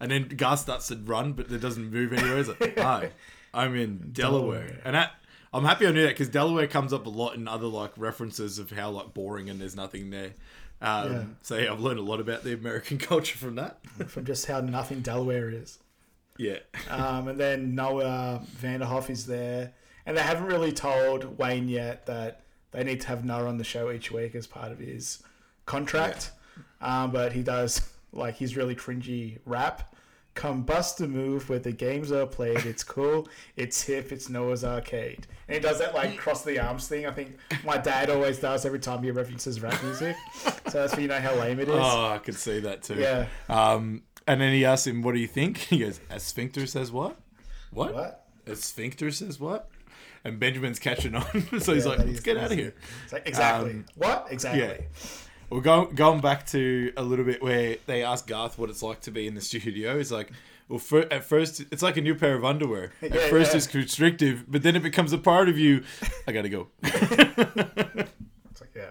And 0.00 0.10
then 0.10 0.28
Gus 0.28 0.62
starts 0.62 0.88
to 0.88 0.96
run, 0.96 1.34
but 1.34 1.52
it 1.52 1.58
doesn't 1.58 1.92
move 1.92 2.12
anywhere. 2.14 2.38
It's 2.38 2.48
like, 2.48 2.78
hi, 2.78 3.10
I'm 3.54 3.76
in 3.76 4.10
Delaware. 4.12 4.60
Delaware. 4.68 4.80
And 4.86 4.96
that, 4.96 5.12
I'm 5.52 5.64
happy 5.64 5.86
I 5.86 5.92
knew 5.92 6.02
that 6.02 6.10
because 6.10 6.28
Delaware 6.28 6.66
comes 6.66 6.92
up 6.92 7.06
a 7.06 7.10
lot 7.10 7.34
in 7.34 7.46
other 7.46 7.66
like 7.66 7.92
references 7.96 8.58
of 8.58 8.70
how 8.70 8.90
like 8.90 9.12
boring 9.12 9.50
and 9.50 9.60
there's 9.60 9.76
nothing 9.76 10.10
there. 10.10 10.32
Um, 10.80 11.12
Yeah. 11.12 11.24
So 11.42 11.56
yeah, 11.56 11.72
I've 11.72 11.80
learned 11.80 11.98
a 11.98 12.02
lot 12.02 12.20
about 12.20 12.42
the 12.42 12.54
American 12.54 12.98
culture 13.10 13.36
from 13.38 13.56
that. 13.56 13.78
from 14.08 14.24
just 14.24 14.46
how 14.46 14.60
nothing 14.60 15.00
Delaware 15.00 15.50
is. 15.50 15.78
Yeah. 16.38 16.58
Um, 16.88 17.28
and 17.28 17.38
then 17.38 17.74
Noah 17.74 18.42
Vanderhoff 18.60 19.10
is 19.10 19.26
there, 19.26 19.72
and 20.06 20.16
they 20.16 20.22
haven't 20.22 20.46
really 20.46 20.72
told 20.72 21.38
Wayne 21.38 21.68
yet 21.68 22.06
that 22.06 22.40
they 22.72 22.82
need 22.82 23.02
to 23.02 23.08
have 23.08 23.24
Noah 23.24 23.48
on 23.48 23.58
the 23.58 23.64
show 23.64 23.90
each 23.90 24.10
week 24.10 24.34
as 24.34 24.46
part 24.46 24.72
of 24.72 24.78
his 24.78 25.22
contract. 25.66 26.30
Um, 26.80 27.12
but 27.12 27.32
he 27.32 27.42
does 27.42 27.88
like 28.12 28.36
his 28.36 28.56
really 28.56 28.74
cringy 28.74 29.38
rap. 29.44 29.91
Come 30.34 30.62
bust 30.62 31.00
a 31.02 31.06
move 31.06 31.48
where 31.50 31.58
the 31.58 31.72
games 31.72 32.10
are 32.10 32.26
played. 32.26 32.64
It's 32.64 32.82
cool. 32.82 33.28
It's 33.56 33.82
hip. 33.82 34.12
It's 34.12 34.30
Noah's 34.30 34.64
Arcade. 34.64 35.26
And 35.46 35.56
he 35.56 35.60
does 35.60 35.78
that 35.80 35.94
like 35.94 36.16
cross 36.16 36.42
the 36.42 36.58
arms 36.58 36.88
thing. 36.88 37.04
I 37.06 37.10
think 37.10 37.36
my 37.64 37.76
dad 37.76 38.08
always 38.08 38.38
does 38.38 38.64
every 38.64 38.78
time 38.78 39.02
he 39.02 39.10
references 39.10 39.60
rap 39.60 39.82
music. 39.82 40.16
so 40.42 40.50
that's 40.80 40.92
when 40.94 41.02
you 41.02 41.08
know 41.08 41.20
how 41.20 41.34
lame 41.34 41.60
it 41.60 41.68
is. 41.68 41.74
Oh, 41.76 42.08
I 42.08 42.18
could 42.18 42.34
see 42.36 42.60
that 42.60 42.82
too. 42.82 42.94
Yeah. 42.94 43.26
Um, 43.50 44.02
and 44.26 44.40
then 44.40 44.54
he 44.54 44.64
asks 44.64 44.86
him, 44.86 45.02
"What 45.02 45.12
do 45.14 45.20
you 45.20 45.26
think?" 45.26 45.58
He 45.68 45.78
goes, 45.80 46.00
"A 46.08 46.18
sphincter 46.18 46.64
says 46.66 46.90
what? 46.90 47.16
What? 47.70 47.92
What? 47.94 48.26
A 48.46 48.56
sphincter 48.56 49.10
says 49.10 49.38
what?" 49.38 49.68
And 50.24 50.38
Benjamin's 50.40 50.78
catching 50.78 51.14
on, 51.14 51.24
so 51.60 51.74
he's 51.74 51.84
Yeah, 51.84 51.90
like, 51.90 51.98
"Let's 51.98 52.10
is- 52.12 52.20
get 52.20 52.36
out 52.38 52.52
of 52.52 52.56
here." 52.58 52.74
Like, 53.12 53.26
exactly. 53.28 53.70
Um, 53.72 53.84
what? 53.96 54.28
Exactly. 54.30 54.62
Yeah. 54.62 54.76
We're 55.52 55.60
going 55.60 55.94
going 55.94 56.20
back 56.20 56.46
to 56.46 56.92
a 56.96 57.02
little 57.02 57.24
bit 57.24 57.42
where 57.42 57.76
they 57.86 58.02
ask 58.02 58.26
Garth 58.26 58.58
what 58.58 58.70
it's 58.70 58.82
like 58.82 59.00
to 59.02 59.10
be 59.10 59.26
in 59.26 59.34
the 59.34 59.40
studio. 59.50 59.98
He's 59.98 60.10
like, 60.10 60.30
well, 60.68 60.78
fir- 60.78 61.06
at 61.10 61.24
first 61.24 61.60
it's 61.70 61.82
like 61.82 61.96
a 61.96 62.00
new 62.00 62.14
pair 62.14 62.34
of 62.34 62.44
underwear. 62.44 62.92
At 63.02 63.12
Yeah, 63.14 63.28
first 63.28 63.50
yeah. 63.52 63.58
it's 63.58 63.66
constrictive, 63.66 64.44
but 64.48 64.62
then 64.62 64.76
it 64.76 64.82
becomes 64.82 65.12
a 65.12 65.18
part 65.18 65.48
of 65.50 65.58
you. 65.58 65.84
I 66.26 66.32
gotta 66.32 66.48
go. 66.48 66.68
It's 68.50 68.60
like, 68.60 68.70
yeah. 68.76 68.90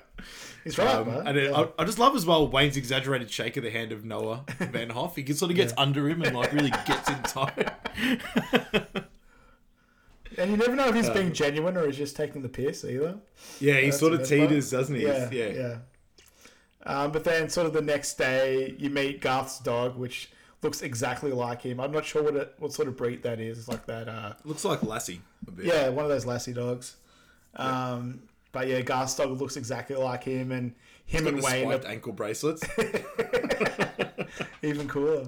He's 0.63 0.77
right, 0.77 0.95
Um, 0.95 1.07
man. 1.07 1.27
and 1.27 1.37
then 1.37 1.45
Yeah. 1.51 1.65
I, 1.77 1.81
I 1.81 1.85
just 1.85 1.97
love 1.99 2.15
as 2.15 2.25
well 2.25 2.47
Wayne's 2.47 2.77
exaggerated 2.77 3.29
shake 3.31 3.57
of 3.57 3.63
the 3.63 3.69
hand 3.71 3.91
of 3.91 4.05
Noah 4.05 4.45
Van 4.59 4.89
Hoff. 4.91 5.15
He 5.15 5.33
sort 5.33 5.51
of 5.51 5.57
gets 5.57 5.73
under 5.77 6.07
him 6.09 6.21
and 6.21 6.35
like 6.35 6.51
really 6.53 6.69
gets 6.69 7.09
in 7.09 7.21
tight. 7.23 7.71
And 10.37 10.49
you 10.49 10.57
never 10.57 10.75
know 10.75 10.87
if 10.87 10.95
he's 10.95 11.09
uh, 11.09 11.13
being 11.13 11.33
genuine 11.33 11.75
or 11.77 11.85
he's 11.87 11.97
just 11.97 12.15
taking 12.15 12.41
the 12.41 12.49
piss 12.49 12.85
either. 12.85 13.17
Yeah, 13.59 13.75
he 13.75 13.85
That's 13.87 13.99
sort 13.99 14.13
of 14.13 14.19
best 14.19 14.31
part. 14.31 14.49
teeters, 14.49 14.71
doesn't 14.71 14.95
he? 14.95 15.03
Yeah, 15.03 15.29
yeah. 15.31 15.77
Um, 16.85 17.11
but 17.11 17.23
then, 17.23 17.49
sort 17.49 17.67
of 17.67 17.73
the 17.73 17.81
next 17.81 18.15
day, 18.17 18.75
you 18.77 18.89
meet 18.89 19.21
Garth's 19.21 19.59
dog, 19.59 19.97
which 19.97 20.29
looks 20.63 20.81
exactly 20.81 21.31
like 21.31 21.61
him. 21.61 21.79
I'm 21.79 21.91
not 21.91 22.05
sure 22.05 22.23
what 22.23 22.35
it, 22.35 22.53
what 22.59 22.73
sort 22.73 22.87
of 22.87 22.97
breed 22.97 23.23
that 23.23 23.39
is. 23.39 23.57
It's 23.59 23.67
like 23.67 23.85
that. 23.87 24.07
Uh, 24.07 24.33
Looks 24.43 24.65
like 24.65 24.83
Lassie 24.83 25.21
a 25.47 25.51
bit. 25.51 25.65
yeah, 25.65 25.89
one 25.89 26.05
of 26.05 26.09
those 26.09 26.25
Lassie 26.25 26.53
dogs. 26.53 26.95
Um, 27.55 28.23
But 28.51 28.67
yeah, 28.67 28.81
Garth's 28.81 29.15
dog 29.15 29.39
looks 29.39 29.57
exactly 29.57 29.95
like 29.95 30.23
him, 30.23 30.51
and 30.51 30.73
him 31.05 31.27
and 31.27 31.41
Wayne 31.41 31.67
spiked 31.67 31.85
are 31.85 31.87
ankle 31.87 32.13
bracelets. 32.13 32.63
even 34.61 34.87
cooler. 34.87 35.27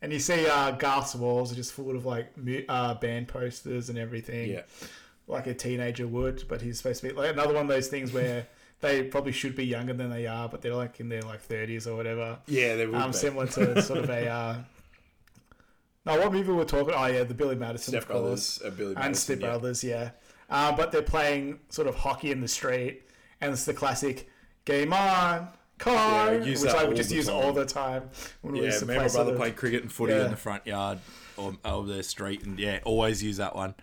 And 0.00 0.12
you 0.12 0.18
see 0.18 0.46
uh, 0.46 0.72
Garth's 0.72 1.14
walls 1.14 1.52
are 1.52 1.54
just 1.54 1.72
full 1.72 1.94
of 1.94 2.04
like 2.04 2.32
uh, 2.68 2.94
band 2.94 3.28
posters 3.28 3.88
and 3.88 3.98
everything. 3.98 4.50
yeah. 4.50 4.62
like 5.28 5.46
a 5.46 5.54
teenager 5.54 6.06
would, 6.06 6.46
but 6.48 6.60
he's 6.60 6.78
supposed 6.78 7.00
to 7.02 7.08
be 7.08 7.14
like 7.14 7.32
another 7.32 7.54
one 7.54 7.62
of 7.62 7.68
those 7.68 7.88
things 7.88 8.12
where 8.12 8.46
they 8.82 9.02
probably 9.04 9.32
should 9.32 9.56
be 9.56 9.64
younger 9.64 9.94
than 9.94 10.10
they 10.10 10.26
are, 10.26 10.48
but 10.48 10.60
they're 10.60 10.74
like 10.74 11.00
in 11.00 11.08
their 11.08 11.22
like 11.22 11.40
thirties 11.40 11.86
or 11.86 11.96
whatever. 11.96 12.38
Yeah, 12.46 12.76
they 12.76 12.86
would 12.86 12.94
Um, 13.00 13.12
be. 13.12 13.16
similar 13.16 13.46
to 13.46 13.80
sort 13.90 14.00
of 14.00 14.10
a. 14.10 14.28
Uh, 14.28 14.56
no, 16.04 16.18
what 16.18 16.32
movie 16.32 16.52
we're 16.52 16.64
talking? 16.64 16.94
Oh 16.96 17.06
yeah, 17.06 17.22
the 17.24 17.32
Billy 17.34 17.54
Madison, 17.56 17.92
Step 17.92 18.02
of 18.02 18.08
course, 18.08 18.58
Brothers, 18.58 18.62
uh, 18.64 18.76
Billy 18.76 18.88
and 18.90 18.98
Madison, 18.98 19.14
Step 19.36 19.40
yeah. 19.40 19.46
Brothers, 19.48 19.84
yeah. 19.84 20.10
Um, 20.50 20.76
but 20.76 20.92
they're 20.92 21.00
playing 21.02 21.60
sort 21.70 21.88
of 21.88 21.94
hockey 21.94 22.30
in 22.32 22.40
the 22.40 22.48
street, 22.48 23.02
and 23.40 23.52
it's 23.52 23.64
the 23.64 23.72
classic 23.72 24.28
"Game 24.64 24.92
on, 24.92 25.48
car," 25.78 26.34
Yeah, 26.34 26.40
which 26.60 26.64
I 26.74 26.84
would 26.84 26.96
just 26.96 27.12
use 27.12 27.26
time. 27.26 27.36
all 27.36 27.52
the 27.52 27.64
time. 27.64 28.10
When 28.42 28.54
we 28.54 28.60
Yeah, 28.60 28.66
used 28.66 28.80
to 28.80 28.86
me 28.86 28.94
and 28.94 28.98
play 28.98 29.04
my 29.04 29.08
sort 29.08 29.18
brother 29.26 29.32
of- 29.32 29.38
played 29.38 29.56
cricket 29.56 29.82
and 29.82 29.92
footy 29.92 30.12
Yeah. 30.14 30.24
in 30.24 30.30
the 30.32 30.36
front 30.36 30.66
yard 30.66 30.98
or 31.36 31.56
over 31.64 31.86
the 31.92 32.02
street, 32.02 32.42
and 32.44 32.58
yeah, 32.58 32.80
always 32.84 33.22
use 33.22 33.36
that 33.36 33.54
one. 33.54 33.74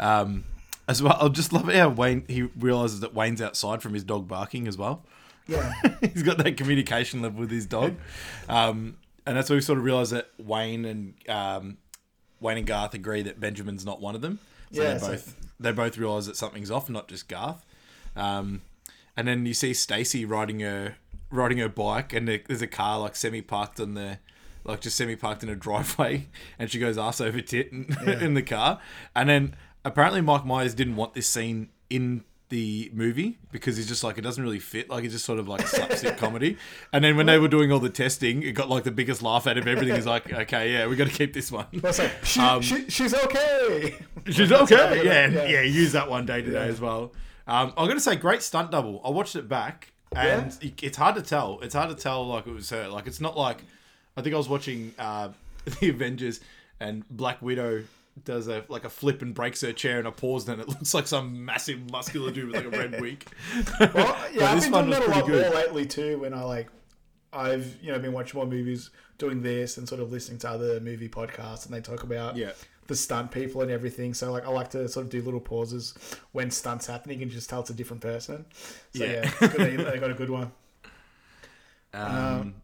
Um, 0.00 0.44
as 0.92 1.02
well, 1.02 1.16
I 1.20 1.28
just 1.28 1.52
love 1.52 1.68
it 1.68 1.74
how 1.76 1.88
Wayne 1.88 2.24
he 2.28 2.42
realizes 2.42 3.00
that 3.00 3.14
Wayne's 3.14 3.42
outside 3.42 3.82
from 3.82 3.94
his 3.94 4.04
dog 4.04 4.28
barking 4.28 4.68
as 4.68 4.76
well. 4.78 5.04
Yeah, 5.48 5.72
He's 6.00 6.22
got 6.22 6.38
that 6.38 6.56
communication 6.56 7.20
level 7.22 7.40
with 7.40 7.50
his 7.50 7.66
dog, 7.66 7.96
um, 8.48 8.96
and 9.26 9.36
that's 9.36 9.50
where 9.50 9.56
we 9.56 9.60
sort 9.60 9.78
of 9.78 9.84
realize 9.84 10.10
that 10.10 10.28
Wayne 10.38 10.84
and 10.84 11.14
um, 11.28 11.78
Wayne 12.40 12.58
and 12.58 12.66
Garth 12.66 12.94
agree 12.94 13.22
that 13.22 13.40
Benjamin's 13.40 13.84
not 13.84 14.00
one 14.00 14.14
of 14.14 14.20
them. 14.20 14.38
So 14.72 14.82
Yeah, 14.82 14.94
they 14.94 14.98
so- 15.00 15.08
both 15.08 15.36
they 15.58 15.72
both 15.72 15.98
realize 15.98 16.26
that 16.26 16.36
something's 16.36 16.70
off, 16.70 16.88
not 16.88 17.08
just 17.08 17.28
Garth. 17.28 17.64
Um, 18.16 18.62
and 19.16 19.26
then 19.28 19.46
you 19.46 19.54
see 19.54 19.74
Stacy 19.74 20.24
riding 20.24 20.60
her 20.60 20.96
riding 21.30 21.58
her 21.58 21.68
bike, 21.68 22.12
and 22.12 22.28
there's 22.28 22.62
a 22.62 22.66
car 22.66 22.98
like 23.00 23.16
semi 23.16 23.40
parked 23.42 23.80
on 23.80 23.94
the 23.94 24.18
like 24.64 24.80
just 24.80 24.96
semi 24.96 25.16
parked 25.16 25.42
in 25.42 25.48
a 25.48 25.56
driveway, 25.66 26.28
and 26.58 26.70
she 26.70 26.78
goes 26.78 26.96
ass 26.98 27.20
over 27.20 27.40
tit 27.40 27.72
in, 27.72 27.96
in 28.06 28.34
the 28.34 28.42
car. 28.42 28.80
And 29.16 29.28
then 29.28 29.54
apparently 29.84 30.20
Mike 30.20 30.44
Myers 30.44 30.74
didn't 30.74 30.96
want 30.96 31.14
this 31.14 31.28
scene 31.28 31.68
in 31.90 32.24
the 32.48 32.90
movie 32.92 33.38
because 33.50 33.78
he's 33.78 33.88
just 33.88 34.04
like 34.04 34.18
it 34.18 34.20
doesn't 34.20 34.42
really 34.44 34.58
fit. 34.58 34.90
Like 34.90 35.04
it's 35.04 35.14
just 35.14 35.24
sort 35.24 35.38
of 35.38 35.48
like 35.48 35.66
slapstick 35.66 36.16
comedy. 36.18 36.58
And 36.92 37.02
then 37.02 37.16
when 37.16 37.24
they 37.26 37.38
were 37.38 37.48
doing 37.48 37.72
all 37.72 37.78
the 37.80 37.88
testing, 37.88 38.42
it 38.42 38.52
got 38.52 38.68
like 38.68 38.84
the 38.84 38.90
biggest 38.90 39.22
laugh 39.22 39.46
out 39.46 39.56
of 39.56 39.66
everything. 39.66 39.94
He's 39.94 40.04
like, 40.06 40.30
okay, 40.30 40.72
yeah, 40.72 40.86
we 40.86 40.96
got 40.96 41.08
to 41.08 41.12
keep 41.14 41.32
this 41.32 41.50
one. 41.50 41.66
Like, 41.82 41.94
she, 42.24 42.40
Um, 42.40 42.60
she, 42.60 42.90
she's 42.90 43.14
okay. 43.14 43.94
She's 44.30 44.52
okay. 44.52 45.02
Yeah, 45.04 45.28
yeah. 45.28 45.46
yeah, 45.46 45.60
Use 45.62 45.92
that 45.92 46.10
one 46.10 46.26
day 46.26 46.42
to 46.42 46.50
day 46.50 46.68
as 46.68 46.78
well. 46.80 47.12
Um, 47.46 47.72
I'm 47.76 47.88
gonna 47.88 48.00
say 48.00 48.16
great 48.16 48.42
stunt 48.42 48.70
double. 48.70 49.00
I 49.04 49.08
watched 49.10 49.34
it 49.34 49.48
back, 49.48 49.92
and 50.14 50.52
it- 50.60 50.80
it's 50.82 50.96
hard 50.98 51.14
to 51.16 51.22
tell. 51.22 51.58
It's 51.62 51.74
hard 51.74 51.88
to 51.88 51.96
tell 51.96 52.26
like 52.26 52.46
it 52.46 52.52
was 52.54 52.68
her. 52.70 52.86
Like 52.88 53.06
it's 53.06 53.20
not 53.20 53.36
like 53.36 53.64
I 54.16 54.20
think 54.22 54.34
I 54.34 54.38
was 54.38 54.48
watching 54.48 54.94
uh, 54.98 55.30
the 55.80 55.88
Avengers 55.88 56.40
and 56.78 57.08
Black 57.08 57.40
Widow 57.40 57.84
does 58.24 58.46
a 58.48 58.64
like 58.68 58.84
a 58.84 58.90
flip 58.90 59.22
and 59.22 59.34
breaks 59.34 59.60
her 59.62 59.72
chair 59.72 59.98
and 59.98 60.06
a 60.06 60.12
pause, 60.12 60.48
and 60.48 60.60
it 60.60 60.68
looks 60.68 60.94
like 60.94 61.06
some 61.06 61.44
massive 61.44 61.90
muscular 61.90 62.30
dude 62.30 62.48
with 62.52 62.56
like 62.56 62.66
a 62.66 62.70
red 62.70 63.00
wig. 63.00 63.24
Well, 63.80 64.16
yeah, 64.34 64.50
I've 64.50 64.56
this 64.56 64.64
been 64.64 64.72
one 64.72 64.84
doing 64.86 64.88
was 64.90 64.98
that 64.98 65.02
a 65.02 65.04
pretty 65.04 65.20
lot 65.20 65.26
good. 65.26 65.46
more 65.52 65.54
lately 65.62 65.86
too. 65.86 66.18
When 66.18 66.34
I 66.34 66.42
like, 66.42 66.68
I've 67.32 67.76
you 67.82 67.90
know 67.92 67.98
been 67.98 68.12
watching 68.12 68.38
more 68.38 68.46
movies, 68.46 68.90
doing 69.18 69.42
this, 69.42 69.78
and 69.78 69.88
sort 69.88 70.00
of 70.00 70.12
listening 70.12 70.38
to 70.40 70.50
other 70.50 70.80
movie 70.80 71.08
podcasts, 71.08 71.64
and 71.66 71.74
they 71.74 71.80
talk 71.80 72.02
about 72.02 72.36
Yeah. 72.36 72.52
the 72.88 72.94
stunt 72.96 73.30
people 73.30 73.62
and 73.62 73.70
everything. 73.70 74.12
So 74.14 74.30
like, 74.30 74.44
I 74.46 74.50
like 74.50 74.70
to 74.70 74.86
sort 74.88 75.06
of 75.06 75.10
do 75.10 75.22
little 75.22 75.40
pauses 75.40 75.94
when 76.32 76.50
stunts 76.50 76.86
happening 76.86 77.22
and 77.22 77.30
just 77.30 77.48
tell 77.48 77.60
it's 77.60 77.70
a 77.70 77.74
different 77.74 78.02
person. 78.02 78.44
So 78.94 79.04
Yeah. 79.04 79.12
yeah, 79.12 79.20
it's 79.24 79.38
good 79.38 79.52
that 79.52 79.72
you- 79.72 79.78
they 79.84 79.98
got 79.98 80.10
a 80.10 80.14
good 80.14 80.30
one. 80.30 80.52
Um, 81.94 82.54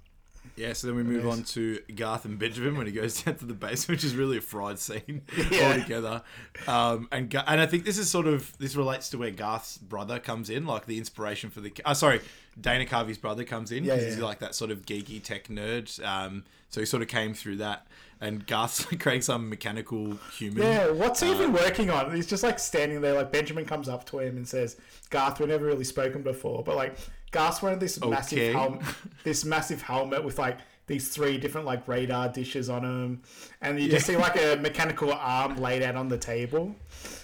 Yeah, 0.59 0.73
so 0.73 0.89
then 0.89 0.97
we 0.97 1.03
move 1.05 1.27
on 1.29 1.45
to 1.45 1.79
Garth 1.95 2.25
and 2.25 2.39
Benjamin 2.39 2.77
when 2.77 2.87
he 2.87 2.93
goes 2.93 3.23
down 3.23 3.37
to 3.37 3.45
the 3.47 3.55
base, 3.55 3.87
which 3.87 4.03
is 4.03 4.17
really 4.17 4.39
a 4.39 4.41
fried 4.41 4.79
scene 4.79 5.23
Yeah. 5.51 5.69
altogether. 5.73 6.23
Um, 6.67 7.09
and 7.13 7.33
and 7.47 7.61
I 7.61 7.67
think 7.67 7.85
this 7.85 7.97
is 7.99 8.11
sort 8.11 8.27
of 8.27 8.57
this 8.59 8.75
relates 8.75 9.09
to 9.11 9.19
where 9.19 9.31
Garth's 9.31 9.79
brother 9.79 10.19
comes 10.19 10.51
in, 10.51 10.67
like 10.67 10.87
the 10.87 10.99
inspiration 10.99 11.51
for 11.51 11.61
the. 11.61 11.73
Uh, 11.85 11.95
sorry, 11.95 12.21
Dana 12.61 12.87
Carvey's 12.87 13.19
brother 13.19 13.45
comes 13.45 13.71
in 13.73 13.85
Yeah, 13.85 13.95
because 13.97 14.15
he's 14.15 14.23
like 14.23 14.41
that 14.41 14.55
sort 14.55 14.71
of 14.71 14.85
geeky 14.85 15.23
tech 15.23 15.49
nerd. 15.49 16.05
Um, 16.05 16.45
so 16.71 16.81
he 16.81 16.87
sort 16.87 17.03
of 17.03 17.09
came 17.09 17.33
through 17.33 17.57
that, 17.59 17.87
and 18.21 18.47
Garth's 18.47 18.85
creating 18.99 19.23
some 19.23 19.49
mechanical 19.49 20.19
human. 20.37 20.65
Yeah, 20.65 20.91
what's 20.91 21.21
he 21.21 21.31
Uh, 21.31 21.35
even 21.35 21.53
working 21.53 21.89
on? 21.89 22.15
He's 22.15 22.27
just 22.27 22.43
like 22.43 22.59
standing 22.59 23.01
there. 23.01 23.15
Like 23.15 23.31
Benjamin 23.33 23.65
comes 23.65 23.89
up 23.89 24.05
to 24.11 24.19
him 24.19 24.37
and 24.37 24.47
says, 24.47 24.77
"Garth, 25.11 25.39
we've 25.41 25.49
never 25.49 25.65
really 25.65 25.85
spoken 25.85 26.23
before, 26.23 26.63
but 26.65 26.77
like 26.77 26.97
Garth's 27.31 27.61
wearing 27.63 27.79
this 27.79 28.03
massive 28.05 28.53
helmet, 28.55 28.83
this 29.25 29.45
massive 29.45 29.83
helmet 29.83 30.25
with 30.25 30.39
like 30.39 30.59
these 30.87 31.09
three 31.11 31.37
different 31.37 31.67
like 31.67 31.87
radar 31.87 32.29
dishes 32.31 32.71
on 32.71 32.83
him, 32.85 33.23
and 33.61 33.79
you 33.79 33.91
just 33.91 34.07
see 34.07 34.17
like 34.17 34.37
a 34.37 34.57
mechanical 34.57 35.13
arm 35.13 35.57
laid 35.57 35.83
out 35.83 35.97
on 35.97 36.09
the 36.09 36.17
table. 36.19 36.75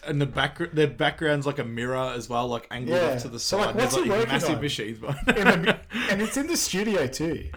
And 0.07 0.21
the 0.21 0.27
back 0.27 0.59
the 0.75 0.87
background's 0.87 1.47
like 1.47 1.59
a 1.59 1.65
mirror 1.65 2.13
as 2.15 2.29
well, 2.29 2.47
like 2.49 2.67
angled 2.71 2.99
Yeah. 3.01 3.15
off 3.15 3.23
to 3.23 3.29
the 3.29 3.39
So, 3.41 3.57
side. 3.59 3.67
like, 3.69 3.77
There's 3.77 3.93
what's 3.95 4.05
he 4.05 4.11
like 4.11 4.29
massive 4.29 4.57
on? 4.57 4.61
machines. 4.61 5.01
The, 5.01 5.79
and 6.11 6.21
it's 6.23 6.37
in 6.37 6.47
the 6.47 6.57
studio 6.59 7.07
too. 7.07 7.49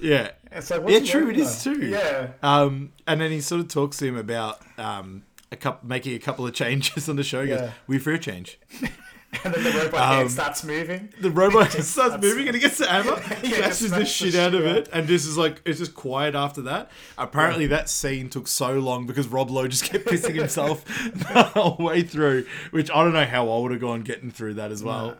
yeah. 0.00 0.30
It's 0.50 0.70
like, 0.70 0.80
Yeah, 0.88 1.00
true. 1.00 1.22
It 1.22 1.26
working 1.26 1.40
is 1.42 1.62
too. 1.62 1.86
Yeah, 1.86 2.30
Um, 2.42 2.92
and 3.06 3.20
then 3.20 3.30
he 3.30 3.40
sort 3.40 3.60
of 3.60 3.68
talks 3.68 3.98
to 3.98 4.06
him 4.06 4.16
about 4.16 4.58
um, 4.78 5.22
a 5.52 5.56
couple, 5.56 5.86
making 5.88 6.14
a 6.14 6.18
couple 6.18 6.46
of 6.46 6.52
changes 6.62 7.08
on 7.08 7.14
the 7.16 7.22
show. 7.22 7.42
He 7.42 7.48
goes, 7.50 7.60
Yeah. 7.60 7.70
"We 7.86 7.98
for 7.98 8.12
a 8.12 8.18
change." 8.18 8.58
and 9.44 9.52
then 9.52 9.62
the 9.62 9.70
robot 9.78 10.20
Um, 10.22 10.28
starts 10.30 10.64
moving. 10.64 11.12
The 11.20 11.30
robot 11.30 11.70
just 11.70 11.90
starts 11.92 12.12
starts- 12.14 12.24
moving 12.24 12.46
and 12.48 12.54
he 12.54 12.60
gets 12.62 12.78
the 12.78 12.86
hammer, 12.90 13.20
Yeah, 13.42 13.70
smashes 13.70 13.90
the 13.90 14.04
shit 14.06 14.32
the 14.32 14.42
out 14.42 14.54
of 14.54 14.64
it, 14.64 14.88
and 14.92 15.06
this 15.06 15.26
is 15.26 15.36
like 15.36 15.60
it's 15.66 15.78
just 15.78 15.94
quiet 15.94 16.34
after 16.34 16.62
that. 16.62 16.90
Apparently, 17.18 17.66
that 17.66 17.90
scene 17.90 18.30
took 18.30 18.48
so 18.48 18.78
long 18.78 19.06
because 19.06 19.28
Rob 19.28 19.50
Lowe 19.50 19.68
just 19.68 19.84
kept 19.84 20.06
pissing 20.06 20.34
himself 20.34 20.84
the 21.12 21.42
whole 21.42 21.76
way 21.78 22.02
through. 22.02 22.46
Which 22.70 22.90
I 22.90 23.04
don't 23.04 23.12
know 23.12 23.26
how 23.26 23.50
I 23.50 23.58
would 23.60 23.72
have 23.72 23.80
gone 23.80 24.00
getting 24.00 24.30
through 24.30 24.54
that 24.54 24.72
as 24.72 24.82
well. 24.82 25.16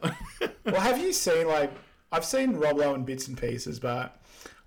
Well, 0.64 0.80
have 0.80 0.98
you 0.98 1.12
seen 1.12 1.46
like 1.46 1.70
I've 2.10 2.24
seen 2.24 2.54
Rob 2.54 2.78
Lowe 2.78 2.94
in 2.94 3.04
bits 3.04 3.28
and 3.28 3.36
pieces, 3.36 3.78
but 3.78 4.18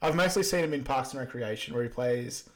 I've 0.03 0.15
mostly 0.15 0.43
seen 0.43 0.63
him 0.63 0.73
in 0.73 0.83
Parks 0.83 1.11
and 1.13 1.19
Recreation, 1.19 1.73
where 1.73 1.81
he 1.83 1.89
plays 1.89 2.47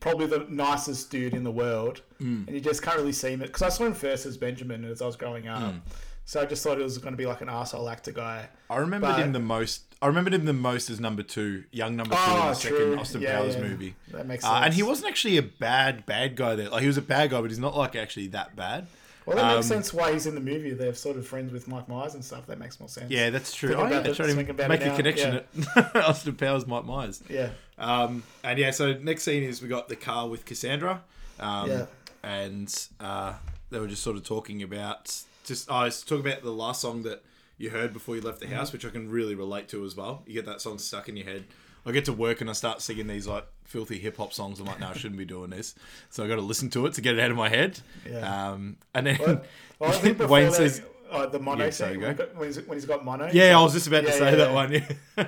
probably 0.00 0.26
the 0.26 0.46
nicest 0.48 1.10
dude 1.10 1.34
in 1.34 1.44
the 1.44 1.50
world, 1.50 2.02
Hmm. 2.18 2.44
and 2.46 2.50
you 2.54 2.60
just 2.60 2.82
can't 2.82 2.96
really 2.96 3.12
see 3.12 3.30
him. 3.30 3.40
Because 3.40 3.62
I 3.62 3.68
saw 3.68 3.84
him 3.84 3.94
first 3.94 4.26
as 4.26 4.36
Benjamin 4.36 4.84
as 4.84 5.00
I 5.02 5.06
was 5.06 5.16
growing 5.16 5.48
up, 5.48 5.72
Hmm. 5.72 5.78
so 6.24 6.40
I 6.40 6.46
just 6.46 6.62
thought 6.62 6.78
it 6.78 6.82
was 6.82 6.98
going 6.98 7.12
to 7.12 7.16
be 7.18 7.26
like 7.26 7.40
an 7.40 7.48
asshole 7.48 7.88
actor 7.88 8.12
guy. 8.12 8.48
I 8.70 8.76
remembered 8.76 9.08
But- 9.10 9.18
him 9.20 9.32
the 9.32 9.40
most. 9.40 9.82
I 10.00 10.08
remembered 10.08 10.34
him 10.34 10.46
the 10.46 10.52
most 10.52 10.90
as 10.90 10.98
number 10.98 11.22
two, 11.22 11.62
young 11.70 11.94
number 11.94 12.16
two 12.16 12.20
in 12.20 12.28
Oh, 12.28 12.48
the 12.48 12.54
second. 12.54 12.98
Austin 12.98 13.20
Yeah, 13.22 13.38
Powers 13.38 13.54
yeah. 13.54 13.60
movie. 13.62 13.94
That 14.10 14.26
makes 14.26 14.44
Uh, 14.44 14.62
and 14.64 14.74
he 14.74 14.82
wasn't 14.82 15.08
actually 15.08 15.36
a 15.36 15.42
bad 15.42 16.04
bad 16.06 16.34
guy 16.34 16.56
there. 16.56 16.68
Like 16.70 16.80
he 16.80 16.88
was 16.88 16.96
a 16.96 17.02
bad 17.02 17.30
guy, 17.30 17.40
but 17.40 17.50
he's 17.50 17.60
not 17.60 17.76
like 17.76 17.94
actually 17.94 18.26
that 18.28 18.56
bad. 18.56 18.88
Well, 19.26 19.36
that 19.36 19.54
makes 19.54 19.66
um, 19.70 19.76
sense 19.76 19.92
why 19.94 20.12
he's 20.12 20.26
in 20.26 20.34
the 20.34 20.40
movie. 20.40 20.72
They're 20.72 20.94
sort 20.94 21.16
of 21.16 21.26
friends 21.26 21.52
with 21.52 21.68
Mike 21.68 21.88
Myers 21.88 22.14
and 22.14 22.24
stuff. 22.24 22.46
That 22.46 22.58
makes 22.58 22.80
more 22.80 22.88
sense. 22.88 23.10
Yeah, 23.10 23.30
that's 23.30 23.54
true. 23.54 23.74
Oh, 23.74 23.82
yeah, 23.82 23.86
about 23.98 24.06
it- 24.08 24.16
trying 24.16 24.34
to 24.36 24.50
about 24.50 24.68
make 24.68 24.80
a 24.82 24.86
now, 24.86 24.96
connection 24.96 25.34
at 25.36 25.96
Austin 25.96 26.34
Powers, 26.34 26.66
Mike 26.66 26.84
Myers. 26.84 27.22
yeah, 27.28 27.50
Um, 27.78 28.22
and 28.42 28.58
yeah, 28.58 28.70
so 28.72 28.94
next 28.94 29.22
scene 29.22 29.42
is 29.44 29.62
we 29.62 29.68
got 29.68 29.88
the 29.88 29.96
car 29.96 30.28
with 30.28 30.44
Cassandra. 30.44 31.02
Um, 31.40 31.70
Yeah. 31.70 31.86
And 32.24 32.88
uh, 33.00 33.34
they 33.70 33.78
were 33.80 33.88
just 33.88 34.02
sort 34.02 34.16
of 34.16 34.24
talking 34.24 34.62
about 34.62 35.16
just 35.44 35.68
I 35.70 35.84
was 35.84 36.02
talking 36.02 36.24
about 36.26 36.42
the 36.42 36.52
last 36.52 36.80
song 36.80 37.02
that 37.02 37.22
you 37.58 37.70
heard 37.70 37.92
before 37.92 38.14
you 38.16 38.22
left 38.22 38.38
the 38.40 38.46
Mm-hmm. 38.46 38.54
house, 38.54 38.72
which 38.72 38.84
I 38.86 38.90
can 38.90 39.10
really 39.10 39.34
relate 39.34 39.68
to 39.70 39.84
as 39.84 39.96
well. 39.96 40.22
You 40.26 40.34
get 40.34 40.46
that 40.46 40.60
song 40.60 40.78
stuck 40.78 41.08
in 41.08 41.16
your 41.16 41.26
head. 41.26 41.44
I 41.84 41.90
get 41.90 42.04
to 42.04 42.12
work 42.12 42.40
and 42.40 42.48
I 42.48 42.52
start 42.52 42.80
singing 42.80 43.08
these 43.08 43.26
like 43.26 43.44
filthy 43.72 43.98
hip 43.98 44.16
hop 44.18 44.32
songs. 44.32 44.60
I'm 44.60 44.66
like, 44.66 44.78
no, 44.80 44.88
I 44.88 44.92
shouldn't 44.94 45.16
be 45.18 45.24
doing 45.24 45.50
this. 45.50 45.74
So 46.10 46.22
I 46.24 46.28
got 46.28 46.36
to 46.36 46.42
listen 46.42 46.68
to 46.70 46.86
it 46.86 46.94
to 46.94 47.00
get 47.00 47.14
it 47.14 47.20
out 47.20 47.30
of 47.30 47.36
my 47.36 47.48
head. 47.48 47.80
Yeah. 48.08 48.50
Um, 48.50 48.76
and 48.94 49.06
then 49.06 49.18
Well, 49.18 49.42
well, 49.78 50.28
Wayne 50.28 50.46
that, 50.50 50.54
says, 50.54 50.82
uh, 51.10 51.26
the 51.26 51.38
mono 51.38 51.64
Yeah, 51.64 51.94
go. 51.94 52.06
when, 52.06 52.16
when, 52.36 52.48
he's, 52.48 52.60
when 52.66 52.76
he's 52.78 52.84
got 52.84 53.04
mono. 53.04 53.30
Yeah, 53.32 53.58
I 53.58 53.62
was 53.62 53.72
just 53.72 53.86
about 53.86 54.04
to 54.04 54.12
say 54.12 54.30
yeah, 54.30 54.36
that 54.36 54.48
yeah. 54.48 54.54
one. 54.54 54.72
Yeah. 54.72 54.86
I 55.16 55.22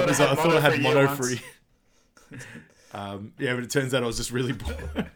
Um, 0.00 0.08
thought 0.08 0.08
I 0.08 0.12
had 0.14 0.28
I 0.28 0.34
thought 0.34 0.56
I 0.56 0.60
had 0.60 0.72
for 0.74 0.80
mono 0.80 1.08
free. 1.08 1.40
um, 2.94 3.32
yeah, 3.38 3.54
but 3.54 3.64
it 3.64 3.70
turns 3.70 3.92
out 3.92 4.02
I 4.02 4.06
was 4.06 4.16
just 4.16 4.30
really 4.30 4.52
bored. 4.52 5.10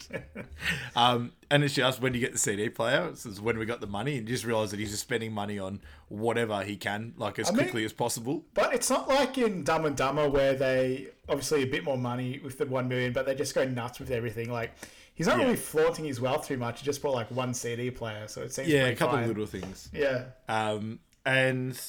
um, 0.97 1.33
and 1.51 1.62
then 1.62 1.70
she 1.70 1.81
asked, 1.83 2.01
"When 2.03 2.12
do 2.12 2.18
you 2.18 2.24
get 2.24 2.33
the 2.33 2.39
CD 2.39 2.68
player?" 2.68 3.09
This 3.11 3.24
is 3.24 3.41
when 3.41 3.59
we 3.59 3.64
got 3.64 3.81
the 3.81 3.87
money, 3.87 4.18
and 4.18 4.29
you 4.29 4.35
just 4.35 4.45
realised 4.45 4.72
that 4.72 4.81
he's 4.81 4.91
just 4.91 5.03
spending 5.03 5.33
money 5.33 5.59
on 5.59 5.81
whatever 6.09 6.62
he 6.62 6.76
can, 6.76 7.14
like 7.16 7.39
as 7.39 7.49
I 7.49 7.53
mean- 7.53 7.59
quickly 7.62 7.85
as 7.85 7.93
possible. 7.93 8.45
But 8.55 8.74
it's 8.74 8.91
not 8.91 9.09
like 9.09 9.39
in 9.39 9.64
Dumb 9.64 9.85
and 9.85 9.97
Dumber 9.97 10.29
where 10.29 10.55
they 10.55 11.09
obviously 11.29 11.62
a 11.62 11.66
bit 11.66 11.85
more 11.85 11.99
money 11.99 12.41
with 12.43 12.59
the 12.59 12.66
one 12.66 12.89
million, 12.89 13.12
but 13.12 13.26
they 13.26 13.35
just 13.35 13.55
go 13.55 13.64
nuts 13.64 14.01
with 14.01 14.11
everything. 14.11 14.51
Like 14.51 14.72
he's 15.14 15.26
not 15.26 15.39
Yeah. 15.39 15.45
really 15.45 15.57
flaunting 15.57 16.05
his 16.05 16.20
wealth 16.20 16.47
too 16.49 16.57
much. 16.57 16.81
He 16.81 16.85
just 16.87 17.01
bought 17.03 17.14
like 17.14 17.31
one 17.31 17.55
CD 17.55 17.91
player, 17.91 18.26
so 18.29 18.43
it 18.43 18.53
seems 18.53 18.68
Yeah, 18.68 18.87
a 18.87 18.97
couple 18.97 19.14
fine. 19.16 19.22
of 19.24 19.29
little 19.29 19.47
things. 19.47 19.89
Yeah, 19.93 20.24
Um, 20.49 20.99
and 21.24 21.81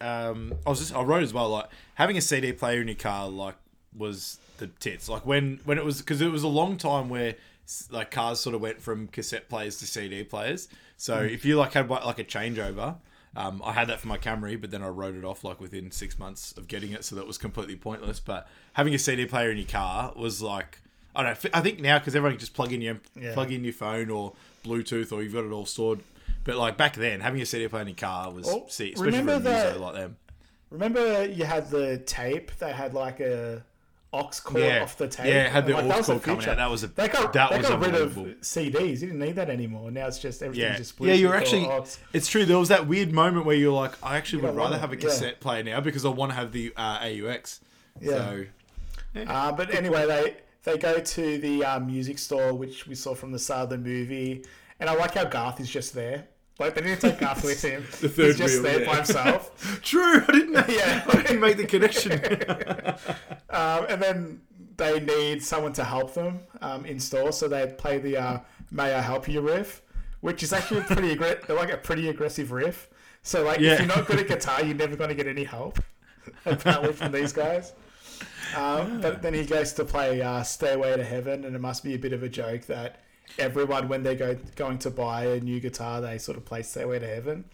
um, 0.00 0.54
I 0.66 0.70
was 0.70 0.78
just 0.78 0.94
I 0.94 1.02
wrote 1.02 1.22
as 1.22 1.34
well 1.34 1.50
like 1.50 1.66
having 1.94 2.16
a 2.16 2.20
CD 2.22 2.52
player 2.52 2.80
in 2.80 2.88
your 2.88 2.96
car 2.96 3.28
like 3.28 3.56
was 3.94 4.38
the 4.60 4.68
tits 4.68 5.08
like 5.08 5.26
when 5.26 5.58
when 5.64 5.76
it 5.78 5.84
was 5.84 5.98
because 5.98 6.20
it 6.20 6.30
was 6.30 6.42
a 6.44 6.48
long 6.48 6.76
time 6.76 7.08
where 7.08 7.34
like 7.90 8.10
cars 8.10 8.38
sort 8.40 8.54
of 8.54 8.60
went 8.60 8.80
from 8.80 9.08
cassette 9.08 9.48
players 9.48 9.78
to 9.78 9.86
CD 9.86 10.22
players. 10.24 10.68
So 10.96 11.16
Mm. 11.18 11.30
if 11.32 11.44
you 11.44 11.56
like 11.56 11.72
had 11.72 11.88
like 11.90 12.18
a 12.18 12.24
changeover. 12.24 12.96
Um, 13.36 13.62
I 13.64 13.72
had 13.74 13.86
that 13.88 14.00
for 14.00 14.08
my 14.08 14.18
Camry, 14.18 14.60
but 14.60 14.72
then 14.72 14.82
I 14.82 14.88
wrote 14.88 15.14
it 15.14 15.24
off 15.24 15.44
like 15.44 15.60
within 15.60 15.92
six 15.92 16.18
months 16.18 16.50
of 16.58 16.66
getting 16.66 16.90
it, 16.90 17.04
so 17.04 17.14
that 17.14 17.28
was 17.28 17.38
completely 17.38 17.76
pointless. 17.76 18.18
But 18.18 18.48
having 18.72 18.92
a 18.92 18.98
CD 18.98 19.24
player 19.24 19.52
in 19.52 19.56
your 19.56 19.68
car 19.68 20.12
was 20.16 20.42
like, 20.42 20.80
I 21.14 21.22
don't 21.22 21.44
know. 21.44 21.50
I 21.54 21.60
think 21.60 21.78
now 21.78 22.00
because 22.00 22.16
everyone 22.16 22.32
can 22.32 22.40
just 22.40 22.54
plug 22.54 22.72
in 22.72 22.82
your 22.82 22.98
Yeah. 23.14 23.32
plug 23.34 23.52
in 23.52 23.62
your 23.62 23.72
phone 23.72 24.10
or 24.10 24.32
Bluetooth, 24.64 25.12
or 25.12 25.22
you've 25.22 25.32
got 25.32 25.44
it 25.44 25.52
all 25.52 25.64
stored. 25.64 26.00
But 26.42 26.56
like 26.56 26.76
back 26.76 26.96
then, 26.96 27.20
having 27.20 27.40
a 27.40 27.46
CD 27.46 27.68
player 27.68 27.82
in 27.82 27.88
your 27.88 27.96
car 27.96 28.32
was 28.32 28.48
Oh, 28.48 28.66
see, 28.68 28.94
especially 28.94 29.12
for 29.12 29.18
remember 29.18 29.48
a 29.48 29.52
user 29.54 29.70
that- 29.70 29.80
like 29.80 29.94
them. 29.94 30.16
remember 30.70 31.26
you 31.26 31.44
had 31.44 31.70
the 31.70 31.98
tape? 31.98 32.50
They 32.58 32.72
had 32.72 32.94
like 32.94 33.20
a 33.20 33.62
aux 34.12 34.30
cord 34.42 34.62
Yeah. 34.64 34.82
off 34.82 34.96
the 34.96 35.06
tape. 35.08 35.26
Yeah, 35.26 35.46
it 35.46 35.52
had 35.52 35.66
the 35.66 35.76
And, 35.76 35.86
aux 35.86 35.94
that 35.96 36.04
cord 36.04 36.22
coming 36.22 36.48
out. 36.48 36.56
That 36.56 36.70
was 36.70 36.82
a- 36.82 36.88
they 36.88 37.08
got 37.08 37.32
that 37.32 37.50
they 37.50 37.58
was 37.58 37.68
got 37.68 37.80
rid 37.80 37.94
of. 37.94 38.12
CDs. 38.42 39.00
You 39.00 39.08
didn't 39.08 39.18
need 39.20 39.36
that 39.36 39.48
anymore. 39.50 39.90
Now 39.90 40.06
it's 40.08 40.18
just 40.18 40.42
everything's 40.42 40.62
Yeah, 40.72 40.76
just 40.76 40.94
yeah. 41.00 41.12
You're 41.14 41.34
actually. 41.34 41.66
aux. 41.66 41.84
It's 42.12 42.28
true. 42.28 42.44
There 42.44 42.58
was 42.58 42.68
that 42.70 42.86
weird 42.86 43.12
moment 43.12 43.46
where 43.46 43.56
you're 43.56 43.72
like, 43.72 43.92
I 44.02 44.16
actually 44.16 44.42
You 44.42 44.48
would 44.48 44.56
rather 44.56 44.78
have 44.78 44.90
a 44.90 44.94
it, 44.94 45.02
yeah. 45.02 45.08
cassette 45.08 45.40
player 45.40 45.62
now 45.62 45.80
because 45.80 46.04
I 46.04 46.08
want 46.08 46.32
to 46.32 46.36
have 46.36 46.52
the 46.52 46.72
uh, 46.76 46.98
AUX. 47.00 47.60
Yeah. 48.00 48.10
So 48.10 48.44
Uh, 49.26 49.52
but 49.52 49.74
anyway, 49.74 50.06
they 50.06 50.36
they 50.64 50.76
go 50.78 50.98
to 51.00 51.38
the 51.38 51.64
uh, 51.64 51.80
music 51.80 52.18
store, 52.18 52.52
which 52.52 52.86
we 52.86 52.94
saw 52.94 53.14
from 53.14 53.32
the 53.32 53.38
start 53.38 53.64
of 53.64 53.70
the 53.70 53.78
movie, 53.78 54.44
and 54.78 54.90
I 54.90 54.94
like 54.94 55.14
how 55.14 55.24
Garth 55.24 55.58
is 55.60 55.70
just 55.70 55.94
there. 55.94 56.26
Like 56.60 56.74
they 56.74 56.82
didn't 56.82 57.00
take 57.00 57.18
Garth 57.18 57.42
with 57.42 57.62
him. 57.62 57.82
The 58.00 58.08
third 58.08 58.26
He's 58.26 58.36
just 58.38 58.54
wheel, 58.54 58.62
there 58.62 58.80
yeah. 58.82 58.86
by 58.86 58.96
himself. 58.96 59.80
true. 59.82 60.22
I 60.28 60.32
didn't. 60.32 60.68
Yeah. 60.68 61.04
I 61.08 61.22
didn't 61.22 61.40
make 61.40 61.56
the 61.56 61.66
connection. 61.66 62.12
um, 63.50 63.86
and 63.88 64.02
then 64.02 64.40
they 64.76 65.00
need 65.00 65.42
someone 65.42 65.72
to 65.74 65.84
help 65.84 66.14
them 66.14 66.40
um, 66.60 66.84
in 66.86 67.00
store, 67.00 67.32
so 67.32 67.48
they 67.48 67.66
play 67.78 67.98
the 67.98 68.16
uh, 68.16 68.40
"May 68.70 68.94
I 68.94 69.00
Help 69.00 69.26
You" 69.28 69.40
riff, 69.40 69.82
which 70.20 70.42
is 70.42 70.52
actually 70.52 70.80
a 70.80 70.84
pretty 70.84 71.14
aggr- 71.16 71.48
like 71.48 71.72
a 71.72 71.76
pretty 71.76 72.08
aggressive 72.08 72.52
riff. 72.52 72.88
So 73.22 73.42
like, 73.44 73.60
Yeah. 73.60 73.72
if 73.74 73.80
you're 73.80 73.88
not 73.88 74.06
good 74.06 74.18
at 74.20 74.28
guitar, 74.28 74.62
you're 74.62 74.74
never 74.76 74.96
going 74.96 75.10
to 75.10 75.14
get 75.16 75.26
any 75.26 75.44
help. 75.44 75.78
Apparently 76.46 76.92
from 76.92 77.12
these 77.12 77.32
guys. 77.32 77.72
Um, 78.56 79.00
but 79.00 79.22
then 79.22 79.32
he 79.34 79.44
goes 79.44 79.72
to 79.74 79.84
play 79.84 80.20
uh, 80.22 80.42
"Stairway 80.42 80.96
to 80.96 81.04
Heaven," 81.04 81.44
and 81.44 81.54
it 81.56 81.60
must 81.60 81.82
be 81.84 81.94
a 81.94 81.98
bit 81.98 82.12
of 82.12 82.22
a 82.22 82.28
joke 82.28 82.62
that 82.66 83.00
everyone, 83.38 83.88
when 83.88 84.02
they 84.02 84.14
go 84.14 84.36
going 84.56 84.78
to 84.78 84.90
buy 84.90 85.24
a 85.26 85.40
new 85.40 85.60
guitar, 85.60 86.00
they 86.00 86.18
sort 86.18 86.36
of 86.38 86.44
play 86.44 86.62
"Stairway 86.62 86.98
to 86.98 87.06
Heaven." 87.06 87.44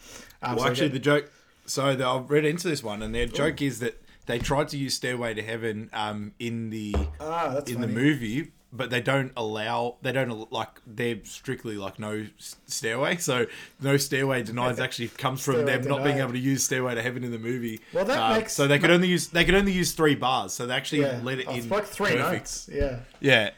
Um, 0.42 0.56
Well, 0.56 0.64
so 0.64 0.70
actually, 0.70 0.88
they 0.88 0.94
the 0.94 0.98
joke. 1.00 1.32
So 1.66 1.94
the, 1.96 2.06
I've 2.06 2.30
read 2.30 2.44
into 2.44 2.68
this 2.68 2.82
one, 2.82 3.02
and 3.02 3.14
their 3.14 3.26
joke 3.26 3.60
is 3.60 3.80
that 3.80 4.00
they 4.26 4.38
tried 4.38 4.68
to 4.68 4.76
use 4.76 4.94
"Stairway 4.94 5.34
to 5.34 5.42
Heaven" 5.42 5.90
um, 5.92 6.32
in 6.38 6.70
the 6.70 6.94
Ah, 7.20 7.58
in 7.66 7.80
the 7.80 7.88
movie, 7.88 8.52
but 8.72 8.90
they 8.90 9.00
don't 9.00 9.32
allow. 9.36 9.96
They 10.02 10.12
don't 10.12 10.50
like. 10.52 10.80
They're 10.86 11.18
strictly 11.24 11.76
like 11.76 11.98
no 11.98 12.26
stairway. 12.66 13.16
So 13.16 13.46
no 13.80 13.96
stairway 13.96 14.42
denies 14.42 14.78
actually 14.86 15.08
comes 15.08 15.42
from 15.42 15.54
Stairway 15.54 15.78
them 15.78 15.88
not 15.88 16.04
being 16.04 16.18
able 16.18 16.32
to 16.32 16.38
use 16.38 16.62
"Stairway 16.64 16.94
to 16.94 17.02
Heaven" 17.02 17.24
in 17.24 17.32
the 17.32 17.38
movie. 17.38 17.80
Well, 17.92 18.04
that 18.04 18.18
Uh, 18.18 18.36
makes- 18.36 18.52
so 18.52 18.66
they 18.68 18.78
could 18.78 18.90
only 18.90 19.08
use 19.08 19.28
they 19.28 19.44
could 19.44 19.54
only 19.54 19.72
use 19.72 19.92
three 19.92 20.14
bars. 20.14 20.52
So 20.52 20.66
they 20.66 20.74
actually 20.74 21.02
yeah, 21.02 21.20
let 21.22 21.38
it 21.40 21.46
Oh, 21.48 21.54
in. 21.54 21.68
like 21.68 21.84
three 21.86 22.12
perfect. 22.12 22.32
notes. 22.32 22.70
Yeah. 22.72 22.98
Yeah. 23.20 23.50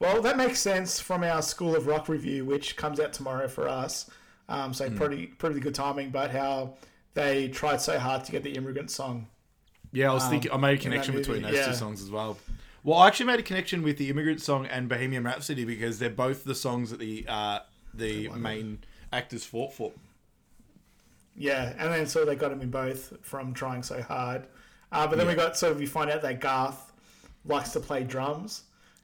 Well, 0.00 0.22
that 0.22 0.36
makes 0.36 0.60
sense 0.60 1.00
from 1.00 1.24
our 1.24 1.42
School 1.42 1.74
of 1.74 1.86
Rock 1.86 2.08
review, 2.08 2.44
which 2.44 2.76
comes 2.76 3.00
out 3.00 3.12
tomorrow 3.12 3.48
for 3.48 3.68
us. 3.68 4.08
Um, 4.48 4.72
so 4.72 4.88
pretty 4.90 5.26
pretty 5.26 5.60
good 5.60 5.74
timing. 5.74 6.10
But 6.10 6.30
how 6.30 6.74
they 7.14 7.48
tried 7.48 7.80
so 7.80 7.98
hard 7.98 8.24
to 8.24 8.32
get 8.32 8.42
the 8.44 8.52
immigrant 8.52 8.90
song. 8.90 9.26
Yeah, 9.92 10.10
I 10.10 10.14
was 10.14 10.26
thinking. 10.28 10.52
I 10.52 10.56
made 10.56 10.70
a 10.70 10.72
Um, 10.74 10.78
connection 10.78 11.14
between 11.14 11.42
those 11.42 11.54
yeah. 11.54 11.66
two 11.66 11.74
songs 11.74 12.00
as 12.02 12.10
well. 12.10 12.38
Well, 12.84 12.98
I 12.98 13.08
actually 13.08 13.26
made 13.26 13.40
a 13.40 13.42
connection 13.42 13.82
with 13.82 13.98
the 13.98 14.08
Immigrant 14.08 14.40
Song 14.40 14.64
and 14.66 14.88
Bohemian 14.88 15.24
Rhapsody 15.24 15.64
because 15.64 15.98
they're 15.98 16.08
both 16.10 16.44
the 16.44 16.54
songs 16.54 16.90
that 16.90 17.00
the 17.00 17.24
uh, 17.28 17.58
the 17.92 18.28
main 18.28 18.78
actors 19.12 19.44
fought 19.44 19.72
for. 19.72 19.92
Yeah, 21.36 21.74
and 21.78 21.92
then 21.92 22.06
so 22.06 22.24
they 22.24 22.34
got 22.34 22.52
him 22.52 22.60
in 22.60 22.70
both 22.70 23.14
from 23.22 23.52
trying 23.54 23.82
so 23.82 24.02
hard. 24.02 24.46
Uh, 24.90 25.06
but 25.06 25.18
then 25.18 25.26
we 25.26 25.34
got 25.34 25.56
sort 25.56 25.72
of 25.72 25.80
you 25.80 25.86
find 25.86 26.10
out 26.10 26.22
that 26.22 26.40
Garth 26.40 26.92
likes 27.44 27.70
to 27.72 27.80
play 27.80 28.04
drums, 28.04 28.62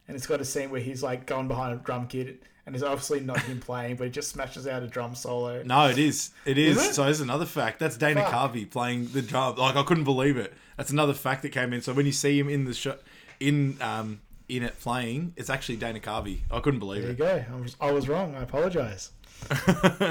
and 0.08 0.16
it's 0.16 0.26
got 0.26 0.40
a 0.40 0.44
scene 0.44 0.70
where 0.70 0.80
he's 0.80 1.02
like 1.02 1.26
going 1.26 1.48
behind 1.48 1.74
a 1.74 1.82
drum 1.82 2.06
kit, 2.06 2.42
and 2.66 2.74
it's 2.74 2.84
obviously 2.84 3.20
not 3.20 3.40
him 3.42 3.60
playing, 3.68 3.96
but 3.96 4.04
he 4.04 4.10
just 4.10 4.30
smashes 4.30 4.66
out 4.66 4.82
a 4.82 4.86
drum 4.86 5.14
solo. 5.14 5.62
No, 5.62 5.88
it 5.88 5.98
is. 5.98 6.30
It 6.44 6.58
is. 6.58 6.76
Is 6.76 6.90
it? 6.90 6.94
So 6.94 7.04
there's 7.04 7.20
another 7.20 7.46
fact. 7.46 7.78
That's 7.78 7.96
Dana 7.96 8.22
Fuck. 8.22 8.32
Carvey 8.52 8.70
playing 8.70 9.08
the 9.08 9.22
drum. 9.22 9.56
Like 9.56 9.76
I 9.76 9.82
couldn't 9.82 10.04
believe 10.04 10.36
it. 10.36 10.52
That's 10.76 10.90
another 10.90 11.14
fact 11.14 11.42
that 11.42 11.50
came 11.50 11.72
in. 11.72 11.80
So 11.82 11.92
when 11.92 12.06
you 12.06 12.12
see 12.12 12.38
him 12.38 12.48
in 12.48 12.64
the 12.64 12.74
show, 12.74 12.96
in 13.40 13.76
um 13.80 14.20
in 14.48 14.62
it 14.62 14.78
playing, 14.78 15.32
it's 15.36 15.48
actually 15.48 15.76
Dana 15.76 16.00
Carvey. 16.00 16.40
I 16.50 16.60
couldn't 16.60 16.80
believe 16.80 17.02
it. 17.04 17.16
There 17.18 17.38
you 17.38 17.44
go. 17.46 17.54
I 17.56 17.60
was, 17.60 17.76
I 17.80 17.92
was 17.92 18.08
wrong. 18.08 18.34
I 18.34 18.42
apologize. 18.42 19.10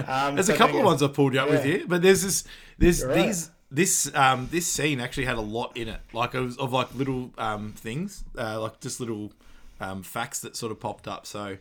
Um, 0.08 0.36
There's 0.36 0.48
so 0.48 0.54
a 0.54 0.58
couple 0.58 0.80
of 0.80 0.86
ones 0.86 1.02
I 1.02 1.08
pulled 1.08 1.34
with 1.34 1.66
Yeah. 1.66 1.72
you, 1.72 1.86
but 1.88 2.02
there's 2.02 2.24
this, 2.24 2.44
there's 2.78 3.04
right. 3.06 3.16
these, 3.28 3.50
this, 3.72 4.14
um, 4.16 4.48
this 4.52 4.68
scene 4.68 5.00
actually 5.00 5.26
had 5.26 5.38
a 5.38 5.41
lot 5.41 5.76
in 5.78 5.88
it, 5.88 6.00
like 6.14 6.34
of, 6.34 6.58
of 6.60 6.72
like 6.74 6.94
little 6.94 7.32
um 7.38 7.74
things, 7.74 8.24
uh, 8.38 8.60
like 8.62 8.80
just 8.80 9.00
little 9.00 9.32
um 9.80 10.04
facts 10.04 10.40
that 10.42 10.56
sort 10.56 10.72
of 10.72 10.80
popped 10.80 11.08
up. 11.08 11.26
So 11.26 11.58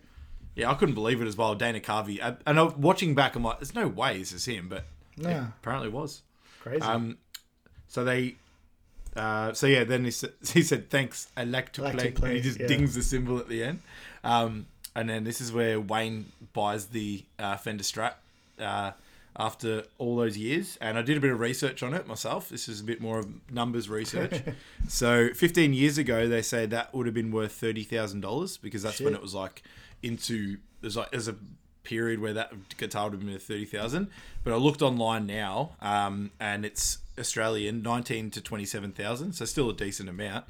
yeah, 0.54 0.70
I 0.70 0.74
couldn't 0.74 0.94
believe 0.94 1.20
it 1.22 1.26
as 1.26 1.36
well. 1.36 1.54
Dana 1.54 1.80
Carvey, 1.80 2.22
I- 2.22 2.36
and 2.46 2.58
I'm 2.60 2.80
watching 2.80 3.14
back, 3.14 3.36
I'm 3.36 3.42
like, 3.42 3.58
there's 3.58 3.74
no 3.74 3.88
way 3.88 4.18
this 4.18 4.32
is 4.32 4.44
him, 4.44 4.68
but 4.68 4.84
Yeah, 5.16 5.46
apparently 5.60 5.88
it 5.88 5.94
was. 5.94 6.22
crazy. 6.60 6.82
Um, 6.82 7.16
so 7.88 8.04
they, 8.04 8.36
uh, 9.16 9.52
so 9.52 9.66
yeah, 9.66 9.84
then 9.84 10.04
he 10.04 10.10
said, 10.10 10.32
he 10.52 10.62
said 10.62 10.90
thanks. 10.90 11.28
I 11.36 11.44
like 11.44 11.72
to 11.74 11.82
Like 11.82 11.92
to 11.92 11.98
play. 11.98 12.10
play, 12.12 12.28
and 12.28 12.36
he 12.36 12.42
just 12.42 12.60
yeah. 12.60 12.66
dings 12.66 12.94
the 12.94 13.02
cymbal 13.02 13.38
at 13.38 13.48
the 13.48 13.62
end. 13.64 13.80
Um, 14.24 14.66
and 14.94 15.08
then 15.08 15.24
this 15.24 15.40
is 15.40 15.52
where 15.52 15.80
Wayne 15.80 16.26
buys 16.52 16.86
the 16.86 17.24
uh, 17.38 17.56
Fender 17.56 17.82
Strat 17.82 18.14
uh, 18.60 18.92
after 19.36 19.84
all 19.98 20.16
those 20.16 20.36
years. 20.36 20.78
And 20.80 20.98
I 20.98 21.02
did 21.02 21.16
a 21.16 21.20
bit 21.20 21.30
of 21.30 21.40
research 21.40 21.82
on 21.82 21.94
it 21.94 22.06
myself. 22.06 22.48
This 22.48 22.68
is 22.68 22.80
a 22.80 22.84
bit 22.84 23.00
more 23.00 23.18
of 23.18 23.28
numbers 23.50 23.88
research. 23.88 24.42
so 24.88 25.30
15 25.34 25.72
years 25.72 25.98
ago, 25.98 26.28
they 26.28 26.42
say 26.42 26.66
that 26.66 26.94
would 26.94 27.06
have 27.06 27.14
been 27.14 27.30
worth 27.30 27.52
thirty 27.52 27.84
thousand 27.84 28.20
dollars 28.20 28.56
because 28.56 28.82
that's 28.82 29.00
when 29.00 29.14
it 29.14 29.22
was 29.22 29.34
like 29.34 29.62
into 30.02 30.58
there's 30.80 30.96
like 30.96 31.10
there's 31.10 31.28
a 31.28 31.36
period 31.84 32.20
where 32.20 32.32
that 32.32 32.52
guitar 32.76 33.04
would 33.04 33.14
have 33.14 33.24
been 33.24 33.38
thirty 33.38 33.64
thousand. 33.64 34.08
But 34.44 34.52
I 34.52 34.56
looked 34.56 34.82
online 34.82 35.26
now, 35.26 35.76
um, 35.80 36.30
and 36.38 36.64
it's 36.64 36.98
Australian, 37.18 37.82
nineteen 37.82 38.30
to 38.32 38.40
twenty 38.40 38.64
seven 38.64 38.92
thousand, 38.92 39.32
so 39.32 39.44
still 39.44 39.70
a 39.70 39.74
decent 39.74 40.08
amount. 40.08 40.44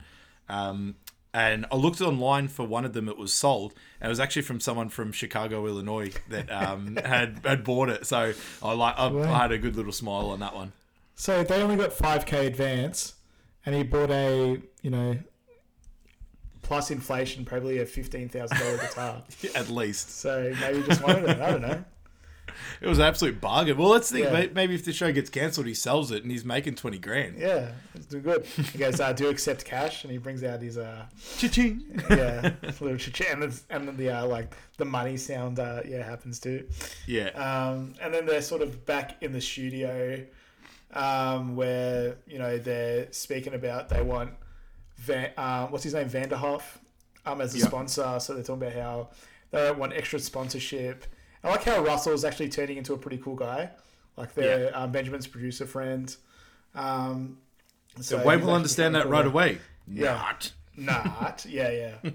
Um, 0.49 0.97
and 1.35 1.67
I 1.73 1.77
looked 1.77 2.01
online 2.01 2.49
for 2.49 2.67
one 2.67 2.85
of 2.85 2.93
them. 2.93 3.09
It 3.09 3.17
was 3.17 3.33
sold, 3.33 3.73
and 4.01 4.07
it 4.07 4.11
was 4.11 4.21
actually 4.21 4.43
from 4.43 4.61
someone 4.61 4.89
from 4.89 5.13
Chicago, 5.13 5.67
Illinois, 5.67 6.13
that 6.29 6.51
um, 6.53 6.97
had 7.05 7.41
had 7.45 7.65
bought 7.65 7.89
it. 7.89 8.07
So 8.07 8.33
I 8.63 8.73
like 8.75 8.95
I, 8.99 9.07
I 9.09 9.39
had 9.39 9.53
a 9.53 9.59
good 9.59 9.77
little 9.77 9.93
smile 9.93 10.31
on 10.31 10.41
that 10.41 10.55
one. 10.55 10.73
so 11.15 11.43
they 11.43 11.63
only 11.63 11.77
got 11.77 11.93
five 11.93 12.27
k 12.27 12.47
advance, 12.47 13.15
and 13.65 13.75
he 13.75 13.83
bought 13.83 14.11
a 14.11 14.61
you 14.83 14.91
know 14.91 15.17
plus 16.63 16.91
inflation 16.91 17.45
probably 17.45 17.79
a 17.81 17.87
fifteen 17.87 18.29
thousand 18.29 18.59
dollar 18.59 18.77
guitar. 18.79 19.23
At 19.55 19.69
least 19.69 20.19
So 20.21 20.55
maybe 20.61 20.83
just 20.87 21.03
wanted 21.03 21.29
it. 21.31 21.41
I 21.41 21.51
don't 21.51 21.63
know. 21.63 21.85
It 22.81 22.87
was 22.87 22.99
an 22.99 23.05
absolute 23.05 23.41
bargain. 23.41 23.77
Well, 23.77 23.89
let's 23.89 24.11
think. 24.11 24.25
Yeah. 24.27 24.47
Maybe 24.55 24.75
if 24.75 24.85
the 24.85 24.93
show 24.93 25.13
gets 25.13 25.31
cancelled, 25.31 25.67
he 25.67 25.75
sells 25.75 26.11
it 26.11 26.23
and 26.23 26.31
he's 26.33 26.45
making 26.45 26.75
twenty 26.77 26.99
grand. 26.99 27.39
Yeah, 27.39 27.73
it's 27.95 28.07
doing 28.07 28.23
good. 28.23 28.45
He 28.47 28.79
goes, 28.79 29.01
uh, 29.01 29.13
"Do 29.13 29.29
accept 29.29 29.65
cash?" 29.65 30.05
And 30.05 30.13
he 30.13 30.19
brings 30.19 30.43
out 30.45 30.61
his 30.63 30.79
uh, 30.79 31.07
Cha-ching. 31.39 32.03
yeah, 32.11 32.53
little 32.81 32.97
ch- 32.97 33.21
and 33.23 33.43
then 33.43 33.53
and 33.71 33.89
then 33.89 33.97
the 33.97 34.11
uh, 34.11 34.27
like 34.27 34.55
the 34.79 34.85
money 34.85 35.17
sound 35.17 35.59
uh, 35.59 35.81
yeah 35.87 36.03
happens 36.03 36.39
too. 36.41 36.67
Yeah. 37.07 37.29
Um, 37.31 37.95
and 38.01 38.13
then 38.13 38.27
they're 38.27 38.43
sort 38.43 38.63
of 38.63 38.85
back 38.87 39.23
in 39.23 39.33
the 39.33 39.41
studio, 39.41 40.25
um, 40.95 41.57
where 41.57 42.17
you 42.27 42.39
know 42.39 42.59
they're 42.59 43.11
speaking 43.13 43.55
about 43.55 43.89
they 43.89 44.03
want 44.03 44.31
Van, 44.99 45.31
uh, 45.37 45.67
what's 45.69 45.85
his 45.85 45.95
name 45.95 46.09
Vanderhoff 46.09 46.63
um, 47.27 47.41
as 47.41 47.55
a 47.55 47.59
Yeah. 47.59 47.67
sponsor. 47.67 48.19
So 48.21 48.35
they're 48.35 48.43
talking 48.43 48.63
about 48.63 48.75
how 48.81 49.09
they 49.51 49.71
want 49.73 49.93
extra 49.95 50.19
sponsorship. 50.19 51.05
I 51.45 51.51
like 51.51 51.65
how 51.65 51.83
Russell 51.83 52.13
is 52.13 52.25
actually 52.25 52.49
turning 52.49 52.77
into 52.77 52.93
a 52.95 52.99
pretty 52.99 53.19
cool 53.19 53.35
guy, 53.35 53.71
like 54.17 54.35
their 54.35 54.77
um, 54.77 54.93
Benjamin's 54.93 55.27
producer 55.27 55.67
friend. 55.67 56.15
Um, 56.75 57.39
so 58.01 58.25
Wayne 58.25 58.39
he's 58.39 58.47
will 58.47 58.55
understand 58.55 58.95
that 58.95 59.09
right 59.09 59.27
away. 59.27 59.59
Yeah. 59.89 60.13
Not. 60.15 60.53
Not, 60.77 61.45
yeah, 61.47 61.71
yeah. 61.71 62.11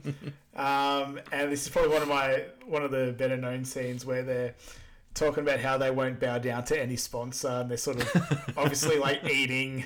um, 0.55 1.19
and 1.31 1.51
this 1.51 1.61
is 1.63 1.69
probably 1.69 1.91
one 1.91 2.01
of 2.01 2.07
my 2.07 2.45
one 2.65 2.81
of 2.83 2.89
the 2.89 3.13
better 3.15 3.37
known 3.37 3.63
scenes 3.63 4.03
where 4.03 4.23
they're 4.23 4.55
talking 5.13 5.43
about 5.43 5.59
how 5.59 5.77
they 5.77 5.91
won't 5.91 6.19
bow 6.19 6.39
down 6.39 6.63
to 6.65 6.81
any 6.81 6.95
sponsor, 6.95 7.49
and 7.49 7.69
they're 7.69 7.77
sort 7.77 8.01
of 8.01 8.53
obviously 8.57 8.97
like 8.97 9.23
eating 9.29 9.85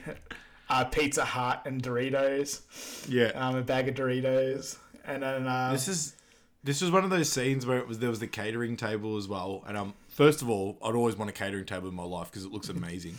uh, 0.70 0.86
Pizza 0.86 1.26
Hut 1.26 1.64
and 1.66 1.84
Doritos, 1.84 2.62
Yeah. 3.10 3.32
um, 3.36 3.58
a 3.58 3.62
bag 3.62 3.90
of 3.90 3.96
Doritos, 3.96 4.78
and 5.06 5.22
then 5.24 5.48
uh, 5.48 5.72
This 5.74 5.90
is 5.90 6.16
this 6.64 6.82
was 6.82 6.92
one 6.92 7.04
of 7.04 7.10
those 7.10 7.32
scenes 7.32 7.66
where 7.66 7.78
it 7.78 7.88
was 7.88 8.00
there 8.00 8.10
was 8.10 8.20
the 8.20 8.28
catering 8.28 8.78
table 8.78 9.18
as 9.18 9.28
well, 9.28 9.64
and 9.68 9.78
um 9.78 9.94
first 10.10 10.42
of 10.42 10.50
all 10.50 10.78
I'd 10.84 10.96
always 10.96 11.16
want 11.16 11.30
a 11.30 11.34
catering 11.34 11.66
table 11.66 11.90
in 11.90 11.96
my 11.96 12.04
life 12.04 12.30
because 12.30 12.46
it 12.46 12.52
looks 12.52 12.70
amazing, 12.78 13.18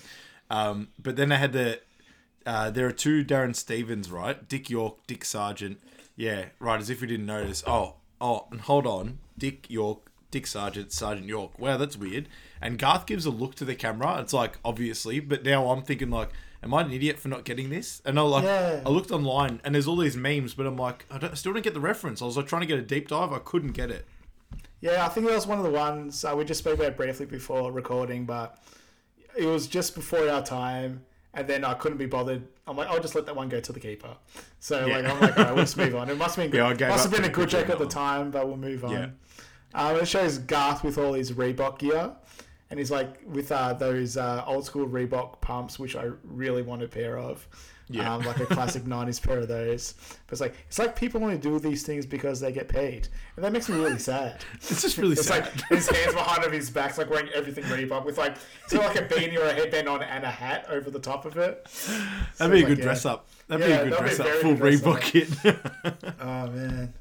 um 0.51 0.89
but 0.99 1.17
then 1.17 1.33
I 1.33 1.37
had 1.37 1.53
the 1.53 1.81
uh, 2.45 2.71
there 2.71 2.87
are 2.87 2.93
two 2.93 3.23
Darrin 3.23 3.55
Stephens 3.55 4.11
right, 4.11 4.49
Dick 4.49 4.69
York, 4.69 4.97
Dick 5.07 5.25
Sargent, 5.25 5.81
yeah 6.17 6.47
right 6.59 6.81
as 6.81 6.91
if 6.91 7.01
we 7.01 7.07
didn't 7.07 7.27
notice. 7.27 7.63
Oh 7.67 7.95
oh 8.21 8.47
and 8.51 8.61
hold 8.63 8.87
on, 8.87 9.19
Dick 9.39 9.71
York, 9.71 10.11
Dick 10.31 10.47
Sargent, 10.47 10.93
Sergeant 10.93 11.29
York. 11.29 11.59
Wow, 11.59 11.77
that's 11.77 11.97
weird. 11.97 12.29
And 12.61 12.79
Garth 12.79 13.07
gives 13.07 13.27
a 13.27 13.31
look 13.31 13.55
to 13.57 13.65
the 13.65 13.75
camera. 13.75 14.21
It's 14.21 14.33
like 14.33 14.59
obviously, 14.65 15.21
but 15.21 15.45
now 15.45 15.71
I'm 15.71 15.83
thinking 15.83 16.11
like. 16.11 16.31
Am 16.63 16.73
I 16.73 16.83
an 16.83 16.93
idiot 16.93 17.19
for 17.19 17.29
not 17.29 17.45
getting 17.45 17.71
this? 17.71 18.01
And 18.05 18.19
I 18.19 18.23
like, 18.23 18.45
Yeah. 18.45 18.83
I 18.87 18.89
looked 18.89 19.11
online 19.11 19.61
and 19.65 19.75
there's 19.75 19.87
all 19.89 19.97
these 19.97 20.17
memes, 20.17 20.55
but 20.55 20.67
I'm 20.67 20.77
like, 20.77 21.05
I, 21.11 21.19
don't, 21.19 21.33
I 21.33 21.35
still 21.35 21.53
don't 21.53 21.63
get 21.63 21.75
the 21.75 21.81
reference. 21.81 22.23
I 22.23 22.25
was 22.25 22.37
like 22.37 22.47
trying 22.47 22.61
to 22.63 22.67
get 22.67 22.79
a 22.79 22.83
deep 22.83 23.09
dive, 23.09 23.33
I 23.33 23.39
couldn't 23.41 23.73
get 23.73 23.91
it. 23.91 24.07
Yeah, 24.81 25.05
I 25.07 25.09
think 25.09 25.27
that 25.27 25.35
was 25.35 25.47
one 25.47 25.59
of 25.59 25.65
the 25.65 25.71
ones 25.71 26.25
uh, 26.25 26.35
we 26.37 26.45
just 26.45 26.59
spoke 26.61 26.79
about 26.79 26.97
briefly 26.97 27.27
before 27.27 27.71
recording, 27.73 28.25
but 28.27 28.59
it 29.37 29.47
was 29.47 29.67
just 29.67 29.95
before 29.95 30.29
our 30.29 30.43
time, 30.43 31.05
and 31.35 31.47
then 31.49 31.65
I 31.65 31.75
couldn't 31.75 31.99
be 31.99 32.07
bothered. 32.07 32.43
I'm 32.67 32.77
like, 32.77 32.89
I'll 32.89 33.01
just 33.01 33.15
let 33.15 33.25
that 33.27 33.35
one 33.37 33.49
go 33.49 33.61
to 33.61 33.73
the 33.73 33.81
keeper. 33.81 34.17
So 34.61 34.87
Yeah. 34.87 34.97
like, 34.99 35.05
I'm 35.07 35.21
like, 35.21 35.39
all 35.39 35.45
right, 35.45 35.55
we'll 35.55 35.65
just 35.65 35.77
move 35.77 35.95
on. 35.97 36.11
It 36.11 36.17
must 36.19 36.37
have 36.37 36.51
been 36.51 36.57
Yeah, 36.61 36.69
good. 36.71 36.79
gave 36.79 36.89
must 36.91 37.05
have 37.05 37.13
been 37.13 37.25
a 37.25 37.29
good 37.33 37.49
joke 37.49 37.69
at 37.71 37.79
the 37.79 37.87
time, 37.87 38.31
but 38.31 38.47
we'll 38.47 38.57
move 38.57 38.85
on. 38.85 38.91
Yeah. 38.93 39.07
Um, 39.75 39.97
it 39.97 40.07
shows 40.07 40.37
Garth 40.39 40.85
with 40.85 40.99
all 40.99 41.15
his 41.15 41.33
Reebok 41.33 41.79
gear, 41.79 42.13
and 42.73 42.79
he's 42.79 42.91
like 42.91 43.21
with 43.27 43.53
uh, 43.53 43.75
those 43.75 44.17
uh, 44.17 44.43
old 44.47 44.65
school 44.65 44.89
Reebok 44.89 45.43
pumps, 45.43 45.79
which 45.79 45.95
I 45.95 46.11
really 46.25 46.63
want 46.63 46.83
a 46.83 46.89
pair 46.89 47.19
of. 47.19 47.47
Yeah. 47.89 48.15
Um, 48.15 48.23
like 48.23 48.41
a 48.41 48.47
classic 48.47 48.85
'90s 48.87 49.21
pair 49.21 49.41
of 49.41 49.49
those. 49.49 49.93
But 50.27 50.33
it's 50.33 50.41
like 50.41 50.55
it's 50.69 50.79
like 50.79 50.97
people 50.97 51.23
only 51.23 51.37
do 51.37 51.59
these 51.59 51.83
things 51.83 52.07
because 52.07 52.41
they 52.41 52.51
get 52.51 52.67
paid, 52.67 53.09
and 53.37 53.45
that 53.45 53.53
makes 53.53 53.69
me 53.69 53.77
really 53.77 53.99
sad. 53.99 54.43
It's 54.55 54.81
just 54.81 54.97
really 54.97 55.13
It's 55.13 55.27
sad. 55.27 55.43
like 55.45 55.69
his 55.69 55.91
hands 55.91 56.15
behind 56.15 56.45
of 56.45 56.53
his 56.53 56.71
back, 56.71 56.97
like 56.97 57.11
wearing 57.11 57.29
everything 57.35 57.65
Reebok 57.65 58.07
with 58.07 58.17
like 58.17 58.37
it's 58.65 58.73
like 58.73 58.97
a 58.97 59.03
beanie 59.03 59.37
or 59.37 59.45
a 59.45 59.53
headband 59.53 59.89
on 59.91 60.03
and 60.03 60.25
a 60.25 60.31
hat 60.31 60.65
over 60.71 60.91
the 60.91 61.01
top 61.01 61.27
of 61.27 61.37
it. 61.37 61.67
That'd 62.39 62.53
be 62.53 62.61
a 62.61 62.61
like, 62.61 62.69
good 62.69 62.79
yeah. 62.79 62.85
dress 62.85 63.05
up. 63.05 63.29
That'd 63.49 63.69
Yeah, 63.69 63.83
be 63.83 63.89
a 63.89 63.91
good 63.91 63.99
dress 63.99 64.21
up. 64.21 64.27
Full 64.29 64.55
Reebok 64.55 65.01
kit. 65.03 65.29
Oh 66.21 66.47
man. 66.49 66.95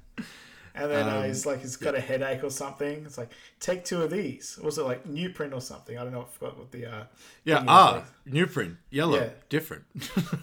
And 0.74 0.90
then 0.90 1.08
uh, 1.10 1.18
Um, 1.20 1.26
he's 1.26 1.46
like 1.46 1.60
he's 1.62 1.76
got 1.76 1.96
a 1.96 2.00
headache 2.00 2.44
or 2.44 2.50
something. 2.50 3.04
It's 3.06 3.18
like 3.18 3.32
take 3.60 3.84
two 3.84 4.02
of 4.04 4.10
these. 4.12 4.58
Or 4.62 4.66
was 4.66 4.78
it 4.78 4.84
like 4.84 5.06
new 5.06 5.30
print 5.30 5.54
or 5.54 5.62
something? 5.62 5.98
I 5.98 6.04
don't 6.04 6.14
know. 6.14 6.22
I 6.22 6.26
forgot 6.26 6.58
what 6.58 6.72
the 6.72 6.86
uh, 6.86 7.04
yeah. 7.44 7.64
Ah, 7.68 7.94
was 7.96 8.04
new 8.34 8.48
print, 8.48 8.78
yellow, 8.90 9.18
Yeah. 9.20 9.30
different. 9.50 9.84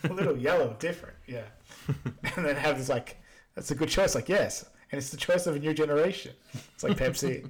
a 0.05 0.13
little 0.13 0.37
yellow, 0.49 0.77
different. 0.79 1.17
Yeah. 1.27 1.45
and 2.37 2.45
then 2.45 2.57
have 2.57 2.77
this 2.79 2.89
like 2.89 3.17
that's 3.55 3.71
a 3.71 3.75
good 3.75 3.89
choice. 3.89 4.15
Like 4.15 4.29
yes, 4.29 4.65
and 4.93 4.99
it's 4.99 5.11
the 5.11 5.17
choice 5.17 5.47
of 5.47 5.57
a 5.57 5.59
new 5.59 5.73
generation. 5.75 6.33
It's 6.75 6.83
like 6.85 6.97
Pepsi. 6.99 7.49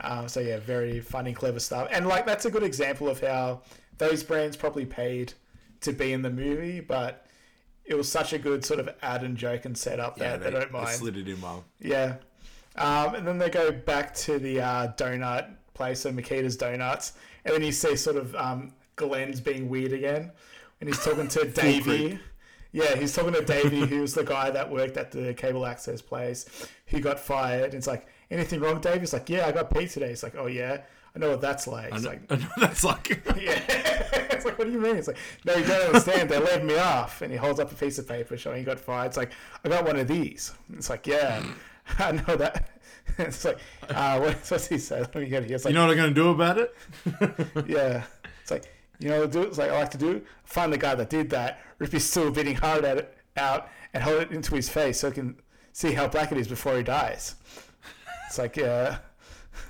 um, 0.00 0.28
so 0.34 0.40
yeah, 0.40 0.58
very 0.60 1.00
funny, 1.00 1.32
clever 1.32 1.58
stuff. 1.60 1.88
And 1.90 2.06
like 2.06 2.24
that's 2.26 2.44
a 2.44 2.50
good 2.50 2.62
example 2.62 3.08
of 3.08 3.20
how 3.20 3.62
those 3.98 4.22
brands 4.22 4.56
probably 4.56 4.86
paid 4.86 5.32
to 5.80 5.92
be 5.92 6.12
in 6.12 6.22
the 6.22 6.30
movie, 6.30 6.80
but 6.80 7.25
it 7.86 7.94
was 7.94 8.10
such 8.10 8.32
a 8.32 8.38
good 8.38 8.64
sort 8.64 8.80
of 8.80 8.88
add 9.02 9.22
and 9.22 9.36
joke 9.36 9.64
and 9.64 9.76
setup 9.76 10.18
yeah, 10.18 10.36
that 10.36 10.44
they, 10.44 10.50
don't 10.50 10.72
mind. 10.72 10.88
They 10.88 10.92
slid 10.92 11.16
it 11.16 11.28
in 11.28 11.40
well. 11.40 11.64
Yeah. 11.80 12.16
Um, 12.76 13.14
and 13.14 13.26
then 13.26 13.38
they 13.38 13.48
go 13.48 13.72
back 13.72 14.14
to 14.16 14.38
the 14.38 14.60
uh, 14.60 14.92
donut 14.94 15.54
place, 15.74 16.00
so 16.00 16.12
Mikita's 16.12 16.56
Donuts. 16.56 17.12
And 17.44 17.54
then 17.54 17.62
you 17.62 17.72
see 17.72 17.96
sort 17.96 18.16
of 18.16 18.34
um, 18.34 18.72
Glenn's 18.96 19.40
being 19.40 19.68
weird 19.68 19.92
again. 19.92 20.32
And 20.80 20.88
he's 20.88 21.02
talking 21.02 21.28
to 21.28 21.44
Davey. 21.50 22.18
Yeah, 22.72 22.96
he's 22.96 23.14
talking 23.14 23.32
to 23.32 23.42
Davey, 23.42 23.86
who's 23.86 24.12
the 24.12 24.24
guy 24.24 24.50
that 24.50 24.70
worked 24.70 24.98
at 24.98 25.10
the 25.10 25.32
cable 25.32 25.64
access 25.64 26.02
place, 26.02 26.68
who 26.86 27.00
got 27.00 27.18
fired. 27.18 27.66
And 27.66 27.74
it's 27.74 27.86
like, 27.86 28.06
anything 28.30 28.60
wrong, 28.60 28.80
Davey? 28.80 28.98
He's 29.00 29.12
like, 29.12 29.30
yeah, 29.30 29.46
I 29.46 29.52
got 29.52 29.70
paid 29.70 29.88
today. 29.88 30.10
It's 30.10 30.22
like, 30.22 30.34
oh, 30.36 30.46
yeah? 30.46 30.82
I 31.14 31.18
know 31.18 31.30
what 31.30 31.40
that's 31.40 31.66
like. 31.66 31.92
I 31.92 31.96
It's 31.96 32.04
know, 32.04 32.10
like, 32.10 32.22
I 32.30 32.36
know 32.36 32.48
that's 32.58 32.84
like. 32.84 33.22
yeah. 33.40 34.25
Like, 34.46 34.58
what 34.58 34.66
do 34.66 34.72
you 34.72 34.80
mean? 34.80 34.96
It's 34.96 35.08
like, 35.08 35.18
no, 35.44 35.54
you 35.54 35.64
don't 35.64 35.86
understand. 35.88 36.28
They 36.30 36.38
laid 36.38 36.64
me 36.64 36.76
off. 36.78 37.22
And 37.22 37.30
he 37.30 37.36
holds 37.38 37.60
up 37.60 37.70
a 37.70 37.74
piece 37.74 37.98
of 37.98 38.08
paper 38.08 38.36
showing 38.36 38.58
he 38.58 38.64
got 38.64 38.78
fired. 38.80 39.06
It's 39.08 39.16
like, 39.16 39.32
I 39.64 39.68
got 39.68 39.84
one 39.84 39.96
of 39.96 40.08
these. 40.08 40.52
It's 40.72 40.88
like, 40.90 41.06
yeah, 41.06 41.44
I 41.98 42.12
know 42.12 42.36
that. 42.36 42.70
It's 43.18 43.44
like, 43.44 43.58
uh, 43.88 44.18
what, 44.18 44.34
what's 44.48 44.66
he 44.66 44.78
say? 44.78 44.98
Let 45.00 45.14
me 45.14 45.26
get 45.28 45.44
it. 45.44 45.50
It's 45.52 45.64
like, 45.64 45.70
You 45.72 45.78
know 45.78 45.86
what 45.86 45.92
I'm 45.92 45.96
going 45.96 46.12
to 46.12 46.20
do 46.20 46.28
about 46.30 46.58
it? 46.58 46.74
yeah. 47.68 48.02
It's 48.42 48.50
like, 48.50 48.64
You 48.98 49.08
know, 49.10 49.20
what 49.20 49.30
do 49.30 49.42
it's 49.42 49.58
like 49.58 49.70
I 49.70 49.78
like 49.78 49.90
to 49.92 49.98
do. 49.98 50.22
Find 50.44 50.72
the 50.72 50.76
guy 50.78 50.94
that 50.96 51.08
did 51.08 51.30
that, 51.30 51.60
rip 51.78 51.92
his 51.92 52.04
still 52.08 52.32
beating 52.32 52.56
hard 52.56 52.84
at 52.84 52.98
it 52.98 53.16
out, 53.36 53.68
and 53.94 54.02
hold 54.02 54.22
it 54.22 54.32
into 54.32 54.56
his 54.56 54.68
face 54.68 54.98
so 55.00 55.08
he 55.08 55.14
can 55.14 55.36
see 55.72 55.92
how 55.92 56.08
black 56.08 56.32
it 56.32 56.36
is 56.38 56.48
before 56.48 56.76
he 56.76 56.82
dies. 56.82 57.36
It's 58.26 58.38
like, 58.38 58.56
yeah, 58.56 58.98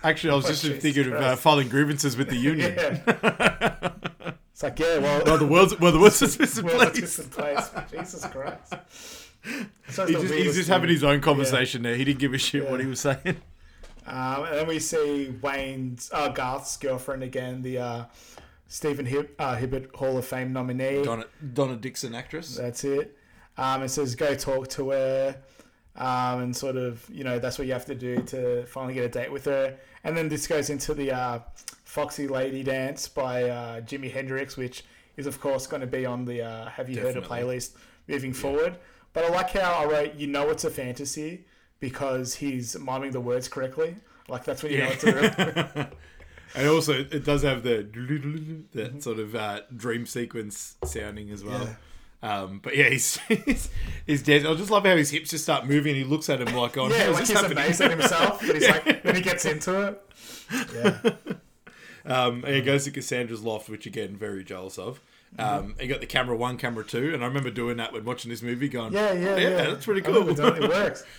Actually, 0.03 0.31
I 0.32 0.36
was 0.36 0.47
Oh, 0.47 0.48
just 0.48 0.62
Jesus 0.62 0.82
thinking 0.82 1.12
of 1.12 1.20
uh, 1.20 1.36
filing 1.36 1.69
grievances 1.69 2.16
with 2.16 2.28
the 2.31 2.36
union. 2.36 2.74
yeah. 2.77 4.32
It's 4.57 4.62
like, 4.62 4.78
yeah, 4.78 4.97
well, 4.97 5.23
well, 5.27 5.37
the 5.37 5.47
world's 5.47 5.78
well, 5.78 5.93
the 5.93 5.99
world's 5.99 6.23
assistant 6.23 6.65
well, 6.65 6.77
place. 6.77 6.89
that's 6.89 6.99
just 6.99 7.19
in 7.19 7.28
place. 7.28 7.70
Jesus 7.91 8.24
Christ. 8.24 8.73
So 9.91 10.07
He's 10.07 10.19
just, 10.19 10.33
he's 10.33 10.55
just 10.55 10.69
having 10.70 10.89
his 10.89 11.05
own 11.05 11.20
conversation 11.20 11.83
there. 11.83 11.95
He 11.95 12.05
didn't 12.05 12.20
give 12.20 12.33
a 12.33 12.39
shit 12.39 12.66
what 12.70 12.81
he 12.81 12.87
was 12.87 13.01
saying. 13.01 13.37
Um, 14.07 14.45
and 14.45 14.55
then 14.55 14.66
we 14.66 14.78
see 14.78 15.35
Wayne's 15.43 16.11
uh, 16.11 16.31
Garth's 16.31 16.78
girlfriend 16.78 17.23
again, 17.23 17.61
the 17.61 17.77
uh, 17.77 18.05
Stephen 18.66 19.05
Hib- 19.05 19.35
uh, 19.39 19.57
Hibbert 19.57 19.95
Hall 19.95 20.16
of 20.16 20.24
Fame 20.24 20.55
nominee. 20.55 21.03
Donna, 21.03 21.27
Donna 21.53 21.77
Dixon, 21.77 22.15
actress. 22.15 22.57
That's 22.57 22.83
it. 22.83 23.15
Um, 23.59 23.83
it 23.83 23.91
says 23.91 24.15
go 24.15 24.35
talk 24.35 24.69
to 24.69 24.89
her, 24.89 25.37
um, 25.97 26.41
and 26.41 26.57
sort 26.57 26.78
of 26.78 27.05
you 27.11 27.24
know 27.24 27.39
that's 27.39 27.59
what 27.59 27.66
you 27.66 27.74
have 27.74 27.85
to 27.87 27.95
do 27.95 28.23
to 28.23 28.65
finally 28.65 28.95
get 28.95 29.05
a 29.05 29.09
date 29.11 29.31
with 29.31 29.45
her. 29.45 29.77
And 30.03 30.16
then 30.16 30.31
this 30.31 30.47
goes 30.47 30.70
into 30.70 30.95
the 30.95 31.12
uh, 31.12 31.41
Foxy 31.97 32.28
Lady 32.28 32.62
Dance 32.62 33.09
by 33.09 33.44
uh, 33.44 33.81
Jimi 33.81 34.12
Hendrix, 34.12 34.55
which 34.55 34.85
is 35.16 35.27
of 35.27 35.40
course 35.40 35.66
going 35.66 35.81
to 35.81 35.86
be 35.86 36.05
on 36.05 36.27
the 36.27 36.43
uh, 36.43 36.68
Have 36.68 36.90
You 36.90 37.01
Heard 37.01 37.16
a 37.16 37.23
playlist 37.23 37.70
moving 38.06 38.35
forward. 38.35 38.77
But 39.14 39.24
I 39.24 39.28
like 39.31 39.52
how 39.52 39.73
I 39.73 39.86
wrote 39.86 40.14
you 40.14 40.27
know 40.27 40.51
it's 40.51 40.64
a 40.64 40.70
fantasy 40.70 41.47
because 41.81 42.35
he's 42.35 42.78
miming 42.78 43.12
the 43.12 43.20
words 43.23 43.48
correctly. 43.48 43.97
Like 44.28 44.44
that's 44.44 44.62
when 44.62 44.73
you 44.73 44.78
know 44.78 44.90
it's 44.90 45.05
a 45.05 45.74
real. 45.77 45.86
And 46.55 46.68
also, 46.68 46.93
it 46.93 47.24
does 47.24 47.43
have 47.43 47.62
the 47.62 47.82
that 48.73 49.02
sort 49.02 49.18
of 49.18 49.35
uh, 49.35 49.62
dream 49.74 50.05
sequence 50.05 50.77
sounding 50.85 51.31
as 51.31 51.43
well. 51.44 51.77
Um, 52.23 52.60
but 52.62 52.77
yeah, 52.77 52.89
he's 52.90 53.16
he's, 53.28 53.70
he's 54.06 54.23
dead. 54.23 54.44
I 54.44 54.55
just 54.55 54.70
love 54.70 54.85
how 54.85 54.97
his 54.97 55.10
hips 55.10 55.31
just 55.31 55.44
start 55.44 55.66
moving. 55.66 55.97
and 55.97 56.05
He 56.05 56.05
looks 56.05 56.28
at 56.28 56.40
him 56.43 56.55
like, 56.55 56.77
"Oh, 56.77 56.89
Yeah, 56.89 57.09
like 57.09 57.20
he's 57.20 57.31
happening?" 57.31 57.59
amazed 57.59 57.81
at 57.81 57.90
himself, 57.90 58.43
but 58.47 58.55
he's 58.55 58.68
like 58.68 59.02
then 59.02 59.16
he 59.16 59.23
gets 59.23 59.47
into 59.47 59.81
it. 59.89 60.02
Yeah. 60.74 61.36
Um, 62.07 62.45
and 62.45 62.55
he 62.55 62.62
goes 62.62 62.85
to 62.85 62.91
Cassandra's 62.91 63.43
loft, 63.43 63.69
which 63.69 63.87
again, 63.87 64.16
very 64.16 64.45
jealous 64.45 64.78
of. 64.78 65.01
Mm-hmm. 65.39 65.65
Um, 65.66 65.74
he 65.81 65.87
got 65.89 66.01
the 66.01 66.07
camera 66.07 66.37
one, 66.37 66.57
camera 66.57 66.85
two, 66.85 67.12
and 67.12 67.23
I 67.23 67.27
remember 67.27 67.51
doing 67.51 67.77
that 67.78 67.93
when 67.93 68.05
watching 68.05 68.31
this 68.31 68.43
movie. 68.43 68.69
Going, 68.69 68.93
Yeah, 68.93 69.12
yeah, 69.12 69.28
"Oh, 69.31 69.37
yeah. 69.37 69.49
that's 69.65 69.85
pretty 69.85 70.01
cool." 70.03 70.28
it. 70.28 70.39
It 70.39 70.69
works. 70.69 71.05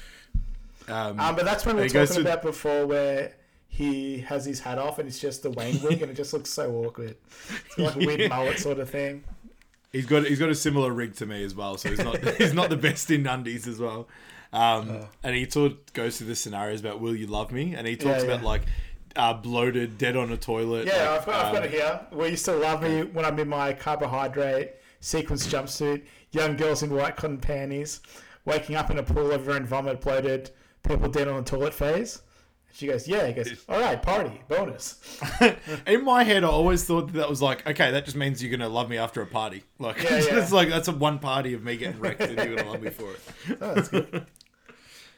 Um, 0.90 1.20
Um, 1.20 1.36
but 1.36 1.44
that's 1.44 1.66
when 1.66 1.76
we 1.76 1.82
were 1.84 1.90
talking 1.90 2.16
to- 2.16 2.22
about 2.22 2.42
before, 2.42 2.86
where 2.86 3.34
he 3.68 4.20
has 4.20 4.46
his 4.46 4.62
hat 4.62 4.78
off 4.78 5.00
and 5.00 5.08
it's 5.10 5.20
just 5.20 5.44
the 5.44 5.52
Wayne 5.52 5.82
wig, 5.84 6.02
and 6.02 6.10
it 6.10 6.16
just 6.16 6.32
looks 6.32 6.50
so 6.50 6.72
awkward. 6.86 7.18
It's 7.66 7.78
like 7.78 7.96
a 7.96 8.00
weird 8.00 8.30
mullet 8.30 8.58
sort 8.58 8.80
of 8.80 8.90
thing. 8.90 9.26
He's 9.92 10.06
got 10.06 10.26
he's 10.26 10.40
got 10.40 10.48
a 10.50 10.56
similar 10.56 10.94
rig 10.94 11.16
to 11.18 11.26
me 11.26 11.44
as 11.44 11.54
well, 11.54 11.76
so 11.78 11.90
he's 11.90 12.00
not 12.00 12.18
he's 12.38 12.54
not 12.54 12.70
the 12.70 12.78
best 12.78 13.12
in 13.12 13.28
undies 13.28 13.68
as 13.68 13.80
well. 13.80 14.08
Um, 14.54 15.02
and 15.24 15.36
he 15.36 15.50
sort 15.50 15.74
of 15.74 15.94
goes 15.94 16.18
through 16.18 16.28
the 16.28 16.36
scenarios 16.38 16.80
about 16.80 17.02
"Will 17.02 17.14
you 17.16 17.28
love 17.28 17.52
me?" 17.52 17.76
and 17.76 17.86
he 17.86 17.98
talks 17.98 18.24
Yeah, 18.24 18.30
about 18.30 18.40
yeah. 18.44 18.48
like 18.48 18.62
uh, 19.18 19.34
bloated, 19.34 19.98
dead 19.98 20.16
on 20.16 20.32
a 20.32 20.38
toilet. 20.38 20.88
Yeah, 20.88 21.10
like, 21.10 21.20
I've, 21.20 21.26
got, 21.26 21.46
I've 21.46 21.54
got 21.54 21.64
um, 21.64 21.64
it 21.64 21.72
here. 21.72 22.02
Will 22.12 22.30
you 22.30 22.38
still 22.38 22.60
love 22.60 22.82
me 22.82 23.04
when 23.04 23.26
I'm 23.26 23.38
in 23.40 23.48
my 23.48 23.74
carbohydrate 23.74 24.74
sequence 25.00 25.48
jumpsuit? 25.48 26.04
Young 26.32 26.56
girls 26.56 26.84
in 26.84 26.94
white 26.94 27.16
cotton 27.16 27.38
panties, 27.38 28.02
waking 28.46 28.76
up 28.76 28.92
in 28.92 29.00
a 29.00 29.04
pool 29.04 29.32
of 29.32 29.46
her 29.46 29.60
vomit, 29.62 30.02
bloated, 30.02 30.52
people 30.84 31.10
dead 31.10 31.28
on 31.28 31.44
the 31.44 31.50
toilet 31.50 31.74
phase. 31.74 32.22
She 32.78 32.86
goes, 32.86 33.08
yeah. 33.08 33.26
He 33.26 33.34
goes, 33.34 33.66
all 33.70 33.80
right, 33.80 34.00
party, 34.00 34.40
bonus. 34.48 35.00
In 35.88 36.04
my 36.04 36.24
head, 36.24 36.44
I 36.44 36.48
always 36.48 36.84
thought 36.84 37.08
that, 37.08 37.14
that 37.14 37.30
was 37.30 37.42
like, 37.42 37.66
okay, 37.66 37.90
that 37.90 38.06
just 38.06 38.16
means 38.16 38.44
you're 38.44 38.56
gonna 38.56 38.70
love 38.70 38.88
me 38.88 38.98
after 38.98 39.22
a 39.22 39.26
party. 39.26 39.64
Like, 39.80 40.04
Yeah, 40.04 40.10
it's 40.22 40.52
like 40.52 40.70
that's 40.70 40.88
a 40.88 40.92
one 40.92 41.18
party 41.18 41.56
of 41.56 41.64
me 41.64 41.78
getting 41.78 42.00
wrecked, 42.00 42.22
and 42.22 42.38
you're 42.38 42.56
gonna 42.56 42.70
love 42.70 42.82
me 42.82 42.92
for 42.92 43.14
it. 43.14 43.20
Oh, 43.60 43.74
that's 43.74 43.88
good. 43.88 44.26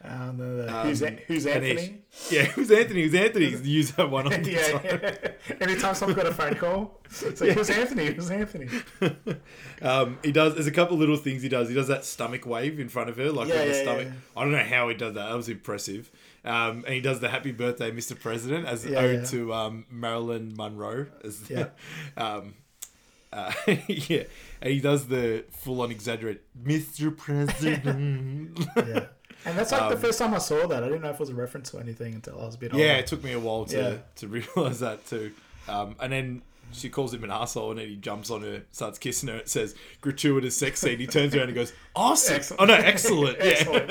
Um, 0.01 0.37
the- 0.37 0.63
the- 0.63 0.71
who's, 0.83 1.01
An- 1.01 1.19
who's 1.27 1.45
Anthony? 1.45 2.03
Yeah, 2.31 2.43
who's 2.45 2.71
Anthony? 2.71 3.01
Who's 3.03 3.13
Anthony? 3.15 3.45
Use 3.47 3.91
that 3.91 4.09
one 4.09 4.33
on 4.33 4.41
the 4.43 4.51
yeah, 4.51 4.79
yeah. 4.83 5.55
Anytime 5.59 5.93
someone's 5.93 6.15
got 6.21 6.25
a 6.31 6.33
phone 6.33 6.55
call, 6.55 7.01
it's 7.05 7.41
like, 7.41 7.51
who's 7.51 7.69
Anthony? 7.69 8.05
Who's 8.07 8.31
Anthony? 8.31 8.69
Um, 9.81 10.19
he 10.23 10.33
does. 10.33 10.55
There's 10.55 10.67
a 10.67 10.71
couple 10.71 10.97
little 10.97 11.15
things 11.15 11.41
he 11.41 11.47
does. 11.47 11.69
He 11.69 11.73
does 11.75 11.87
that 11.87 12.03
stomach 12.03 12.45
wave 12.45 12.79
in 12.81 12.89
front 12.89 13.09
of 13.09 13.15
her, 13.15 13.31
like 13.31 13.47
Yeah, 13.47 13.55
with 13.63 13.71
the 13.71 13.77
yeah, 13.77 13.81
stomach. 13.83 14.07
yeah. 14.07 14.13
I 14.35 14.43
don't 14.43 14.51
know 14.51 14.57
how 14.63 14.89
he 14.89 14.95
does 14.95 15.13
that. 15.13 15.27
That 15.29 15.35
was 15.35 15.47
impressive. 15.47 16.11
Um, 16.43 16.83
and 16.85 16.93
he 16.95 16.99
does 17.01 17.21
the 17.21 17.29
"Happy 17.29 17.53
Birthday, 17.53 17.89
Mr. 17.91 18.19
President" 18.19 18.65
as 18.67 18.85
Yeah, 18.85 18.99
ode 18.99 19.19
yeah. 19.19 19.25
to 19.25 19.53
um, 19.53 19.85
Marilyn 19.89 20.53
Monroe. 20.57 21.07
As 21.23 21.49
Yeah. 21.49 21.67
um, 22.17 22.55
uh, 23.31 23.53
yeah, 23.87 24.23
and 24.61 24.73
he 24.73 24.81
does 24.81 25.07
the 25.07 25.45
full-on 25.51 25.91
exaggerate 25.91 26.41
"Mr. 26.61 27.15
President." 27.15 28.59
Yeah. 28.75 29.05
And 29.45 29.57
that's 29.57 29.71
like 29.71 29.89
the 29.89 29.95
Um, 29.95 30.01
first 30.01 30.19
time 30.19 30.33
I 30.33 30.37
saw 30.39 30.67
that. 30.67 30.83
I 30.83 30.87
didn't 30.87 31.01
know 31.01 31.09
if 31.09 31.15
it 31.15 31.19
was 31.21 31.29
a 31.29 31.35
reference 31.35 31.71
to 31.71 31.79
anything 31.79 32.13
until 32.13 32.41
I 32.41 32.45
was 32.45 32.55
a 32.55 32.57
bit 32.57 32.73
older. 32.73 32.83
Yeah, 32.85 32.93
it 32.97 33.07
took 33.07 33.23
me 33.23 33.31
a 33.31 33.39
while 33.39 33.65
to, 33.65 33.77
Yeah. 33.77 33.97
to 34.17 34.27
realize 34.55 34.79
that 34.81 35.05
too. 35.07 35.31
Um, 35.67 35.95
and 35.99 36.11
then 36.11 36.41
she 36.71 36.89
calls 36.89 37.13
him 37.13 37.23
an 37.23 37.31
asshole, 37.31 37.71
and 37.71 37.79
then 37.79 37.87
he 37.87 37.95
jumps 37.95 38.29
on 38.29 38.41
her, 38.41 38.63
starts 38.71 38.99
kissing 38.99 39.29
her. 39.29 39.37
It 39.37 39.49
says 39.49 39.75
gratuitous 40.01 40.57
sex 40.57 40.81
scene. 40.81 40.99
He 40.99 41.07
turns 41.07 41.33
around 41.33 41.45
and 41.47 41.55
goes, 41.55 41.73
"Awesome! 41.95 42.35
Excellent. 42.35 42.61
Oh 42.61 42.65
no, 42.65 42.73
excellent! 42.75 43.37
yeah. 43.39 43.45
Excellent, 43.45 43.89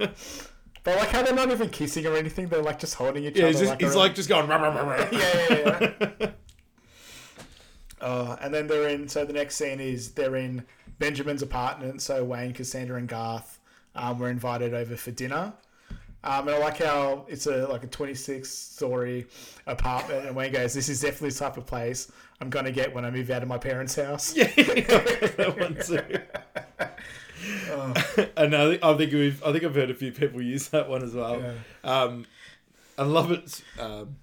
yeah. 0.00 0.06
But 0.82 0.96
like 0.96 1.10
how 1.10 1.22
they're 1.22 1.34
not 1.34 1.50
even 1.50 1.68
kissing 1.68 2.06
or 2.06 2.16
anything, 2.16 2.48
they're 2.48 2.62
like 2.62 2.78
just 2.80 2.94
holding 2.94 3.24
each 3.26 3.36
Yeah, 3.36 3.48
other. 3.48 3.58
he's, 3.58 3.68
like, 3.68 3.80
he's 3.80 3.90
around- 3.90 3.98
like 3.98 4.14
just 4.14 4.28
going. 4.30 4.48
"Rah, 4.48 4.56
rah, 4.56 4.74
rah, 4.74 4.82
rah." 4.82 5.08
yeah, 5.12 5.46
yeah, 5.50 6.10
yeah. 6.20 6.30
uh, 8.00 8.36
and 8.40 8.52
then 8.54 8.66
they're 8.66 8.88
in. 8.88 9.06
So 9.08 9.24
the 9.26 9.34
next 9.34 9.56
scene 9.56 9.78
is 9.78 10.12
they're 10.12 10.36
in 10.36 10.64
Benjamin's 10.98 11.42
apartment. 11.42 12.00
So 12.02 12.24
Wayne, 12.24 12.54
Cassandra, 12.54 12.96
and 12.96 13.08
Garth 13.08 13.58
um, 13.94 14.18
were 14.18 14.30
invited 14.30 14.74
over 14.74 14.96
for 14.96 15.10
dinner. 15.10 15.52
Um, 16.22 16.48
and 16.48 16.56
I 16.56 16.58
like 16.58 16.78
how 16.78 17.24
it's 17.28 17.46
a 17.46 17.66
like 17.66 17.82
a 17.82 17.86
26 17.86 18.46
story 18.48 19.26
apartment, 19.66 20.26
and 20.26 20.36
Wayne 20.36 20.52
goes, 20.52 20.74
"This 20.74 20.88
is 20.90 21.00
definitely 21.00 21.30
the 21.30 21.38
type 21.38 21.56
of 21.56 21.64
place 21.66 22.12
I'm 22.42 22.50
gonna 22.50 22.72
get 22.72 22.94
when 22.94 23.06
I 23.06 23.10
move 23.10 23.30
out 23.30 23.42
of 23.42 23.48
my 23.48 23.56
parents' 23.58 23.94
house." 23.94 24.34
Yeah, 24.36 24.44
that 24.46 25.56
one 25.58 25.76
too. 25.82 26.20
and 28.36 28.54
I 28.54 28.68
think, 28.70 28.84
I 28.84 28.96
think 28.96 29.12
we've 29.12 29.42
I 29.42 29.52
think 29.52 29.64
I've 29.64 29.74
heard 29.74 29.90
a 29.90 29.94
few 29.94 30.12
people 30.12 30.42
use 30.42 30.68
that 30.68 30.88
one 30.90 31.02
as 31.02 31.14
well. 31.14 31.42
Um, 31.84 32.26
I 32.98 33.04
love 33.04 33.30
it. 33.30 33.62
Um, 33.78 34.16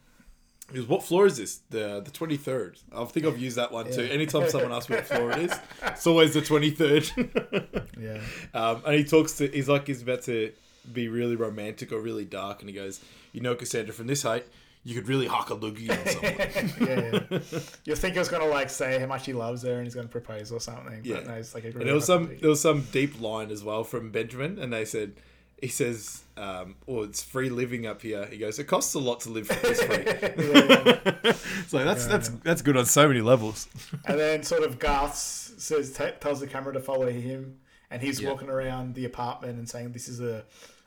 because 0.68 0.86
what 0.88 1.04
floor 1.04 1.26
is 1.26 1.38
this? 1.38 1.62
The 1.70 2.02
the 2.04 2.12
twenty 2.12 2.38
third. 2.38 2.80
I 2.96 3.04
think 3.06 3.26
I've 3.26 3.40
used 3.40 3.58
that 3.58 3.72
one 3.72 3.92
too. 3.92 4.04
Anytime 4.04 4.50
someone 4.50 4.72
asks 4.72 4.90
me 4.90 4.98
what 4.98 5.06
floor 5.06 5.32
it 5.32 5.40
is, 5.40 5.60
it's 5.84 6.06
always 6.08 6.34
the 6.34 6.42
twenty 6.42 6.72
third. 6.72 7.10
Yeah. 8.00 8.22
Um, 8.54 8.84
and 8.86 8.94
he 8.94 9.04
talks 9.04 9.34
to, 9.38 9.48
he's 9.48 9.68
like 9.68 9.88
he's 9.88 10.04
about 10.04 10.22
to 10.24 10.52
be 10.94 11.08
really 11.08 11.36
romantic 11.36 11.92
or 11.92 12.00
really 12.00 12.26
dark, 12.26 12.60
and 12.62 12.70
he 12.70 12.76
goes, 12.76 13.00
"You 13.34 13.42
know, 13.42 13.56
Cassandra, 13.56 13.92
from 13.92 14.06
this 14.06 14.22
height, 14.22 14.46
you 14.84 14.94
could 14.94 15.08
really 15.08 15.26
hock 15.26 15.50
a 15.50 15.56
loogie 15.56 15.90
on 15.90 16.06
someone." 16.78 16.88
yeah, 16.88 17.38
yeah. 17.42 17.50
You 17.86 17.96
think 17.96 18.14
he 18.14 18.20
was 18.20 18.30
gonna 18.30 18.46
like 18.46 18.70
say 18.70 19.00
how 19.00 19.08
much 19.08 19.26
he 19.26 19.34
loves 19.34 19.64
her 19.64 19.74
and 19.74 19.84
he's 19.86 19.96
gonna 19.96 20.08
propose 20.08 20.52
or 20.52 20.60
something. 20.60 21.02
Yeah. 21.04 21.16
But 21.16 21.28
no, 21.28 21.34
it's 21.34 21.56
like 21.56 21.64
a 21.64 21.70
and 21.70 21.82
there 21.82 21.96
was 21.96 22.06
some 22.06 22.38
there 22.40 22.50
was 22.52 22.62
some 22.62 22.82
deep 22.92 23.20
line 23.20 23.50
as 23.50 23.64
well 23.64 23.84
from 23.84 24.12
Benjamin, 24.12 24.60
and 24.60 24.72
they 24.72 24.86
said. 24.86 25.14
He 25.60 25.70
says, 25.70 26.22
um, 26.38 26.76
"Oh, 26.88 27.02
it's 27.04 27.24
free 27.24 27.50
living 27.50 27.88
up 27.88 28.02
here." 28.04 28.26
He 28.28 28.38
goes, 28.38 28.60
"It 28.60 28.66
costs 28.66 28.94
a 28.94 29.00
lot 29.00 29.22
to 29.22 29.30
live 29.30 29.48
for 29.48 29.56
this 29.68 29.82
free." 29.82 30.04
so 31.68 31.84
that's 31.84 32.06
that's 32.06 32.30
that's 32.44 32.62
good 32.62 32.78
on 32.78 32.86
so 32.86 33.08
many 33.08 33.22
levels. 33.22 33.68
And 34.06 34.20
then 34.20 34.44
sort 34.44 34.64
of 34.64 34.78
Garth 34.80 35.16
says 35.16 35.94
t- 35.94 36.12
tells 36.20 36.40
the 36.40 36.48
camera 36.48 36.74
to 36.74 36.80
follow 36.80 37.10
him, 37.10 37.58
and 37.90 38.02
he's 38.02 38.22
Yeah. 38.22 38.30
walking 38.30 38.50
around 38.50 38.94
the 38.96 39.06
apartment 39.06 39.58
and 39.58 39.68
saying, 39.68 39.94
"This 39.94 40.08
is 40.08 40.20
a, 40.22 40.44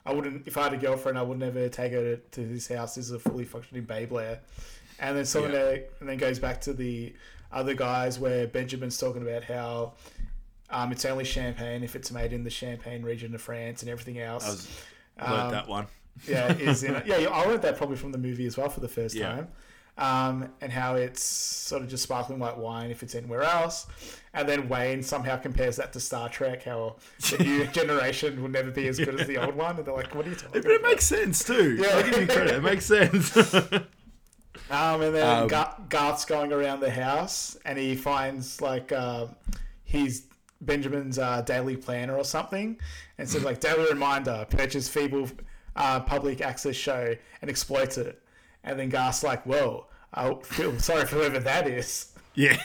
I 0.06 0.12
wouldn't 0.12 0.46
if 0.46 0.56
I 0.56 0.64
had 0.64 0.72
a 0.74 0.76
girlfriend, 0.76 1.18
I 1.18 1.22
would 1.22 1.38
never 1.38 1.68
take 1.68 1.92
her 1.92 2.16
to, 2.16 2.16
to 2.16 2.46
this 2.46 2.68
house. 2.68 2.94
This 2.94 3.06
is 3.06 3.12
a 3.12 3.18
fully 3.18 3.44
functioning 3.44 3.84
babe 3.84 4.12
lair." 4.12 4.40
And 5.00 5.16
then 5.16 5.24
someone 5.24 5.52
Yeah. 5.52 5.58
there, 5.64 5.84
and 5.98 6.08
then 6.08 6.16
goes 6.18 6.38
back 6.38 6.60
to 6.62 6.72
the 6.72 7.12
other 7.50 7.74
guys 7.74 8.18
where 8.20 8.46
Benjamin's 8.46 8.96
talking 8.98 9.22
about 9.22 9.42
how. 9.44 9.94
Um, 10.70 10.92
it's 10.92 11.04
only 11.04 11.24
champagne 11.24 11.82
if 11.82 11.96
it's 11.96 12.10
made 12.12 12.32
in 12.32 12.44
the 12.44 12.50
Champagne 12.50 13.02
region 13.02 13.34
of 13.34 13.42
France 13.42 13.82
and 13.82 13.90
everything 13.90 14.20
else. 14.20 14.44
I 14.46 14.50
was 14.50 14.68
learned 15.38 15.52
that 15.54 15.68
one. 15.68 15.86
yeah, 16.28 16.52
is 16.52 16.82
in. 16.84 17.02
Yeah, 17.06 17.16
I 17.30 17.44
learned 17.46 17.62
that 17.62 17.76
probably 17.76 17.96
from 17.96 18.12
the 18.12 18.18
movie 18.18 18.46
as 18.46 18.56
well 18.56 18.68
for 18.68 18.80
the 18.80 18.88
first 18.88 19.14
Yeah. 19.14 19.28
time. 19.32 19.48
Um, 19.98 20.48
and 20.62 20.72
how 20.72 20.94
it's 20.94 21.22
sort 21.22 21.82
of 21.82 21.88
just 21.88 22.04
sparkling 22.04 22.38
white 22.38 22.56
wine 22.56 22.90
if 22.90 23.02
it's 23.02 23.14
anywhere 23.14 23.42
else. 23.42 23.86
And 24.32 24.48
then 24.48 24.66
Wayne 24.68 25.02
somehow 25.02 25.36
compares 25.36 25.76
that 25.76 25.92
to 25.92 26.00
Star 26.00 26.28
Trek, 26.30 26.62
how 26.62 26.96
the 27.30 27.38
new 27.44 27.66
generation 27.72 28.40
will 28.40 28.48
never 28.48 28.70
be 28.70 28.88
as 28.88 28.98
good 28.98 29.20
as 29.20 29.26
the 29.26 29.36
old 29.36 29.54
one. 29.56 29.76
And 29.76 29.84
they're 29.84 29.92
like, 29.92 30.14
what 30.14 30.26
are 30.26 30.30
you 30.30 30.36
talking 30.36 30.62
But 30.62 30.70
it 30.70 30.76
about? 30.80 30.88
makes 30.90 31.04
sense 31.04 31.44
too. 31.44 31.76
Yeah. 31.78 31.96
I 31.96 32.02
give 32.08 32.20
you 32.20 32.26
credit. 32.28 32.54
It 32.54 32.62
makes 32.62 32.86
sense. 32.86 33.54
Um, 34.70 35.02
and 35.02 35.14
then 35.14 35.50
Um, 35.52 35.86
Garth's 35.88 36.24
going 36.24 36.52
around 36.52 36.78
the 36.80 36.90
house 36.90 37.56
and 37.64 37.76
he 37.78 37.96
finds 37.96 38.60
like 38.60 38.92
uh, 38.92 39.26
his 39.84 40.24
Benjamin's 40.60 41.18
uh, 41.18 41.42
daily 41.42 41.76
planner 41.76 42.16
or 42.16 42.24
something, 42.24 42.78
and 43.18 43.28
says 43.28 43.44
like 43.44 43.60
daily 43.60 43.88
reminder: 43.88 44.46
purchase 44.48 44.88
feeble 44.88 45.28
uh, 45.76 46.00
public 46.00 46.40
access 46.40 46.76
show 46.76 47.14
and 47.40 47.50
exploits 47.50 47.98
it. 47.98 48.20
And 48.62 48.78
then 48.78 48.88
Garth's 48.88 49.22
like, 49.22 49.44
"Whoa, 49.44 49.86
I 50.12 50.34
feel 50.42 50.78
sorry 50.80 51.06
for 51.06 51.16
whoever 51.16 51.40
that 51.40 51.66
is." 51.66 52.12
Yeah. 52.34 52.58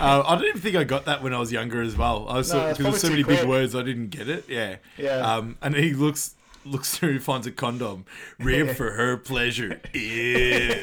uh, 0.00 0.22
I 0.26 0.34
don't 0.34 0.44
even 0.44 0.60
think 0.60 0.76
I 0.76 0.84
got 0.84 1.04
that 1.04 1.22
when 1.22 1.32
I 1.32 1.38
was 1.38 1.52
younger 1.52 1.82
as 1.82 1.96
well. 1.96 2.28
I 2.28 2.38
was 2.38 2.52
No, 2.52 2.58
so, 2.58 2.68
because 2.70 2.84
there's 2.84 3.00
so 3.02 3.10
many 3.10 3.22
big 3.22 3.46
words 3.46 3.74
I 3.74 3.82
didn't 3.82 4.08
get 4.08 4.28
it. 4.28 4.48
Yeah. 4.48 4.76
Yeah. 4.96 5.18
Um, 5.18 5.56
and 5.62 5.74
he 5.74 5.92
looks 5.92 6.34
looks 6.66 6.96
through, 6.96 7.20
finds 7.20 7.46
a 7.46 7.52
condom, 7.52 8.04
rib 8.38 8.76
for 8.76 8.92
her 8.92 9.16
pleasure. 9.16 9.80
Ew. 9.94 10.82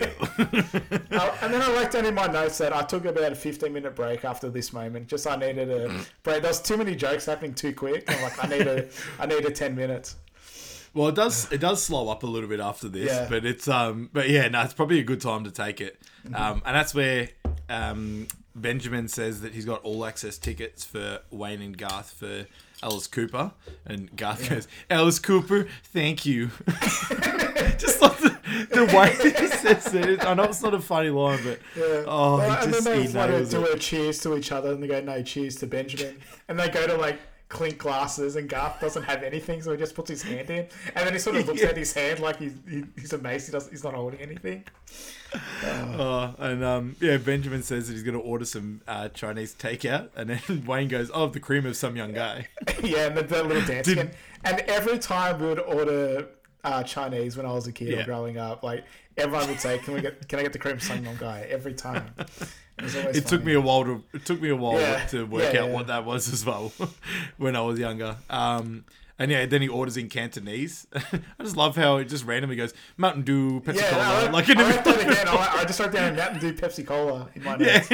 Oh, 1.11 1.37
and 1.41 1.53
then 1.53 1.61
I 1.61 1.73
wrote 1.73 1.91
down 1.91 2.05
in 2.05 2.13
my 2.15 2.27
notes 2.27 2.57
that 2.59 2.73
I 2.75 2.83
took 2.83 3.05
about 3.05 3.31
a 3.31 3.35
15 3.35 3.71
minute 3.71 3.95
break 3.95 4.25
after 4.25 4.49
this 4.49 4.73
moment. 4.73 5.07
Just 5.07 5.27
I 5.27 5.35
needed 5.35 5.69
a 5.69 5.89
break. 6.23 6.41
There 6.41 6.49
was 6.49 6.61
too 6.61 6.77
many 6.77 6.95
jokes 6.95 7.25
happening 7.25 7.53
too 7.53 7.73
quick. 7.73 8.03
I'm 8.07 8.21
like, 8.23 8.43
I 8.43 8.47
need 8.47 8.67
a, 8.67 8.87
I 9.19 9.25
need 9.25 9.45
a 9.45 9.51
10 9.51 9.75
minutes. 9.75 10.15
Well, 10.93 11.07
it 11.07 11.15
does 11.15 11.51
it 11.51 11.57
does 11.59 11.81
slow 11.83 12.09
up 12.09 12.21
a 12.23 12.27
little 12.27 12.47
bit 12.49 12.59
after 12.59 12.87
this, 12.87 13.11
Yeah. 13.11 13.27
but 13.27 13.45
it's 13.45 13.67
um, 13.67 14.09
but 14.13 14.29
yeah, 14.29 14.47
no, 14.47 14.61
it's 14.61 14.75
probably 14.75 14.99
a 14.99 15.03
good 15.03 15.21
time 15.21 15.43
to 15.45 15.51
take 15.51 15.81
it. 15.81 15.99
Mm-hmm. 16.25 16.35
Um, 16.35 16.61
and 16.65 16.75
that's 16.75 16.93
where 16.93 17.29
um, 17.67 18.27
Benjamin 18.55 19.07
says 19.07 19.41
that 19.41 19.53
he's 19.53 19.65
got 19.65 19.81
all 19.81 20.05
access 20.05 20.37
tickets 20.37 20.85
for 20.85 21.19
Wayne 21.31 21.61
and 21.63 21.75
Garth 21.75 22.11
for 22.11 22.45
Alice 22.83 23.07
Cooper, 23.07 23.51
and 23.85 24.13
Garth 24.15 24.49
goes, 24.49 24.67
Alice 24.89 25.17
Cooper, 25.19 25.67
thank 25.85 26.25
you. 26.25 26.51
Just 27.77 28.01
like 28.01 28.17
the, 28.17 28.37
the 28.71 28.85
way 28.95 29.09
he 29.39 29.47
says 29.47 29.93
it, 29.93 30.23
I 30.25 30.33
know 30.33 30.43
it's 30.43 30.61
not 30.61 30.73
a 30.73 30.79
funny 30.79 31.09
line, 31.09 31.39
but 31.43 31.59
Yeah. 31.75 32.03
oh, 32.05 32.37
he 32.39 32.45
and 32.65 32.73
just 32.73 32.83
then 32.85 33.01
he 33.01 33.07
they 33.07 33.27
nails 33.27 33.49
do 33.51 33.63
it. 33.65 33.75
a 33.75 33.79
cheers 33.79 34.19
to 34.19 34.35
each 34.37 34.51
other, 34.51 34.71
and 34.73 34.83
they 34.83 34.87
go, 34.87 35.01
"No, 35.01 35.21
cheers 35.23 35.55
to 35.57 35.67
Benjamin." 35.67 36.17
And 36.47 36.59
they 36.59 36.69
go 36.69 36.85
to 36.87 36.95
like 36.97 37.19
clink 37.53 37.77
glasses, 37.77 38.35
and 38.35 38.49
Garth 38.49 38.81
doesn't 38.81 39.03
have 39.03 39.23
anything, 39.23 39.61
so 39.61 39.71
he 39.71 39.77
just 39.77 39.95
puts 39.95 40.09
his 40.09 40.21
hand 40.23 40.49
in, 40.49 40.67
and 40.95 41.05
then 41.05 41.13
he 41.13 41.19
sort 41.19 41.35
of 41.37 41.47
looks 41.47 41.61
Yeah. 41.61 41.69
at 41.69 41.77
his 41.77 41.93
hand 41.93 42.19
like 42.19 42.37
he's 42.37 42.53
he, 42.69 42.83
he's 42.99 43.13
amazed 43.13 43.45
he 43.45 43.51
does, 43.53 43.69
he's 43.69 43.83
not 43.83 43.93
holding 43.93 44.19
anything. 44.19 44.63
Oh, 45.65 46.35
and 46.37 46.63
um, 46.63 46.95
yeah, 46.99 47.17
Benjamin 47.17 47.63
says 47.63 47.87
that 47.87 47.93
he's 47.93 48.03
going 48.03 48.13
to 48.13 48.19
order 48.21 48.45
some 48.45 48.81
uh, 48.87 49.09
Chinese 49.09 49.55
takeout, 49.55 50.09
and 50.15 50.29
then 50.29 50.63
Wayne 50.67 50.87
goes, 50.87 51.09
"Oh, 51.11 51.27
the 51.27 51.39
cream 51.39 51.65
of 51.65 51.75
some 51.75 51.95
young 51.95 52.13
guy." 52.13 52.47
yeah, 52.83 53.07
and 53.07 53.17
the, 53.17 53.23
the 53.23 53.43
little 53.43 53.65
dancing. 53.65 53.95
Did- 53.95 54.11
And, 54.45 54.59
and 54.59 54.59
every 54.69 54.99
time 54.99 55.39
we 55.39 55.47
would 55.47 55.59
order 55.59 56.27
uh, 56.63 56.83
Chinese 56.83 57.35
when 57.35 57.45
I 57.47 57.51
was 57.51 57.65
a 57.65 57.71
kid 57.71 57.87
Yeah. 57.89 58.01
or 58.01 58.05
growing 58.05 58.37
up, 58.37 58.61
like 58.63 58.83
everyone 59.17 59.47
would 59.49 59.59
say, 59.59 59.79
"Can 59.79 59.95
we 59.95 60.01
get 60.01 60.27
can 60.27 60.37
I 60.37 60.43
get 60.43 60.53
the 60.53 60.59
cream 60.59 60.75
of 60.75 60.83
some 60.83 61.03
young 61.03 61.15
guy?" 61.17 61.47
Every 61.49 61.73
time. 61.73 62.13
It, 62.79 63.27
took 63.27 63.43
me 63.43 63.53
a 63.53 63.61
while 63.61 63.83
to 63.83 64.03
it 64.13 64.25
took 64.25 64.41
me 64.41 64.49
a 64.49 64.55
while 64.55 64.79
Yeah, 64.79 65.05
to 65.07 65.25
work 65.25 65.53
yeah, 65.53 65.61
out 65.61 65.67
yeah. 65.69 65.73
what 65.73 65.87
that 65.87 66.05
was 66.05 66.31
as 66.33 66.45
well 66.45 66.73
when 67.37 67.55
I 67.55 67.61
was 67.61 67.77
younger. 67.79 68.17
Um, 68.29 68.85
and 69.19 69.29
yeah, 69.29 69.45
then 69.45 69.61
he 69.61 69.67
orders 69.67 69.95
in 69.95 70.09
Cantonese. 70.09 70.87
I 70.95 71.43
just 71.43 71.55
love 71.55 71.75
how 71.75 71.97
it 71.97 72.05
just 72.05 72.25
randomly 72.25 72.55
goes 72.55 72.73
Mountain 72.97 73.21
Dew, 73.23 73.61
Pepsi 73.61 73.75
Yeah, 73.75 73.89
Cola, 73.91 74.03
I, 74.27 74.29
like 74.31 74.49
in 74.49 74.57
I 74.57 74.63
the 74.63 74.69
wrote 74.75 74.83
that 74.85 75.01
again. 75.07 75.27
I, 75.27 75.57
I 75.59 75.65
just 75.65 75.79
wrote 75.79 75.91
down 75.91 76.15
Mountain 76.15 76.39
Dew 76.39 76.53
Pepsi 76.53 76.85
Cola 76.85 77.29
in 77.35 77.43
my 77.43 77.55
notes. 77.57 77.89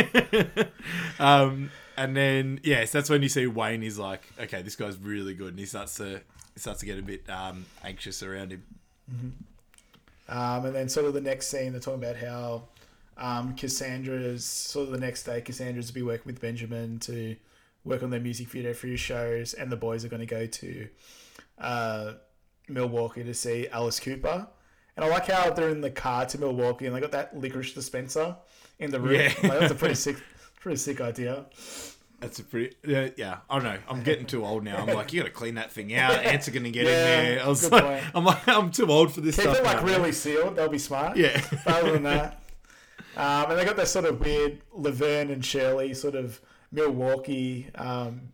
um, 1.20 1.72
and 1.98 2.16
then 2.16 2.62
yes, 2.64 2.92
that's 2.94 3.10
when 3.10 3.22
you 3.22 3.28
see 3.30 3.46
Wayne. 3.48 3.82
He's 3.82 3.98
like, 4.00 4.24
okay, 4.40 4.62
this 4.62 4.78
guy's 4.78 4.98
really 4.98 5.34
good, 5.34 5.50
and 5.50 5.60
he 5.60 5.66
starts 5.66 5.96
to 5.96 6.22
he 6.54 6.60
starts 6.60 6.80
to 6.80 6.86
get 6.86 6.98
a 6.98 7.02
bit 7.02 7.30
um, 7.30 7.66
anxious 7.84 8.24
around 8.24 8.52
him. 8.52 8.64
Um, 10.30 10.66
and 10.66 10.76
then 10.76 10.88
sort 10.90 11.06
of 11.08 11.14
the 11.14 11.22
next 11.22 11.48
scene, 11.48 11.72
they're 11.74 11.82
talking 11.82 12.02
about 12.04 12.16
how 12.16 12.64
um, 13.20 13.54
Cassandra's 13.56 14.46
sort 14.46 14.88
of 14.88 14.92
the 14.94 15.00
next 15.00 15.24
day, 15.24 15.42
Cassandra's 15.42 15.88
will 15.88 15.96
be 15.96 16.02
working 16.04 16.26
with 16.26 16.42
Benjamin 16.42 17.00
to 17.00 17.36
work 17.84 18.02
on 18.04 18.10
their 18.10 18.20
music 18.20 18.48
video 18.48 18.74
for 18.74 18.88
his 18.88 19.00
shows, 19.00 19.54
and 19.54 19.72
the 19.72 19.78
boys 19.78 20.04
are 20.06 20.10
going 20.10 20.22
to 20.22 20.26
go 20.26 20.46
to 20.46 20.88
uh, 21.60 22.14
Milwaukee 22.68 23.24
to 23.24 23.34
see 23.34 23.68
Alice 23.68 24.00
Cooper. 24.00 24.48
And 24.96 25.06
I 25.06 25.10
like 25.10 25.28
how 25.28 25.50
they're 25.52 25.70
in 25.70 25.82
the 25.82 25.92
car 25.92 26.26
to 26.26 26.38
Milwaukee, 26.40 26.86
and 26.86 26.96
they 26.96 27.00
got 27.00 27.12
that 27.12 27.38
licorice 27.38 27.74
dispenser 27.74 28.36
in 28.80 28.92
the 28.92 29.00
room. 29.00 29.14
Yeah. 29.16 29.34
Like, 29.44 29.60
that's 29.60 29.72
a 29.72 29.76
pretty 29.76 29.96
sick, 30.06 30.18
pretty 30.60 30.78
sick 30.78 31.00
idea. 31.02 31.46
That's 32.20 32.38
a 32.40 32.44
pretty 32.44 32.76
yeah, 32.86 33.08
yeah. 33.16 33.38
I 33.50 33.56
don't 33.56 33.64
know. 33.64 33.78
I'm 33.88 34.04
getting 34.04 34.26
too 34.26 34.44
old 34.46 34.66
now. 34.66 34.76
I'm 34.76 34.94
like, 34.94 35.14
you 35.14 35.22
got 35.22 35.28
to 35.28 35.32
clean 35.34 35.56
that 35.56 35.72
thing 35.72 35.94
out. 35.96 36.12
Ants 36.26 36.50
are 36.50 36.52
gonna 36.52 36.70
get 36.70 36.86
Yeah, 36.86 36.92
in 36.92 37.26
there. 37.36 37.46
I 37.46 37.48
was 37.48 37.62
good 37.62 37.72
like, 37.72 37.84
point. 37.86 38.04
I'm 38.14 38.26
like, 38.26 38.46
I'm 38.50 38.72
too 38.72 38.88
old 38.92 39.14
for 39.14 39.22
this 39.22 39.38
Keep 39.38 39.44
stuff. 39.44 39.58
it 39.60 39.64
like 39.64 39.78
now. 39.78 39.86
really 39.86 40.12
sealed. 40.12 40.58
They'll 40.58 40.68
be 40.68 40.80
smart. 40.80 41.16
Yeah. 41.16 41.42
But 41.64 41.76
other 41.76 41.92
than 41.94 42.04
that, 42.04 42.42
um, 43.20 43.52
and 43.52 43.60
they 43.60 43.66
got 43.66 43.76
this 43.78 43.92
sort 43.92 44.06
of 44.06 44.20
weird 44.20 44.62
Laverne 44.74 45.30
and 45.30 45.46
Shirley 45.46 45.94
sort 45.94 46.16
of 46.16 46.40
Milwaukee, 46.72 47.68
um, 47.76 48.30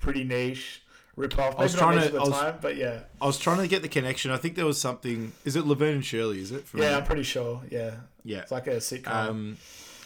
pretty 0.00 0.24
niche 0.24 0.82
rip 1.16 1.38
off. 1.38 1.58
was 1.58 1.74
trying 1.74 1.98
to- 2.00 2.16
I 2.16 2.20
was- 2.20 2.28
time, 2.30 2.58
but 2.60 2.76
yeah, 2.76 3.00
I 3.20 3.26
was 3.26 3.38
trying 3.38 3.58
to 3.58 3.68
get 3.68 3.82
the 3.82 3.88
connection. 3.88 4.30
I 4.30 4.36
think 4.38 4.54
there 4.56 4.66
was 4.66 4.80
something. 4.80 5.32
Is 5.44 5.56
it 5.56 5.66
Laverne 5.66 5.94
and 5.96 6.04
Shirley? 6.04 6.40
Is 6.40 6.52
it? 6.52 6.64
Yeah, 6.74 6.96
I'm 6.96 7.04
pretty 7.04 7.22
sure. 7.24 7.62
Yeah, 7.70 7.96
Yeah. 8.24 8.38
it's 8.40 8.52
like 8.52 8.66
a 8.66 8.76
sitcom. 8.76 9.08
Um, 9.12 9.56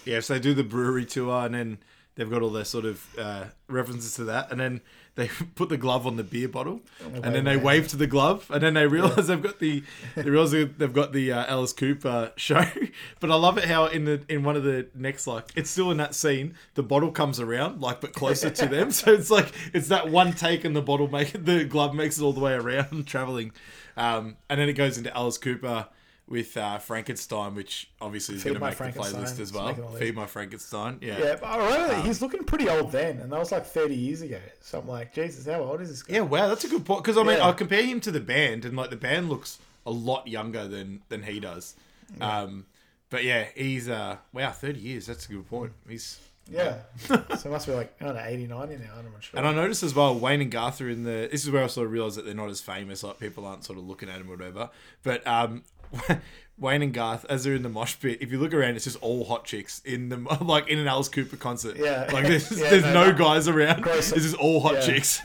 yeah, 0.05 0.21
so 0.21 0.35
they 0.35 0.41
do 0.41 0.55
the 0.55 0.65
brewery 0.65 1.05
tour, 1.05 1.45
and 1.47 1.55
then 1.55 1.79
they've 2.15 2.31
got 2.31 2.43
all 2.43 2.51
their 2.51 2.65
sort 2.65 2.85
of 2.85 3.05
uh, 3.19 3.45
references 3.69 4.15
to 4.15 4.25
that, 4.25 4.51
and 4.51 4.59
then 4.61 4.81
they 5.17 5.29
put 5.55 5.69
the 5.69 5.77
glove 5.77 6.07
on 6.07 6.17
the 6.17 6.23
beer 6.23 6.49
bottle, 6.49 6.81
and 7.03 7.35
then 7.35 7.45
they 7.45 7.57
wave. 7.57 7.89
to 7.89 7.97
the 7.97 8.07
glove, 8.07 8.51
and 8.51 8.63
then 8.63 8.75
they 8.75 8.87
realize 8.87 9.27
they've 9.27 9.43
got 9.43 9.59
the 9.59 9.83
they 10.15 10.31
realize 10.31 10.53
they've 10.53 10.93
got 10.93 11.13
the 11.13 11.33
uh, 11.33 11.47
Alice 11.47 11.73
Cooper 11.73 12.33
show. 12.37 12.65
But 13.21 13.31
I 13.31 13.35
love 13.35 13.59
it 13.59 13.65
how 13.65 13.87
in 13.87 14.05
the 14.05 14.23
in 14.29 14.43
one 14.43 14.57
of 14.57 14.63
the 14.63 14.89
next 14.95 15.27
like 15.27 15.51
it's 15.55 15.71
still 15.71 15.91
in 15.91 15.97
that 15.99 16.15
scene, 16.15 16.55
the 16.75 16.83
bottle 16.83 17.11
comes 17.11 17.41
around 17.41 17.81
like 17.81 18.01
but 18.01 18.13
closer 18.13 18.51
to 18.51 18.67
them, 18.67 18.91
so 18.93 19.13
it's 19.13 19.31
like 19.31 19.53
it's 19.73 19.89
that 19.89 20.09
one 20.11 20.33
take, 20.33 20.65
and 20.65 20.77
the 20.77 20.83
bottle 20.83 21.09
make 21.09 21.33
the 21.45 21.65
glove 21.65 21.95
makes 21.95 22.19
it 22.19 22.23
all 22.23 22.33
the 22.33 22.41
way 22.41 22.53
around 22.53 23.07
traveling, 23.07 23.53
um, 23.97 24.37
and 24.49 24.61
then 24.61 24.69
it 24.69 24.75
goes 24.75 24.97
into 24.99 25.15
Alice 25.17 25.39
Cooper. 25.39 25.89
With 26.29 26.57
uh, 26.57 26.79
Frankenstein, 26.79 27.55
which 27.55 27.89
obviously 28.01 28.35
is 28.35 28.43
going 28.43 28.55
to 28.55 28.61
make 28.61 28.77
the 28.77 28.85
playlist 28.85 29.39
as 29.39 29.53
well. 29.53 29.67
making 29.67 29.85
the 29.85 29.91
list. 29.91 30.03
Feed 30.03 30.15
my 30.17 30.27
Frankenstein. 30.27 30.99
Yeah. 31.01 31.19
yeah, 31.21 31.37
but 31.41 31.47
I 31.47 31.57
remember 31.65 31.95
um, 31.95 32.05
he's 32.05 32.21
looking 32.21 32.43
pretty 32.43 32.69
old 32.69 32.91
then, 32.91 33.19
and 33.21 33.31
that 33.31 33.39
was 33.39 33.53
like 33.53 33.65
30 33.65 33.95
years 33.95 34.23
ago. 34.23 34.41
So 34.61 34.81
I'm 34.81 34.89
like, 34.89 35.15
Jesus, 35.15 35.47
how 35.47 35.61
old 35.61 35.81
is 35.83 35.89
this 35.89 36.03
guy? 36.03 36.15
Yeah, 36.15 36.21
wow, 36.23 36.49
that's 36.49 36.65
a 36.65 36.69
good 36.69 36.85
point. 36.85 37.05
Because 37.05 37.17
I 37.17 37.23
mean, 37.23 37.37
Yeah. 37.37 37.47
I 37.49 37.53
compare 37.53 37.85
him 37.85 38.01
to 38.01 38.11
the 38.11 38.19
band, 38.21 38.65
and 38.65 38.77
like 38.77 38.91
the 38.91 38.97
band 38.97 39.29
looks 39.29 39.59
a 39.87 39.93
lot 39.93 40.27
younger 40.27 40.67
than 40.67 41.03
than 41.11 41.23
he 41.23 41.39
does. 41.39 41.77
Um, 42.21 42.67
but 43.09 43.23
yeah, 43.23 43.47
he's 43.55 43.89
uh, 43.89 44.17
wow, 44.33 44.51
thirty 44.51 44.81
years. 44.81 45.07
That's 45.07 45.27
a 45.27 45.29
good 45.29 45.49
point. 45.49 45.75
He's 45.89 46.19
Yeah, 46.51 46.79
so 46.99 47.15
it 47.31 47.47
must 47.47 47.67
be 47.67 47.73
like 47.73 47.95
I 48.01 48.05
don't 48.07 48.15
know, 48.17 48.23
80, 48.25 48.47
90 48.49 48.77
now. 48.79 48.85
I'm 48.99 49.13
not 49.13 49.23
sure. 49.23 49.39
and 49.39 49.47
I 49.49 49.53
noticed 49.53 49.83
as 49.83 49.95
well, 49.95 50.17
Wayne 50.19 50.41
and 50.41 50.51
Garth 50.51 50.81
are 50.81 50.89
in 50.89 51.03
the. 51.05 51.29
This 51.31 51.45
is 51.45 51.51
where 51.51 51.63
I 51.65 51.67
sort 51.69 51.87
of 51.87 51.93
realized 51.93 52.17
that 52.17 52.25
they're 52.25 52.35
not 52.35 52.51
as 52.51 52.61
famous. 52.61 53.03
Like 53.05 53.19
people 53.21 53.47
aren't 53.47 53.65
sort 53.65 53.79
of 53.79 53.87
looking 53.87 54.09
at 54.09 54.19
them 54.19 54.29
or 54.29 54.37
whatever. 54.37 54.71
But 55.03 55.27
um, 55.27 55.63
Wayne 56.59 56.83
and 56.83 56.95
Garth, 56.95 57.27
as 57.29 57.45
they're 57.45 57.55
in 57.55 57.63
the 57.63 57.69
mosh 57.69 57.97
pit, 58.01 58.19
if 58.23 58.33
you 58.33 58.39
look 58.39 58.55
around, 58.55 58.77
it's 58.77 58.85
just 58.85 58.97
all 59.03 59.25
hot 59.27 59.45
chicks 59.45 59.83
in 59.85 60.09
the 60.09 60.17
like 60.41 60.69
in 60.69 60.79
an 60.79 60.89
Alice 60.89 61.09
Cooper 61.09 61.37
concert. 61.37 61.77
Yeah. 61.77 62.09
like 62.13 62.27
there's, 62.27 62.51
Yeah, 62.51 62.71
there's 62.71 62.85
no, 62.85 63.11
no, 63.11 63.13
guys 63.13 63.47
around. 63.49 63.83
Gross. 63.83 64.13
It's 64.13 64.23
just 64.23 64.37
all 64.37 64.61
hot 64.61 64.75
Yeah. 64.75 64.81
chicks. 64.81 65.23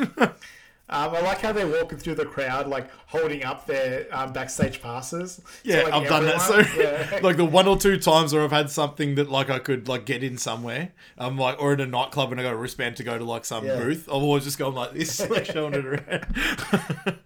Um, 0.94 1.16
I 1.16 1.22
like 1.22 1.40
how 1.40 1.54
they're 1.54 1.66
walking 1.70 1.98
through 2.00 2.16
the 2.16 2.26
crowd, 2.26 2.68
like 2.68 2.90
holding 3.08 3.46
up 3.46 3.66
their 3.66 4.08
um, 4.12 4.34
backstage 4.34 4.82
passes. 4.82 5.40
Yeah, 5.64 5.84
like, 5.84 5.94
I've 5.94 6.10
done 6.10 6.26
that. 6.26 6.42
So. 6.42 6.60
Yeah. 6.78 7.20
like 7.24 7.38
the 7.38 7.46
one 7.46 7.66
or 7.66 7.78
two 7.78 7.98
times 7.98 8.34
where 8.34 8.44
I've 8.44 8.52
had 8.52 8.70
something 8.70 9.16
that 9.16 9.30
like 9.32 9.50
I 9.50 9.60
could 9.60 9.88
like 9.88 10.06
get 10.06 10.22
in 10.22 10.38
somewhere, 10.38 10.92
um, 11.18 11.38
like 11.38 11.62
or 11.62 11.72
in 11.72 11.80
a 11.80 11.86
nightclub 11.86 12.34
and 12.34 12.42
I 12.42 12.44
got 12.44 12.52
a 12.52 12.58
wristband 12.58 12.98
to 12.98 13.04
go 13.06 13.18
to 13.18 13.24
like 13.24 13.46
some 13.46 13.64
booth. 13.64 14.10
I've 14.10 14.16
always 14.16 14.44
just 14.44 14.60
gone 14.60 14.76
like 14.76 14.92
this, 14.92 15.30
like 15.30 15.46
showing 15.46 15.76
it 15.76 15.86
around. 15.86 17.20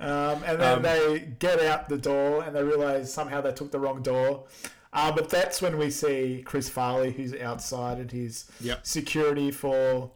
Um, 0.00 0.42
and 0.44 0.60
then 0.60 0.76
Um, 0.76 0.82
they 0.82 1.28
get 1.38 1.60
out 1.60 1.88
the 1.88 1.98
door 1.98 2.44
and 2.44 2.54
they 2.54 2.62
realize 2.62 3.12
somehow 3.12 3.40
they 3.40 3.52
took 3.52 3.70
the 3.72 3.80
wrong 3.80 4.02
door. 4.02 4.44
Uh, 4.92 5.12
but 5.12 5.28
that's 5.28 5.60
when 5.60 5.76
we 5.76 5.90
see 5.90 6.42
Chris 6.46 6.68
Farley, 6.68 7.10
who's 7.12 7.34
outside, 7.34 7.98
and 7.98 8.10
his 8.10 8.46
Yep. 8.60 8.86
security 8.86 9.50
for 9.50 10.10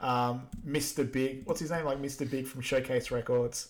um, 0.00 0.46
Mr. 0.66 1.10
Big. 1.10 1.44
What's 1.44 1.60
his 1.60 1.70
name? 1.70 1.84
Like 1.84 2.00
Mr. 2.00 2.28
Big 2.30 2.46
from 2.46 2.60
Showcase 2.60 3.10
Records. 3.10 3.68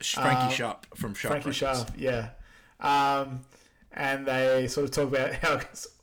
Frankie 0.00 0.42
Uh, 0.42 0.48
Sharp 0.50 0.86
from 0.96 1.14
Sharp. 1.14 1.32
Frankie 1.42 1.48
Records. 1.50 1.56
Sharp, 1.58 1.90
yeah. 1.96 2.30
Um, 2.80 3.40
and 3.92 4.26
they 4.26 4.66
sort 4.68 4.84
of 4.84 4.90
talk 4.90 5.08
about 5.08 5.32
how 5.42 5.60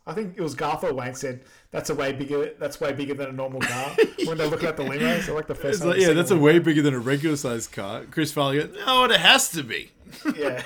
I 0.07 0.14
think 0.14 0.38
it 0.38 0.41
was 0.41 0.56
Garth 0.56 0.84
or 0.84 0.94
Wayne 0.94 1.14
said 1.14 1.41
that's 1.71 1.89
a 1.89 1.95
way 1.95 2.11
bigger. 2.13 2.51
That's 2.59 2.79
way 2.81 2.93
bigger 2.93 3.13
than 3.13 3.29
a 3.29 3.31
normal 3.33 3.61
car. 3.61 3.95
When 4.25 4.37
they're 4.37 4.47
looking 4.47 4.67
at 4.67 4.77
the 4.77 4.83
limo, 4.83 5.19
so 5.21 5.33
like 5.33 5.47
the 5.47 5.55
first 5.55 5.83
like, 5.83 5.99
yeah, 5.99 6.13
that's 6.13 6.29
a 6.31 6.37
way 6.37 6.59
bigger 6.59 6.81
than 6.81 6.93
a 6.93 6.99
regular 6.99 7.35
sized 7.37 7.71
car. 7.71 8.03
Chris 8.11 8.31
Farley 8.31 8.57
goes, 8.59 8.75
no, 8.85 9.05
it 9.05 9.11
has 9.19 9.49
to 9.51 9.63
be. 9.63 9.91
yeah. 10.37 10.61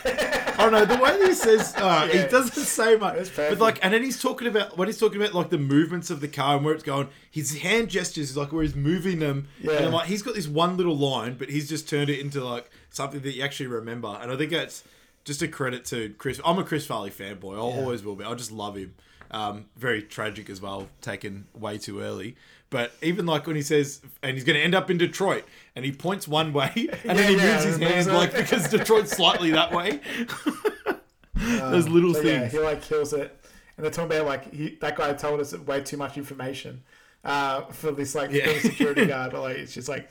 I 0.57 0.69
don't 0.69 0.71
know 0.71 0.85
the 0.85 1.01
way 1.01 1.17
he 1.27 1.33
says. 1.33 1.73
Uh, 1.77 2.07
He 2.07 2.17
doesn't 2.29 2.63
say 2.63 2.95
much, 2.95 3.35
but 3.35 3.59
like, 3.59 3.79
and 3.83 3.93
then 3.93 4.01
he's 4.03 4.21
talking 4.21 4.47
about 4.47 4.77
when 4.77 4.87
he's 4.87 4.97
talking 4.97 5.21
about 5.21 5.33
like 5.33 5.49
the 5.49 5.57
movements 5.57 6.09
of 6.09 6.19
the 6.21 6.27
car 6.27 6.55
and 6.57 6.65
where 6.65 6.73
it's 6.73 6.83
going. 6.83 7.07
His 7.29 7.57
hand 7.59 7.89
gestures 7.89 8.29
is 8.31 8.37
like 8.37 8.51
where 8.51 8.63
he's 8.63 8.75
moving 8.75 9.19
them, 9.19 9.47
Yeah. 9.61 9.73
and 9.73 9.85
I'm 9.87 9.91
like, 9.93 10.07
he's 10.07 10.21
got 10.23 10.35
this 10.35 10.47
one 10.47 10.75
little 10.77 10.97
line, 10.97 11.35
but 11.37 11.49
he's 11.49 11.69
just 11.69 11.87
turned 11.89 12.09
it 12.09 12.19
into 12.19 12.43
like 12.43 12.69
something 12.89 13.21
that 13.21 13.33
you 13.35 13.43
actually 13.43 13.67
remember. 13.67 14.17
And 14.21 14.31
I 14.31 14.35
think 14.37 14.51
that's 14.51 14.83
just 15.25 15.41
a 15.41 15.47
credit 15.47 15.85
to 15.85 16.13
Chris. 16.17 16.39
I'm 16.45 16.57
a 16.57 16.63
Chris 16.63 16.85
Farley 16.85 17.11
fanboy. 17.11 17.53
I 17.53 17.57
Yeah. 17.57 17.81
always 17.81 18.03
will 18.03 18.15
be. 18.15 18.23
I 18.25 18.33
just 18.35 18.51
love 18.51 18.75
him. 18.77 18.95
Um, 19.33 19.65
very 19.75 20.03
tragic 20.03 20.49
as 20.49 20.61
well, 20.61 20.87
taken 21.01 21.47
way 21.53 21.77
too 21.79 21.99
early. 22.01 22.35
But 22.69 22.91
even 23.01 23.25
like 23.25 23.45
when 23.47 23.55
he 23.55 23.61
says, 23.63 24.01
and 24.21 24.33
he's 24.35 24.43
going 24.43 24.55
to 24.57 24.63
end 24.63 24.75
up 24.75 24.89
in 24.91 24.97
Detroit, 24.97 25.43
and 25.75 25.83
he 25.83 25.91
points 25.91 26.27
one 26.27 26.53
way, 26.53 26.71
and 27.03 27.17
then 27.17 27.29
he 27.31 27.35
Yeah, 27.37 27.51
moves 27.53 27.63
his 27.65 27.79
yeah, 27.79 27.87
hand 27.89 28.07
moves 28.07 28.17
like 28.17 28.35
because 28.35 28.69
Detroit's 28.69 29.11
slightly 29.11 29.51
that 29.51 29.71
way. 29.71 29.99
Those 31.35 31.87
little 31.87 32.13
So, 32.13 32.21
yeah, 32.21 32.39
things. 32.41 32.51
he 32.53 32.59
like 32.59 32.81
kills 32.81 33.13
it. 33.13 33.35
and 33.77 33.83
they're 33.83 33.91
talking 33.91 34.11
about 34.15 34.27
like 34.27 34.53
he, 34.53 34.77
that 34.81 34.95
guy 34.95 35.13
told 35.13 35.39
us 35.39 35.57
way 35.57 35.81
too 35.81 35.97
much 35.97 36.17
information 36.17 36.83
uh, 37.23 37.61
for 37.65 37.91
this 37.91 38.13
like 38.15 38.31
Yeah. 38.31 38.57
security 38.59 39.05
guard, 39.07 39.31
but 39.31 39.41
like 39.41 39.57
it's 39.57 39.73
just 39.73 39.89
like 39.89 40.09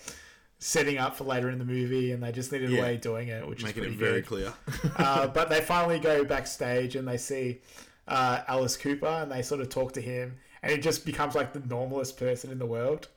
setting 0.59 0.99
up 0.99 1.17
for 1.17 1.25
later 1.25 1.49
in 1.51 1.59
the 1.59 1.65
movie, 1.65 2.13
and 2.13 2.23
they 2.23 2.33
just 2.33 2.51
needed 2.53 2.71
Yeah. 2.71 2.79
a 2.79 2.83
way 2.83 2.95
of 2.97 3.01
doing 3.01 3.29
it, 3.29 3.47
which 3.47 3.63
Making 3.63 3.85
is 3.85 3.93
it 3.93 3.99
very 3.99 4.21
good. 4.21 4.27
clear. 4.27 4.53
uh, 4.97 5.29
but 5.29 5.49
they 5.49 5.61
finally 5.61 5.99
go 6.01 6.25
backstage 6.25 6.97
and 6.97 7.07
they 7.07 7.17
see 7.19 7.61
uh, 8.09 8.41
Alice 8.49 8.77
Cooper, 8.77 9.07
and 9.07 9.31
they 9.31 9.43
sort 9.43 9.61
of 9.61 9.69
talk 9.69 9.93
to 9.93 10.01
him, 10.01 10.37
and 10.63 10.73
he 10.73 10.79
just 10.79 11.05
becomes 11.07 11.35
like 11.35 11.53
the 11.53 11.61
normalest 11.61 12.17
person 12.19 12.51
in 12.51 12.59
the 12.59 12.67
world. 12.67 13.09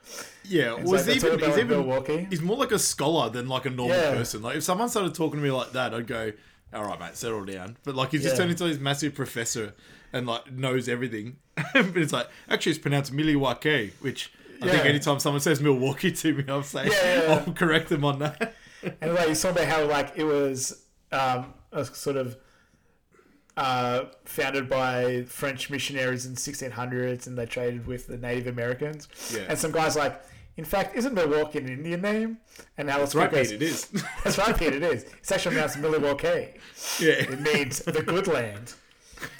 Yeah, 0.43 0.75
It's 0.79 0.89
was 0.89 1.07
like 1.07 1.19
they're 1.19 1.33
even, 1.33 1.39
he's 1.49 1.57
even 1.57 1.67
Milwaukee. 1.79 2.27
he's 2.29 2.41
more 2.41 2.57
like 2.57 2.71
a 2.71 2.79
scholar 2.79 3.29
than 3.29 3.47
like 3.47 3.65
a 3.65 3.69
normal 3.69 3.95
Yeah. 3.97 4.11
person. 4.11 4.41
Like 4.41 4.57
if 4.57 4.63
someone 4.63 4.89
started 4.89 5.13
talking 5.15 5.39
to 5.39 5.43
me 5.43 5.51
like 5.51 5.71
that, 5.71 5.93
I'd 5.93 6.07
go, 6.07 6.31
"All 6.73 6.83
right, 6.85 6.99
mate, 6.99 7.15
settle 7.17 7.43
down." 7.45 7.77
But 7.83 7.95
like 7.95 8.11
he's 8.11 8.21
just 8.23 8.33
Yeah. 8.35 8.39
turned 8.39 8.51
into 8.51 8.65
this 8.65 8.79
massive 8.79 9.15
professor 9.15 9.73
and 10.13 10.25
like 10.27 10.51
knows 10.51 10.87
everything. 10.87 11.37
but 11.73 11.97
it's 11.97 12.13
like 12.13 12.27
actually 12.49 12.71
it's 12.73 12.79
pronounced 12.79 13.11
Milwaukee, 13.11 13.93
which 14.01 14.31
I 14.61 14.67
think 14.69 14.83
Yeah. 14.83 14.89
anytime 14.89 15.19
someone 15.19 15.41
says 15.41 15.59
Milwaukee 15.61 16.11
to 16.11 16.33
me, 16.33 16.43
I'll 16.47 16.63
say 16.63 16.87
Yeah, 16.87 17.23
yeah. 17.27 17.43
I'll 17.45 17.53
correct 17.53 17.89
them 17.89 18.05
on 18.05 18.19
that. 18.19 18.53
And 19.01 19.15
like 19.15 19.29
he's 19.29 19.41
talking 19.41 19.63
about 19.63 19.67
how 19.75 19.85
like 19.85 20.13
it 20.15 20.25
was 20.25 20.83
um, 21.11 21.55
a 21.71 21.83
sort 21.85 22.17
of 22.17 22.37
uh, 23.57 24.05
founded 24.25 24.69
by 24.69 25.23
French 25.23 25.69
missionaries 25.69 26.25
in 26.25 26.33
the 26.33 26.39
1600s, 26.39 27.27
and 27.27 27.37
they 27.37 27.45
traded 27.45 27.87
with 27.87 28.07
the 28.07 28.17
Native 28.17 28.47
Americans. 28.47 29.07
Yeah. 29.33 29.43
And 29.49 29.57
some 29.57 29.71
guys 29.71 29.95
like, 29.95 30.21
in 30.57 30.65
fact, 30.65 30.95
isn't 30.95 31.13
Milwaukee 31.13 31.59
an 31.59 31.67
Indian 31.69 32.01
name? 32.01 32.37
And 32.77 32.89
Alice 32.89 33.13
That's 33.13 33.15
right, 33.15 33.29
Cooper 33.29 33.43
Pete. 33.43 33.51
It 33.53 33.61
is. 33.61 33.87
That's 34.23 34.37
right, 34.37 34.57
Pete. 34.57 34.73
It 34.73 34.83
is. 34.83 35.03
It's 35.19 35.31
actually 35.31 35.53
pronounced 35.55 35.77
Milwaukee. 35.79 36.53
yeah. 36.99 37.13
It 37.13 37.41
means 37.41 37.79
the 37.79 38.01
good 38.01 38.27
land. 38.27 38.73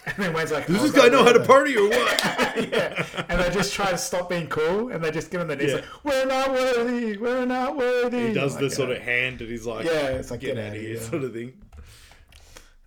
And 0.05 0.15
then 0.17 0.33
Wayne's 0.33 0.51
like, 0.51 0.67
Does 0.67 0.77
"Oh, 0.77 0.81
this 0.87 0.91
guy 0.93 1.09
know 1.09 1.23
how 1.23 1.33
to 1.33 1.43
party 1.43 1.75
or 1.75 1.89
what? 1.89 2.23
yeah. 2.23 3.05
And 3.27 3.39
they 3.39 3.49
just 3.51 3.73
try 3.73 3.91
to 3.91 3.97
stop 3.97 4.29
being 4.29 4.47
cool, 4.47 4.89
and 4.89 5.03
they 5.03 5.11
just 5.11 5.29
give 5.29 5.41
him 5.41 5.47
the 5.49 5.55
knees 5.57 5.69
Yeah. 5.71 5.75
like, 5.75 5.85
"We're 6.05 6.25
not 6.25 6.51
worthy. 6.51 7.17
We're 7.17 7.45
not 7.45 7.75
worthy." 7.75 8.27
he 8.29 8.33
does 8.33 8.53
Like, 8.53 8.61
the 8.61 8.69
sort 8.71 8.89
uh, 8.89 8.93
of 8.93 9.01
hand 9.01 9.41
and 9.41 9.49
he's 9.49 9.65
like, 9.65 9.85
Yeah, 9.85 10.07
it's 10.07 10.31
like, 10.31 10.39
get, 10.39 10.55
get 10.55 10.63
out 10.65 10.75
of 10.75 10.81
here, 10.81 10.91
here. 10.91 11.01
sort 11.01 11.23
of 11.25 11.33
thing. 11.33 11.53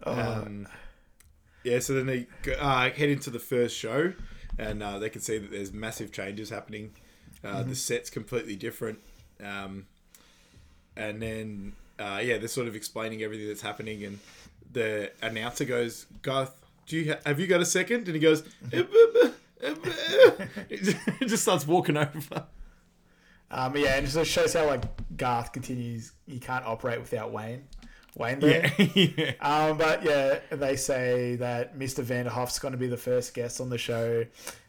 oh, 0.05 0.13
Um, 0.13 0.67
yeah, 1.73 1.79
so 1.81 1.95
then 1.95 2.07
they 2.07 2.27
uh, 2.59 2.91
head 2.91 3.09
into 3.09 3.31
the 3.31 3.39
first 3.39 3.77
show, 3.77 4.13
and 4.59 4.83
uh, 4.83 4.99
they 4.99 5.11
can 5.11 5.21
see 5.21 5.39
that 5.39 5.51
there's 5.51 5.73
massive 5.73 6.13
changes 6.13 6.51
happening. 6.51 6.93
Uh, 7.45 7.63
The 7.63 7.75
set's 7.77 8.11
completely 8.11 8.57
different, 8.57 8.99
um, 9.45 9.87
and 10.97 11.23
then 11.23 11.73
uh, 11.99 12.21
yeah, 12.23 12.39
they're 12.39 12.49
sort 12.49 12.69
of 12.69 12.75
explaining 12.75 13.23
everything 13.23 13.47
that's 13.49 13.63
happening, 13.63 14.05
and 14.05 14.19
the 14.73 15.13
announcer 15.23 15.65
goes, 15.65 16.07
"Garth, 16.23 16.55
do 16.87 16.97
you 16.97 17.13
ha- 17.13 17.21
have 17.27 17.39
you 17.39 17.47
got 17.47 17.61
a 17.61 17.67
second? 17.67 18.07
And 18.09 18.15
he 18.15 18.21
goes, 18.21 18.43
he 20.69 21.27
just 21.27 21.43
starts 21.43 21.67
walking 21.67 21.97
over. 21.97 22.47
Um, 23.51 23.77
yeah, 23.77 23.97
and 23.97 24.07
it 24.07 24.11
just 24.11 24.31
shows 24.31 24.53
how 24.55 24.67
like 24.67 24.83
Garth 25.17 25.53
continues. 25.53 26.13
He 26.27 26.39
can't 26.39 26.65
operate 26.67 27.01
without 27.01 27.33
Wayne. 27.33 27.65
Wayne 28.17 28.41
there. 28.41 28.73
Yeah. 28.79 29.33
Um, 29.41 29.79
but 29.79 30.03
yeah, 30.03 30.39
they 30.51 30.77
say 30.77 31.37
that 31.37 31.79
Mr. 31.79 32.03
Vanderhoff's 32.05 32.59
going 32.59 32.73
to 32.73 32.79
be 32.79 32.87
the 32.89 32.97
first 32.97 33.35
guest 33.35 33.61
on 33.61 33.71
the 33.71 33.79
show, 33.79 34.25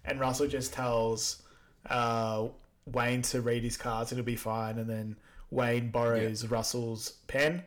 and 0.05 0.19
Russell 0.19 0.47
just 0.47 0.73
tells 0.73 1.41
uh, 1.89 2.47
Wayne 2.85 3.21
to 3.23 3.41
read 3.41 3.63
his 3.63 3.77
cards. 3.77 4.11
It'll 4.11 4.23
be 4.23 4.35
fine, 4.35 4.77
and 4.77 4.89
then 4.89 5.15
Wayne 5.51 5.89
borrows 5.89 6.45
Russell's 6.45 7.11
pen. 7.27 7.63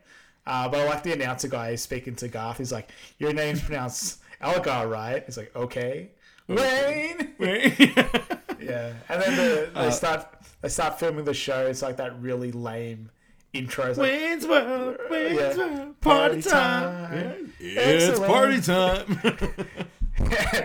Uh, 0.46 0.68
but 0.68 0.80
I 0.80 0.84
like 0.88 1.02
the 1.02 1.12
announcer 1.12 1.48
guy 1.48 1.74
speaking 1.76 2.16
to 2.16 2.28
Garth. 2.28 2.58
He's 2.58 2.72
like, 2.72 2.90
"Your 3.18 3.32
name's 3.32 3.62
pronounced 3.62 4.20
Elgar, 4.40 4.88
right?" 4.88 5.22
He's 5.24 5.36
like, 5.36 5.54
"Okay." 5.54 6.10
Wayne. 6.48 7.34
Yeah, 8.62 8.92
and 9.08 9.20
then 9.20 9.36
the, 9.36 9.70
they 9.74 9.90
start 9.90 10.28
they 10.60 10.68
start 10.68 11.00
filming 11.00 11.24
the 11.24 11.34
show. 11.34 11.66
It's 11.66 11.82
like 11.82 11.96
that 11.96 12.20
really 12.20 12.52
lame 12.52 13.10
intro. 13.52 13.86
It's 13.86 13.98
like, 13.98 14.10
Wayne's 14.10 14.46
World, 14.46 14.98
Wayne's 15.10 15.38
Yeah. 15.38 15.56
World, 15.56 16.00
party 16.00 16.42
time. 16.42 17.52
Yeah, 17.58 17.80
it's 17.80 18.18
party 18.18 18.60
time. 18.60 19.20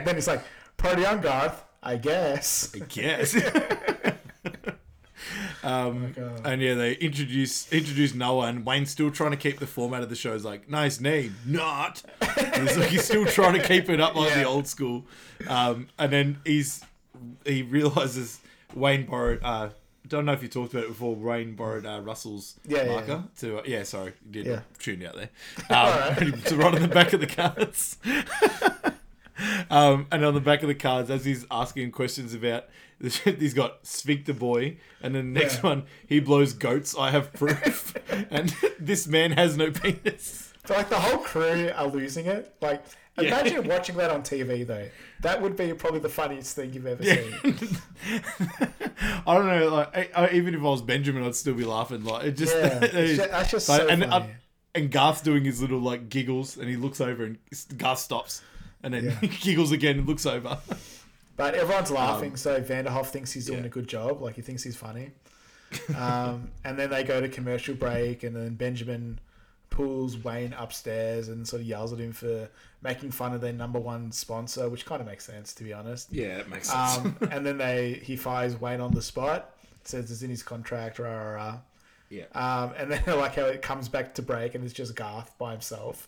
then 0.06 0.18
it's 0.18 0.28
like 0.28 0.44
party 0.78 1.06
on 1.06 1.22
Garth, 1.22 1.64
I 1.84 1.98
guess. 1.98 2.74
Yes. 2.94 3.36
um, 5.64 6.14
God. 6.14 6.42
and 6.46 6.62
yeah, 6.62 6.74
they 6.76 6.94
introduce 6.94 7.72
introduce 7.72 8.14
Noah, 8.14 8.48
and 8.48 8.66
Wayne's 8.66 8.90
still 8.92 9.12
trying 9.12 9.32
to 9.32 9.38
keep 9.38 9.60
the 9.60 9.68
format 9.68 10.02
of 10.02 10.10
the 10.10 10.16
show. 10.16 10.34
He's 10.34 10.46
like, 10.46 10.70
nice 10.70 11.00
name, 11.00 11.36
not. 11.46 12.04
he's 12.56 12.78
like, 12.78 12.90
he's 12.90 13.04
still 13.04 13.26
trying 13.26 13.54
to 13.54 13.68
keep 13.68 13.90
it 13.90 14.00
up 14.00 14.16
like 14.16 14.34
the 14.34 14.44
old 14.44 14.68
school. 14.68 15.06
Um, 15.48 15.88
and 16.00 16.12
then 16.12 16.38
he's 16.46 16.84
he 17.46 17.64
realizes 17.64 18.40
Wayne 18.74 19.06
borrowed. 19.06 19.42
Uh, 19.44 19.70
don't 20.08 20.26
know 20.26 20.34
if 20.34 20.42
you 20.42 20.48
talked 20.50 20.74
about 20.74 20.86
it 20.86 20.90
before. 20.90 21.16
Wayne 21.16 21.56
borrowed 21.56 21.86
uh, 21.86 22.00
Russell's 22.02 22.60
Yeah, 22.66 22.84
yeah, 22.84 22.92
marker 22.92 23.24
to. 23.40 23.58
Uh, 23.60 23.64
yeah, 23.66 23.84
sorry, 23.84 24.14
you 24.26 24.32
did 24.32 24.46
Yeah. 24.46 24.62
tune 24.80 25.06
out 25.06 25.16
there. 25.16 25.30
Um, 25.70 26.42
to 26.46 26.56
write 26.56 26.76
on 26.76 26.82
the 26.82 26.88
back 26.88 27.14
of 27.14 27.20
the 27.20 27.28
cards. 27.28 27.98
Um, 29.70 30.08
and 30.12 30.26
on 30.26 30.34
the 30.34 30.42
back 30.42 30.64
of 30.64 30.68
the 30.68 30.74
cards, 30.74 31.12
as 31.12 31.24
he's 31.24 31.46
asking 31.52 31.92
questions 31.92 32.34
about, 32.34 32.66
he's 33.00 33.54
got 33.54 33.86
Sphincter 33.86 34.34
Boy, 34.34 34.78
and 35.00 35.14
then 35.14 35.32
the 35.32 35.40
next 35.40 35.58
Yeah. 35.58 35.62
one, 35.70 35.84
he 36.08 36.20
blows 36.20 36.54
goats. 36.54 36.96
I 36.98 37.12
have 37.12 37.32
proof, 37.34 37.94
and 38.32 38.50
this 38.80 39.06
man 39.06 39.34
has 39.34 39.56
no 39.56 39.70
penis. 39.70 40.54
So 40.66 40.74
like 40.74 40.90
the 40.90 41.00
whole 41.00 41.20
crew 41.20 41.70
are 41.76 41.86
losing 41.86 42.26
it. 42.26 42.56
Like 42.62 42.84
Yeah. 43.20 43.40
imagine 43.40 43.68
watching 43.68 43.98
that 43.98 44.10
on 44.12 44.22
TV 44.22 44.66
though. 44.66 44.88
That 45.22 45.42
would 45.42 45.56
be 45.56 45.74
probably 45.74 46.00
the 46.00 46.10
funniest 46.10 46.56
thing 46.56 46.74
you've 46.74 46.86
ever 46.86 47.04
seen. 47.04 47.34
I 49.26 49.34
don't 49.34 49.48
know. 49.48 49.70
Like, 49.70 50.16
I, 50.16 50.26
I, 50.28 50.30
even 50.32 50.54
if 50.54 50.62
I 50.62 50.64
was 50.66 50.82
Benjamin, 50.82 51.24
I'd 51.24 51.36
still 51.36 51.54
be 51.54 51.66
laughing. 51.66 52.04
Like, 52.04 52.26
it 52.26 52.32
just, 52.34 52.56
Yeah, 52.56 52.78
it 52.84 52.84
it's 52.84 52.94
is- 52.94 53.18
ju- 53.18 53.26
that's 53.30 53.52
just 53.52 53.70
like, 53.70 53.82
so 53.82 53.88
and, 53.88 54.04
funny. 54.06 54.26
uh, 54.26 54.28
and 54.76 54.92
Garth's 54.92 55.22
doing 55.22 55.44
his 55.44 55.62
little 55.62 55.80
like 55.80 56.10
giggles, 56.10 56.58
and 56.58 56.70
he 56.70 56.76
looks 56.76 57.02
over, 57.02 57.24
and 57.24 57.38
Garth 57.78 58.00
stops, 58.00 58.42
and 58.84 58.94
then 58.94 59.06
Yeah. 59.22 59.30
giggles 59.42 59.72
again 59.72 60.00
and 60.00 60.08
looks 60.08 60.26
over. 60.26 60.60
But 61.36 61.56
everyone's 61.56 61.92
laughing, 61.92 62.36
so 62.36 62.62
Vanderhoff 62.62 63.08
thinks 63.08 63.32
he's 63.32 63.46
doing 63.48 63.60
Um, 63.60 63.64
yeah. 63.66 63.68
a 63.68 63.72
good 63.72 63.88
job. 63.88 64.22
Like 64.22 64.36
he 64.36 64.42
thinks 64.42 64.64
he's 64.64 64.76
funny. 64.78 65.12
Um, 65.96 66.50
and 66.64 66.80
then 66.80 66.90
they 66.90 67.04
go 67.04 67.20
to 67.20 67.28
commercial 67.28 67.76
break, 67.76 68.24
and 68.24 68.36
then 68.36 68.56
Benjamin 68.56 69.20
pulls 69.70 70.18
Wayne 70.24 70.54
upstairs 70.54 71.28
and 71.28 71.48
sort 71.48 71.62
of 71.62 71.68
yells 71.68 71.94
at 71.94 72.00
him 72.00 72.12
for 72.14 72.50
making 72.82 73.12
fun 73.12 73.34
of 73.34 73.42
their 73.42 73.54
number 73.54 73.80
one 73.80 74.12
sponsor, 74.12 74.70
which 74.70 74.86
kind 74.86 75.02
of 75.02 75.08
makes 75.08 75.26
sense 75.26 75.54
to 75.56 75.64
be 75.64 75.74
honest. 75.74 76.12
Yeah, 76.12 76.38
it 76.40 76.50
makes 76.50 76.70
sense. 76.70 76.98
Um, 76.98 77.18
and 77.32 77.46
then 77.46 77.58
they 77.58 78.00
he 78.04 78.16
fires 78.16 78.60
Wayne 78.60 78.82
on 78.82 78.92
the 78.94 79.02
spot, 79.02 79.56
says 79.84 80.12
it's 80.12 80.22
in 80.22 80.30
his 80.30 80.44
contract, 80.44 81.00
rah 81.00 81.10
rah 81.10 81.32
rah. 81.32 81.58
yeah. 82.10 82.26
Um, 82.34 82.74
and 82.78 82.92
then 82.92 83.04
I 83.08 83.14
like 83.14 83.36
how 83.36 83.46
it 83.46 83.62
comes 83.62 83.90
back 83.90 84.16
to 84.16 84.22
break 84.22 84.56
and 84.56 84.64
it's 84.64 84.74
just 84.74 84.96
Garth 84.96 85.38
by 85.38 85.52
himself. 85.52 86.08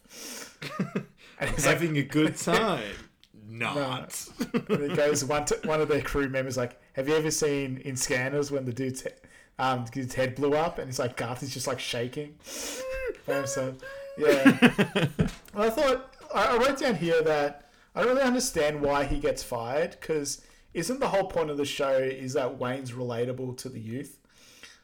and 1.40 1.49
he's 1.49 1.65
like, 1.65 1.80
Having 1.80 1.98
a 1.98 2.03
good 2.03 2.36
time. 2.38 2.84
Not. 3.52 4.27
and 4.69 4.69
it 4.84 4.95
goes 4.95 5.26
one 5.26 5.45
to, 5.45 5.60
one 5.64 5.81
of 5.81 5.88
their 5.88 6.02
crew 6.02 6.30
members 6.30 6.56
like, 6.56 6.80
"Have 6.94 7.07
you 7.10 7.15
ever 7.15 7.31
seen 7.31 7.77
in 7.77 7.95
Scanners 7.95 8.52
when 8.52 8.65
the 8.65 8.72
dude's 8.72 9.02
um 9.60 9.86
his 9.94 10.14
head 10.14 10.36
blew 10.36 10.53
up 10.56 10.80
and 10.80 10.90
it's 10.90 10.99
like 10.99 11.15
Garth 11.18 11.44
is 11.44 11.53
just 11.53 11.68
like 11.68 11.80
shaking 11.80 12.36
himself?" 13.26 13.76
Yeah. 14.18 14.57
well, 15.53 15.68
I 15.68 15.69
thought 15.69 16.15
I 16.34 16.56
I 16.56 16.57
wrote 16.57 16.80
down 16.80 16.95
here 16.95 17.22
that 17.23 17.69
I 17.95 18.02
don't 18.02 18.10
really 18.15 18.22
understand 18.23 18.81
why 18.81 19.06
he 19.06 19.19
gets 19.19 19.44
fired 19.44 19.91
because 19.99 20.41
isn't 20.73 20.99
the 20.99 21.07
whole 21.10 21.26
point 21.26 21.49
of 21.49 21.57
the 21.57 21.65
show 21.65 21.98
is 21.98 22.34
that 22.34 22.57
Wayne's 22.60 22.91
relatable 22.91 23.57
to 23.57 23.69
the 23.69 23.80
youth? 23.80 24.18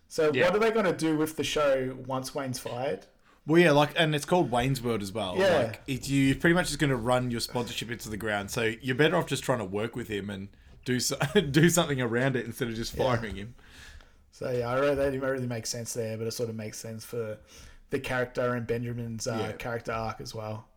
So 0.08 0.32
Yeah. 0.34 0.46
what 0.46 0.56
are 0.56 0.60
they 0.60 0.72
going 0.72 0.86
to 0.86 0.94
do 0.94 1.18
with 1.18 1.36
the 1.36 1.44
show 1.44 1.96
once 2.08 2.34
Wayne's 2.34 2.60
fired? 2.60 3.06
Well, 3.48 3.62
yeah, 3.62 3.72
like, 3.72 3.92
and 3.96 4.16
it's 4.16 4.26
called 4.26 4.50
Wayne's 4.50 4.82
World 4.82 5.04
as 5.04 5.12
well. 5.12 5.36
Yeah. 5.38 5.58
Like, 5.58 5.82
it, 5.86 6.10
you 6.10 6.34
pretty 6.36 6.56
much 6.56 6.68
just 6.68 6.80
going 6.80 6.90
to 6.90 6.96
run 6.96 7.30
your 7.30 7.40
sponsorship 7.40 7.92
into 7.92 8.10
the 8.10 8.18
ground. 8.18 8.50
So 8.50 8.74
you're 8.82 8.96
better 8.96 9.16
off 9.18 9.28
just 9.28 9.44
trying 9.44 9.60
to 9.60 9.66
work 9.66 9.96
with 9.96 10.08
him 10.08 10.32
and 10.32 10.48
do 10.84 11.00
so, 11.00 11.16
do 11.52 11.70
something 11.70 12.02
around 12.02 12.36
it 12.36 12.46
instead 12.46 12.70
of 12.70 12.76
just 12.76 12.96
firing 12.96 13.36
him. 13.36 13.54
So 14.36 14.52
yeah, 14.52 14.68
I 14.70 14.78
really, 14.78 14.96
that 14.96 15.12
didn't 15.12 15.22
really 15.22 15.48
make 15.48 15.66
sense 15.66 15.94
there, 15.94 16.18
but 16.18 16.28
it 16.28 16.32
sort 16.32 16.50
of 16.50 16.56
makes 16.58 16.78
sense 16.78 17.06
for 17.06 17.38
the 17.90 18.00
character 18.00 18.54
and 18.56 18.68
Benjamin's 18.68 19.28
uh, 19.28 19.38
Yeah. 19.40 19.52
character 19.54 19.94
arc 19.94 20.20
as 20.20 20.36
well. 20.36 20.68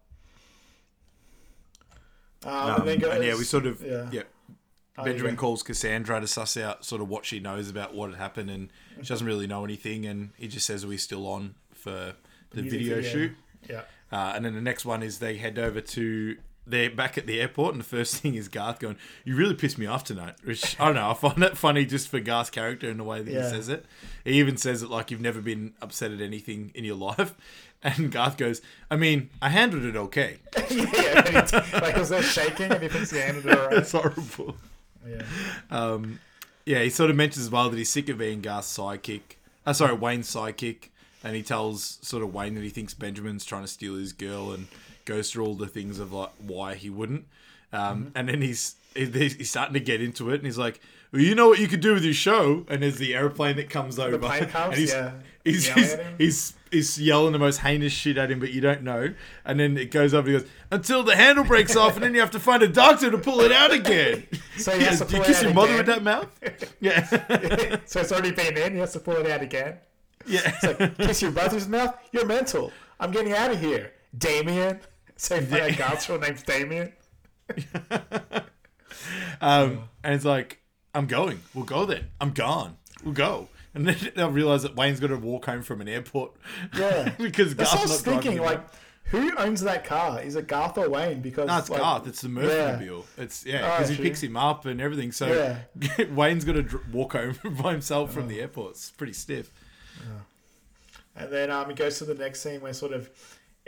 Um, 2.44 2.52
Um, 2.52 2.80
and 2.82 2.89
then 2.89 2.98
goes, 3.01 3.14
and 3.16 3.24
yeah, 3.24 3.35
we 3.36 3.43
sort 3.43 3.66
of 3.66 3.82
yeah. 3.82 4.09
yeah. 4.12 4.22
Oh, 4.97 5.02
Benjamin 5.02 5.32
yeah. 5.35 5.39
calls 5.40 5.64
Cassandra 5.64 6.20
to 6.20 6.28
suss 6.28 6.56
out 6.56 6.85
sort 6.85 7.02
of 7.02 7.09
what 7.09 7.24
she 7.24 7.40
knows 7.40 7.68
about 7.68 7.94
what 7.97 8.10
had 8.10 8.18
happened, 8.20 8.48
and 8.48 8.70
she 9.02 9.09
doesn't 9.09 9.26
really 9.26 9.48
know 9.48 9.64
anything. 9.64 10.06
And 10.06 10.30
he 10.36 10.47
just 10.47 10.64
says, 10.64 10.85
"Are 10.85 10.89
we 10.89 10.97
still 10.97 11.26
on 11.26 11.56
for 11.72 12.14
the 12.51 12.62
Music 12.62 12.78
video, 12.78 12.94
video. 12.97 13.10
shoot?" 13.10 13.32
Yeah, 13.68 13.82
Uh, 14.12 14.35
and 14.36 14.44
then 14.44 14.55
the 14.55 14.60
next 14.60 14.85
one 14.85 15.02
is 15.02 15.18
they 15.18 15.36
head 15.36 15.59
over 15.59 15.80
to 15.80 16.36
they're 16.69 16.90
back 16.90 17.16
at 17.19 17.27
the 17.27 17.40
airport, 17.40 17.74
and 17.74 17.81
the 17.81 17.86
first 17.89 18.16
thing 18.23 18.35
is 18.35 18.49
Garth 18.49 18.78
going, 18.78 18.97
"You 19.24 19.36
really 19.36 19.55
pissed 19.55 19.78
me 19.78 19.86
off 19.86 20.05
tonight." 20.05 20.35
Which 20.45 20.78
I 20.81 20.86
don't 20.86 20.95
know. 20.97 21.11
I 21.11 21.15
find 21.15 21.43
that 21.43 21.57
funny 21.57 21.85
just 21.86 22.09
for 22.09 22.20
Garth's 22.20 22.51
character 22.51 22.89
and 22.90 22.99
the 23.01 23.05
way 23.05 23.23
that 23.23 23.31
Yeah. 23.32 23.45
he 23.45 23.51
says 23.51 23.69
it. 23.69 23.85
He 24.24 24.39
even 24.39 24.57
says 24.57 24.82
it 24.82 24.90
like 24.90 25.11
you've 25.11 25.20
never 25.20 25.40
been 25.40 25.73
upset 25.81 26.12
at 26.12 26.20
anything 26.20 26.70
in 26.74 26.85
your 26.85 26.97
life, 27.09 27.35
and 27.82 28.11
Garth 28.12 28.36
goes, 28.36 28.61
"I 28.90 28.97
mean, 28.97 29.31
I 29.40 29.49
handled 29.51 29.85
it 29.85 29.97
okay." 29.97 30.39
yeah, 30.70 31.49
like 31.74 31.97
was 31.97 32.09
there 32.11 32.23
shaking 32.23 32.70
and 32.73 32.82
he 32.82 32.89
puts 32.89 33.11
the 33.11 33.20
hand 33.23 33.39
in 33.39 33.43
the 33.45 33.69
It's 33.78 33.93
horrible. 33.93 34.57
Yeah. 35.09 35.23
Um, 35.70 36.20
yeah, 36.66 36.82
he 36.82 36.90
sort 36.90 37.09
of 37.11 37.16
mentions 37.16 37.47
as 37.47 37.51
well 37.51 37.70
that 37.70 37.77
he's 37.78 37.89
sick 37.89 38.09
of 38.11 38.19
being 38.19 38.43
Garth's 38.43 38.77
sidekick. 38.77 39.20
Uh, 39.65 39.73
sorry, 39.73 39.95
Wayne's 39.95 40.31
sidekick, 40.31 40.89
and 41.24 41.35
he 41.35 41.43
tells 41.43 41.99
sort 42.03 42.23
of 42.23 42.35
Wayne 42.35 42.55
that 42.57 42.62
he 42.65 42.69
thinks 42.70 42.93
Benjamin's 42.95 43.45
trying 43.45 43.62
to 43.62 43.69
steal 43.69 43.95
his 43.95 44.12
girl, 44.12 44.53
and 44.53 44.66
goes 45.09 45.30
through 45.32 45.44
all 45.47 45.55
the 45.55 45.66
things 45.66 45.98
of 45.98 46.12
like 46.12 46.30
why 46.39 46.74
he 46.74 46.90
wouldn't. 46.90 47.24
Um, 47.72 48.12
And 48.14 48.28
then 48.28 48.40
he's 48.43 48.76
he's 48.94 49.51
starting 49.51 49.74
to 49.74 49.80
get 49.80 50.01
into 50.01 50.30
it, 50.30 50.36
and 50.36 50.44
he's 50.44 50.56
like, 50.59 50.80
"Well, 51.12 51.20
you 51.22 51.35
know 51.35 51.48
what 51.48 51.59
you 51.59 51.68
could 51.68 51.80
do 51.80 51.93
with 51.94 52.05
your 52.05 52.14
show?" 52.14 52.64
And 52.68 52.82
there's 52.82 52.97
the 52.98 53.14
airplane 53.14 53.56
that 53.56 53.68
comes 53.70 53.98
over, 53.98 54.18
comes, 54.18 54.47
and 54.55 54.74
he's, 54.74 54.93
yeah. 54.93 55.12
he's, 55.44 55.66
Yelling 55.68 55.82
he's, 55.85 55.97
he's 56.18 56.55
he's 56.70 56.98
yelling 57.01 57.32
the 57.32 57.39
most 57.39 57.59
heinous 57.59 57.93
shit 57.93 58.16
at 58.18 58.30
him, 58.30 58.40
but 58.40 58.52
you 58.52 58.60
don't 58.62 58.82
know. 58.82 59.12
And 59.44 59.60
then 59.60 59.76
it 59.76 59.90
goes 59.90 60.14
up, 60.14 60.24
and 60.24 60.35
he 60.35 60.40
goes, 60.40 60.48
"Until 60.70 61.02
the 61.02 61.14
handle 61.16 61.44
breaks 61.44 61.76
off, 61.76 61.94
and 61.97 62.02
then 62.02 62.14
you 62.14 62.20
have 62.20 62.30
to 62.32 62.40
find 62.40 62.62
a 62.62 62.68
doctor 62.68 63.10
to 63.10 63.18
pull 63.18 63.40
it 63.40 63.52
out 63.52 63.72
again." 63.72 64.26
So 64.59 64.76
he 64.76 64.85
has 64.90 64.98
to 65.01 65.05
Do 65.05 65.18
you 65.18 65.22
kiss 65.22 65.43
your 65.43 65.55
mother 65.55 65.74
again. 65.74 65.86
with 65.86 65.86
that 65.86 66.02
mouth? 66.02 66.74
Yeah. 66.80 67.06
so 67.86 68.01
it's 68.01 68.10
already 68.10 68.32
been 68.32 68.56
in. 68.56 68.72
He 68.72 68.78
has 68.80 68.93
to 68.94 69.01
pull 69.01 69.14
it 69.18 69.30
out 69.30 69.40
again. 69.43 69.76
yeah. 70.26 70.40
It's 70.44 70.64
like 70.64 70.97
kiss 70.97 71.22
your 71.22 71.30
brother's 71.30 71.68
mouth. 71.68 71.94
You're 72.12 72.26
mental. 72.26 72.72
I'm 72.98 73.12
getting 73.12 73.35
out 73.35 73.52
of 73.52 73.60
here, 73.60 73.93
Damien. 74.16 74.80
You 75.31 75.40
find 75.40 75.53
out 75.53 75.77
Garth's 75.77 76.09
real 76.09 76.19
name's 76.19 76.43
Damien. 76.43 76.93
Um, 79.40 79.89
and 80.03 80.15
it's 80.15 80.24
like, 80.24 80.61
I'm 80.95 81.07
going. 81.07 81.40
We'll 81.55 81.65
go 81.65 81.85
then. 81.86 82.07
I'm 82.20 82.32
gone. 82.32 82.77
We'll 83.05 83.15
go. 83.15 83.49
And 83.74 83.86
then 83.86 83.97
they'll 84.16 84.31
realize 84.31 84.62
that 84.65 84.74
Wayne's 84.74 84.99
got 84.99 85.09
to 85.09 85.16
walk 85.16 85.45
home 85.47 85.62
from 85.62 85.81
an 85.81 85.89
airport. 85.89 86.32
Yeah. 86.77 87.11
because 87.19 87.55
That's 87.55 87.70
Garth's 87.73 87.90
was 87.90 88.07
not 88.07 88.23
thinking. 88.23 88.43
Like, 88.43 88.61
who 89.05 89.31
owns 89.36 89.61
that 89.61 89.85
car? 89.85 90.20
Is 90.20 90.35
it 90.35 90.49
Garth 90.49 90.77
or 90.78 90.89
Wayne? 90.90 91.20
Because 91.20 91.47
No, 91.47 91.59
it's 91.59 91.70
like, 91.70 91.81
Garth. 91.81 92.09
It's 92.09 92.20
the 92.23 92.28
Mirthmobile. 92.28 93.05
It's 93.16 93.47
yeah, 93.47 93.61
Oh, 93.62 93.77
because 93.77 93.89
he 93.90 93.97
true. 93.97 94.05
picks 94.05 94.23
him 94.23 94.36
up 94.36 94.66
and 94.66 94.81
everything. 94.81 95.12
So 95.12 95.57
Wayne's 96.11 96.45
got 96.45 96.55
to 96.55 96.62
dr- 96.62 96.93
walk 96.93 97.12
home 97.12 97.39
by 97.62 97.73
himself 97.73 98.11
Oh. 98.11 98.12
from 98.15 98.28
the 98.28 98.40
airport. 98.40 98.73
It's 98.73 98.90
pretty 98.90 99.12
stiff. 99.12 99.51
And 101.15 101.32
then 101.32 101.51
um, 101.51 101.70
it 101.70 101.77
goes 101.77 101.99
to 101.99 102.05
the 102.05 102.15
next 102.15 102.40
scene 102.40 102.61
where 102.61 102.73
sort 102.73 102.93
of 102.93 103.09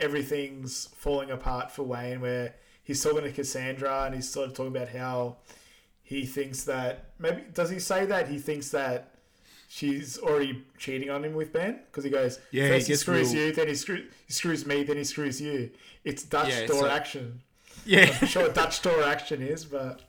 everything's 0.01 0.87
falling 0.95 1.31
apart 1.31 1.71
for 1.71 1.83
Wayne, 1.83 2.21
where 2.21 2.55
he's 2.83 3.01
talking 3.03 3.21
to 3.23 3.31
Cassandra 3.31 4.03
and 4.05 4.15
he's 4.15 4.27
sort 4.27 4.47
of 4.49 4.53
talking 4.55 4.75
about 4.75 4.89
how 4.89 5.37
he 6.03 6.25
thinks 6.25 6.63
that 6.65 7.11
maybe 7.19 7.43
does 7.53 7.69
he 7.69 7.79
say 7.79 8.05
that 8.05 8.27
he 8.27 8.37
thinks 8.37 8.69
that 8.71 9.15
she's 9.69 10.17
already 10.17 10.63
cheating 10.77 11.09
on 11.09 11.23
him 11.23 11.33
with 11.33 11.53
Ben 11.53 11.79
because 11.85 12.03
he 12.03 12.09
goes 12.09 12.39
Yeah, 12.51 12.63
he 12.63 12.69
first 12.73 12.87
he, 12.87 12.91
gets 12.93 13.01
screws 13.01 13.33
real- 13.33 13.45
you 13.45 13.51
then 13.53 13.67
he, 13.69 13.75
screw, 13.75 14.03
he 14.27 14.33
screws 14.33 14.65
me 14.65 14.83
then 14.83 14.97
he 14.97 15.05
screws 15.05 15.39
you 15.39 15.69
it's 16.03 16.23
Dutch 16.23 16.49
Yeah, 16.49 16.65
door 16.67 16.81
like- 16.83 16.91
action 16.91 17.39
Yeah. 17.85 18.13
I'm 18.21 18.27
sure 18.27 18.43
what 18.43 18.55
Dutch 18.55 18.81
door 18.81 19.01
action 19.03 19.41
is 19.41 19.63
but 19.63 20.01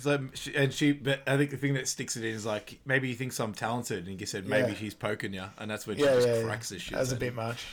So 0.00 0.26
and 0.56 0.72
she, 0.72 0.90
but 0.90 1.20
I 1.28 1.36
think 1.36 1.50
the 1.52 1.56
thing 1.56 1.74
that 1.74 1.86
sticks 1.86 2.16
it 2.16 2.24
in 2.24 2.34
is 2.34 2.44
like 2.44 2.80
maybe 2.84 3.06
he 3.06 3.14
thinks 3.14 3.38
I'm 3.38 3.54
talented, 3.54 4.08
and 4.08 4.18
he 4.18 4.26
said 4.26 4.48
maybe 4.48 4.72
Yeah. 4.72 4.78
she's 4.78 4.94
poking 4.94 5.32
you, 5.34 5.44
and 5.58 5.70
that's 5.70 5.86
when 5.86 5.96
she 5.98 6.02
yeah 6.02 6.14
just 6.16 6.26
yeah, 6.26 6.42
cracks 6.42 6.72
yeah. 6.72 6.74
this 6.76 6.82
shit. 6.82 6.98
that's 6.98 7.12
a 7.12 7.16
bit 7.16 7.34
much 7.36 7.64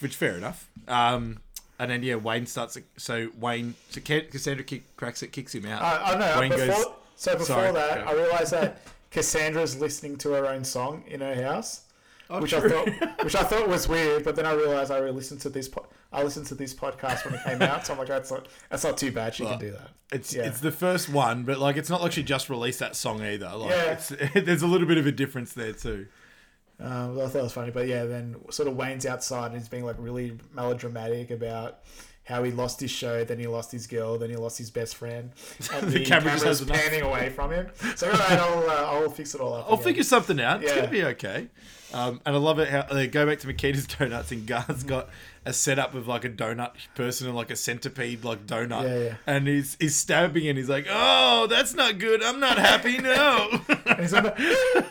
which 0.00 0.14
fair 0.16 0.36
enough. 0.36 0.68
Um, 0.88 1.38
and 1.78 1.90
then 1.90 2.02
yeah, 2.02 2.14
Wayne 2.16 2.46
starts. 2.46 2.78
So 2.96 3.28
Wayne, 3.38 3.74
so 3.90 4.00
Cassandra 4.00 4.64
kick, 4.64 4.96
cracks 4.96 5.22
it, 5.22 5.32
kicks 5.32 5.54
him 5.54 5.66
out. 5.66 5.82
I, 5.82 6.12
I 6.14 6.18
know. 6.18 6.40
Wayne 6.40 6.50
before, 6.50 6.66
goes- 6.66 6.86
so 7.16 7.32
before 7.32 7.46
Sorry, 7.46 7.72
that, 7.72 8.04
go. 8.04 8.10
I 8.10 8.14
realized 8.14 8.52
that 8.52 8.80
Cassandra's 9.10 9.78
listening 9.78 10.16
to 10.18 10.30
her 10.32 10.46
own 10.46 10.64
song 10.64 11.04
in 11.06 11.20
her 11.20 11.34
house, 11.42 11.82
which 12.28 12.54
I 12.54 12.60
thought, 12.68 12.88
which 13.24 13.34
I 13.36 13.42
thought 13.42 13.68
was 13.68 13.88
weird. 13.88 14.24
But 14.24 14.36
then 14.36 14.46
I 14.46 14.52
realized 14.52 14.90
I 14.90 15.00
listened 15.10 15.40
to 15.42 15.48
this. 15.50 15.68
Po- 15.68 15.86
I 16.12 16.22
listened 16.22 16.46
to 16.46 16.54
this 16.54 16.72
podcast 16.72 17.24
when 17.24 17.34
it 17.34 17.42
came 17.44 17.60
out, 17.62 17.86
so 17.86 17.92
I'm 17.92 17.98
like, 17.98 18.08
that's 18.08 18.30
not 18.30 18.46
that's 18.70 18.84
not 18.84 18.96
too 18.96 19.10
bad. 19.10 19.34
She 19.34 19.42
Well, 19.44 19.58
can 19.58 19.60
do 19.66 19.72
that. 19.72 19.90
It's 20.12 20.32
Yeah. 20.32 20.44
it's 20.44 20.60
the 20.60 20.70
first 20.70 21.08
one, 21.08 21.42
but 21.42 21.58
like 21.58 21.76
it's 21.76 21.90
not 21.90 22.02
like 22.02 22.12
she 22.12 22.22
just 22.22 22.48
released 22.48 22.78
that 22.78 22.94
song 22.94 23.20
either. 23.22 23.50
Like 23.56 23.70
Yeah. 23.70 23.92
it's 23.92 24.08
there's 24.34 24.62
a 24.62 24.66
little 24.68 24.86
bit 24.86 24.98
of 24.98 25.06
a 25.08 25.12
difference 25.12 25.52
there 25.54 25.72
too. 25.72 26.06
Um, 26.80 27.18
I 27.20 27.26
thought 27.26 27.38
it 27.38 27.42
was 27.42 27.52
funny, 27.52 27.70
but 27.70 27.86
yeah, 27.86 28.04
then 28.04 28.36
sort 28.50 28.68
of 28.68 28.76
Wayne's 28.76 29.06
outside 29.06 29.46
and 29.52 29.56
he's 29.56 29.68
being 29.68 29.84
like 29.84 29.96
really 29.98 30.38
melodramatic 30.52 31.30
about 31.30 31.80
how 32.24 32.42
he 32.42 32.50
lost 32.50 32.80
his 32.80 32.90
show, 32.90 33.22
then 33.22 33.38
he 33.38 33.46
lost 33.46 33.70
his 33.70 33.86
girl, 33.86 34.18
then 34.18 34.30
he 34.30 34.36
lost 34.36 34.58
his 34.58 34.70
best 34.70 34.96
friend, 34.96 35.30
and 35.74 35.88
The 35.88 35.98
the, 35.98 36.04
camera 36.04 36.30
camera's 36.30 36.60
has 36.60 36.64
panning 36.64 37.02
away 37.02 37.30
from 37.30 37.52
him. 37.52 37.68
So 37.96 38.10
all 38.10 38.16
right, 38.16 38.38
I'll 38.38 38.70
uh, 38.70 39.00
I'll 39.02 39.10
fix 39.10 39.34
it 39.34 39.40
all 39.40 39.52
up. 39.54 39.66
I'll 39.66 39.74
again. 39.74 39.84
figure 39.84 40.02
something 40.02 40.40
out. 40.40 40.62
It's 40.62 40.72
gonna 40.74 40.88
be 40.88 41.04
okay. 41.04 41.48
Um, 41.94 42.20
and 42.26 42.34
I 42.34 42.38
love 42.38 42.58
it 42.58 42.68
how 42.68 42.82
they 42.82 43.06
go 43.06 43.24
back 43.24 43.38
to 43.40 43.46
Mikita's 43.46 43.86
donuts 43.98 44.32
and 44.32 44.46
Garth's 44.46 44.82
got 44.82 45.08
a 45.46 45.52
setup 45.52 45.94
of 45.94 46.08
like 46.08 46.24
a 46.24 46.28
donut 46.28 46.72
person 46.96 47.28
and 47.28 47.36
like 47.36 47.50
a 47.50 47.56
centipede 47.56 48.24
like 48.24 48.46
donut. 48.46 48.82
Yeah, 48.82 48.98
yeah. 48.98 49.14
And 49.26 49.46
he's 49.46 49.76
he's 49.78 49.94
stabbing 49.94 50.48
and 50.48 50.58
he's 50.58 50.68
like, 50.68 50.86
Oh, 50.90 51.46
that's 51.48 51.72
not 51.74 51.98
good. 51.98 52.22
I'm 52.22 52.40
not 52.40 52.58
happy, 52.58 52.98
no. 52.98 53.60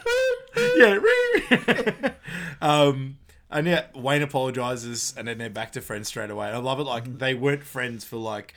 Yeah. 0.78 1.00
um, 2.62 3.18
and 3.50 3.68
yeah, 3.68 3.86
Wayne 3.96 4.22
apologizes, 4.22 5.14
and 5.18 5.28
then 5.28 5.38
they're 5.38 5.50
back 5.50 5.72
to 5.74 5.82
friends 5.82 6.08
straight 6.08 6.30
away. 6.32 6.48
And 6.48 6.56
I 6.56 6.60
love 6.60 6.80
it. 6.80 6.84
Like 6.84 7.04
Mm-hmm. 7.04 7.18
they 7.18 7.34
weren't 7.34 7.64
friends 7.64 8.04
for 8.06 8.18
like 8.18 8.54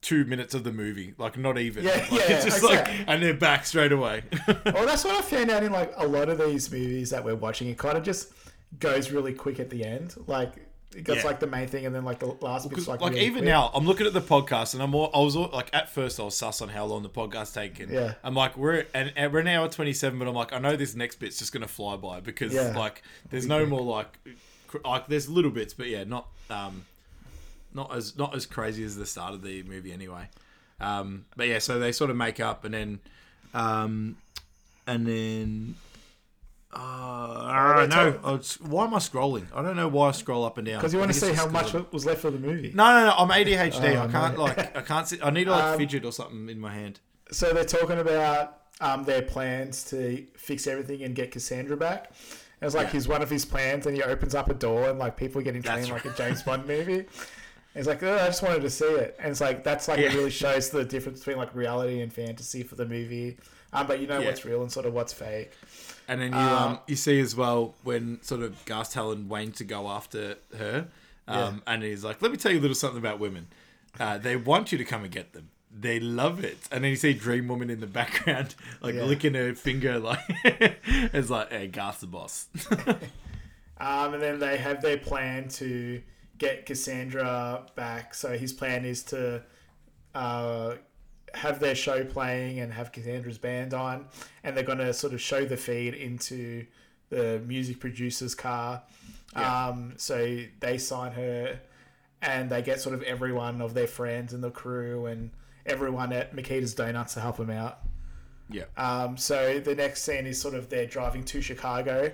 two 0.00 0.24
minutes 0.24 0.54
of 0.54 0.64
the 0.64 0.72
movie, 0.72 1.14
like 1.18 1.36
not 1.36 1.58
even. 1.58 1.84
Yeah, 1.84 1.96
like, 1.96 2.10
yeah, 2.12 2.18
It's 2.36 2.44
just 2.44 2.62
like, 2.62 2.80
exactly. 2.80 3.04
and 3.08 3.22
they're 3.22 3.34
back 3.34 3.66
straight 3.66 3.92
away. 3.92 4.22
Well, 4.64 4.86
that's 4.86 5.04
what 5.04 5.14
I 5.16 5.22
found 5.22 5.50
out 5.50 5.62
in 5.64 5.72
like 5.72 5.92
a 5.96 6.06
lot 6.06 6.28
of 6.28 6.38
these 6.38 6.70
movies 6.70 7.10
that 7.10 7.24
we're 7.24 7.34
watching. 7.34 7.68
It 7.68 7.78
kind 7.78 7.96
of 7.98 8.04
just 8.04 8.32
goes 8.78 9.10
really 9.10 9.32
quick 9.32 9.58
at 9.60 9.70
the 9.70 9.84
end. 9.84 10.14
Like 10.26 10.52
it 10.96 11.02
goes 11.04 11.18
Yeah. 11.18 11.24
like 11.24 11.40
the 11.40 11.46
main 11.46 11.66
thing, 11.68 11.84
and 11.84 11.94
then 11.94 12.04
like 12.04 12.18
the 12.20 12.26
last 12.40 12.68
bit's 12.70 12.86
like 12.88 13.00
like 13.00 13.12
really 13.12 13.24
even 13.26 13.38
quick. 13.40 13.44
now, 13.46 13.70
I'm 13.74 13.86
looking 13.86 14.06
at 14.06 14.12
the 14.12 14.20
podcast, 14.20 14.74
and 14.74 14.82
I'm 14.82 14.94
all, 14.94 15.10
I 15.12 15.18
was 15.18 15.34
all, 15.36 15.50
like 15.52 15.68
at 15.74 15.90
first 15.90 16.18
I 16.20 16.22
was 16.24 16.36
sus 16.36 16.62
on 16.62 16.68
how 16.68 16.84
long 16.86 17.02
the 17.02 17.08
podcast's 17.10 17.52
taken. 17.52 17.90
Yeah. 17.92 18.14
I'm 18.22 18.34
like 18.34 18.56
we're 18.56 18.86
and, 18.94 19.12
and 19.16 19.32
we're 19.32 19.40
an 19.40 19.48
hour 19.48 19.68
27, 19.68 20.18
but 20.18 20.28
I'm 20.28 20.34
like 20.34 20.52
I 20.52 20.58
know 20.58 20.76
this 20.76 20.94
next 20.94 21.16
bit's 21.16 21.38
just 21.38 21.52
gonna 21.52 21.68
fly 21.68 21.96
by 21.96 22.20
because 22.20 22.52
Yeah. 22.54 22.72
like 22.76 23.02
there's 23.30 23.46
no 23.46 23.66
more 23.66 23.82
like 23.82 24.18
like 24.84 25.08
there's 25.08 25.28
little 25.28 25.50
bits, 25.50 25.74
but 25.74 25.88
yeah, 25.88 26.04
not 26.04 26.28
um 26.50 26.84
not 27.74 27.94
as 27.94 28.16
not 28.16 28.34
as 28.34 28.46
crazy 28.46 28.84
as 28.84 28.96
the 28.96 29.06
start 29.06 29.34
of 29.34 29.42
the 29.42 29.62
movie 29.64 29.92
anyway. 29.92 30.28
Um, 30.80 31.24
but 31.36 31.48
yeah, 31.48 31.58
so 31.58 31.78
they 31.78 31.92
sort 31.92 32.10
of 32.10 32.16
make 32.16 32.40
up, 32.40 32.64
and 32.64 32.74
then 32.74 33.00
um, 33.54 34.16
and 34.86 35.06
then. 35.06 35.74
Uh, 36.70 36.76
I 36.80 37.74
don't 37.88 37.88
know. 38.22 38.40
Why 38.68 38.84
am 38.84 38.92
I 38.94 38.98
scrolling? 38.98 39.46
I 39.54 39.62
don't 39.62 39.74
know 39.74 39.88
why 39.88 40.08
I 40.08 40.12
scroll 40.12 40.44
up 40.44 40.58
and 40.58 40.66
down. 40.66 40.76
because 40.80 40.92
you 40.92 40.98
I 40.98 41.02
want 41.02 41.12
to 41.14 41.18
see 41.18 41.28
it's 41.28 41.38
how 41.38 41.44
just 41.46 41.54
'cause 41.54 41.64
much 41.72 41.74
I'm- 41.74 41.86
was 41.92 42.04
left 42.04 42.24
of 42.24 42.34
the 42.34 42.38
movie. 42.38 42.72
no, 42.74 42.84
no, 42.92 43.06
no. 43.06 43.14
I'm 43.16 43.30
ADHD. 43.30 43.96
Oh, 43.96 44.02
I 44.02 44.06
can't 44.12 44.38
like. 44.38 44.76
I 44.76 44.82
can't 44.82 45.08
sit. 45.08 45.24
I 45.24 45.30
need 45.30 45.44
to 45.44 45.50
like 45.52 45.64
Um, 45.64 45.78
fidget 45.78 46.04
or 46.04 46.12
something 46.12 46.48
in 46.50 46.60
my 46.60 46.72
hand. 46.74 47.00
So 47.30 47.54
they're 47.54 47.64
talking 47.64 47.98
about 47.98 48.58
um, 48.82 49.04
their 49.04 49.22
plans 49.22 49.82
to 49.84 50.26
fix 50.36 50.66
everything 50.66 51.02
and 51.02 51.14
get 51.14 51.30
Cassandra 51.30 51.76
back. 51.76 52.12
And 52.60 52.66
it's 52.66 52.74
like 52.76 52.88
Yeah. 52.88 52.92
he's 52.92 53.08
one 53.08 53.22
of 53.22 53.30
his 53.30 53.46
plans, 53.46 53.86
and 53.86 53.96
he 53.96 54.02
opens 54.02 54.34
up 54.34 54.50
a 54.50 54.54
door, 54.54 54.90
and 54.90 54.98
like 54.98 55.16
people 55.16 55.40
are 55.40 55.44
getting 55.44 55.62
trained 55.62 55.84
That's 55.84 55.90
like 55.90 56.04
a 56.04 56.10
James 56.16 56.42
Bond 56.42 56.66
movie. 56.66 57.06
It's 57.78 57.86
like, 57.86 58.02
oh, 58.02 58.14
I 58.16 58.26
just 58.26 58.42
wanted 58.42 58.62
to 58.62 58.70
see 58.70 58.84
it, 58.84 59.16
and 59.20 59.30
it's 59.30 59.40
like 59.40 59.64
that's 59.64 59.88
like 59.88 59.98
it 60.00 60.12
really 60.14 60.30
shows 60.30 60.70
the 60.70 60.84
difference 60.84 61.20
between 61.20 61.36
like 61.38 61.54
reality 61.54 62.00
and 62.02 62.12
fantasy 62.12 62.62
for 62.62 62.74
the 62.74 62.84
movie. 62.86 63.38
Um, 63.72 63.86
but 63.86 64.00
you 64.00 64.06
know 64.06 64.20
Yeah. 64.20 64.26
what's 64.26 64.44
real 64.44 64.62
and 64.62 64.72
sort 64.72 64.86
of 64.86 64.94
what's 64.94 65.12
fake. 65.12 65.52
And 66.08 66.20
then 66.20 66.32
you 66.32 66.38
um, 66.38 66.80
you 66.86 66.96
see 66.96 67.20
as 67.20 67.36
well 67.36 67.74
when 67.84 68.20
sort 68.22 68.42
of 68.42 68.64
Garth 68.64 68.92
telling 68.92 69.28
Wayne 69.28 69.52
to 69.52 69.64
go 69.64 69.88
after 69.88 70.36
her, 70.56 70.88
um, 71.28 71.62
and 71.66 71.82
he's 71.82 72.02
like, 72.04 72.20
"Let 72.22 72.30
me 72.32 72.36
tell 72.38 72.50
you 72.52 72.58
a 72.58 72.62
little 72.62 72.74
something 72.74 72.98
about 72.98 73.18
women. 73.20 73.46
Uh, 74.00 74.18
they 74.18 74.36
want 74.36 74.72
you 74.72 74.78
to 74.78 74.84
come 74.84 75.02
and 75.04 75.12
get 75.12 75.32
them. 75.34 75.50
They 75.70 76.00
love 76.00 76.42
it." 76.42 76.56
And 76.72 76.82
then 76.82 76.90
you 76.90 76.96
see 76.96 77.12
Dream 77.12 77.46
Woman 77.46 77.68
in 77.68 77.80
the 77.80 77.86
background, 78.00 78.54
like 78.80 78.94
Yeah. 78.94 79.04
licking 79.04 79.34
her 79.34 79.54
finger, 79.54 79.98
like 80.10 80.18
it's 80.84 81.28
like, 81.30 81.50
"Hey, 81.52 81.66
Garth's 81.68 82.00
the 82.00 82.06
boss." 82.06 82.46
Um, 83.80 84.14
and 84.14 84.20
then 84.22 84.38
they 84.40 84.56
have 84.56 84.82
their 84.82 84.96
plan 84.98 85.46
to 85.50 86.02
get 86.38 86.66
Cassandra 86.66 87.66
back. 87.74 88.14
So 88.14 88.38
his 88.38 88.52
plan 88.52 88.84
is 88.84 89.02
to 89.04 89.42
uh, 90.14 90.74
have 91.34 91.60
their 91.60 91.74
show 91.74 92.04
playing 92.04 92.60
and 92.60 92.72
have 92.72 92.92
Cassandra's 92.92 93.38
band 93.38 93.74
on, 93.74 94.06
and 94.42 94.56
they're 94.56 94.64
going 94.64 94.78
to 94.78 94.92
sort 94.92 95.12
of 95.12 95.20
show 95.20 95.44
the 95.44 95.56
feed 95.56 95.94
into 95.94 96.66
the 97.10 97.42
music 97.46 97.80
producer's 97.80 98.34
car. 98.34 98.82
Yeah. 99.34 99.66
Um, 99.66 99.94
so 99.96 100.38
they 100.60 100.78
sign 100.78 101.12
her, 101.12 101.60
and 102.22 102.50
they 102.50 102.62
get 102.62 102.80
sort 102.80 102.94
of 102.94 103.02
everyone 103.02 103.60
of 103.60 103.74
their 103.74 103.86
friends 103.86 104.32
and 104.32 104.42
the 104.42 104.50
crew 104.50 105.06
and 105.06 105.30
everyone 105.66 106.12
at 106.12 106.34
Mikita's 106.34 106.74
Donuts 106.74 107.14
to 107.14 107.20
help 107.20 107.36
them 107.36 107.50
out. 107.50 107.80
yeah, 108.50 108.64
Um, 108.76 109.16
so 109.18 109.60
the 109.60 109.74
next 109.74 110.02
scene 110.02 110.26
is 110.26 110.40
sort 110.40 110.54
of 110.54 110.70
they're 110.70 110.86
driving 110.86 111.24
to 111.24 111.42
Chicago, 111.42 112.10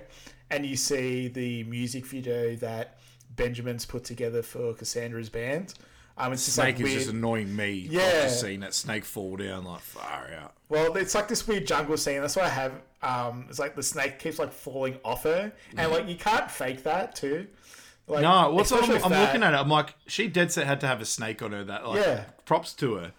and 0.49 0.65
you 0.65 0.75
see 0.75 1.29
the 1.29 1.63
music 1.63 2.05
video 2.05 2.55
that 2.57 2.99
Benjamin's 3.35 3.85
put 3.85 4.03
together 4.03 4.41
for 4.41 4.73
Cassandra's 4.73 5.29
band. 5.29 5.73
Um, 6.17 6.31
it's 6.31 6.45
just 6.45 6.55
Snake 6.55 6.75
like 6.77 6.79
is 6.79 6.83
weird. 6.83 6.97
just 6.99 7.09
annoying 7.09 7.53
me. 7.55 7.87
Yeah. 7.89 8.23
Just 8.23 8.39
seeing 8.39 8.61
that 8.61 8.73
snake 8.73 9.03
fall 9.03 9.35
down 9.35 9.65
like 9.65 9.81
far 9.81 10.29
out. 10.39 10.53
Well, 10.69 10.95
it's 10.95 11.13
like 11.13 11.27
this 11.27 11.45
weird 11.47 11.67
jungle 11.67 11.97
scene. 11.97 12.21
That's 12.21 12.35
why 12.37 12.43
I 12.43 12.49
have. 12.49 12.71
Um, 13.01 13.45
it's 13.49 13.59
like 13.59 13.75
the 13.75 13.83
snake 13.83 14.17
keeps 14.19 14.39
like 14.39 14.51
falling 14.53 14.97
off 15.03 15.23
her, 15.23 15.51
and 15.77 15.91
like 15.91 16.07
you 16.07 16.15
can't 16.15 16.49
fake 16.49 16.83
that 16.83 17.15
too. 17.15 17.47
Like, 18.07 18.21
No, 18.21 18.51
what's 18.51 18.71
I'm, 18.71 18.83
I'm 18.83 18.89
with 18.89 19.03
looking 19.03 19.43
at 19.43 19.53
it. 19.53 19.57
I'm 19.57 19.67
like, 19.69 19.95
she 20.07 20.27
dead 20.27 20.51
set 20.51 20.65
had 20.67 20.79
to 20.81 20.87
have 20.87 21.01
a 21.01 21.05
snake 21.05 21.41
on 21.41 21.51
her. 21.51 21.63
That 21.63 21.85
like, 21.87 22.05
Yeah. 22.05 22.23
props 22.45 22.73
to 22.75 22.95
her. 22.95 23.11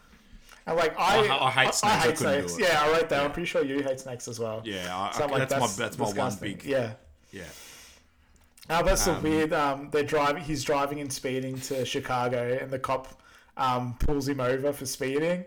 And 0.67 0.77
like 0.77 0.99
I, 0.99 1.27
I- 1.29 1.47
I 1.47 1.51
hate 1.51 1.75
snakes, 1.75 1.83
I 1.85 2.13
couldn't 2.13 2.47
do 2.49 2.55
it. 2.55 2.61
Yeah, 2.69 2.83
I 2.83 2.93
write 2.93 3.09
that. 3.11 3.25
I'm 3.25 3.33
pretty 3.33 3.47
sure 3.47 3.65
you 3.65 3.83
hate 3.83 4.01
snakes 4.01 4.27
as 4.27 4.41
well. 4.41 4.63
Yeah, 4.65 4.97
I, 4.97 5.13
So 5.17 5.27
like, 5.27 5.49
that's, 5.49 5.79
my 5.79 5.85
that's 5.85 5.99
my 5.99 6.11
one 6.13 6.35
big 6.41 6.65
Yeah. 6.65 6.93
yeah. 7.31 7.43
Oh, 8.69 8.83
that's 8.83 9.05
the 9.05 9.15
weird. 9.23 9.53
Um, 9.53 9.89
they're 9.91 10.03
driving. 10.03 10.43
He's 10.43 10.65
driving 10.65 11.01
and 11.01 11.13
speeding 11.13 11.59
to 11.63 11.85
Chicago, 11.85 12.59
and 12.61 12.71
the 12.71 12.79
cop 12.79 13.21
um, 13.57 13.97
pulls 14.01 14.29
him 14.29 14.41
over 14.41 14.73
for 14.73 14.87
speeding. 14.87 15.45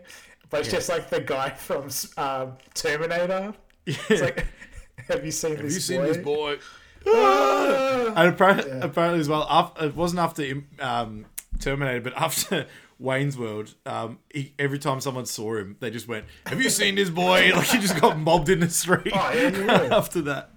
But 0.48 0.60
it's 0.60 0.70
just 0.70 0.88
like 0.88 1.10
the 1.10 1.20
guy 1.20 1.50
from 1.56 1.90
um, 2.16 2.54
Terminator. 2.74 3.54
It's 3.86 4.22
like, 4.22 4.46
have 5.08 5.24
you 5.24 5.30
seen 5.30 5.56
Have 5.56 5.62
this? 5.62 5.74
Have 5.74 5.74
you 5.74 5.80
seen 5.80 6.00
boy? 6.00 6.06
this 6.06 6.16
boy? 6.16 6.58
Ah! 7.06 8.12
And 8.16 8.28
apparently, 8.28 8.70
apparently 8.80 9.20
as 9.20 9.28
well, 9.28 9.46
after, 9.48 9.86
it 9.86 9.96
wasn't 9.96 10.20
after 10.20 10.44
um, 10.78 11.26
Terminator, 11.60 12.00
but 12.00 12.12
after 12.16 12.66
Wayne's 12.98 13.38
World, 13.38 13.74
um, 13.86 14.18
he, 14.32 14.54
every 14.58 14.78
time 14.78 15.00
someone 15.00 15.26
saw 15.26 15.56
him, 15.56 15.76
they 15.80 15.90
just 15.90 16.08
went, 16.08 16.24
"Have 16.46 16.60
you 16.60 16.70
seen 16.70 16.96
this 16.96 17.10
boy?" 17.10 17.52
Like 17.54 17.66
he 17.66 17.78
just 17.78 18.00
got 18.00 18.18
mobbed 18.18 18.48
in 18.48 18.60
the 18.60 18.68
street. 18.70 19.12
Oh, 19.14 19.32
yeah, 19.32 19.88
after 19.96 20.22
that, 20.22 20.50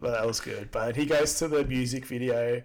Well, 0.00 0.12
that 0.12 0.26
was 0.26 0.40
good. 0.40 0.70
But 0.70 0.96
he 0.96 1.06
goes 1.06 1.34
to 1.38 1.48
the 1.48 1.64
music 1.64 2.04
video, 2.06 2.62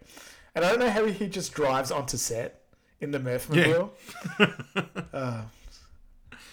and 0.55 0.65
I 0.65 0.69
don't 0.69 0.79
know 0.79 0.89
how 0.89 1.05
he 1.05 1.27
just 1.27 1.53
drives 1.53 1.91
onto 1.91 2.17
set 2.17 2.61
in 2.99 3.11
the 3.11 3.19
Mirthmobile. 3.19 3.89
Uh, 5.13 5.43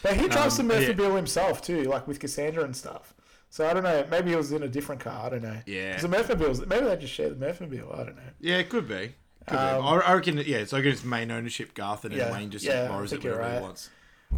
but 0.03 0.17
he 0.17 0.29
drives 0.29 0.59
Um, 0.59 0.69
the 0.69 0.81
yeah. 0.81 0.89
Mirthmobile 0.89 1.17
himself 1.17 1.63
too, 1.63 1.83
like 1.85 2.07
with 2.09 2.19
Cassandra 2.21 2.65
and 2.65 2.75
stuff. 2.77 3.15
So 3.51 3.69
I 3.69 3.73
don't 3.73 3.83
know. 3.83 4.05
Maybe 4.11 4.31
he 4.31 4.37
was 4.37 4.53
in 4.53 4.63
a 4.63 4.69
different 4.69 5.01
car. 5.01 5.27
I 5.27 5.29
don't 5.31 5.43
know. 5.43 5.57
Yeah. 5.67 5.97
the 6.01 6.09
Mirthmobiles. 6.09 6.67
Maybe 6.67 6.85
they 6.87 6.97
just 6.97 7.13
share 7.15 7.31
the 7.31 7.37
Mirthmobile. 7.37 7.95
I 7.95 8.05
don't 8.05 8.17
know. 8.17 8.23
yeah, 8.41 8.59
it 8.59 8.69
could 8.69 8.89
be. 8.89 9.15
Could 9.47 9.57
Um, 9.59 9.83
be. 9.83 9.89
I 9.89 9.97
I 9.99 10.15
reckon, 10.15 10.39
yeah, 10.39 10.65
so 10.65 10.77
I 10.77 10.81
reckon 10.81 10.93
it's 10.93 11.05
main 11.05 11.31
ownership, 11.31 11.73
Garth, 11.75 12.05
and 12.05 12.15
Yeah, 12.15 12.33
Wayne 12.33 12.51
just 12.51 12.65
yeah, 12.65 12.89
borrows 12.89 13.13
it 13.13 13.17
think 13.23 13.25
you're 13.25 13.43
he 13.43 13.61
wants. 13.61 13.91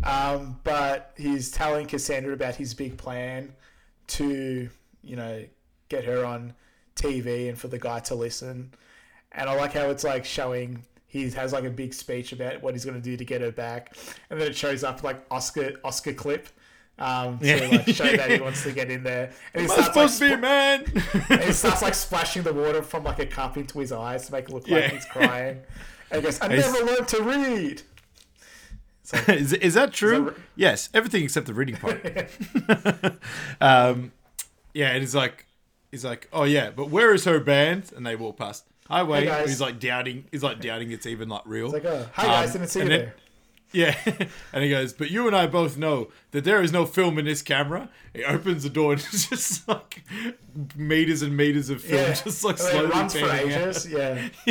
Um, 0.05 0.61
but 0.65 1.13
he's 1.17 1.51
telling 1.51 1.87
Cassandra 1.87 2.33
about 2.33 2.55
his 2.55 2.75
big 2.75 2.97
plan 2.97 3.55
to, 4.09 4.71
you 5.03 5.17
know, 5.17 5.45
get 5.91 6.05
her 6.07 6.25
on 6.25 6.55
TV 6.97 7.51
and 7.51 7.59
for 7.59 7.69
the 7.69 7.79
guy 7.79 7.99
to 8.01 8.15
listen. 8.15 8.73
And 9.33 9.49
I 9.51 9.55
like 9.55 9.75
how 9.75 9.91
it's 9.91 10.05
like 10.05 10.25
showing 10.25 10.83
he 11.07 11.29
has 11.31 11.53
like 11.53 11.65
a 11.65 11.71
big 11.71 11.93
speech 11.93 12.33
about 12.33 12.63
what 12.63 12.73
he's 12.75 12.85
going 12.87 12.97
to 12.97 13.03
do 13.03 13.17
to 13.17 13.25
get 13.25 13.43
her 13.43 13.53
back, 13.53 13.97
and 14.31 14.41
then 14.41 14.49
it 14.49 14.57
shows 14.57 14.83
up 14.83 15.03
like 15.05 15.23
Oscar 15.31 15.73
Oscar 15.85 16.15
clip. 16.15 16.49
Um, 16.99 17.39
to 17.39 17.47
Yeah. 17.47 17.69
like 17.71 17.89
show 17.89 18.05
that 18.15 18.31
he 18.31 18.39
wants 18.43 18.63
to 18.65 18.73
get 18.73 18.91
in 18.91 19.03
there, 19.03 19.33
and 19.55 19.63
he 19.63 19.69
starts, 19.69 19.87
like, 19.97 20.09
supposed 20.11 20.19
to 20.19 20.29
be 20.29 20.37
man. 20.37 20.85
and 21.31 21.41
he 21.45 21.53
starts 21.53 21.81
like 21.81 21.95
splashing 22.07 22.43
the 22.43 22.53
water 22.53 22.83
from 22.83 23.05
like 23.05 23.19
a 23.19 23.25
cup 23.27 23.57
into 23.57 23.79
his 23.79 23.91
eyes 23.91 24.27
to 24.27 24.33
make 24.33 24.45
it 24.45 24.51
look 24.53 24.69
like 24.69 24.85
he's 24.93 25.07
crying. 25.07 25.61
And 26.11 26.21
he 26.21 26.23
goes, 26.23 26.39
"I 26.43 26.49
He's- 26.55 26.71
never 26.73 26.85
learned 26.85 27.09
to 27.09 27.23
read." 27.23 27.83
is, 29.29 29.53
is 29.55 29.75
that 29.75 29.93
true? 29.95 30.21
ri- 30.29 30.35
yes, 30.57 30.89
everything 30.93 31.25
except 31.25 31.47
the 31.47 31.55
reading 31.55 31.77
part. 31.77 32.05
um, 33.61 34.13
yeah, 34.75 34.91
and 34.91 35.01
he's 35.01 35.15
like, 35.15 35.47
he's 35.91 36.05
like, 36.05 36.29
oh 36.33 36.45
yeah, 36.45 36.71
but 36.71 36.91
where 36.91 37.13
is 37.15 37.25
her 37.25 37.41
band? 37.41 37.93
And 37.97 38.07
they 38.07 38.17
walk 38.17 38.37
past. 38.39 38.65
Hi, 38.89 39.03
Wayne. 39.05 39.27
guys. 39.27 39.49
he's 39.49 39.61
like 39.61 39.79
doubting. 39.79 40.25
He's 40.33 40.43
like 40.43 40.61
doubting 40.61 40.91
it's 40.91 41.07
even 41.07 41.29
like 41.29 41.43
real. 41.45 41.67
It's 41.73 41.85
like, 41.85 41.85
oh, 41.85 42.09
"Hi 42.15 42.25
guys, 42.27 42.49
Um, 42.49 42.53
didn't 42.63 42.71
see 42.71 42.81
you 42.81 42.89
then- 42.89 42.99
there." 43.01 43.15
Yeah, 43.73 43.95
and 44.53 44.65
he 44.65 44.69
goes, 44.69 44.93
but 44.93 45.13
you 45.13 45.29
and 45.29 45.37
I 45.37 45.47
both 45.47 45.79
know 45.79 46.09
that 46.33 46.43
there 46.43 46.61
is 46.61 46.73
no 46.73 46.87
film 46.87 47.21
in 47.21 47.25
this 47.25 47.41
camera. 47.41 47.89
He 48.13 48.25
opens 48.25 48.65
the 48.65 48.69
door 48.69 48.95
and 48.95 49.01
it's 49.13 49.29
just 49.29 49.69
like 49.69 50.03
meters 50.75 51.23
and 51.23 51.37
meters 51.37 51.71
of 51.71 51.81
film, 51.81 52.03
Yeah, 52.03 52.13
just 52.15 52.43
like 52.43 52.59
slowly 52.59 52.87
it 52.87 52.93
runs 52.93 53.15
for 53.15 53.31
ages. 53.31 53.89
Yeah, 53.89 54.29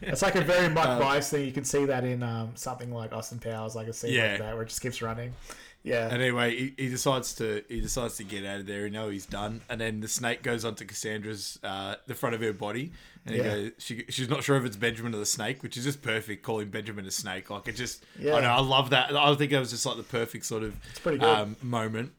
it's 0.00 0.22
like 0.22 0.36
a 0.36 0.40
very 0.40 0.70
Mike 0.70 0.98
Myers 0.98 1.28
thing. 1.28 1.44
You 1.44 1.52
can 1.52 1.64
see 1.64 1.84
that 1.84 2.04
in 2.04 2.22
um, 2.22 2.52
something 2.54 2.90
like 2.90 3.12
Austin 3.12 3.38
Powers, 3.38 3.74
like 3.76 3.86
a 3.88 3.92
scene 3.92 4.14
Yeah. 4.14 4.30
like 4.30 4.38
that 4.38 4.54
where 4.54 4.62
it 4.62 4.68
just 4.70 4.80
keeps 4.80 5.02
running. 5.02 5.34
Yeah, 5.84 6.08
And 6.08 6.22
anyway, 6.22 6.56
he, 6.56 6.74
he 6.84 6.88
decides 6.88 7.34
to 7.34 7.62
he 7.68 7.80
decides 7.82 8.16
to 8.16 8.24
get 8.24 8.44
out 8.46 8.60
of 8.60 8.66
there. 8.66 8.86
You 8.86 8.90
know 8.90 9.10
he's 9.10 9.26
done. 9.26 9.60
And 9.68 9.78
then 9.78 10.00
the 10.00 10.08
snake 10.08 10.42
goes 10.42 10.64
onto 10.64 10.86
Cassandra's 10.86 11.58
uh, 11.62 11.96
the 12.06 12.14
front 12.14 12.34
of 12.34 12.40
her 12.40 12.54
body, 12.54 12.90
and 13.26 13.34
he 13.36 13.42
Yeah. 13.42 13.54
goes, 13.54 13.70
she, 13.78 14.04
she's 14.08 14.30
not 14.30 14.42
sure 14.42 14.56
if 14.56 14.64
it's 14.64 14.76
Benjamin 14.76 15.14
or 15.14 15.18
the 15.18 15.26
snake, 15.26 15.62
which 15.62 15.76
is 15.76 15.84
just 15.84 16.00
perfect. 16.00 16.42
Calling 16.42 16.70
Benjamin 16.70 17.04
a 17.04 17.10
snake, 17.10 17.50
like 17.50 17.68
it 17.68 17.76
just 17.76 18.02
Yeah. 18.18 18.36
I 18.36 18.40
know 18.40 18.48
I 18.50 18.60
love 18.60 18.90
that. 18.90 19.14
I 19.14 19.34
think 19.34 19.50
that 19.52 19.60
was 19.60 19.70
just 19.72 19.84
like 19.84 19.98
the 19.98 20.02
perfect 20.04 20.46
sort 20.46 20.62
of 20.62 20.74
um, 21.22 21.56
moment. 21.60 22.12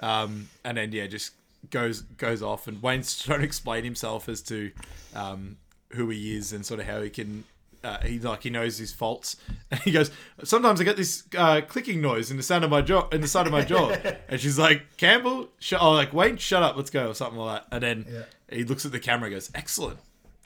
Um, 0.00 0.48
and 0.64 0.76
then 0.76 0.90
yeah, 0.90 1.06
just 1.06 1.32
goes 1.70 2.00
goes 2.00 2.42
off, 2.42 2.66
and 2.66 2.82
Wayne's 2.82 3.22
trying 3.22 3.38
to 3.38 3.44
explain 3.44 3.84
himself 3.84 4.28
as 4.28 4.42
to 4.42 4.72
um, 5.14 5.58
who 5.92 6.08
he 6.10 6.34
is 6.36 6.52
and 6.52 6.66
sort 6.66 6.80
of 6.80 6.86
how 6.86 7.00
he 7.02 7.08
can. 7.10 7.44
Uh, 7.84 7.98
he 8.02 8.18
like 8.20 8.42
he 8.44 8.50
knows 8.50 8.78
his 8.78 8.92
faults, 8.92 9.36
and 9.70 9.80
he 9.80 9.90
goes. 9.90 10.10
Sometimes 10.44 10.80
I 10.80 10.84
get 10.84 10.96
this 10.96 11.24
uh, 11.36 11.60
clicking 11.66 12.00
noise 12.00 12.30
in 12.30 12.36
the 12.36 12.42
sound 12.42 12.62
of 12.64 12.70
my 12.70 12.80
jaw, 12.82 13.08
in 13.08 13.20
the 13.20 13.28
side 13.28 13.46
of 13.46 13.52
my 13.52 13.64
jaw, 13.64 13.90
and 14.28 14.40
she's 14.40 14.58
like, 14.58 14.96
"Campbell, 14.96 15.48
sh- 15.58 15.74
oh, 15.80 15.92
like 15.92 16.12
Wayne, 16.12 16.36
shut 16.36 16.62
up, 16.62 16.76
let's 16.76 16.90
go," 16.90 17.08
or 17.10 17.14
something 17.14 17.38
like 17.38 17.62
that. 17.68 17.74
And 17.74 17.82
then 17.82 18.06
Yeah. 18.08 18.56
he 18.56 18.64
looks 18.64 18.84
at 18.86 18.92
the 18.92 19.00
camera, 19.00 19.26
and 19.26 19.34
goes, 19.34 19.50
"Excellent," 19.54 19.98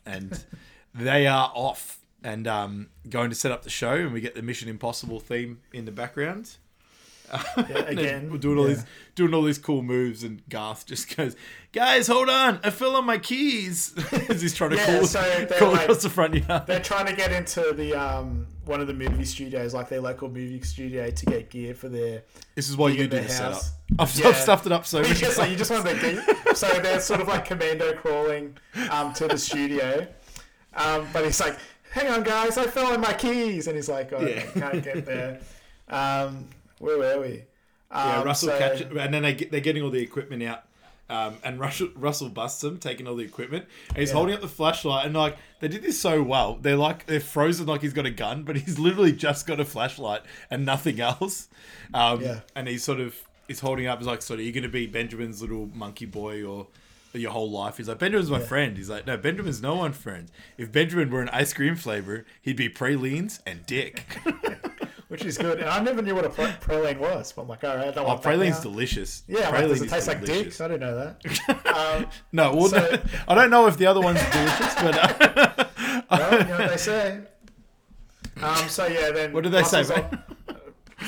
and 0.06 0.44
they 0.94 1.26
are 1.26 1.52
off 1.54 1.98
and 2.24 2.48
um, 2.48 2.88
going 3.08 3.28
to 3.30 3.36
set 3.36 3.52
up 3.52 3.62
the 3.62 3.70
show, 3.70 3.94
and 3.94 4.12
we 4.12 4.20
get 4.20 4.34
the 4.34 4.42
Mission 4.42 4.68
Impossible 4.68 5.20
theme 5.20 5.60
in 5.72 5.84
the 5.84 5.92
background. 5.92 6.56
Yeah, 7.56 7.76
again, 7.86 8.30
we're 8.30 8.38
doing 8.38 8.58
all 8.58 8.68
yeah. 8.68 8.74
these 8.74 8.84
doing 9.14 9.32
all 9.34 9.42
these 9.42 9.58
cool 9.58 9.82
moves, 9.82 10.22
and 10.22 10.46
Garth 10.48 10.86
just 10.86 11.16
goes, 11.16 11.34
"Guys, 11.72 12.06
hold 12.06 12.28
on, 12.28 12.60
I 12.62 12.70
fell 12.70 12.96
on 12.96 13.04
my 13.06 13.18
keys." 13.18 13.94
As 14.28 14.42
he's 14.42 14.54
trying 14.54 14.70
to 14.70 14.76
Yeah, 14.76 14.98
call, 14.98 15.06
so 15.06 15.20
they're 15.22 15.58
call 15.58 15.72
like- 15.72 15.82
across 15.82 16.02
the 16.02 16.10
front 16.10 16.34
yard. 16.34 16.66
They're 16.66 16.80
trying 16.80 17.06
to 17.06 17.14
get 17.14 17.32
into 17.32 17.72
the 17.72 17.94
um, 17.94 18.46
one 18.64 18.80
of 18.80 18.86
the 18.86 18.94
movie 18.94 19.24
studios, 19.24 19.74
like 19.74 19.88
their 19.88 20.00
local 20.00 20.28
movie 20.28 20.60
studio, 20.62 21.10
to 21.10 21.26
get 21.26 21.50
gear 21.50 21.74
for 21.74 21.88
their. 21.88 22.22
This 22.54 22.68
is 22.68 22.76
why 22.76 22.88
you 22.88 23.04
in 23.04 23.10
do 23.10 23.16
the 23.16 23.22
the 23.22 23.28
setup. 23.28 23.62
I've, 23.98 24.14
Yeah. 24.18 24.28
I've 24.28 24.36
stuffed 24.36 24.66
it 24.66 24.72
up 24.72 24.86
so 24.86 24.98
You 25.02 25.04
many 25.04 25.14
just, 25.14 25.38
like, 25.38 25.50
you 25.50 25.56
just 25.56 25.70
want 25.70 25.84
the 25.84 25.94
gear. 25.94 26.54
So 26.54 26.68
they're 26.80 27.00
sort 27.00 27.20
of 27.20 27.28
like 27.28 27.44
commando 27.44 27.94
crawling 27.94 28.56
um, 28.90 29.12
to 29.14 29.28
the 29.28 29.38
studio, 29.38 30.06
um, 30.74 31.06
but 31.12 31.24
he's 31.24 31.40
like, 31.40 31.56
"Hang 31.92 32.08
on, 32.08 32.22
guys, 32.22 32.58
I 32.58 32.66
fell 32.66 32.92
on 32.92 33.00
my 33.00 33.12
keys," 33.14 33.66
and 33.66 33.76
he's 33.76 33.88
like, 33.88 34.12
"Oh, 34.12 34.20
Yeah. 34.20 34.44
I 34.56 34.58
can't 34.60 34.82
get 34.84 35.06
there." 35.06 35.40
Um, 35.88 36.48
where 36.78 36.98
were 36.98 37.20
we? 37.20 37.44
Yeah, 37.90 38.18
Um, 38.18 38.24
Russell 38.26 38.48
so- 38.50 38.58
catch 38.58 38.80
and 38.80 39.14
then 39.14 39.22
they 39.22 39.34
get, 39.34 39.50
they're 39.50 39.60
getting 39.60 39.82
all 39.82 39.90
the 39.90 40.02
equipment 40.02 40.42
out. 40.42 40.64
Um, 41.08 41.36
and 41.44 41.60
Russell, 41.60 41.90
Russell 41.94 42.28
busts 42.30 42.64
him, 42.64 42.78
taking 42.78 43.06
all 43.06 43.14
the 43.14 43.22
equipment. 43.24 43.66
And 43.90 43.98
he's 43.98 44.08
Yeah. 44.08 44.14
holding 44.16 44.34
up 44.34 44.40
the 44.40 44.48
flashlight, 44.48 45.06
and 45.06 45.14
like 45.14 45.36
they 45.60 45.68
did 45.68 45.82
this 45.82 46.00
so 46.00 46.20
well. 46.20 46.58
They're 46.60 46.76
like 46.76 47.06
they're 47.06 47.20
frozen 47.20 47.66
like 47.66 47.80
he's 47.82 47.92
got 47.92 48.06
a 48.06 48.10
gun, 48.10 48.42
but 48.42 48.56
he's 48.56 48.76
literally 48.80 49.12
just 49.12 49.46
got 49.46 49.60
a 49.60 49.64
flashlight 49.64 50.22
and 50.50 50.64
nothing 50.66 51.00
else. 51.00 51.46
Um, 51.94 52.20
Yeah. 52.22 52.40
And 52.56 52.66
he's 52.66 52.82
sort 52.82 52.98
of 52.98 53.14
he's 53.46 53.60
holding 53.60 53.86
up. 53.86 53.98
He's 54.00 54.08
like, 54.08 54.20
"So 54.20 54.34
are 54.34 54.40
you're 54.40 54.52
going 54.52 54.64
to 54.64 54.68
be 54.68 54.88
Benjamin's 54.88 55.40
little 55.40 55.70
monkey 55.72 56.06
boy, 56.06 56.42
or 56.42 56.66
your 57.12 57.30
whole 57.30 57.52
life." 57.52 57.76
He's 57.76 57.86
like, 57.88 58.00
"Benjamin's 58.00 58.28
my 58.28 58.40
friend." 58.40 58.76
He's 58.76 58.90
like, 58.90 59.06
"No, 59.06 59.16
Benjamin's 59.16 59.62
no 59.62 59.76
one 59.76 59.92
friend. 59.92 60.28
If 60.58 60.72
Benjamin 60.72 61.08
were 61.10 61.22
an 61.22 61.28
ice 61.28 61.52
cream 61.52 61.76
flavor, 61.76 62.26
he'd 62.42 62.56
be 62.56 62.68
pralines 62.68 63.38
and 63.46 63.64
dick." 63.64 64.02
which 65.08 65.24
is 65.24 65.38
good. 65.38 65.60
And 65.60 65.68
I 65.68 65.80
never 65.80 66.02
knew 66.02 66.14
what 66.14 66.24
a 66.24 66.30
pra- 66.30 66.56
praline 66.60 66.98
was. 66.98 67.32
But 67.32 67.42
I'm 67.42 67.48
like, 67.48 67.64
all 67.64 67.76
right, 67.76 67.88
I 67.88 67.90
don't 67.90 68.04
oh, 68.04 68.08
want 68.08 68.22
that 68.22 68.28
praline's 68.28 68.60
delicious. 68.60 69.22
Yeah, 69.28 69.48
like, 69.50 69.68
does 69.68 69.80
Praline 69.80 69.84
it 69.84 69.88
taste 69.90 70.08
like 70.08 70.20
dick? 70.20 70.26
delicious. 70.28 70.60
I 70.60 70.68
didn't 70.68 70.80
know 70.80 70.96
that. 70.96 71.62
Um, 71.76 72.06
No, 72.32 72.54
well, 72.54 72.68
So- 72.68 72.78
no, 72.78 72.98
I 73.28 73.34
don't 73.34 73.50
know 73.50 73.66
if 73.66 73.76
the 73.76 73.86
other 73.86 74.00
one's 74.00 74.20
delicious, 74.30 74.74
but 74.76 74.98
uh, 74.98 75.64
well, 76.10 76.38
you 76.40 76.48
know 76.48 76.58
what 76.58 76.70
they 76.70 76.76
say. 76.76 77.20
Um, 78.42 78.68
so 78.68 78.86
yeah, 78.86 79.10
then 79.10 79.32
what 79.32 79.44
did 79.44 79.52
they 79.52 79.62
say, 79.62 79.80
on- 79.94 80.22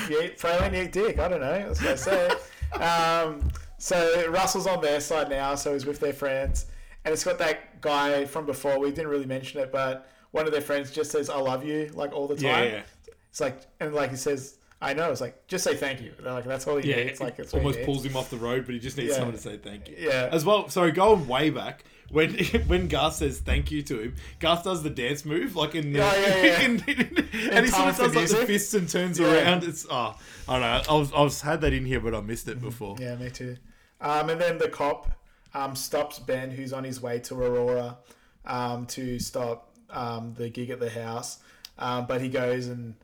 You 0.09 0.21
eat 0.21 0.37
praline, 0.39 0.75
you 0.75 0.83
eat 0.83 0.91
dick. 0.91 1.19
I 1.19 1.27
don't 1.27 1.41
know. 1.41 1.73
That's 1.73 1.81
what 1.81 1.89
they 1.89 2.77
say. 2.77 2.83
Um, 2.83 3.49
so 3.77 4.29
Russell's 4.29 4.67
on 4.67 4.81
their 4.81 4.99
side 4.99 5.29
now, 5.29 5.55
so 5.55 5.73
he's 5.73 5.85
with 5.85 5.99
their 5.99 6.13
friends, 6.13 6.65
and 7.05 7.13
it's 7.13 7.23
got 7.23 7.37
that 7.39 7.81
guy 7.81 8.25
from 8.25 8.45
before. 8.45 8.79
We 8.79 8.89
didn't 8.89 9.07
really 9.07 9.25
mention 9.25 9.59
it, 9.61 9.71
but 9.71 10.09
one 10.31 10.45
of 10.45 10.51
their 10.51 10.61
friends 10.61 10.91
just 10.91 11.11
says 11.11 11.29
"I 11.29 11.37
love 11.39 11.63
you" 11.65 11.89
like 11.93 12.13
all 12.13 12.27
the 12.27 12.35
time. 12.35 12.43
Yeah, 12.45 12.63
yeah, 12.63 12.81
It's 13.29 13.39
like 13.41 13.59
and 13.79 13.93
like 13.93 14.09
he 14.11 14.15
says, 14.17 14.57
"I 14.81 14.93
know." 14.93 15.11
It's 15.11 15.21
like 15.21 15.47
just 15.47 15.63
say 15.63 15.75
thank 15.75 16.01
you. 16.01 16.13
They're 16.19 16.33
like 16.33 16.45
that's 16.45 16.67
all 16.67 16.77
he 16.77 16.89
yeah. 16.89 17.03
needs. 17.03 17.19
Like 17.21 17.39
it's 17.39 17.53
it 17.53 17.57
almost 17.57 17.81
pulls 17.83 18.03
him 18.05 18.15
off 18.17 18.29
the 18.29 18.37
road, 18.37 18.65
but 18.65 18.73
he 18.73 18.79
just 18.79 18.97
needs 18.97 19.09
Yeah. 19.11 19.15
someone 19.17 19.35
to 19.35 19.41
say 19.41 19.57
thank 19.57 19.87
you. 19.89 19.95
Yeah. 19.99 20.29
As 20.31 20.45
well, 20.45 20.69
sorry, 20.69 20.91
going 20.91 21.27
way 21.27 21.49
back 21.49 21.83
when 22.09 22.33
when 22.67 22.87
Garth 22.87 23.15
says 23.15 23.39
thank 23.39 23.69
you 23.71 23.83
to 23.83 23.99
him, 23.99 24.15
Garth 24.39 24.63
does 24.63 24.81
the 24.81 24.89
dance 24.89 25.25
move 25.25 25.55
like 25.55 25.75
in 25.75 25.93
the, 25.93 25.99
Yeah, 25.99 26.15
yeah, 26.19 26.43
yeah. 26.43 26.61
in- 26.61 26.83
and 27.51 27.65
he 27.65 27.71
sort 27.71 27.89
of 27.89 27.97
does 27.97 28.15
like 28.15 28.29
the 28.29 28.45
fists 28.47 28.73
and 28.73 28.89
turns 28.89 29.19
Yeah. 29.19 29.31
around. 29.43 29.63
It's 29.63 29.85
oh, 29.89 30.15
I 30.47 30.53
don't 30.53 30.61
know. 30.61 30.93
I 30.95 30.97
was 30.97 31.13
I 31.13 31.21
was 31.21 31.41
had 31.41 31.61
that 31.61 31.73
in 31.73 31.85
here, 31.85 31.99
but 31.99 32.15
I 32.15 32.21
missed 32.21 32.47
it 32.47 32.59
before. 32.59 32.95
Yeah, 32.99 33.15
me 33.15 33.29
too. 33.29 33.57
Um, 34.01 34.29
and 34.29 34.41
then 34.41 34.57
the 34.57 34.69
cop 34.69 35.11
um, 35.53 35.75
stops 35.75 36.19
Ben, 36.19 36.49
who's 36.51 36.73
on 36.73 36.83
his 36.83 37.01
way 37.01 37.19
to 37.19 37.35
Aurora, 37.35 37.97
um, 38.45 38.85
to 38.87 39.19
stop 39.19 39.75
um, 39.89 40.33
the 40.35 40.49
gig 40.49 40.69
at 40.69 40.79
the 40.79 40.89
house. 40.89 41.39
um, 41.77 42.05
but 42.07 42.21
he 42.21 42.29
goes 42.29 42.67
and 42.67 42.95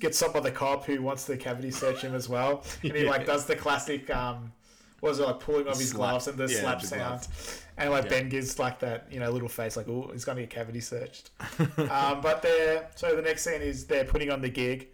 gets 0.00 0.16
stopped 0.18 0.34
by 0.34 0.40
the 0.40 0.50
cop 0.50 0.84
who 0.84 1.02
wants 1.02 1.24
to 1.26 1.36
cavity 1.36 1.70
search 1.70 2.00
him 2.02 2.14
as 2.14 2.28
well, 2.28 2.64
and 2.82 2.92
he 2.96 3.04
like 3.04 3.26
does 3.26 3.46
the 3.46 3.56
classic. 3.56 4.08
Um, 4.14 4.52
what 5.00 5.10
was 5.10 5.18
it 5.18 5.26
like 5.26 5.40
pulling 5.40 5.68
off 5.68 5.78
his 5.78 5.90
Slap. 5.90 5.98
gloves 6.10 6.28
and 6.28 6.38
the 6.38 6.46
Yeah, 6.46 6.60
slap 6.60 6.80
the 6.80 6.86
sound, 6.86 7.20
glove. 7.20 7.64
and 7.76 7.90
like 7.90 8.08
Ben 8.08 8.30
gives 8.30 8.58
like 8.58 8.78
that 8.80 9.06
you 9.10 9.20
know 9.20 9.30
little 9.30 9.50
face 9.50 9.76
like 9.76 9.86
oh 9.86 10.08
he's 10.12 10.24
gonna 10.24 10.40
get 10.40 10.50
cavity 10.50 10.80
searched. 10.80 11.30
um, 11.90 12.20
but 12.22 12.40
they're 12.40 12.88
so 12.94 13.14
the 13.14 13.20
next 13.22 13.44
scene 13.44 13.60
is 13.60 13.84
they're 13.86 14.04
putting 14.06 14.30
on 14.30 14.40
the 14.40 14.48
gig, 14.48 14.88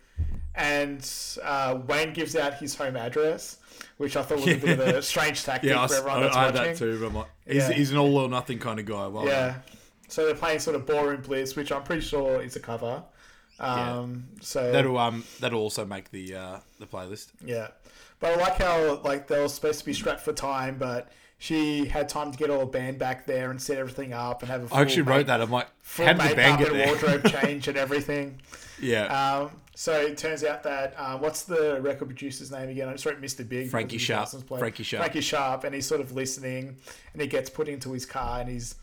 and 0.54 1.08
uh, 1.42 1.78
Wayne 1.86 2.12
gives 2.12 2.34
out 2.36 2.54
his 2.54 2.74
home 2.74 2.96
address, 2.96 3.58
which 3.98 4.16
I 4.16 4.22
thought 4.22 4.38
was 4.38 4.48
a 4.48 4.56
bit 4.56 4.78
of 4.80 4.88
a 4.96 5.02
strange 5.12 5.44
tactic 5.44 5.70
Yeah, 5.70 5.82
I, 5.82 5.86
for 5.86 5.94
everyone 5.94 6.18
I- 6.18 6.22
that's 6.22 6.36
I 6.36 6.44
had 6.46 6.54
watching. 6.54 6.72
that 6.72 6.78
too. 6.78 6.98
But 7.00 7.06
I'm 7.06 7.14
like, 7.14 7.26
he's, 7.46 7.54
Yeah. 7.56 7.72
he's 7.72 7.90
an 7.92 7.96
all 7.98 8.16
or 8.18 8.28
nothing 8.28 8.58
kind 8.58 8.80
of 8.80 8.86
guy. 8.86 9.06
Well, 9.06 9.26
Yeah. 9.26 9.56
So 10.08 10.26
they're 10.26 10.34
playing 10.34 10.58
sort 10.58 10.74
of 10.74 10.86
Ballroom 10.86 11.22
Blitz, 11.22 11.54
which 11.54 11.70
I'm 11.70 11.84
pretty 11.84 12.02
sure 12.02 12.42
is 12.42 12.56
a 12.56 12.60
cover. 12.60 13.04
Um, 13.60 14.24
So 14.40 14.72
that'll 14.72 14.98
um 14.98 15.24
that'll 15.40 15.60
also 15.60 15.84
make 15.84 16.10
the 16.10 16.34
uh 16.34 16.58
the 16.78 16.86
playlist. 16.86 17.28
yeah, 17.44 17.68
but 18.18 18.32
I 18.32 18.36
like 18.36 18.58
how 18.58 19.00
like 19.04 19.26
they 19.28 19.40
were 19.40 19.48
supposed 19.48 19.78
to 19.80 19.84
be 19.84 19.92
strapped 19.92 20.20
for 20.22 20.32
time, 20.32 20.76
but 20.78 21.10
she 21.38 21.86
had 21.86 22.08
time 22.08 22.30
to 22.32 22.38
get 22.38 22.50
all 22.50 22.60
the 22.60 22.66
band 22.66 22.98
back 22.98 23.26
there 23.26 23.50
and 23.50 23.60
set 23.60 23.78
everything 23.78 24.12
up 24.12 24.42
and 24.42 24.50
have 24.50 24.62
a. 24.64 24.68
Full 24.68 24.76
I 24.78 24.82
actually 24.82 25.02
wrote 25.02 25.26
that. 25.26 25.40
I'm 25.40 25.50
like, 25.50 25.68
Full 25.82 26.06
how 26.06 26.12
did 26.12 26.30
the 26.32 26.36
band 26.36 26.58
get 26.58 26.72
there? 26.72 26.86
wardrobe 26.86 27.24
change 27.42 27.66
and 27.68 27.78
everything. 27.78 28.40
yeah, 28.80 29.04
Um, 29.44 29.50
so 29.74 29.98
it 29.98 30.18
turns 30.18 30.44
out 30.44 30.62
that 30.64 30.94
uh, 30.98 31.16
what's 31.16 31.42
the 31.44 31.80
record 31.80 32.06
producer's 32.08 32.50
name 32.50 32.68
again? 32.68 32.88
I 32.88 32.92
just 32.92 33.06
wrote 33.06 33.20
Mr. 33.22 33.48
Big. 33.48 33.70
Frankie 33.70 33.96
Sharp. 33.96 34.28
Frankie 34.58 34.82
Sharp. 34.82 35.02
Frankie 35.02 35.20
Sharp, 35.22 35.64
and 35.64 35.74
he's 35.74 35.86
sort 35.86 36.02
of 36.02 36.12
listening, 36.12 36.76
and 37.14 37.22
he 37.22 37.26
gets 37.28 37.48
put 37.48 37.68
into 37.68 37.92
his 37.92 38.04
car, 38.04 38.40
and 38.40 38.50
he's 38.50 38.74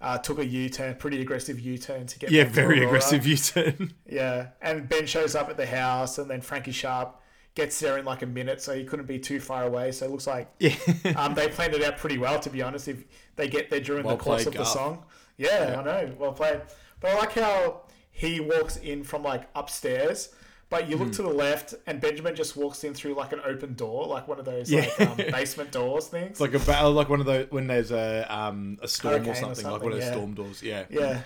uh, 0.00 0.18
took 0.18 0.38
a 0.38 0.44
U-turn, 0.46 0.96
pretty 0.96 1.20
aggressive 1.20 1.58
U-turn 1.60 2.06
to 2.06 2.18
get. 2.18 2.30
yeah, 2.30 2.44
back 2.44 2.52
to 2.52 2.60
very 2.60 2.76
Aurora. 2.78 2.86
aggressive 2.88 3.26
U-turn. 3.26 3.94
Yeah, 4.08 4.48
and 4.62 4.88
Ben 4.88 5.06
shows 5.06 5.34
up 5.34 5.48
at 5.50 5.56
the 5.56 5.66
house, 5.66 6.18
and 6.18 6.30
then 6.30 6.40
Frankie 6.40 6.72
Sharp 6.72 7.20
gets 7.54 7.78
there 7.80 7.98
in 7.98 8.04
like 8.04 8.22
a 8.22 8.26
minute, 8.26 8.60
so 8.60 8.74
he 8.74 8.84
couldn't 8.84 9.06
be 9.06 9.18
too 9.18 9.40
far 9.40 9.64
away. 9.64 9.92
So 9.92 10.06
it 10.06 10.10
looks 10.10 10.26
like 10.26 10.48
yeah, 10.58 10.74
um, 11.16 11.34
they 11.34 11.48
planned 11.48 11.74
it 11.74 11.82
out 11.82 11.96
pretty 11.98 12.18
well, 12.18 12.38
to 12.40 12.50
be 12.50 12.62
honest. 12.62 12.88
If 12.88 13.04
they 13.36 13.48
get 13.48 13.70
there 13.70 13.80
during 13.80 14.04
Well 14.04 14.16
the 14.16 14.22
course 14.22 14.44
played, 14.44 14.46
of 14.48 14.52
the 14.54 14.58
Garth. 14.58 14.68
song, 14.72 15.04
yeah, 15.36 15.76
I 15.78 15.82
know, 15.84 16.12
well 16.18 16.32
played. 16.32 16.60
But 17.00 17.12
I 17.12 17.18
like 17.18 17.32
how 17.32 17.82
he 18.10 18.40
walks 18.40 18.76
in 18.76 19.02
from 19.04 19.22
like 19.22 19.48
upstairs, 19.54 20.30
but 20.74 20.88
you 20.90 20.96
look 20.96 21.08
Hmm. 21.08 21.14
to 21.20 21.22
the 21.22 21.28
left, 21.46 21.74
and 21.86 22.00
Benjamin 22.00 22.34
just 22.34 22.56
walks 22.56 22.82
in 22.84 22.92
through 22.94 23.14
like 23.14 23.32
an 23.32 23.40
open 23.44 23.74
door, 23.74 24.06
like 24.06 24.26
one 24.26 24.38
of 24.40 24.44
those 24.44 24.70
Yeah. 24.70 24.80
like 24.80 25.00
um, 25.00 25.16
basement 25.38 25.70
doors 25.70 26.06
things. 26.08 26.30
it's 26.32 26.40
like 26.40 26.54
a 26.54 26.58
battle, 26.70 26.92
like 26.92 27.08
one 27.08 27.20
of 27.20 27.26
those 27.26 27.46
when 27.50 27.66
there's 27.68 27.92
a 27.92 28.26
um 28.28 28.78
a 28.82 28.88
storm 28.88 29.26
or 29.26 29.30
or 29.30 29.34
something, 29.34 29.64
like 29.74 29.82
one 29.82 29.92
of 29.92 29.98
those 30.00 30.08
storm 30.10 30.34
doors. 30.34 30.62
Yeah, 30.62 30.84
yeah, 30.90 31.22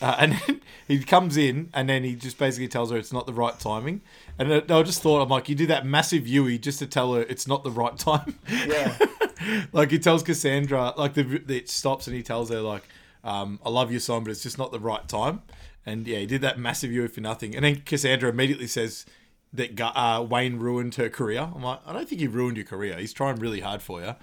Uh, 0.00 0.14
and 0.18 0.32
then 0.32 0.60
he 0.88 1.02
comes 1.02 1.36
in, 1.36 1.70
and 1.72 1.88
then 1.88 2.04
he 2.04 2.14
just 2.14 2.36
basically 2.38 2.68
tells 2.68 2.90
her 2.90 2.96
it's 2.98 3.12
not 3.12 3.26
the 3.26 3.32
right 3.32 3.58
timing. 3.58 4.00
And 4.38 4.52
I 4.52 4.56
I 4.78 4.82
just 4.82 5.00
thought, 5.02 5.22
I'm 5.22 5.28
like, 5.36 5.48
you 5.48 5.54
do 5.54 5.66
that 5.74 5.86
massive 5.86 6.26
Yui 6.28 6.58
just 6.58 6.78
to 6.80 6.86
tell 6.86 7.14
her 7.14 7.22
it's 7.22 7.46
not 7.52 7.64
the 7.64 7.70
right 7.82 7.96
time. 7.98 8.38
yeah, 8.74 8.96
like 9.72 9.90
he 9.90 9.98
tells 9.98 10.22
Cassandra, 10.22 10.92
like 10.96 11.14
the, 11.14 11.22
the 11.24 11.56
it 11.62 11.68
stops 11.70 12.06
and 12.06 12.14
he 12.14 12.22
tells 12.22 12.50
her 12.50 12.60
like, 12.60 12.84
um, 13.24 13.58
"I 13.64 13.70
love 13.70 13.90
your 13.90 14.00
song, 14.00 14.22
but 14.24 14.30
it's 14.32 14.42
just 14.42 14.58
not 14.58 14.70
the 14.70 14.80
right 14.80 15.06
time." 15.08 15.42
And 15.86 16.06
yeah, 16.06 16.18
he 16.18 16.26
did 16.26 16.40
that 16.42 16.58
massive 16.58 16.90
Yui 16.90 17.08
for 17.08 17.20
nothing. 17.20 17.54
And 17.54 17.64
then 17.64 17.82
Cassandra 17.86 18.28
immediately 18.28 18.66
says 18.66 19.06
that 19.52 19.80
uh, 19.80 20.22
Wayne 20.28 20.58
ruined 20.58 20.96
her 20.96 21.08
career. 21.08 21.48
I'm 21.54 21.62
like, 21.62 21.80
I 21.86 21.92
don't 21.92 22.08
think 22.08 22.20
he 22.20 22.26
ruined 22.26 22.56
your 22.56 22.66
career. 22.66 22.98
He's 22.98 23.12
trying 23.12 23.36
really 23.36 23.60
hard 23.60 23.80
for 23.80 24.00
you, 24.02 24.14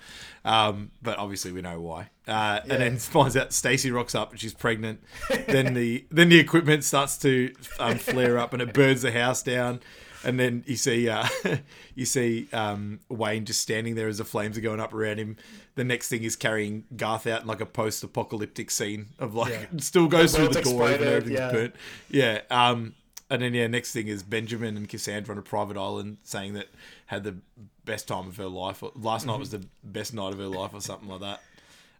um, 0.45 0.91
but 1.01 1.17
obviously 1.17 1.51
we 1.51 1.61
know 1.61 1.79
why. 1.79 2.09
Uh, 2.27 2.59
And 2.69 2.81
then 2.81 2.97
finds 2.97 3.35
out 3.37 3.53
Stacy 3.53 3.89
rocks 3.89 4.13
up 4.13 4.31
and 4.31 4.39
she's 4.39 4.53
pregnant. 4.53 5.01
then 5.47 5.73
the 5.73 6.05
then 6.11 6.29
the 6.29 6.39
equipment 6.39 6.83
starts 6.83 7.17
to 7.19 7.53
um, 7.79 7.97
flare 7.97 8.37
up 8.37 8.53
and 8.53 8.61
it 8.61 8.73
burns 8.73 9.01
the 9.01 9.11
house 9.11 9.41
down. 9.41 9.79
And 10.23 10.39
then 10.39 10.63
you 10.67 10.75
see 10.75 11.09
uh, 11.09 11.27
you 11.95 12.05
see 12.05 12.47
um, 12.53 12.99
Wayne 13.09 13.45
just 13.45 13.61
standing 13.61 13.95
there 13.95 14.07
as 14.07 14.17
the 14.17 14.25
flames 14.25 14.57
are 14.57 14.61
going 14.61 14.79
up 14.79 14.93
around 14.93 15.17
him. 15.17 15.37
The 15.75 15.83
next 15.83 16.09
thing 16.09 16.23
is 16.23 16.35
carrying 16.35 16.85
Garth 16.95 17.27
out 17.27 17.41
in 17.41 17.47
like 17.47 17.61
a 17.61 17.65
post-apocalyptic 17.65 18.69
scene 18.71 19.07
of 19.19 19.35
like 19.35 19.51
Yeah. 19.51 19.65
still 19.79 20.07
goes 20.07 20.35
through 20.35 20.49
the 20.49 20.61
door 20.61 20.89
exploded, 20.89 21.07
everything's 21.07 21.39
yeah. 21.39 21.51
burnt. 21.51 21.75
Yeah. 22.09 22.41
Um, 22.49 22.95
and 23.29 23.41
then 23.41 23.53
yeah, 23.53 23.67
next 23.67 23.91
thing 23.93 24.07
is 24.07 24.21
Benjamin 24.21 24.77
and 24.77 24.87
Cassandra 24.87 25.33
on 25.33 25.39
a 25.39 25.41
private 25.41 25.77
island 25.77 26.17
saying 26.23 26.53
that 26.53 26.67
had 27.07 27.23
the 27.23 27.37
best 27.85 28.07
time 28.07 28.27
of 28.27 28.37
her 28.37 28.47
life. 28.47 28.83
Or 28.83 28.91
last 28.95 29.25
night 29.25 29.39
was 29.39 29.49
the 29.49 29.65
best 29.83 30.13
night 30.13 30.33
of 30.33 30.39
her 30.39 30.47
life, 30.47 30.73
or 30.73 30.81
something 30.81 31.09
like 31.09 31.21
that. 31.21 31.41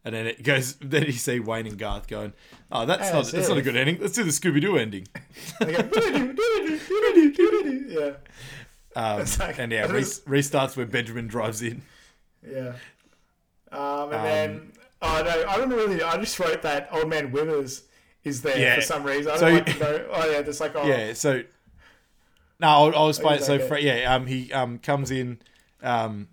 And 0.05 0.13
then 0.13 0.27
it 0.27 0.43
goes. 0.43 0.75
Then 0.81 1.03
you 1.03 1.11
see 1.13 1.39
Wayne 1.39 1.65
and 1.65 1.77
Garth 1.77 2.07
going, 2.07 2.33
"Oh, 2.71 2.85
that's 2.85 3.11
not 3.13 3.25
that's 3.27 3.47
not 3.47 3.57
a 3.57 3.61
good 3.61 3.75
ending. 3.77 3.99
Let's 4.01 4.13
do 4.13 4.23
the 4.23 4.31
Scooby 4.31 4.59
Doo 4.61 4.77
ending." 4.77 5.07
Yeah, 7.87 8.11
Um, 8.95 9.25
like- 9.39 9.59
and 9.59 9.71
yeah, 9.71 9.85
re- 9.91 10.01
restarts 10.01 10.75
where 10.77 10.85
Benjamin 10.85 11.27
drives 11.27 11.61
in. 11.61 11.81
Yeah. 12.47 12.73
Um, 13.71 14.11
and 14.13 14.25
then, 14.25 14.71
oh 15.01 15.23
no, 15.23 15.45
I 15.49 15.57
don't 15.57 15.69
really. 15.69 16.01
I 16.03 16.17
just 16.17 16.39
wrote 16.39 16.61
that 16.63 16.89
Old 16.91 17.09
Man 17.09 17.31
Withers 17.31 17.83
is 18.23 18.41
there 18.41 18.57
Yeah. 18.57 18.75
for 18.75 18.81
some 18.81 19.03
reason. 19.03 19.31
I 19.31 19.35
So 19.37 19.41
don't 19.45 19.51
you- 19.53 19.57
like 19.59 19.73
to 19.77 19.79
know. 19.79 20.07
Oh 20.11 20.31
yeah, 20.31 20.41
just 20.41 20.59
like 20.59 20.75
oh 20.75 20.85
Yeah. 20.85 21.13
So 21.13 21.43
no, 22.59 22.67
I'll, 22.67 22.95
I'll 22.95 23.09
explain 23.09 23.35
it. 23.35 23.37
he's 23.39 23.47
So 23.47 23.53
okay. 23.55 24.01
Yeah, 24.01 24.13
um, 24.13 24.27
he 24.27 24.51
um 24.53 24.77
comes 24.79 25.09
in, 25.11 25.39
um, 25.81 26.27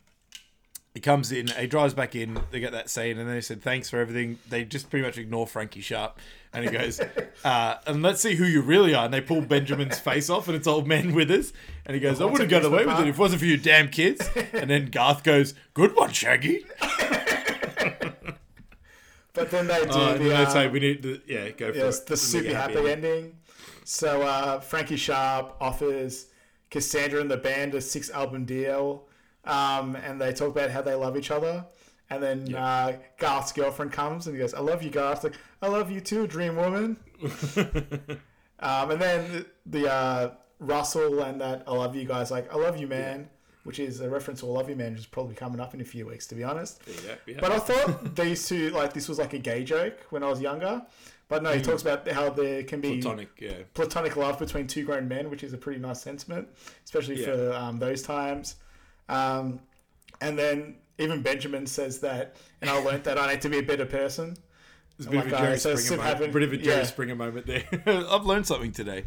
he 1.00 1.02
comes 1.02 1.32
in, 1.32 1.46
he 1.46 1.66
drives 1.66 1.94
back 1.94 2.14
in. 2.14 2.38
They 2.50 2.60
get 2.60 2.72
that 2.72 2.90
scene, 2.90 3.16
and 3.16 3.26
then 3.26 3.34
they 3.34 3.40
said 3.40 3.62
thanks 3.62 3.88
for 3.88 3.98
everything. 3.98 4.38
They 4.50 4.64
just 4.64 4.90
pretty 4.90 5.02
much 5.06 5.16
ignore 5.16 5.46
Frankie 5.46 5.80
Sharp, 5.80 6.18
and 6.52 6.62
he 6.62 6.70
goes, 6.70 7.00
uh, 7.44 7.76
and 7.86 8.02
let's 8.02 8.20
see 8.20 8.34
who 8.34 8.44
you 8.44 8.60
really 8.60 8.92
are. 8.92 9.06
And 9.06 9.14
they 9.14 9.22
pull 9.22 9.40
Benjamin's 9.40 9.98
face 9.98 10.28
off, 10.28 10.46
and 10.46 10.54
it's 10.54 10.66
old 10.66 10.86
man 10.86 11.14
Withers, 11.14 11.54
and 11.86 11.94
he 11.94 12.00
goes, 12.00 12.20
I 12.20 12.26
wouldn't 12.26 12.50
have 12.50 12.62
got 12.62 12.70
away 12.70 12.84
with 12.84 12.98
it 13.00 13.08
if 13.08 13.14
it 13.14 13.18
wasn't 13.18 13.40
for 13.40 13.46
you 13.46 13.56
damn 13.56 13.88
kids. 13.88 14.28
And 14.52 14.68
then 14.68 14.90
Garth 14.90 15.22
goes, 15.22 15.54
good 15.72 15.96
one, 15.96 16.12
Shaggy. 16.12 16.66
But 19.32 19.50
then 19.52 19.68
they 19.68 19.84
do 19.84 19.90
Uh, 19.90 20.12
the, 20.18 20.24
they 20.24 20.44
say 20.46 20.66
um, 20.66 20.72
we 20.72 20.80
need 20.80 21.02
the 21.02 21.22
yeah 21.24 21.50
go 21.50 21.70
for 21.72 21.78
yes, 21.78 22.00
it. 22.00 22.06
the 22.06 22.16
super 22.16 22.48
get 22.48 22.56
happy 22.56 22.90
ending. 22.90 23.36
So 23.84 24.22
uh, 24.22 24.58
Frankie 24.60 24.96
Sharp 24.96 25.56
offers 25.60 26.26
Cassandra 26.68 27.20
and 27.20 27.30
the 27.30 27.36
band 27.36 27.74
a 27.76 27.80
six 27.80 28.10
album 28.10 28.44
deal, 28.44 29.04
um, 29.44 29.96
and 29.96 30.20
they 30.20 30.32
talk 30.32 30.50
about 30.50 30.70
how 30.70 30.82
they 30.82 30.94
love 30.94 31.16
each 31.16 31.30
other. 31.30 31.64
And 32.10 32.22
then 32.22 32.54
uh, 32.54 32.96
Garth's 33.18 33.52
girlfriend 33.52 33.92
comes 33.92 34.26
and 34.26 34.34
he 34.34 34.40
goes, 34.40 34.52
"I 34.52 34.60
love 34.60 34.82
you, 34.82 34.90
Garth." 34.90 35.22
Like, 35.22 35.36
"I 35.62 35.68
love 35.68 35.90
you 35.90 36.00
too, 36.00 36.26
Dream 36.26 36.56
Woman." 36.56 36.96
um, 38.58 38.90
and 38.90 39.00
then 39.00 39.46
the 39.64 39.92
uh, 39.92 40.30
Russell 40.58 41.22
and 41.22 41.40
that 41.40 41.62
"I 41.68 41.72
love 41.72 41.94
you" 41.94 42.04
guys 42.04 42.32
like, 42.32 42.52
"I 42.52 42.56
love 42.56 42.80
you, 42.80 42.88
man," 42.88 43.30
which 43.62 43.78
is 43.78 44.00
a 44.00 44.10
reference 44.10 44.40
to 44.40 44.46
"I 44.46 44.50
love 44.50 44.68
you, 44.68 44.74
man," 44.74 44.92
which 44.92 45.02
is 45.02 45.06
probably 45.06 45.36
coming 45.36 45.60
up 45.60 45.72
in 45.72 45.80
a 45.80 45.84
few 45.84 46.04
weeks, 46.06 46.26
to 46.28 46.34
be 46.34 46.42
honest. 46.42 46.82
Yeah, 46.88 47.14
yeah. 47.26 47.36
But 47.40 47.52
I 47.52 47.60
thought 47.60 48.16
these 48.16 48.48
two, 48.48 48.70
like, 48.70 48.92
this 48.92 49.08
was 49.08 49.20
like 49.20 49.32
a 49.32 49.38
gay 49.38 49.62
joke 49.62 49.96
when 50.10 50.24
I 50.24 50.28
was 50.28 50.40
younger. 50.40 50.82
But 51.28 51.44
no, 51.44 51.52
he 51.52 51.62
talks 51.62 51.82
about 51.82 52.08
how 52.08 52.30
there 52.30 52.64
can 52.64 52.80
be 52.80 53.00
Platonic, 53.00 53.28
yeah. 53.38 53.52
platonic 53.72 54.16
love 54.16 54.40
between 54.40 54.66
two 54.66 54.84
grown 54.84 55.06
men, 55.06 55.30
which 55.30 55.44
is 55.44 55.52
a 55.52 55.56
pretty 55.56 55.78
nice 55.78 56.02
sentiment, 56.02 56.48
especially 56.84 57.22
for 57.22 57.52
um, 57.52 57.78
those 57.78 58.02
times. 58.02 58.56
Um, 59.10 59.60
and 60.20 60.38
then 60.38 60.76
even 60.98 61.22
Benjamin 61.22 61.66
says 61.66 62.00
that, 62.00 62.36
and 62.60 62.70
I 62.70 62.78
learnt 62.82 63.04
that 63.04 63.18
I 63.18 63.32
need 63.32 63.40
to 63.42 63.48
be 63.48 63.58
a 63.58 63.62
better 63.62 63.86
person. 63.86 64.36
There's 64.96 65.06
a 65.06 65.10
bit 65.10 65.16
Like, 65.16 65.26
of 65.26 65.32
a 65.32 65.36
uh, 65.36 65.40
Jerry 65.40 65.58
so 65.58 65.74
Springer 65.76 65.80
Sid 65.88 65.96
moment. 65.98 66.14
Happen- 66.18 66.32
bit 66.32 66.42
of 66.42 66.52
a 66.52 66.56
Jerry 66.56 66.76
yeah. 66.78 66.84
Springer 66.84 67.16
moment 67.16 67.46
there. 67.46 67.64
I've 68.10 68.24
learned 68.26 68.46
something 68.46 68.72
today. 68.72 69.04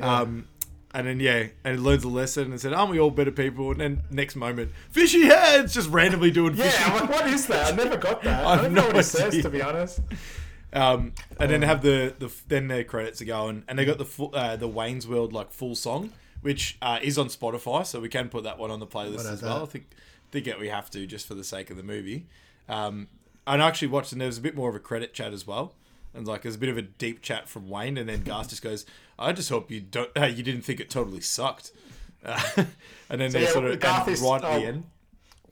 Um, 0.00 0.48
and 0.92 1.06
then 1.06 1.20
yeah, 1.20 1.48
and 1.64 1.74
it 1.78 1.80
learns 1.80 2.04
a 2.04 2.08
lesson 2.08 2.50
and 2.52 2.60
said, 2.60 2.72
"Aren't 2.72 2.90
we 2.90 2.98
all 2.98 3.10
better 3.10 3.30
people?" 3.30 3.70
And 3.70 3.80
then 3.80 4.02
next 4.10 4.34
moment, 4.34 4.72
fishy 4.90 5.24
heads, 5.26 5.74
just 5.74 5.90
randomly 5.90 6.30
doing 6.30 6.56
Yeah, 6.56 6.70
fishy. 6.70 6.84
I'm 6.84 7.00
like, 7.00 7.10
what 7.10 7.26
is 7.28 7.46
that? 7.48 7.72
I 7.74 7.76
never 7.76 7.96
got 7.98 8.22
that. 8.22 8.46
I 8.46 8.52
I, 8.54 8.62
don't 8.62 8.72
know 8.72 8.80
no 8.82 8.86
what 8.88 8.96
it 8.96 9.02
says, 9.02 9.28
idea. 9.28 9.42
to 9.42 9.50
be 9.50 9.62
honest. 9.62 10.00
Um, 10.72 11.12
and 11.38 11.50
then 11.50 11.62
have 11.62 11.82
the, 11.82 12.14
the 12.18 12.32
then 12.48 12.68
their 12.68 12.82
credits 12.84 13.20
are 13.22 13.26
going, 13.26 13.64
and 13.68 13.78
they 13.78 13.84
got 13.84 13.98
the 13.98 14.04
full, 14.04 14.30
uh, 14.34 14.56
the 14.56 14.68
Wayne's 14.68 15.06
World 15.06 15.32
like 15.32 15.52
full 15.52 15.74
song, 15.74 16.12
which 16.42 16.76
uh, 16.82 16.98
is 17.02 17.18
on 17.18 17.26
Spotify, 17.28 17.84
so 17.86 18.00
we 18.00 18.08
can 18.08 18.28
put 18.28 18.44
that 18.44 18.58
one 18.58 18.70
on 18.70 18.80
the 18.80 18.86
playlist 18.86 19.16
What 19.16 19.26
as 19.26 19.42
well. 19.42 19.58
that? 19.60 19.62
I 19.62 19.66
think 19.66 19.86
think 20.32 20.44
that 20.46 20.58
we 20.58 20.68
have 20.68 20.90
to 20.90 21.06
just 21.06 21.26
for 21.26 21.34
the 21.34 21.44
sake 21.44 21.70
of 21.70 21.76
the 21.76 21.82
movie. 21.82 22.26
Um, 22.68 23.08
and 23.46 23.62
I 23.62 23.68
actually 23.68 23.88
watched, 23.88 24.10
and 24.12 24.20
there 24.20 24.26
was 24.26 24.38
a 24.38 24.40
bit 24.40 24.56
more 24.56 24.68
of 24.68 24.74
a 24.74 24.80
credit 24.80 25.14
chat 25.14 25.32
as 25.32 25.46
well, 25.46 25.74
and 26.14 26.26
like 26.26 26.42
there's 26.42 26.56
a 26.56 26.58
bit 26.58 26.68
of 26.68 26.76
a 26.76 26.82
deep 26.82 27.22
chat 27.22 27.48
from 27.48 27.68
Wayne, 27.68 27.96
and 27.96 28.08
then 28.08 28.22
Garth 28.22 28.48
just 28.50 28.62
goes, 28.62 28.84
"I 29.18 29.32
just 29.32 29.48
hope 29.50 29.70
you 29.70 29.80
don't, 29.80 30.10
uh, 30.16 30.24
you 30.26 30.42
didn't 30.42 30.62
think 30.62 30.80
it 30.80 30.90
totally 30.90 31.20
sucked." 31.20 31.70
Uh, 32.24 32.40
and 33.08 33.20
then 33.20 33.30
they 33.30 33.42
yeah, 33.44 33.50
sort 33.50 33.66
of 33.66 33.78
Garth 33.78 34.08
is- 34.08 34.20
right 34.20 34.42
at 34.42 34.60
the 34.60 34.66
end. 34.66 34.84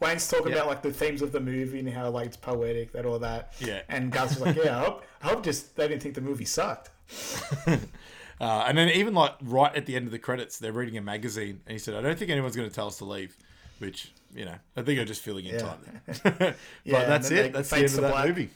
Wayne's 0.01 0.27
talking 0.28 0.48
Yeah. 0.48 0.56
about 0.56 0.66
like 0.66 0.82
the 0.82 0.93
themes 0.93 1.23
of 1.23 1.31
the 1.31 1.39
movie 1.40 1.78
and 1.78 1.89
how 1.89 2.11
like 2.11 2.27
it's 2.27 2.36
poetic, 2.36 2.93
that 2.93 3.06
all 3.06 3.20
that. 3.20 3.55
Yeah. 3.61 3.82
And 3.89 4.11
Garth's 4.11 4.35
was 4.39 4.44
like, 4.44 4.56
yeah, 4.65 4.77
I 4.81 4.85
hope, 4.85 5.05
I 5.23 5.28
hope 5.28 5.44
just 5.44 5.77
they 5.77 5.86
didn't 5.86 6.02
think 6.02 6.16
the 6.16 6.20
movie 6.20 6.44
sucked. 6.44 6.90
Uh, 8.40 8.65
and 8.66 8.77
then 8.77 8.89
even 8.90 9.15
like 9.15 9.35
right 9.43 9.74
at 9.77 9.86
the 9.86 9.94
end 9.97 10.06
of 10.06 10.12
the 10.12 10.19
credits, 10.19 10.59
they're 10.59 10.73
reading 10.73 10.97
a 10.98 11.02
magazine, 11.02 11.61
and 11.66 11.73
he 11.73 11.78
said, 11.78 11.94
"I 11.94 12.01
don't 12.01 12.19
think 12.19 12.31
anyone's 12.31 12.56
going 12.56 12.69
to 12.69 12.74
tell 12.74 12.86
us 12.89 12.98
to 12.98 13.05
leave," 13.05 13.36
which 13.78 14.12
you 14.35 14.44
know, 14.44 14.55
I 14.77 14.82
think 14.82 14.98
I'm 14.98 15.06
just 15.06 15.23
filling 15.23 15.44
in 15.44 15.55
Yeah. 15.55 15.61
time 15.61 15.78
there. 16.06 16.16
but 16.39 16.56
Yeah, 16.85 17.05
that's 17.05 17.31
it. 17.31 17.52
That's 17.52 17.70
the 17.70 17.77
end 17.77 17.85
of 17.86 17.93
that 18.01 18.11
black. 18.12 18.27
movie. 18.28 18.51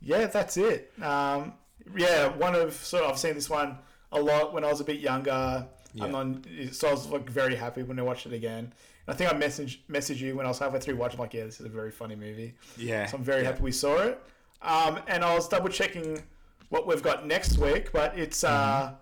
Yeah, 0.00 0.26
that's 0.26 0.56
it. 0.56 0.92
Um, 1.00 1.52
yeah, 1.96 2.28
one 2.28 2.54
of 2.56 2.74
so 2.74 3.06
I've 3.08 3.18
seen 3.18 3.34
this 3.34 3.48
one 3.48 3.78
a 4.10 4.20
lot 4.20 4.52
when 4.52 4.64
I 4.64 4.68
was 4.68 4.80
a 4.80 4.84
bit 4.84 4.98
younger. 5.00 5.66
I'm 6.00 6.14
on, 6.14 6.42
so 6.72 6.88
I 6.88 6.90
was 6.90 7.06
like 7.08 7.28
very 7.28 7.54
happy 7.54 7.82
when 7.82 7.98
I 7.98 8.02
watched 8.02 8.26
it 8.26 8.32
again. 8.32 8.72
And 9.06 9.14
I 9.14 9.14
think 9.14 9.30
I 9.30 9.34
messaged 9.34 9.78
messaged 9.90 10.18
you 10.18 10.34
when 10.34 10.46
I 10.46 10.48
was 10.48 10.58
halfway 10.58 10.80
through 10.80 10.96
watching. 10.96 11.20
like, 11.20 11.34
yeah, 11.34 11.44
this 11.44 11.60
is 11.60 11.66
a 11.66 11.68
very 11.68 11.90
funny 11.90 12.16
movie. 12.16 12.54
Yeah. 12.76 13.06
So 13.06 13.18
I'm 13.18 13.22
very 13.22 13.42
yeah. 13.42 13.48
happy 13.50 13.62
we 13.62 13.72
saw 13.72 13.98
it. 13.98 14.20
Um, 14.62 14.98
and 15.06 15.22
I 15.24 15.34
was 15.34 15.48
double 15.48 15.68
checking 15.68 16.22
what 16.70 16.86
we've 16.86 17.02
got 17.02 17.26
next 17.26 17.58
week, 17.58 17.92
but 17.92 18.18
it's 18.18 18.42
uh, 18.42 18.94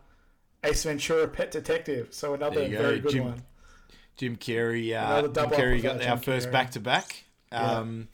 Ace 0.65 0.85
Ventura: 0.85 1.27
Pet 1.29 1.51
Detective. 1.51 2.09
So 2.13 2.35
another 2.35 2.69
go, 2.69 2.79
very 2.83 3.01
good 3.01 3.13
Jim- 3.13 3.25
one. 3.25 3.43
Jim 4.17 4.37
Carrey. 4.37 4.93
Uh, 4.95 5.23
Jim 5.23 5.51
Carrey 5.51 5.83
got 5.83 5.97
our 5.97 6.03
Jim 6.03 6.19
first 6.19 6.51
back 6.53 6.73
to 6.73 6.81
back. 6.81 7.25
Um, 7.53 8.09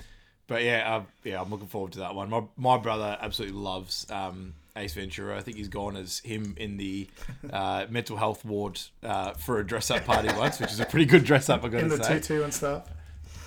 but 0.46 0.62
yeah, 0.62 0.96
uh, 0.96 1.02
yeah, 1.24 1.40
I'm 1.40 1.50
looking 1.50 1.66
forward 1.66 1.92
to 1.92 1.98
that 2.00 2.14
one. 2.14 2.30
My 2.30 2.42
my 2.56 2.78
brother 2.78 3.18
absolutely 3.20 3.58
loves 3.58 4.06
um, 4.10 4.54
Ace 4.76 4.94
Ventura. 4.94 5.36
I 5.36 5.40
think 5.40 5.56
he's 5.56 5.68
gone 5.68 5.96
as 5.96 6.20
him 6.20 6.54
in 6.58 6.76
the 6.76 7.08
uh, 7.52 7.86
mental 7.90 8.16
health 8.16 8.44
ward 8.44 8.80
uh, 9.02 9.32
for 9.32 9.58
a 9.58 9.66
dress 9.66 9.90
up 9.90 10.04
party 10.04 10.28
once, 10.38 10.60
which 10.60 10.70
is 10.70 10.78
a 10.78 10.86
pretty 10.86 11.06
good 11.06 11.24
dress 11.24 11.48
up. 11.48 11.64
I 11.64 11.68
got 11.68 11.80
In 11.82 11.88
the 11.88 12.02
say. 12.02 12.20
tutu 12.20 12.44
and 12.44 12.54
stuff. 12.54 12.88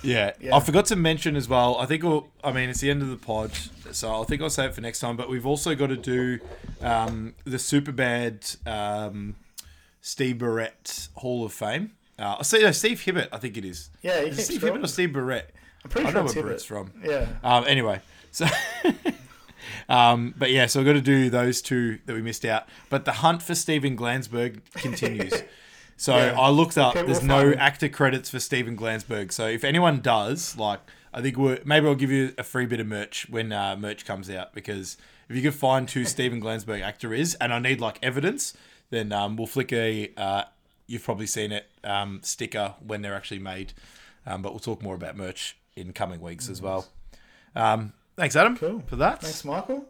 Yeah. 0.02 0.32
Yeah. 0.40 0.56
I 0.56 0.60
forgot 0.60 0.86
to 0.86 0.96
mention 0.96 1.36
as 1.36 1.48
well. 1.48 1.76
I 1.78 1.86
think, 1.86 2.02
we'll, 2.02 2.28
I 2.42 2.52
mean, 2.52 2.68
it's 2.70 2.80
the 2.80 2.90
end 2.90 3.02
of 3.02 3.08
the 3.08 3.16
pod, 3.16 3.52
so 3.92 4.20
I 4.20 4.24
think 4.24 4.42
I'll 4.42 4.50
say 4.50 4.66
it 4.66 4.74
for 4.74 4.80
next 4.80 5.00
time. 5.00 5.16
But 5.16 5.28
we've 5.28 5.46
also 5.46 5.74
got 5.74 5.88
to 5.88 5.96
do 5.96 6.38
um, 6.80 7.34
the 7.44 7.56
Superbad 7.58 8.66
um, 8.66 9.36
Steve 10.00 10.38
Barrett 10.38 11.08
Hall 11.16 11.44
of 11.44 11.52
Fame. 11.52 11.92
Uh, 12.18 12.36
I 12.38 12.42
see, 12.42 12.62
no, 12.62 12.70
Steve 12.72 13.00
Hibbert, 13.00 13.28
I 13.32 13.38
think 13.38 13.56
it 13.56 13.64
is. 13.64 13.90
Yeah, 14.02 14.20
Is 14.20 14.38
it 14.38 14.42
Steve 14.42 14.60
scrolling. 14.60 14.64
Hibbert 14.64 14.84
or 14.84 14.88
Steve 14.88 15.12
Barrett? 15.12 15.54
I'm 15.84 15.90
pretty 15.90 16.08
I 16.08 16.10
sure 16.12 16.20
know 16.20 16.26
it's 16.26 16.34
where. 16.34 16.44
Barrett's 16.44 16.64
from. 16.64 16.92
Yeah. 17.02 17.26
Um, 17.42 17.64
anyway, 17.66 18.00
so. 18.30 18.46
um, 19.88 20.34
but 20.36 20.50
yeah, 20.50 20.66
so 20.66 20.80
we've 20.80 20.86
got 20.86 20.92
to 20.94 21.00
do 21.00 21.30
those 21.30 21.62
two 21.62 21.98
that 22.06 22.14
we 22.14 22.22
missed 22.22 22.44
out. 22.44 22.64
But 22.90 23.04
the 23.04 23.12
hunt 23.12 23.42
for 23.42 23.54
Steven 23.54 23.96
Glansberg 23.96 24.60
continues. 24.74 25.32
So 26.00 26.16
Yeah. 26.16 26.34
I 26.40 26.48
looked 26.48 26.78
up. 26.78 26.96
Okay, 26.96 27.04
there's 27.06 27.22
no 27.22 27.52
actor 27.52 27.86
credits 27.90 28.30
for 28.30 28.40
Steven 28.40 28.74
Glansberg. 28.74 29.30
So 29.32 29.46
if 29.46 29.64
anyone 29.64 30.00
does, 30.00 30.56
like, 30.56 30.80
I 31.12 31.20
think 31.20 31.36
we're, 31.36 31.58
maybe 31.66 31.86
I'll 31.88 31.94
give 31.94 32.10
you 32.10 32.32
a 32.38 32.42
free 32.42 32.64
bit 32.64 32.80
of 32.80 32.86
merch 32.86 33.28
when 33.28 33.52
uh, 33.52 33.76
merch 33.76 34.06
comes 34.06 34.30
out 34.30 34.54
because 34.54 34.96
if 35.28 35.36
you 35.36 35.42
can 35.42 35.52
find 35.52 35.90
who 35.90 36.06
Steven 36.06 36.40
Glansberg 36.40 36.80
actor 36.80 37.12
is, 37.12 37.34
and 37.34 37.52
I 37.52 37.58
need 37.58 37.82
like 37.82 37.98
evidence, 38.02 38.54
then 38.88 39.12
um, 39.12 39.36
we'll 39.36 39.46
flick 39.46 39.74
a. 39.74 40.10
Uh, 40.16 40.44
you've 40.86 41.04
probably 41.04 41.26
seen 41.26 41.52
it 41.52 41.68
um, 41.84 42.20
sticker 42.22 42.76
when 42.80 43.02
they're 43.02 43.14
actually 43.14 43.40
made, 43.40 43.74
um, 44.26 44.40
but 44.40 44.52
we'll 44.52 44.58
talk 44.60 44.82
more 44.82 44.94
about 44.94 45.18
merch 45.18 45.58
in 45.76 45.92
coming 45.92 46.22
weeks 46.22 46.48
as 46.48 46.62
well. 46.62 46.88
Um, 47.54 47.92
thanks, 48.16 48.36
Adam, 48.36 48.56
Cool. 48.56 48.82
for 48.86 48.96
that. 48.96 49.20
Thanks, 49.20 49.44
Michael. 49.44 49.84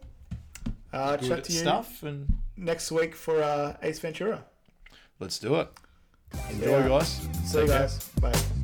Uh, 0.93 1.17
chat 1.19 1.45
to 1.45 1.53
you 1.53 1.59
stuff, 1.61 2.03
and 2.03 2.39
next 2.57 2.91
week 2.91 3.15
for 3.15 3.41
uh, 3.41 3.77
Ace 3.81 4.01
Ventura. 4.01 4.43
let's 5.21 5.39
do 5.39 5.55
it. 5.55 5.69
Enjoy, 6.51 6.67
Yeah. 6.71 6.89
guys. 6.89 7.29
See 7.45 7.61
you 7.61 7.67
guys. 7.67 7.99
Bye. 8.21 8.60